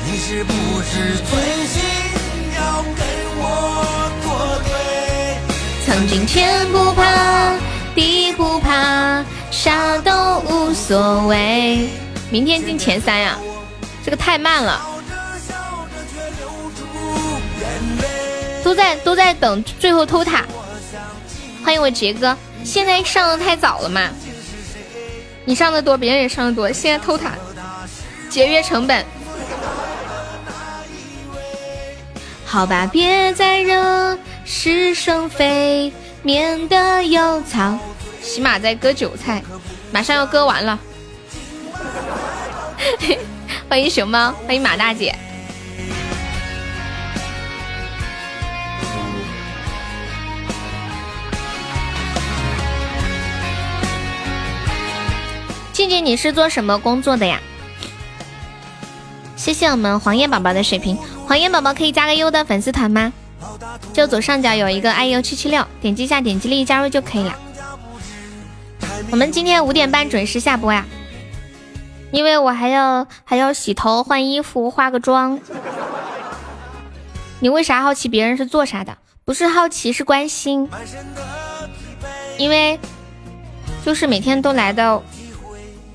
[0.05, 1.83] 你是不是存心
[2.57, 3.03] 要跟
[3.37, 3.43] 我
[4.23, 4.27] 作
[4.65, 4.73] 对？
[5.85, 7.01] 曾经天不怕
[7.97, 11.87] 地不怕啥都无所谓。
[12.31, 13.39] 明天进前三呀，
[14.03, 14.81] 这个太慢了。
[18.65, 20.45] 都在都在等最后偷塔，
[21.63, 22.35] 欢迎我杰哥。
[22.65, 24.09] 现在上的太早了嘛？
[25.45, 26.73] 你上的多，别人也上的多。
[26.73, 27.33] 现在偷塔，
[28.31, 29.05] 节约成本。
[32.47, 37.79] 好吧，别再惹是生非，免得有草。
[38.23, 39.43] 起码在割韭菜，
[39.91, 40.79] 马上要割完了。
[43.69, 45.15] 欢迎熊猫，欢迎马大姐。
[55.73, 57.41] 静静，你是做什么工作的呀？
[59.37, 63.13] 谢谢我们黄叶宝宝的水瓶，黄叶宝宝可以加个优的粉丝团吗？
[63.93, 67.37] 就左上角有一个 iu 七七六，点击一下，点击立即加入就可以了。
[69.11, 70.85] 我们今天五点半准时下播呀，
[72.11, 75.39] 因为我还要还要洗头、换衣服、化个妆。
[77.41, 78.97] 你为啥好奇别人是做啥的？
[79.25, 80.69] 不是好奇，是关心。
[82.39, 82.79] 因为
[83.85, 85.03] 就是每天都来的。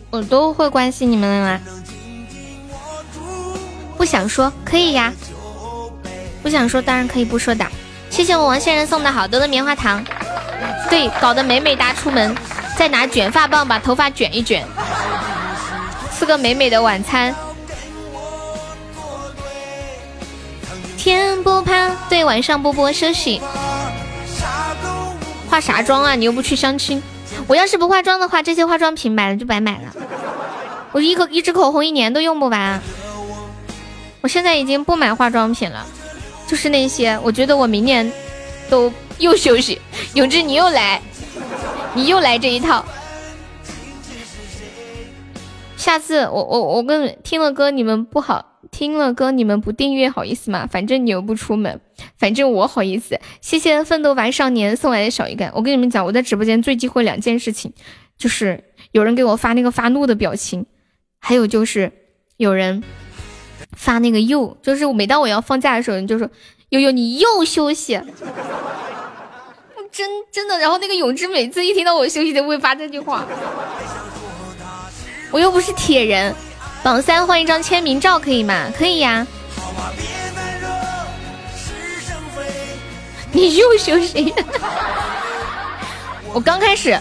[0.10, 1.60] 我都会关心你们的吗？
[3.98, 5.12] 不想说可以呀，
[6.42, 7.66] 不想说当然可以不说的。
[8.10, 10.02] 谢谢我王先生送的好多的棉花糖，
[10.90, 12.34] 对，搞得美美哒出门，
[12.78, 14.64] 再拿卷发棒把头发卷一卷，
[16.18, 17.36] 吃个美美的晚餐。
[20.96, 23.42] 天不怕，对，晚上波波休息。
[25.50, 26.14] 化啥妆啊？
[26.16, 27.02] 你又不去相亲。
[27.48, 29.96] 我要是不化妆的话，这些化妆品买了就白买了。
[30.92, 32.82] 我一口一支口红一年都用不完。
[34.22, 35.86] 我现在已经不买化妆品了，
[36.46, 38.12] 就是那些我觉得我明年
[38.70, 39.82] 都又休息。
[40.14, 41.02] 永志，你又来，
[41.98, 42.86] 你又来这一套。
[45.76, 48.54] 下次我我我跟听了歌你们不好。
[48.70, 50.68] 听了歌，你们不订阅好意思吗？
[50.70, 51.80] 反正你又不出门，
[52.18, 53.20] 反正我好意思。
[53.42, 55.52] 谢谢奋斗吧少年送来的小鱼干。
[55.56, 57.74] 我跟你们讲，我在直播间最忌讳两件事情，
[58.18, 60.68] 就是有人给我发那个发怒的表情，
[61.20, 61.92] 还有就是
[62.36, 62.84] 有人
[63.72, 66.30] 发那个又，就是每当我要放假的时候，你就说
[66.70, 68.00] 悠悠你又休息，
[69.98, 70.60] 真真的。
[70.60, 73.26] 然后那个永志每次一听到我休息，都会发这句话，
[75.32, 76.36] 我又不是铁人。
[76.84, 78.72] 榜三换一张签名照可以吗？
[78.78, 79.26] 可以呀。
[83.32, 84.32] 你又休息。
[86.32, 86.96] 我刚开始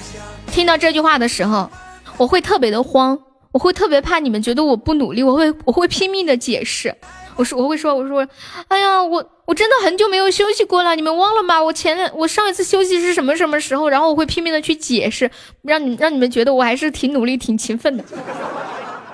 [0.50, 1.70] 听到这句话的时候，
[2.16, 3.18] 我会特别的慌，
[3.52, 6.96] 我会特别怕你们觉得我不努力，我会我会拼命的解释。
[7.36, 8.26] 我说我会说我说，
[8.68, 11.62] 哎呀，我我真的很久没有休息过了，你们忘了吗？
[11.62, 13.88] 我前我上一次休息是什么什么时候？
[13.88, 15.30] 然后我会拼命的去解释，
[15.62, 18.04] 让你让你们觉得我还是挺努力、挺勤奋的。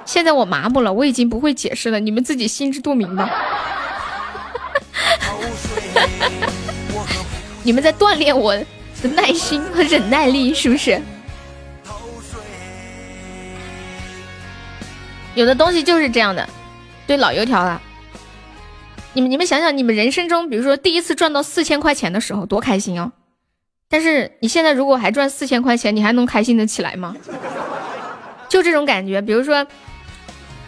[0.05, 3.29] 现在我麻木了，我已经不会解释了，你们自己心知肚明吧。
[7.65, 8.65] 你们在锻炼我的
[9.15, 11.01] 耐心和忍耐力，是不是？
[15.35, 16.49] 有的东西就是这样的，
[17.07, 17.83] 对老油条了。
[19.15, 23.13] 你们你们想想，你们人生中，比如说第一次赚到四千块钱的时候，多开心哦！
[23.89, 27.15] 但是你现在如果还赚四千块钱，你还能开心的起来吗？
[28.49, 29.67] 就这种感觉，比如说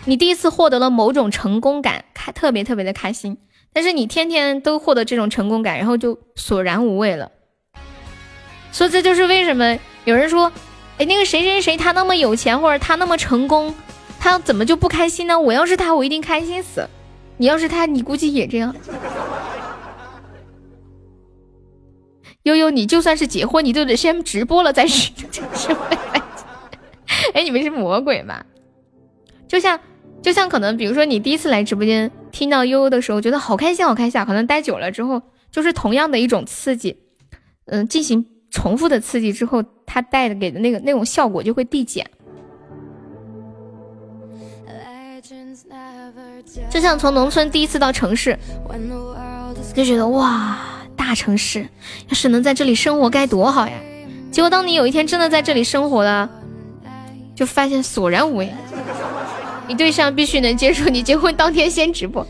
[0.05, 3.39] 你第一次获得了某种成功感，开特别特别的开心，
[3.73, 7.31] 但是你天天都获得这种成功感，然后就索然无味了。
[8.73, 10.53] 所以这就是为什么有人说，
[10.99, 13.75] 哎，那个谁谁谁他那么有钱，或者他那么成功，
[14.21, 15.41] 他怎么就不开心呢？
[15.41, 16.87] 我要是他，我一定开心死。
[17.37, 18.75] 你要是他，你估计也这样。
[22.45, 25.11] 悠悠，你就算是结婚，你都得先直播了再是。
[27.33, 28.45] 哎，你们是魔鬼吧？
[29.49, 29.79] 就像，
[30.23, 34.25] 就像可能，比如说你第一次来直播间听到悠悠的时候，觉得好开心，好开心啊。
[34.25, 36.97] 可能待久了之后，就是同样的一种刺激，
[37.67, 42.09] 嗯，进行重复的刺激之后，它带的给的那个那种效果就会递减。
[46.71, 48.39] 就像从农村第一次到城市，
[49.75, 50.59] 就觉得哇，
[50.97, 51.67] 大城市
[52.09, 53.73] 要是能在这里生活该多好呀！
[54.31, 56.29] 结果当你有一天真的在这里生活了，
[57.35, 58.53] 就发现索然无味。
[59.67, 62.27] 你对象必须能接受你结婚当天先直播，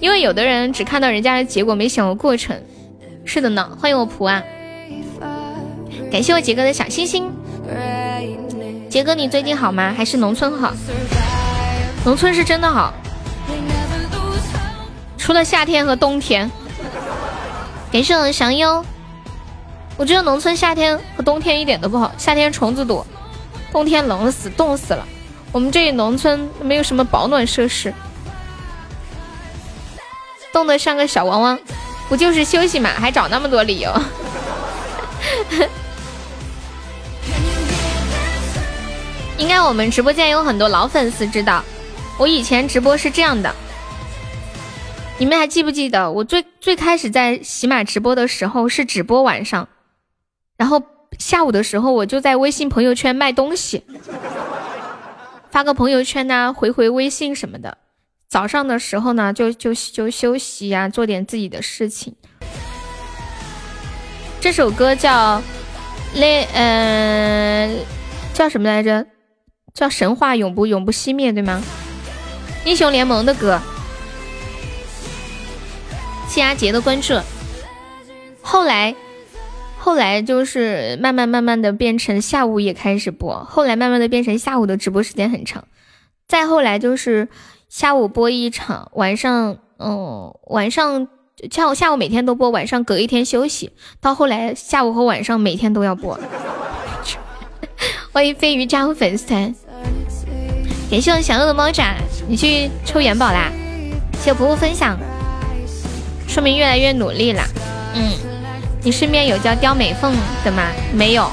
[0.00, 2.56] 因为有的人只看到人家的结果，没想过过程。
[3.24, 4.42] 是的呢，欢迎我蒲啊！
[6.10, 7.30] 感谢我杰哥的小心心。
[8.88, 9.92] 杰哥，你最近好吗？
[9.94, 10.72] 还是农村好？
[12.04, 12.94] 农村是真的好。
[15.18, 16.50] 除了夏天和冬天，
[17.92, 18.82] 感谢我祥优。
[19.98, 23.06] 我觉得农村夏天和冬天一点都不好，夏天虫子多，
[23.72, 25.06] 冬天冷死，冻死了。
[25.52, 27.92] 我们这里农村没有什么保暖设施，
[30.52, 31.58] 冻得像个小汪汪。
[32.08, 33.92] 不就是休息嘛，还找那么多理由？
[39.36, 41.62] 应该我们直播间有很多老粉丝知道，
[42.16, 43.54] 我以前直播是这样的。
[45.18, 49.68] 你们还记不记得我最最开始在喜马直播的时候是直播晚上，
[50.56, 50.80] 然后
[51.18, 53.82] 下午的时候我就在微信朋友圈卖东西，
[55.50, 57.78] 发个朋友圈呐，回回微信什么的。
[58.28, 62.14] 早上的时候呢，就就就休息呀，做点自己的事情。
[64.40, 65.38] 这首歌叫
[66.14, 67.74] 《那》，呃，
[68.32, 69.04] 叫什么来着？
[69.74, 71.60] 叫神话永不永不熄灭，对吗？
[72.64, 73.60] 英雄联盟的歌。
[76.28, 77.18] 谢阿杰的关注，
[78.42, 78.94] 后来，
[79.78, 85.64] 后来就是慢慢慢慢的变成下午也开始播，后来慢慢的变成下午的直播时间很长，
[86.28, 87.28] 再后来就是
[87.68, 91.08] 下午播一场，晚上，嗯，晚上
[91.50, 96.20] 下午下午每天都播，晚上隔一天休息，到后来下午和晚上每天都要播。
[98.12, 99.54] 欢迎飞鱼加入粉丝团，
[100.90, 101.96] 感谢我小乐的猫爪，
[102.28, 103.50] 你去抽元宝啦，
[104.20, 104.98] 谢我婆婆分享。
[106.28, 107.42] 说明越来越努力了，
[107.94, 108.12] 嗯，
[108.82, 110.62] 你身边有叫刁美凤的吗？
[110.92, 111.28] 没有，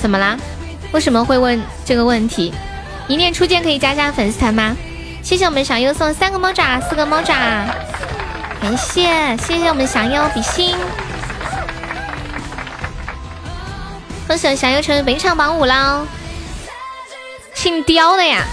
[0.00, 0.36] 怎么啦？
[0.92, 2.52] 为什么会问这个问题？
[3.08, 4.76] 一念初见可以加加粉丝团吗？
[5.22, 7.34] 谢谢我们小优送三个猫爪，四个猫爪，
[8.60, 10.76] 感谢谢谢我们小优比心，
[14.28, 16.06] 恭喜小优成为本场榜五喽！
[17.54, 18.44] 姓刁的呀，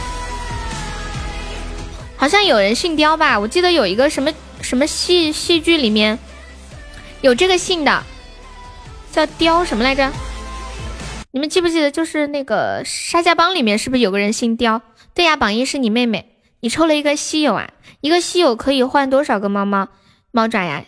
[2.15, 3.37] 好像有人姓刁吧？
[3.37, 4.31] 我记得有一个什么。
[4.63, 6.17] 什么戏戏剧里面
[7.21, 8.03] 有这个姓的，
[9.11, 10.11] 叫刁什么来着？
[11.31, 11.91] 你们记不记得？
[11.91, 14.81] 就是那个沙家浜里面是不是有个人姓刁？
[15.13, 17.69] 对呀，榜一是你妹妹，你抽了一个稀有啊！
[18.01, 19.89] 一个稀有可以换多少个猫猫
[20.31, 20.85] 猫爪呀？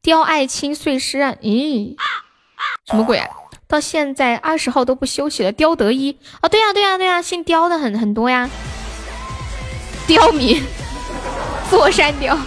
[0.00, 1.96] 刁爱卿碎尸案，咦，
[2.86, 3.28] 什么鬼啊？
[3.66, 8.48] 到现在二十号都不休息了，刁德一啊，对呀对呀对呀，姓刁的很很多呀，
[10.06, 10.62] 刁民，
[11.68, 12.38] 座山雕。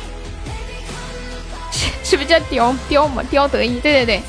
[2.03, 3.23] 是不是叫雕雕嘛？
[3.29, 4.21] 雕得意，对对对。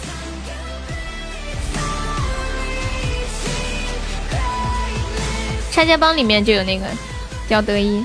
[5.70, 6.84] 拆家帮里面就有那个
[7.48, 8.05] 雕得意，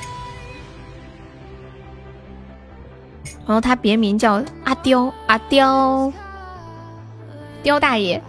[3.45, 6.11] 然后他别名叫阿雕阿雕，
[7.61, 8.21] 雕大爷。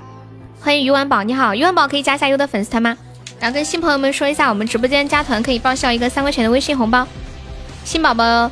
[0.60, 2.98] 欢迎鱼丸宝，你好，鱼丸宝可以加下优的粉丝团吗？
[3.38, 7.06] 然后跟新朋友们说一下，我们直播间加团可以报销一个三块钱的微信红包。
[7.84, 8.50] 新宝宝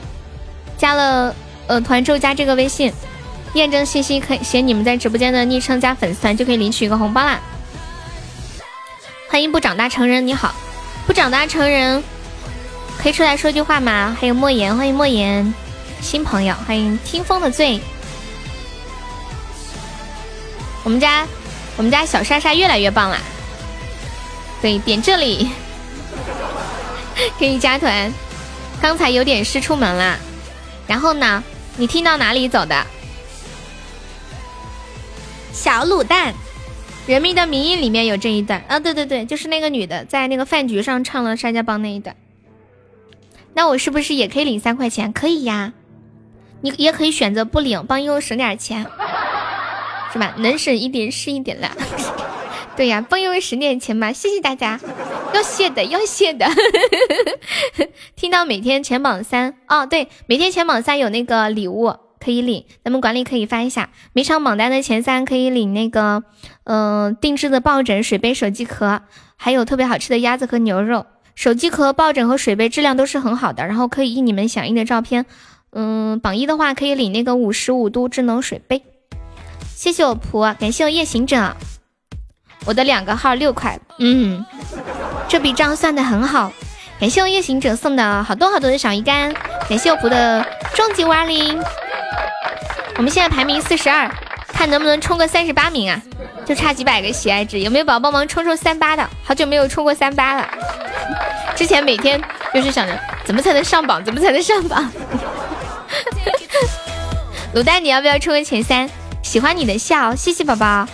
[0.78, 1.34] 加了。
[1.66, 2.92] 呃，团之后加这个微信，
[3.54, 7.40] 验证信息可以写你们在直播间的昵称加粉丝团，就可以领取一个红包啦。
[9.28, 10.54] 欢迎不长大成人，你好，
[11.06, 12.02] 不长大成人，
[12.98, 14.16] 可以出来说句话吗？
[14.18, 15.52] 还有莫言，欢迎莫言，
[16.00, 17.80] 新朋友，欢迎听风的醉。
[20.84, 21.26] 我们家
[21.76, 23.18] 我们家小莎莎越来越棒啦。
[24.62, 25.50] 对，点这里
[27.38, 28.12] 可以加团。
[28.80, 30.16] 刚才有点事出门啦，
[30.86, 31.42] 然后呢？
[31.78, 32.86] 你听到哪里走的？
[35.52, 36.32] 小卤蛋，
[37.06, 42.14] 《人民的名义》里面有这一段啊，对对对，就是那个女的在那个饭局上唱了《沙家浜》那一段。
[43.54, 45.12] 那我是不是也可以领三块钱？
[45.12, 45.72] 可以呀，
[46.60, 48.86] 你也可以选择不领，帮悠悠省点钱，
[50.12, 50.34] 是吧？
[50.36, 51.70] 能省一点是一点啦。
[52.76, 54.78] 对呀，帮悠悠省点钱嘛，谢谢大家，
[55.32, 56.46] 要谢的要谢的。
[58.14, 63.88] 听到每天前榜三哦，对，每天前榜三有那个礼物可以领，咱们管理可以发一下。
[64.12, 66.22] 每场榜单的前三可以领那个，
[66.64, 69.00] 嗯，定制的抱枕、水杯、手机壳，
[69.36, 71.06] 还有特别好吃的鸭子和牛肉。
[71.34, 75.24] 手机壳、抱枕和水杯质量都是很好的，然后可以印你们想印的照片。
[75.72, 78.82] 嗯，榜一的话可以领那个五十五度智能水杯。
[79.74, 81.54] 谢谢我仆，感谢我夜行者，
[82.66, 84.44] 我的两个号六块，嗯，
[85.28, 86.52] 这笔账算的很好。
[86.98, 89.32] 感谢我夜行者送的好多好多的小鱼干，
[89.68, 91.62] 感谢我仆的终极五二零。
[92.96, 94.10] 我们现在排名四十二，
[94.48, 96.00] 看能不能冲个三十八名啊？
[96.44, 99.08] 就差几百个喜爱值，有没有宝宝帮忙冲冲三八的？
[99.22, 100.48] 好久没有冲过三八了。
[101.54, 102.20] 之前每天
[102.52, 104.90] 就是想着怎么才能上榜，怎么才能上榜。
[107.54, 108.88] 卤蛋，你要不要冲个前三？
[109.22, 110.86] 喜欢你的笑，谢谢宝宝。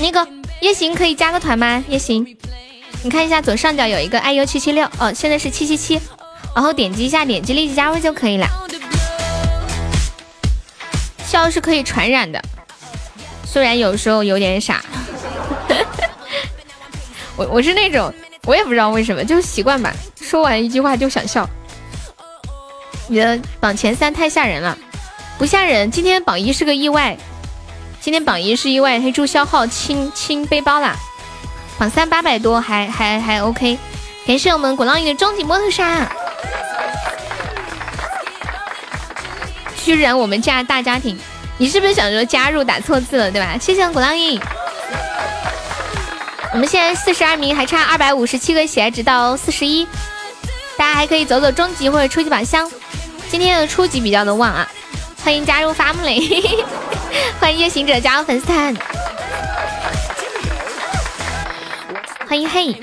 [0.00, 0.26] 那个
[0.60, 1.82] 夜行可以加个团吗？
[1.88, 2.24] 夜行，
[3.02, 6.00] 你看一下左上角有一个 iu 七七六，哦，现在是七七七，
[6.54, 8.46] 然后点击一下，点击立即加入就可以了。
[11.26, 12.42] 笑是可以传染的，
[13.44, 14.82] 虽然有时候有点傻。
[17.36, 18.12] 我我是那种，
[18.46, 19.92] 我也不知道为什么，就是习惯吧。
[20.20, 21.48] 说完一句话就想笑。
[23.08, 24.76] 你的榜前三太吓人了，
[25.38, 25.90] 不吓人。
[25.90, 27.16] 今天榜一是个意外，
[28.00, 30.96] 今天榜一是意外，黑猪消耗清清背包啦。
[31.78, 33.78] 榜三八百多，还还还 OK。
[34.26, 36.08] 感谢我们鼓浪屿的终极摩托沙，
[39.84, 41.18] 居然我们家大家庭，
[41.56, 43.56] 你是不是想说加入打错字了对吧？
[43.58, 44.38] 谢谢鼓浪屿。
[46.52, 49.86] 我们现在四十二名，还差二百五十七个喜爱值到四十一，
[50.76, 52.70] 大家还可以走走终极或者初级宝箱。
[53.30, 54.66] 今天的初级比较的旺啊！
[55.22, 56.64] 欢迎加入 family，
[57.40, 58.74] 欢迎夜行者加入粉丝团，
[62.28, 62.74] 欢迎嘿，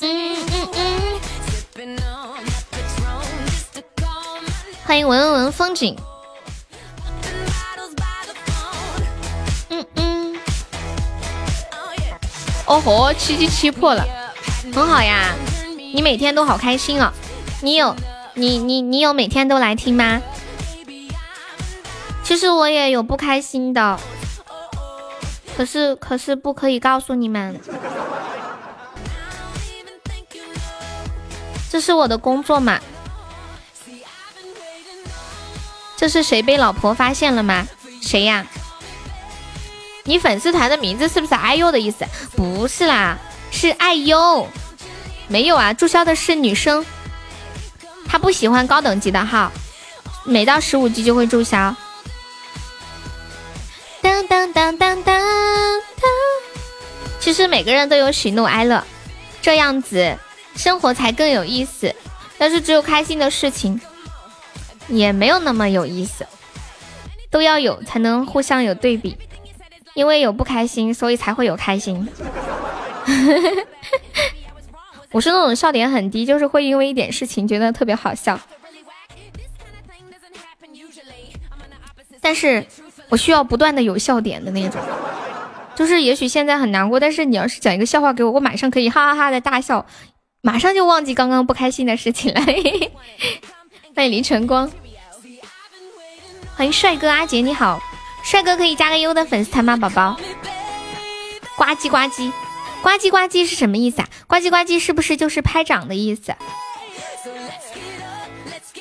[0.00, 1.20] 嗯嗯嗯，
[4.84, 5.96] 欢迎闻闻风景。
[9.68, 10.36] 嗯嗯
[12.66, 14.06] 哦吼，七七七破了，
[14.74, 15.34] 很好呀！
[15.94, 17.12] 你每天都好开心哦。
[17.60, 17.94] 你有
[18.34, 20.20] 你你你有每天都来听吗？
[22.32, 24.00] 其实我也有不开心的，
[25.54, 27.60] 可是可是不可以告诉你们，
[31.70, 32.80] 这是我的工作嘛。
[35.94, 37.66] 这是谁被老婆发现了吗？
[38.00, 38.46] 谁呀？
[40.04, 42.06] 你粉丝团的名字是不是爱优的意思？
[42.34, 43.18] 不是啦，
[43.50, 44.48] 是爱优。
[45.28, 46.82] 没有啊，注销的是女生，
[48.08, 49.52] 她不喜欢高等级的号，
[50.24, 51.76] 每到十五级就会注销。
[54.02, 55.22] 当当当当当当。
[57.20, 58.84] 其实每个人都有喜怒哀乐，
[59.40, 60.18] 这样子
[60.56, 61.94] 生活才更有意思。
[62.36, 63.80] 但是只有开心的事情，
[64.88, 66.26] 也没有那么有意思。
[67.30, 69.16] 都要有，才能互相有对比。
[69.94, 72.08] 因为有不开心，所以才会有开心。
[75.12, 78.40] 我是那种笑点很低，就是会因为一点事情觉得特别好笑。
[82.20, 82.64] 但是
[83.12, 84.80] 我需要不断的有笑点的那种，
[85.74, 89.84] 就是也许现在很难过，但是你要是讲一个笑话给我，我马上可以哈哈哈的大笑，
[90.40, 92.40] 马上就忘记刚刚不开心的事情了。
[93.94, 94.72] 欢迎林晨光，
[96.56, 97.78] 欢迎帅哥阿杰，你好。
[98.24, 100.16] 帅哥可以加个优的粉丝团吗，宝宝？
[101.58, 102.32] 呱唧呱唧，
[102.80, 104.08] 呱唧呱唧是什么意思啊？
[104.26, 106.34] 呱唧呱唧是不是就是拍掌的意思？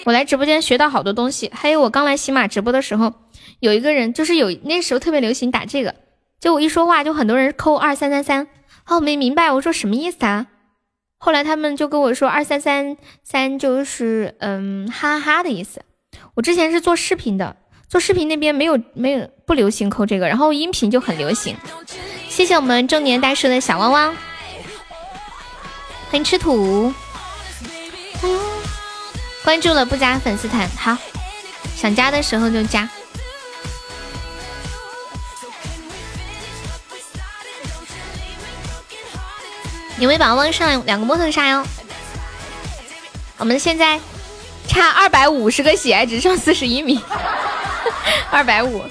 [0.06, 3.14] 我来直播间学到好多东西，还有我刚来喜马直播的时候，
[3.62, 5.96] 有一个人就是有那时候特别流行打这个，
[6.40, 8.48] 就我一说话就很多人扣二三三三，
[8.88, 10.48] 哦没明白我说什么意思啊？
[11.18, 15.84] 后来他们就跟我说二三三三就是嗯哈哈哈的意思。
[16.34, 17.56] 我之前是做视频的。
[17.88, 21.58] 做视频那边没有没有不流行扣这个，然后音频就很流行。
[22.30, 24.16] 谢谢我们中年大叔的小汪汪，
[26.10, 26.94] 欢迎吃土。
[29.44, 30.98] 关注了不加粉丝团，好，
[31.76, 32.90] 想加的时候就加。
[40.02, 41.64] 有没有宝宝上两个摩托杀哟？
[43.38, 44.00] 我们现在。
[44.68, 47.04] 差二百五十个血，只剩四十一米，
[48.32, 48.82] 二百五。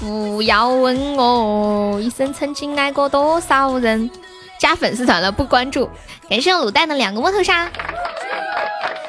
[0.00, 4.10] 不要问我一生曾经爱过多少人，
[4.58, 5.88] 加粉丝团了不关注。
[6.28, 7.70] 感谢卤蛋的两个摸头杀，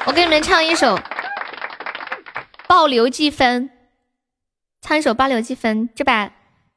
[0.04, 0.96] 我给你们唱一首
[2.68, 3.70] 爆流计分，
[4.80, 6.30] 唱一首爆流计分，这把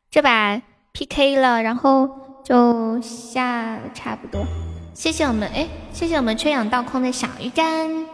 [0.09, 0.59] 这把
[0.93, 2.09] PK 了，然后
[2.47, 4.45] 就下差不多。
[4.93, 8.05] 谢谢我们哎，谢谢我们缺氧倒空的小鱼干。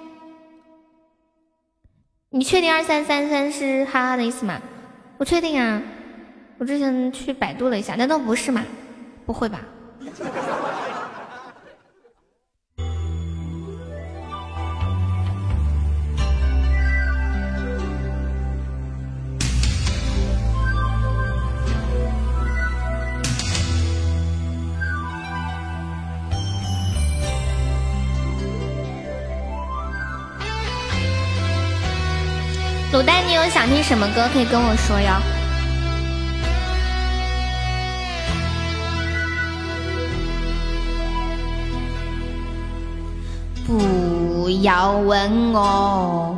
[2.32, 4.60] 你确定二三三三是哈哈的意思吗？
[5.20, 5.80] 我确定啊，
[6.58, 8.66] 我之前去百度了一下，难道不是吗？
[9.24, 9.60] 不会吧？
[33.34, 35.20] 你有想听什么歌可以跟我说哟。
[43.66, 46.38] 不要问我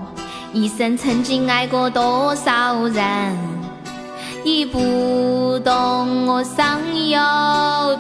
[0.54, 3.38] 一生曾经爱过多少人，
[4.46, 7.20] 你不懂我伤有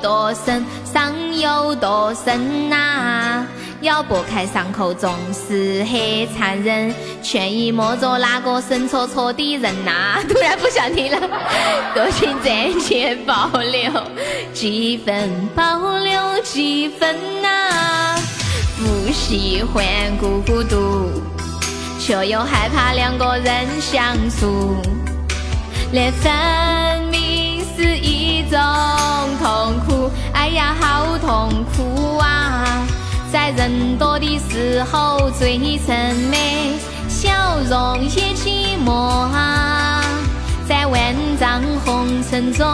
[0.01, 3.45] 多深，伤有多深呐。
[3.85, 10.17] 要拨开伤口总是很残忍，劝你莫做那个神戳戳的人呐！
[10.27, 11.19] 突然不想听了，
[11.93, 13.91] 多情暂且保留
[14.53, 18.15] 几分，保留几分呐！
[18.77, 19.85] 不喜欢
[20.17, 21.21] 孤独，
[21.99, 24.77] 却又害怕两个人相处，
[25.91, 26.33] 连分
[27.11, 28.59] 明是一种
[29.39, 32.44] 痛苦，哎呀，好痛苦啊！
[33.35, 37.29] 在人多的时候，最沉美，笑
[37.69, 40.01] 容也寂寞啊。
[40.65, 42.65] 在万丈红尘中，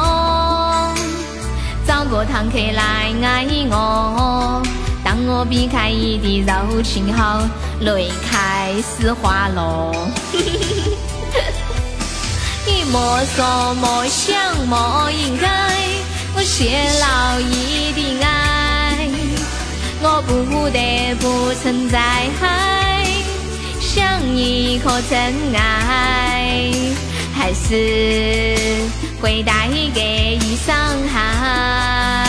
[1.88, 4.62] 找个堂客来爱我。
[5.04, 7.42] 当我避开你的柔情后，
[7.80, 9.92] 泪开始滑落。
[12.68, 15.50] 你莫说莫想莫应该，
[16.36, 18.41] 我泄露你的爱。
[20.04, 22.28] 我不得不存在，
[23.80, 26.72] 想你可真爱，
[27.36, 28.66] 还是
[29.22, 30.76] 会带给你伤
[31.14, 32.26] 害。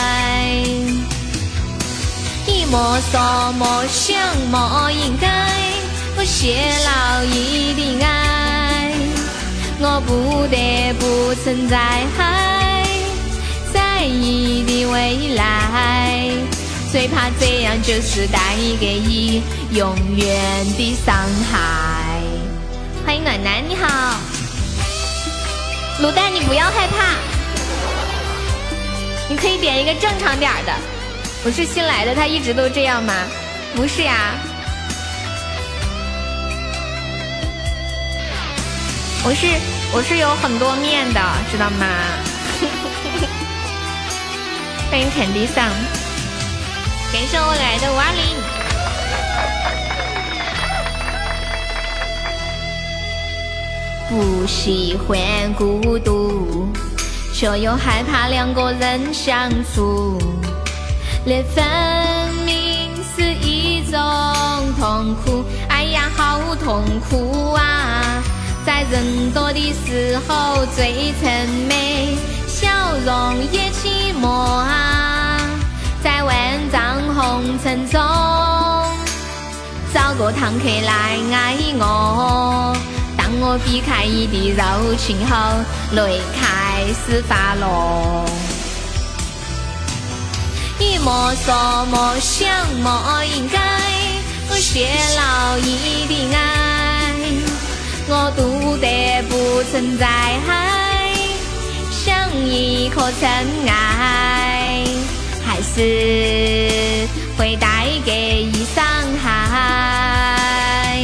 [2.46, 4.18] 你莫说莫想
[4.50, 5.26] 莫应该，
[6.18, 8.92] 我泄露你的爱，
[9.80, 12.04] 我不得不存在，
[13.72, 15.42] 在你的未来。
[16.92, 18.38] 最怕这样，就是带
[18.78, 20.28] 给你永远
[20.76, 21.16] 的伤
[21.50, 22.20] 害。
[23.02, 24.18] 欢迎暖男，你好，
[26.02, 27.16] 卤蛋，你不要害怕，
[29.26, 30.74] 你可以点一个正常点的。
[31.46, 33.14] 我是新来的，他一直都这样吗？
[33.74, 34.34] 不是呀，
[39.24, 39.46] 我是
[39.94, 41.86] 我是有很多面的，知道吗？
[44.92, 45.72] 欢迎肯迪桑。
[47.12, 48.22] 感谢我来的五二零。
[54.08, 56.72] 不喜欢孤独，
[57.34, 60.18] 却又害怕两个人相处。
[61.26, 61.62] 恋分
[62.46, 64.00] 明是一种
[64.78, 68.22] 痛苦，哎呀，好痛苦啊！
[68.64, 72.16] 在人多的时候，嘴唇美，
[72.46, 72.68] 笑
[73.04, 75.38] 容也寂寞啊。
[76.02, 76.34] 在外
[76.72, 76.80] 丈
[77.14, 78.00] 红尘中，
[79.92, 82.74] 找个堂客来爱我。
[83.14, 85.36] 当我避开你的柔情后，
[85.94, 88.24] 泪开始滑落。
[90.78, 92.48] 你莫说莫想
[92.82, 93.60] 莫应该，
[94.48, 97.12] 我泄露你的爱，
[98.08, 100.40] 我读得不存在，
[101.90, 104.41] 像一颗尘埃？
[105.74, 108.84] 只会带给你伤
[109.22, 110.98] 害。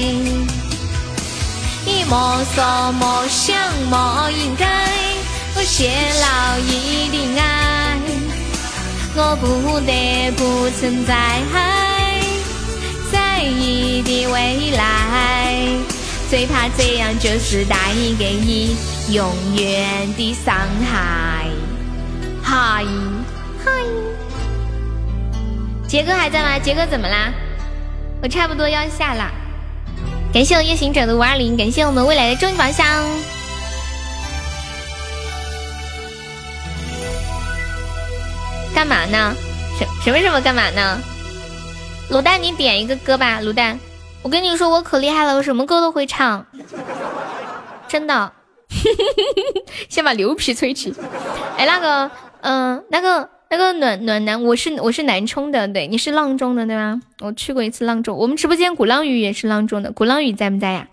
[1.84, 3.56] 你莫说莫想
[3.90, 4.66] 莫应该，
[5.56, 6.26] 我泄露
[6.66, 7.98] 你的爱，
[9.16, 11.42] 我不得不存在，
[13.10, 14.80] 在你的未来。
[16.30, 17.76] 最怕这样，就是带
[18.18, 18.76] 给你
[19.10, 20.54] 永远的伤
[20.90, 21.46] 害。
[22.42, 22.84] 嗨
[23.64, 24.07] 嗨。
[25.88, 26.58] 杰哥还在吗？
[26.58, 27.32] 杰哥怎么啦？
[28.22, 29.30] 我差不多要下了。
[30.34, 32.86] 感谢我夜行者的五二零，感谢我们未来的终极宝箱。
[38.74, 39.34] 干嘛呢？
[39.78, 41.00] 什什么什么干嘛呢？
[42.10, 43.80] 卤蛋，你点一个歌吧，卤蛋。
[44.20, 46.44] 我跟你说，我可厉害了，我什么歌都会唱，
[47.88, 48.30] 真的。
[49.88, 50.94] 先把牛皮吹起。
[51.56, 52.10] 哎，那个，
[52.42, 57.00] 嗯，那个，那个暖暖男，我是我是南充的，对，你是阆中的对吗？
[57.20, 60.86] 我去过一次阆中，我们直播间鼓浪屿也是阆中的，鼓浪屿在不在呀？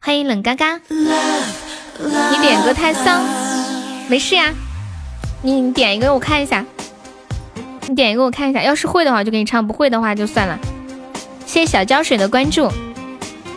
[0.00, 0.80] 欢迎冷嘎嘎。
[0.88, 3.22] 你点歌太丧，
[4.08, 4.52] 没事呀，
[5.42, 6.64] 你点一个我看一下，
[7.86, 10.58] 你点一个我看一下，要是会的话就给你唱，不会的话就算了。
[11.46, 12.68] 谢谢小胶水的关注，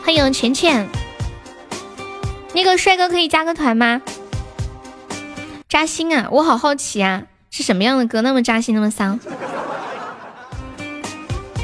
[0.03, 0.87] 欢迎浅浅。
[2.53, 4.03] 那个帅哥可以加个团吗？
[5.67, 6.27] 扎心啊！
[6.29, 7.23] 我好好奇啊，
[7.55, 9.19] 是什么样的歌那么扎心那么丧？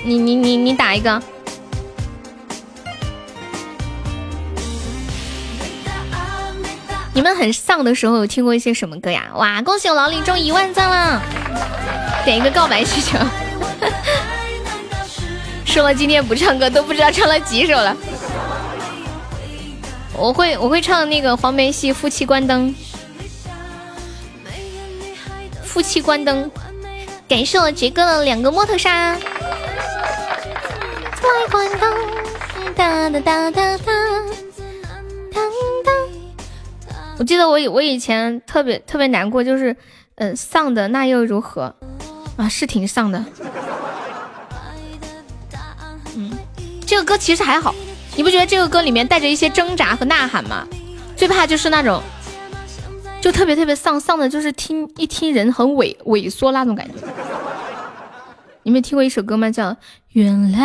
[0.06, 1.19] 你你你你打一个。
[7.11, 9.32] 你们很丧的时候有听过一些什么歌呀？
[9.34, 9.64] 哇！
[9.64, 11.19] 恭喜我老李中一万赞了，
[12.24, 13.18] 点一个告白气球。
[15.66, 17.98] 说了今天不唱歌，都不知道唱了几首了。
[20.16, 22.69] 我会我会唱那个黄梅戏《夫妻关灯》，
[25.69, 26.49] 夫妻关灯，
[27.27, 29.15] 感谢我杰哥的两个摩托沙。
[31.51, 31.95] 关灯，
[32.75, 33.83] 哒哒哒哒哒，
[35.31, 35.43] 当
[35.85, 35.93] 当。
[37.19, 39.75] 我记得我我以前特别特别难过，就是
[40.15, 41.75] 嗯丧的那又如何
[42.35, 42.49] 啊？
[42.49, 43.23] 是挺丧的。
[46.15, 46.31] 嗯，
[46.85, 47.75] 这个歌其实还好。
[48.15, 50.67] 你不觉得这个歌里面带着一些挣扎和呐喊吗？
[51.15, 52.01] 最怕就是那种，
[53.22, 56.93] 就特别特别丧丧的，就是听一听人很萎萎缩那种感觉。
[58.64, 59.49] 你没听过一首歌吗？
[59.49, 59.72] 叫
[60.09, 60.59] 《原来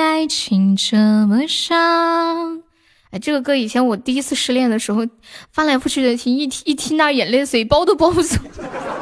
[0.00, 2.56] 爱情这么伤》。
[3.10, 5.06] 哎，这个歌以前我第一次失恋的时候
[5.52, 8.36] 翻来覆去的听，一听一听那眼泪水包都包不住。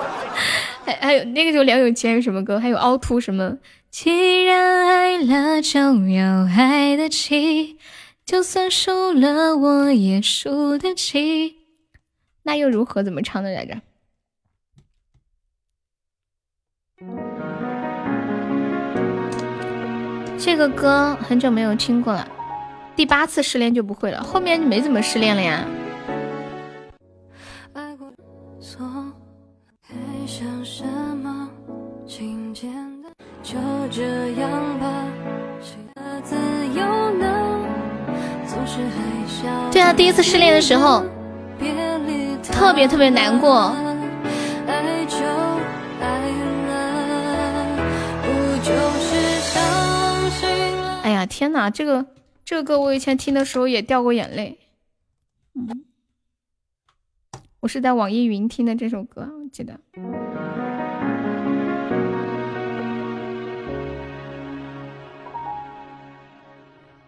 [0.84, 2.58] 还还有那个时候梁咏琪还有什么歌？
[2.58, 3.56] 还有凹凸什么？
[3.90, 7.76] 既然爱了，就要爱得起。
[8.24, 11.57] 就算输了，我也输得起。
[12.48, 13.02] 那又如何？
[13.02, 13.78] 怎么唱的来着？
[20.38, 22.26] 这个歌很久没有听过了。
[22.96, 25.62] 第八次失恋就不会了，后面没怎么失恋了呀。
[33.42, 33.58] 就
[33.90, 35.04] 这样吧，
[36.24, 36.34] 自
[36.74, 37.26] 由呢？
[39.70, 41.04] 对啊，第一次失恋的时候，
[42.42, 43.74] 特别特别难过。
[51.02, 52.06] 哎呀，天哪，这个
[52.44, 54.58] 这个歌我以前听的时候也掉过眼泪。
[55.54, 55.84] 嗯，
[57.60, 59.80] 我是在网易云听的这首歌，我记得。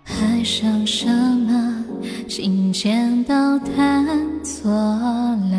[0.07, 1.85] 爱上什么？
[2.29, 4.07] 琴键都弹
[4.43, 5.57] 错了，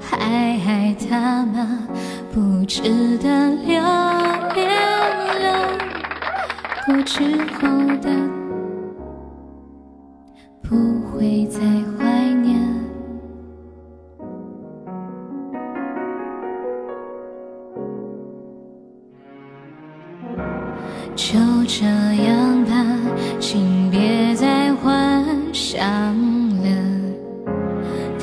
[0.00, 1.78] 还爱他吗？
[2.32, 2.82] 不值
[3.18, 3.80] 得留
[4.54, 4.68] 恋
[5.42, 5.44] 了。
[6.86, 7.68] 过去后
[8.02, 8.10] 的
[10.62, 11.60] 不会再
[11.96, 12.63] 怀念。
[21.16, 22.74] 就这样吧，
[23.38, 25.80] 请别再幻想
[26.62, 26.68] 了。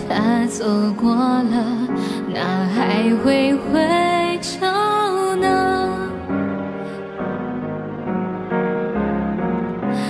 [0.08, 1.88] 他走过了，
[2.34, 2.42] 哪
[2.76, 5.88] 还会回头呢？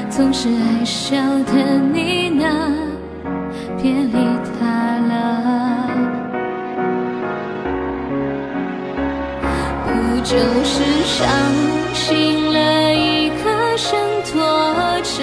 [0.09, 2.45] 总是爱笑的你呢，
[3.81, 4.17] 别理
[4.59, 5.11] 他了。
[9.85, 11.27] 不就是伤
[11.93, 13.97] 醒了一颗心
[14.31, 14.41] 拖
[15.03, 15.17] 着，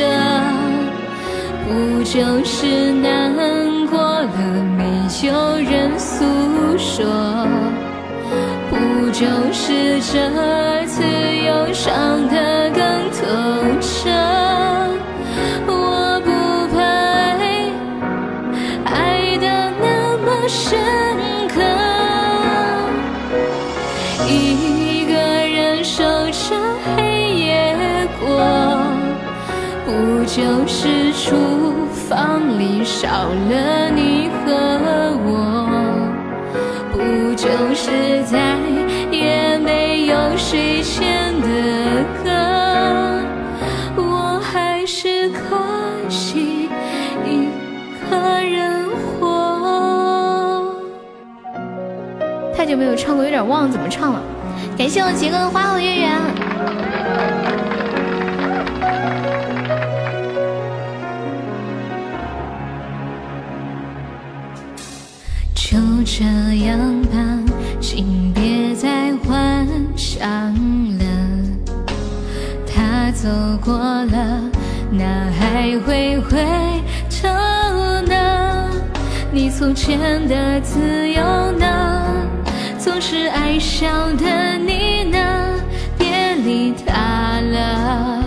[1.67, 3.35] 不就是难
[3.87, 4.29] 过了
[4.77, 4.83] 没
[5.27, 6.25] 有人诉
[6.79, 7.05] 说，
[8.71, 12.81] 不就是这次又伤得更
[13.11, 13.78] 痛
[30.29, 34.53] 就是厨房里少了你和
[35.25, 35.67] 我，
[36.93, 38.57] 不就是再
[39.11, 41.49] 也没有谁欠的。
[42.23, 42.31] 歌
[43.97, 45.57] 我还是可
[46.11, 46.69] 惜
[47.25, 47.49] 一
[48.11, 50.63] 个人活
[52.55, 54.21] 太久，没有唱过，有点忘了怎么唱了。
[54.77, 56.13] 感谢我杰哥的花好月圆。
[65.71, 66.25] 就这
[66.65, 66.79] 样
[67.13, 67.19] 吧，
[67.79, 70.19] 请别再幻想
[70.99, 71.05] 了。
[72.67, 73.29] 他走
[73.63, 74.41] 过了，
[74.91, 75.05] 哪
[75.39, 76.43] 还会回
[77.11, 77.29] 头
[78.07, 78.71] 呢？
[79.31, 82.03] 你从前的自由呢？
[82.79, 85.19] 总是爱笑的你呢？
[85.99, 88.25] 别理他了，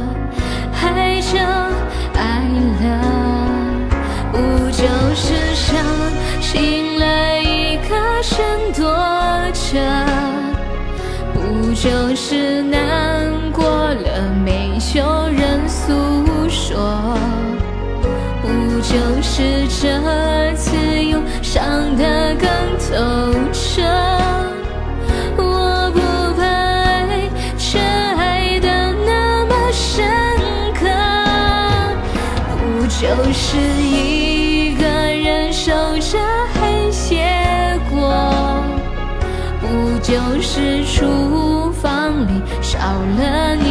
[0.80, 1.40] 爱就
[2.14, 2.46] 爱
[2.84, 3.02] 了，
[4.32, 4.38] 不
[4.70, 5.84] 就是伤
[6.40, 6.91] 心
[9.72, 9.80] 着，
[11.34, 15.94] 不就是难过了没有人诉
[16.50, 17.18] 说，
[18.42, 18.48] 不
[18.82, 18.92] 就
[19.22, 23.61] 是这次又伤得更透彻。
[42.92, 43.71] 少了你。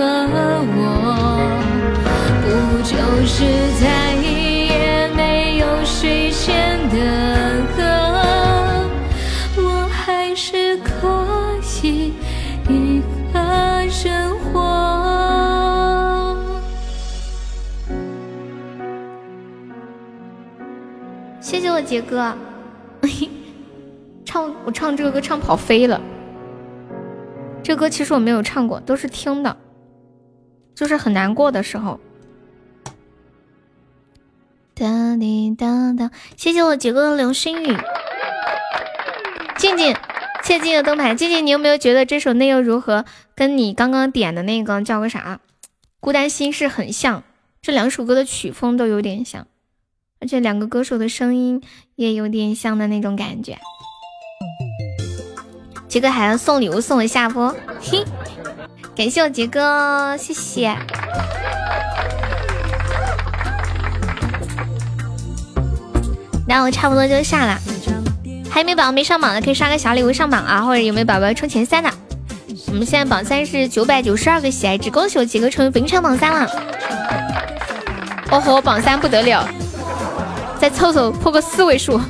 [0.00, 0.80] 和我？
[2.42, 2.48] 不
[2.82, 2.94] 就
[3.26, 3.44] 是
[3.80, 6.96] 再也没有睡前的
[7.76, 7.82] 歌？
[9.56, 12.14] 我还是可以
[12.68, 13.38] 一个
[14.04, 14.48] 人活。
[21.40, 22.34] 谢谢我杰哥，
[24.24, 26.00] 唱我唱这个歌唱跑飞了。
[27.62, 29.54] 这歌其实我没有唱过，都是听的，
[30.80, 32.00] 就是很难过的时候。
[34.74, 37.76] 哒滴哒哒，谢谢我杰哥的流星雨。
[39.58, 39.94] 静静，
[40.42, 41.14] 谢谢静静的灯牌。
[41.14, 43.02] 静静，你有没有觉得这首《内又如何》
[43.34, 45.38] 跟你刚刚点的那个叫个啥
[46.00, 47.24] 《孤单心事》很像？
[47.60, 49.46] 这两首歌的曲风都有点像。
[50.18, 51.62] 而且两个歌手的声音
[51.94, 53.58] 也有点像的那种感觉。
[55.88, 58.02] 杰哥还要送礼物送我下播，嘿，
[59.00, 60.76] 感谢我杰哥，谢谢。
[66.46, 67.58] 那我差不多就下了，
[68.50, 71.90] 还有没有宝宝没上榜的可以刷个小礼物上榜啊，或者有没有宝宝冲前三的？
[72.66, 76.46] 我们现在榜三是九百九十二个喜爱值，恭喜我杰哥成为本场榜三了。
[78.30, 79.48] 哦吼，榜三不得了！
[80.60, 81.98] 再凑凑破个四位数。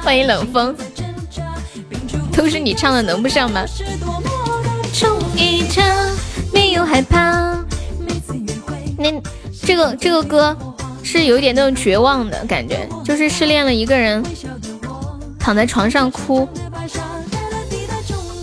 [0.00, 0.74] 欢迎冷风，
[2.38, 3.64] 都是你唱的，能不上吗？
[4.94, 5.84] 冲一场，
[6.52, 7.58] 没有害怕。
[8.96, 9.10] 那
[9.62, 10.56] 这个这个歌
[11.02, 14.24] 是有点那种绝望的感觉，就是失恋了一个人
[15.36, 16.48] 躺在床上哭，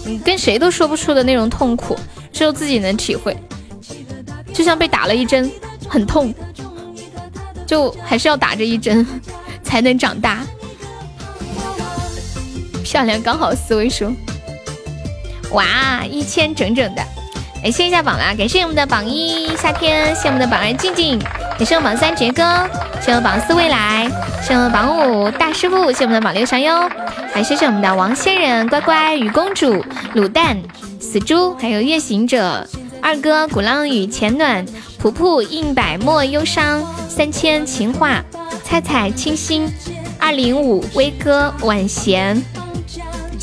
[0.04, 1.98] 你跟谁都说不出的那种痛苦，
[2.34, 3.34] 只有自己能体会，
[4.54, 5.50] 就像被打了一针。
[5.88, 6.34] 很痛，
[7.66, 9.06] 就还是要打这一针
[9.64, 10.44] 才能长大。
[12.96, 14.10] 漂亮，刚好四位数。
[15.52, 15.66] 哇，
[16.10, 17.04] 一千整整的。
[17.62, 22.42] 感谢一下榜啦，感谢我们的榜一夏天，谢我们的榜二静静，感谢我们榜三杰哥，
[23.02, 24.10] 谢我们榜四未来，
[24.42, 26.90] 谢我们榜五大师傅，谢我们的榜六上优，
[27.34, 29.84] 还谢谢我们的王仙人、乖乖、雨公主、
[30.16, 30.58] 卤蛋、
[31.02, 32.66] 死猪，还有夜行者
[33.02, 34.66] 二哥、鼓浪屿、浅暖。
[35.00, 38.24] 普普应百莫忧伤三千情话
[38.64, 39.70] 菜菜清新
[40.18, 42.42] 二零五威哥晚贤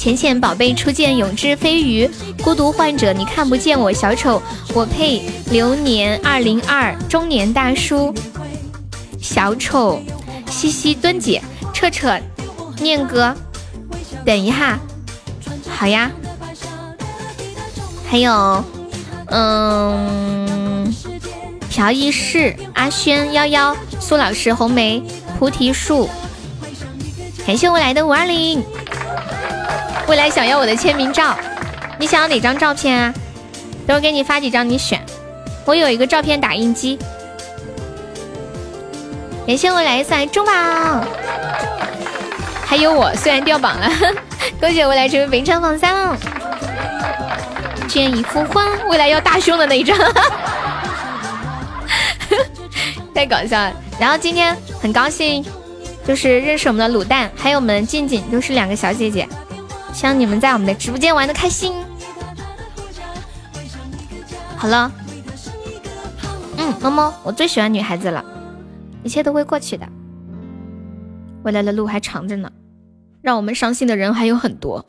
[0.03, 2.11] 浅浅宝贝初见永志飞鱼
[2.43, 4.43] 孤独患者你看不见我小丑
[4.75, 8.13] 我配流年二零二中年大叔
[9.21, 10.03] 小丑
[10.51, 11.41] 西西墩姐
[11.73, 12.19] 彻彻
[12.81, 13.33] 念哥，
[14.25, 14.77] 等一下，
[15.71, 16.11] 好呀。
[18.05, 18.65] 还有，
[19.27, 20.93] 嗯，
[21.71, 25.01] 朴一世、阿轩、幺幺、苏老师、红梅、
[25.39, 26.09] 菩提树，
[27.47, 28.61] 感谢未来的五二零。
[30.09, 31.37] 未来想要我的签名照，
[31.99, 33.15] 你想要哪张照片啊？
[33.87, 35.01] 等会给你发几张，你选。
[35.65, 36.99] 我有一个照片打印机。
[39.47, 41.05] 感谢未来赛中榜，
[42.65, 43.91] 还有我虽然掉榜了，
[44.61, 46.17] 恭喜未来成为本场榜三。
[47.89, 49.97] 见一幅画，未来要大胸的那一张，
[53.15, 53.73] 太搞笑了。
[53.99, 55.45] 然后今天很高兴，
[56.07, 59.29] 就是认识我们的卤蛋，还有我们静静，都是两个小姐姐。
[59.93, 61.73] 希望你们在我们的直播间玩的开心。
[64.57, 64.91] 好了，
[66.57, 68.25] 嗯，么么，我最喜欢女孩子了，
[69.03, 69.87] 一切都会过去的。
[71.43, 72.51] 未来的路还长着呢，
[73.21, 74.85] 让我们伤心的人还有很多，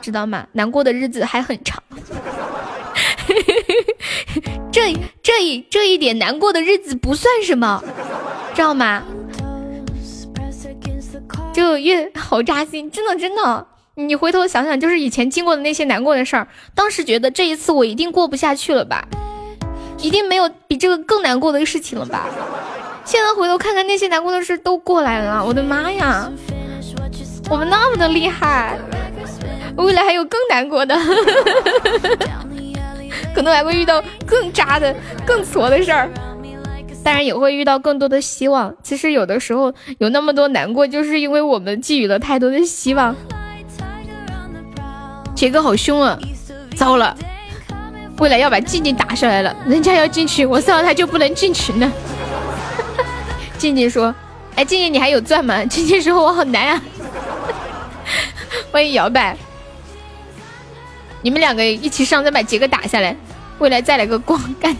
[0.00, 0.46] 知道吗？
[0.52, 1.82] 难过的日子还很长。
[4.72, 7.82] 这这一这一点难过的日子不算什么，
[8.54, 9.02] 知道吗？
[11.56, 19.08] 就越好扎心，真的真的，你回头想想，就是以前经过的那些难过的事儿，当时觉得这一次我一定过不下去了吧，
[20.02, 22.26] 一定没有比这个更难过的事情了吧。
[23.06, 26.30] 现在回头看看那些难过的事都过来了，我的妈呀，
[27.48, 28.78] 我们那么的厉害，
[29.78, 30.94] 未来还有更难过的，
[33.34, 34.94] 可能还会遇到更渣的、
[35.26, 36.10] 更挫的事儿。
[37.06, 38.74] 当然也会遇到更多的希望。
[38.82, 43.14] 其实有的时候有那么多难过，就是因为我们寄予了太多的希望。
[45.32, 46.18] 杰哥好凶啊！
[46.74, 47.16] 糟了，
[48.18, 51.88] 未来要把静静打下来了，人家要进群，我骚扰他就不能进群了。
[53.56, 54.12] 静静说
[54.56, 56.82] ：“哎，静静你还有钻吗？”静静说：“我好难啊。”
[58.72, 59.36] 欢迎摇摆，
[61.22, 63.16] 你们两个一起上，再把杰哥打下来。
[63.60, 64.76] 未来再来个光干，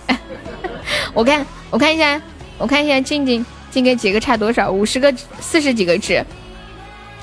[1.15, 1.47] 我看。
[1.69, 2.21] 我看一下，
[2.59, 4.71] 我看一下，静静静跟杰哥差多少？
[4.71, 6.25] 五十个，四十几个值。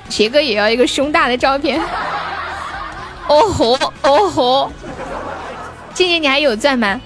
[0.10, 1.82] 杰哥也要一个胸大的照片。
[3.30, 4.72] 哦吼，哦吼！
[5.94, 7.00] 静静，你还有钻吗？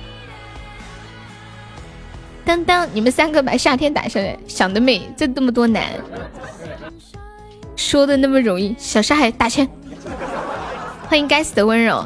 [2.44, 5.08] 当当，你们三个把夏天打下来，想得美！
[5.16, 5.84] 这那么多难，
[7.76, 8.76] 说的那么容易。
[8.80, 9.70] 小沙海打钱，
[11.08, 12.04] 欢迎该死的温柔。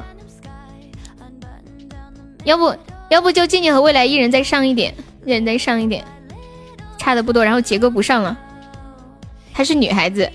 [2.44, 2.76] 要不
[3.12, 4.96] 要不就静静和未来一人再上一点。
[5.24, 6.04] 一人再上一点，
[6.98, 7.44] 差的不多。
[7.44, 8.36] 然后杰哥不上了，
[9.54, 10.28] 她是女孩子，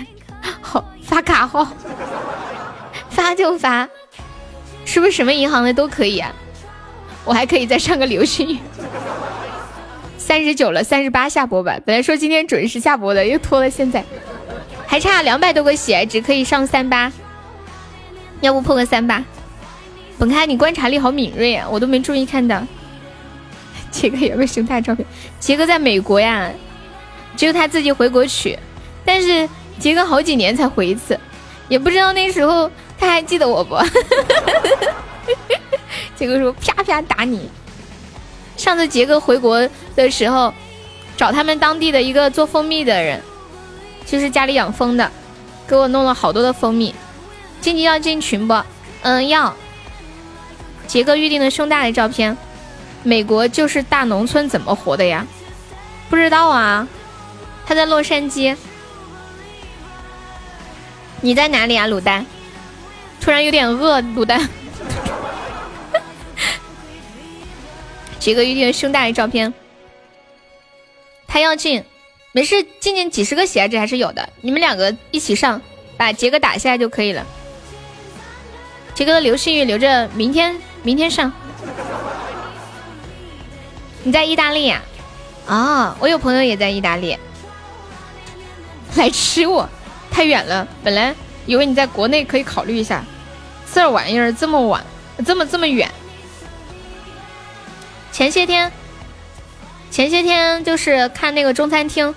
[0.62, 1.68] 好发卡号，
[3.10, 3.86] 发就发，
[4.86, 6.32] 是不是什么银行的都可以啊？
[7.26, 8.58] 我还可以再上个流星雨，
[10.16, 11.78] 三十九了，三十八下播吧。
[11.84, 14.02] 本来说今天准时下播的，又拖了现在，
[14.86, 17.12] 还差两百多个血只可以上三八，
[18.40, 19.22] 要不破个三八？
[20.22, 22.64] 本开你观察力好敏锐啊，我都没注意看到。
[23.90, 25.04] 杰哥有个熊大照片，
[25.40, 26.48] 杰哥在美国呀，
[27.36, 28.56] 只有他自己回国取，
[29.04, 29.48] 但是
[29.80, 31.18] 杰哥好几年才回一次，
[31.68, 33.74] 也不知道那时候他还记得我不？
[36.14, 37.50] 杰哥说啪啪打你。
[38.56, 40.54] 上次杰哥回国的时候，
[41.16, 43.20] 找他们当地的一个做蜂蜜的人，
[44.06, 45.10] 就是家里养蜂的，
[45.66, 46.94] 给我弄了好多的蜂蜜。
[47.60, 48.54] 静静要进群不？
[49.02, 49.52] 嗯，要。
[50.92, 52.36] 杰哥预定的胸大的照片。
[53.02, 55.26] 美国就是大农村怎么活的呀？
[56.10, 56.86] 不知道啊，
[57.64, 58.54] 他在洛杉矶。
[61.22, 62.26] 你在哪里啊，卤蛋？
[63.22, 64.46] 突然有点饿，卤蛋。
[68.20, 69.54] 杰哥预定胸大的照片，
[71.26, 71.82] 他要进，
[72.32, 74.28] 没事，进进几十个喜爱值还是有的。
[74.42, 75.58] 你们两个一起上，
[75.96, 77.26] 把杰哥打下来就可以了。
[78.92, 81.32] 杰哥的流星雨留着明天，明天上。
[84.04, 84.82] 你在意大利呀？
[85.46, 87.16] 啊，我有朋友也在意大利，
[88.96, 89.68] 来吃我，
[90.10, 90.66] 太远了。
[90.84, 91.14] 本来
[91.46, 93.04] 以为你在国内可以考虑一下，
[93.72, 94.84] 这玩意儿这么晚，
[95.24, 95.90] 这么这么远。
[98.12, 98.70] 前些天，
[99.90, 102.14] 前些天就是看那个中餐厅，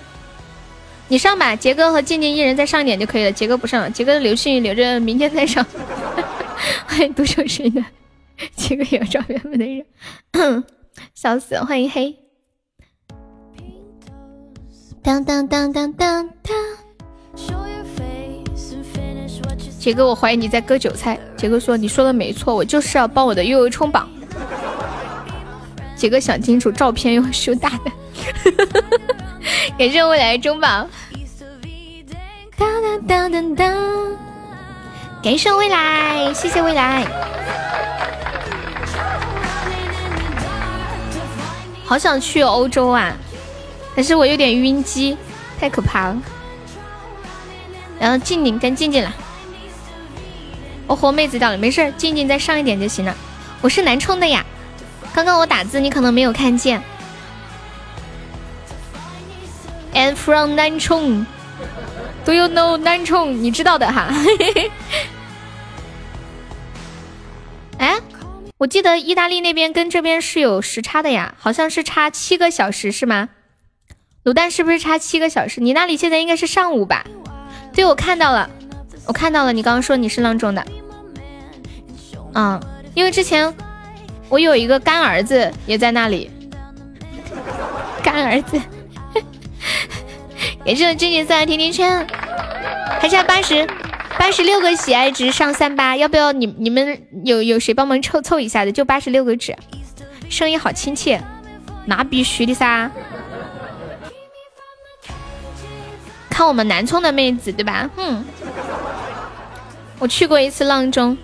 [1.08, 3.32] 你上吧，杰哥和静静一人再上一点就可以了。
[3.32, 5.64] 杰哥不上，杰哥的流星雨留着明天再上。
[6.86, 7.82] 欢迎独守谁的，
[8.54, 9.84] 杰 哥有照片没得
[10.32, 10.64] 人。
[11.14, 11.64] 笑死了！
[11.64, 12.16] 欢迎黑。
[15.02, 16.56] 当当当当当当。
[19.78, 21.16] 杰哥，我怀疑你在割韭菜。
[21.36, 24.08] 杰哥说：“你说的没错，我就是要帮我的悠悠冲榜。”
[25.94, 27.92] 杰哥想清楚，照片又修大的。
[29.78, 30.88] 感谢未来中宝。
[32.56, 34.16] 当当当当当，
[35.26, 37.04] 感谢未来，谢谢未来。
[41.84, 43.12] 好想去欧洲啊，
[43.96, 45.16] 可是我有点晕机，
[45.58, 46.16] 太可怕了。
[47.98, 49.12] 然后静静跟静静了，
[50.86, 53.12] 我活妹子掉了，没事，静静再上一点就行了。
[53.62, 54.46] 我是南充的呀，
[55.12, 56.80] 刚刚我打字你可能没有看见。
[59.92, 61.26] And from 南充
[62.24, 63.42] ，Do you know 南充？
[63.42, 64.06] 你知道的哈。
[67.78, 67.98] 哎。
[68.58, 73.28] 我记得意大利那边跟这边是有时差的呀，好像是差七个小时是吗？
[74.24, 75.60] 卤蛋是不是差七个小时？
[75.60, 77.04] 你那里现在应该是上午吧？
[77.74, 78.48] 对，我看到了，
[79.04, 80.66] 我看到了，你刚刚说你是阆中的，
[82.32, 82.58] 嗯，
[82.94, 83.54] 因为之前
[84.30, 86.30] 我有一个干儿子也在那里，
[88.02, 88.58] 干儿子，
[90.64, 92.06] 也是最近送的甜甜圈，
[92.98, 93.68] 还差八十。
[94.18, 98.72] 八十六个喜爱值上三八，要不要你你们有有谁帮忙凑凑一下的？
[98.72, 99.56] 就八十六个值，
[100.28, 101.22] 声音好亲切，
[101.84, 102.90] 那必须的噻。
[106.28, 107.88] 看我们南充的妹子对吧？
[107.96, 108.24] 嗯，
[109.98, 111.16] 我去过一次阆中，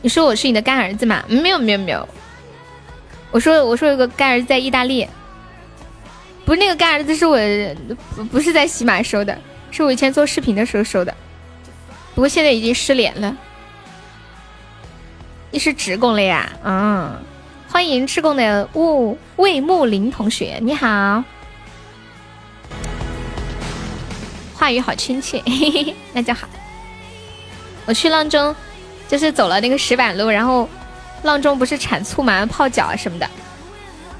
[0.00, 1.24] 你说我是你的干儿子吗？
[1.28, 2.08] 没有没有没有，
[3.30, 5.06] 我说我说有个干儿子在意大利，
[6.44, 7.36] 不是那个干儿子是我
[8.30, 9.36] 不是在喜马收的，
[9.70, 11.12] 是我以前做视频的时候收的。
[12.14, 13.36] 不过现在已经失联了。
[15.50, 16.48] 你是职工了呀？
[16.64, 17.20] 嗯，
[17.68, 21.22] 欢迎职工的雾魏木林同学，你好。
[24.54, 25.42] 话语好亲切，
[26.14, 26.48] 那就好。
[27.86, 28.54] 我去阆中，
[29.08, 30.68] 就是走了那个石板路，然后
[31.24, 33.28] 阆中不是产醋嘛，泡脚啊什么的。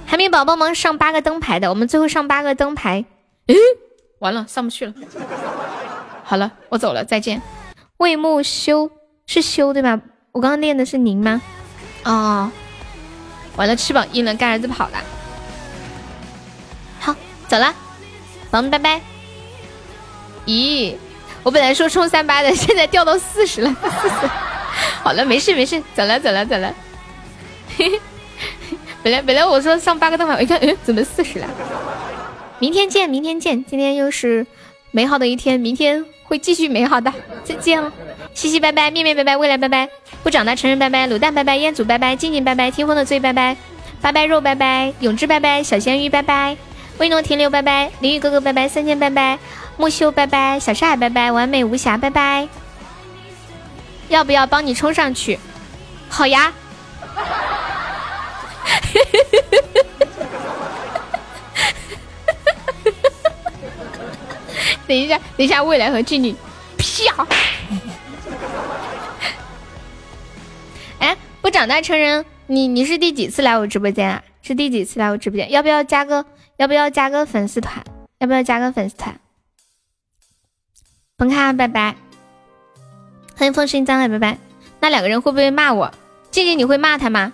[0.05, 3.05] 海绵宝宝们上八个灯牌的，我们最后上八个灯牌。
[3.47, 3.55] 诶，
[4.19, 4.93] 完了，上不去了。
[6.25, 7.41] 好了，我走了，再见。
[7.99, 8.91] 魏木修
[9.27, 10.01] 是修对吧？
[10.33, 11.41] 我刚刚念的是您吗？
[12.05, 12.51] 哦，
[13.57, 14.99] 完了，翅膀硬了，干儿子跑了。
[16.99, 17.15] 好，
[17.49, 17.73] 走了，
[18.51, 19.01] 宝宝们拜拜。
[20.47, 20.95] 咦，
[21.43, 23.75] 我本来说冲三八的， 现在掉到四十了。
[25.03, 26.75] 好了，没事没事，走了走了走了。
[27.77, 28.01] 嘿嘿
[29.03, 31.49] 本来本来我说上八个灯牌，我一看，哎，怎么四十了？
[32.59, 34.47] 明天见，明天见，今天又是
[34.91, 36.05] 美好的一天，明天。
[36.25, 37.13] 会继续美好的，
[37.45, 37.93] 再见了，
[38.35, 39.89] 西西拜拜，面面拜拜，未来拜拜，
[40.23, 43.57] 不长大成人拜拜，卤蛋拜拜，彦祖拜拜，静静拜拜，听风的醉拜拜，
[44.01, 46.57] 拜拜肉拜拜，永志拜拜，小咸鱼拜拜，
[46.99, 49.39] 威诺停留拜拜，淋雨哥哥拜拜，三千拜拜，
[49.77, 52.49] 木修拜拜，小沙海拜拜，完美无瑕拜拜，
[54.09, 55.39] 要不要帮你冲上去？
[56.09, 56.53] 好呀。
[64.87, 66.37] 等一下，等一下，未来和静静，
[66.77, 67.27] 啪！
[70.99, 74.23] 哎，不长大成人，你你是第几次来我直播间啊？
[74.43, 75.51] 是第几次来我直播间？
[75.51, 76.25] 要不要加个？
[76.57, 77.83] 要不要加个粉丝团？
[78.19, 79.19] 要不要加个粉丝团？
[81.17, 81.97] 本卡拜拜，
[83.37, 84.39] 欢迎风声张海拜拜。
[84.81, 85.91] 那两个人会不会骂我？
[86.31, 87.33] 静静，你会骂他吗？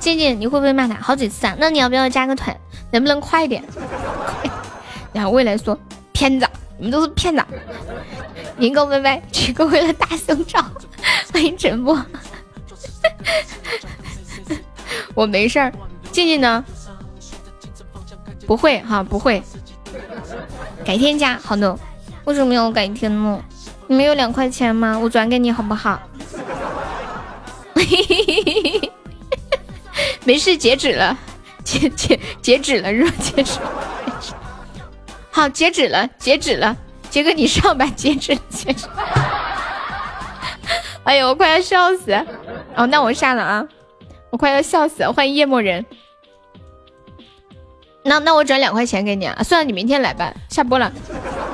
[0.00, 0.94] 静静，你会不会骂他？
[0.94, 1.54] 好几次啊？
[1.58, 2.56] 那你要不要加个团？
[2.90, 3.62] 能不能快一点？
[5.14, 5.78] 然后未来说
[6.12, 7.42] 骗子，你们都是骗子。
[8.58, 10.62] 银哥拜拜，举个为了大胸罩，
[11.32, 12.04] 欢迎沉默。
[15.14, 15.72] 我没事儿，
[16.10, 16.64] 静静呢？
[18.46, 19.42] 不会哈，不会。
[20.84, 21.78] 改天加，好的。
[22.24, 23.40] 为什么要改天呢？
[23.86, 24.98] 你们有两块钱吗？
[24.98, 26.02] 我转给你好不好？
[30.24, 31.16] 没事，截止了，
[31.62, 33.12] 截截截止了，是吧？
[33.20, 33.58] 截止。
[35.34, 36.76] 好，截止了，截止了，
[37.10, 38.86] 杰哥你上吧，截止，截止。
[41.02, 42.12] 哎呦，我快要笑死！
[42.76, 43.66] 哦，那我下了啊，
[44.30, 45.12] 我快要笑死了！
[45.12, 45.84] 欢迎夜幕人。
[48.04, 50.92] 那那我转两块钱给你啊，算了，你明天来吧，下播了，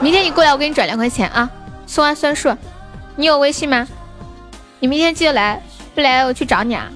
[0.03, 1.51] 明天你过来，我给你转两块钱啊，
[1.87, 2.55] 算完算数。
[3.17, 3.89] 你有微信吗？
[4.79, 5.63] 你明天记得来，
[5.95, 6.87] 不来我去找你啊。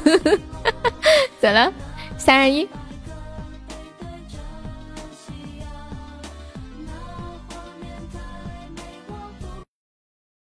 [1.38, 1.70] 怎了？
[2.16, 2.66] 三二一。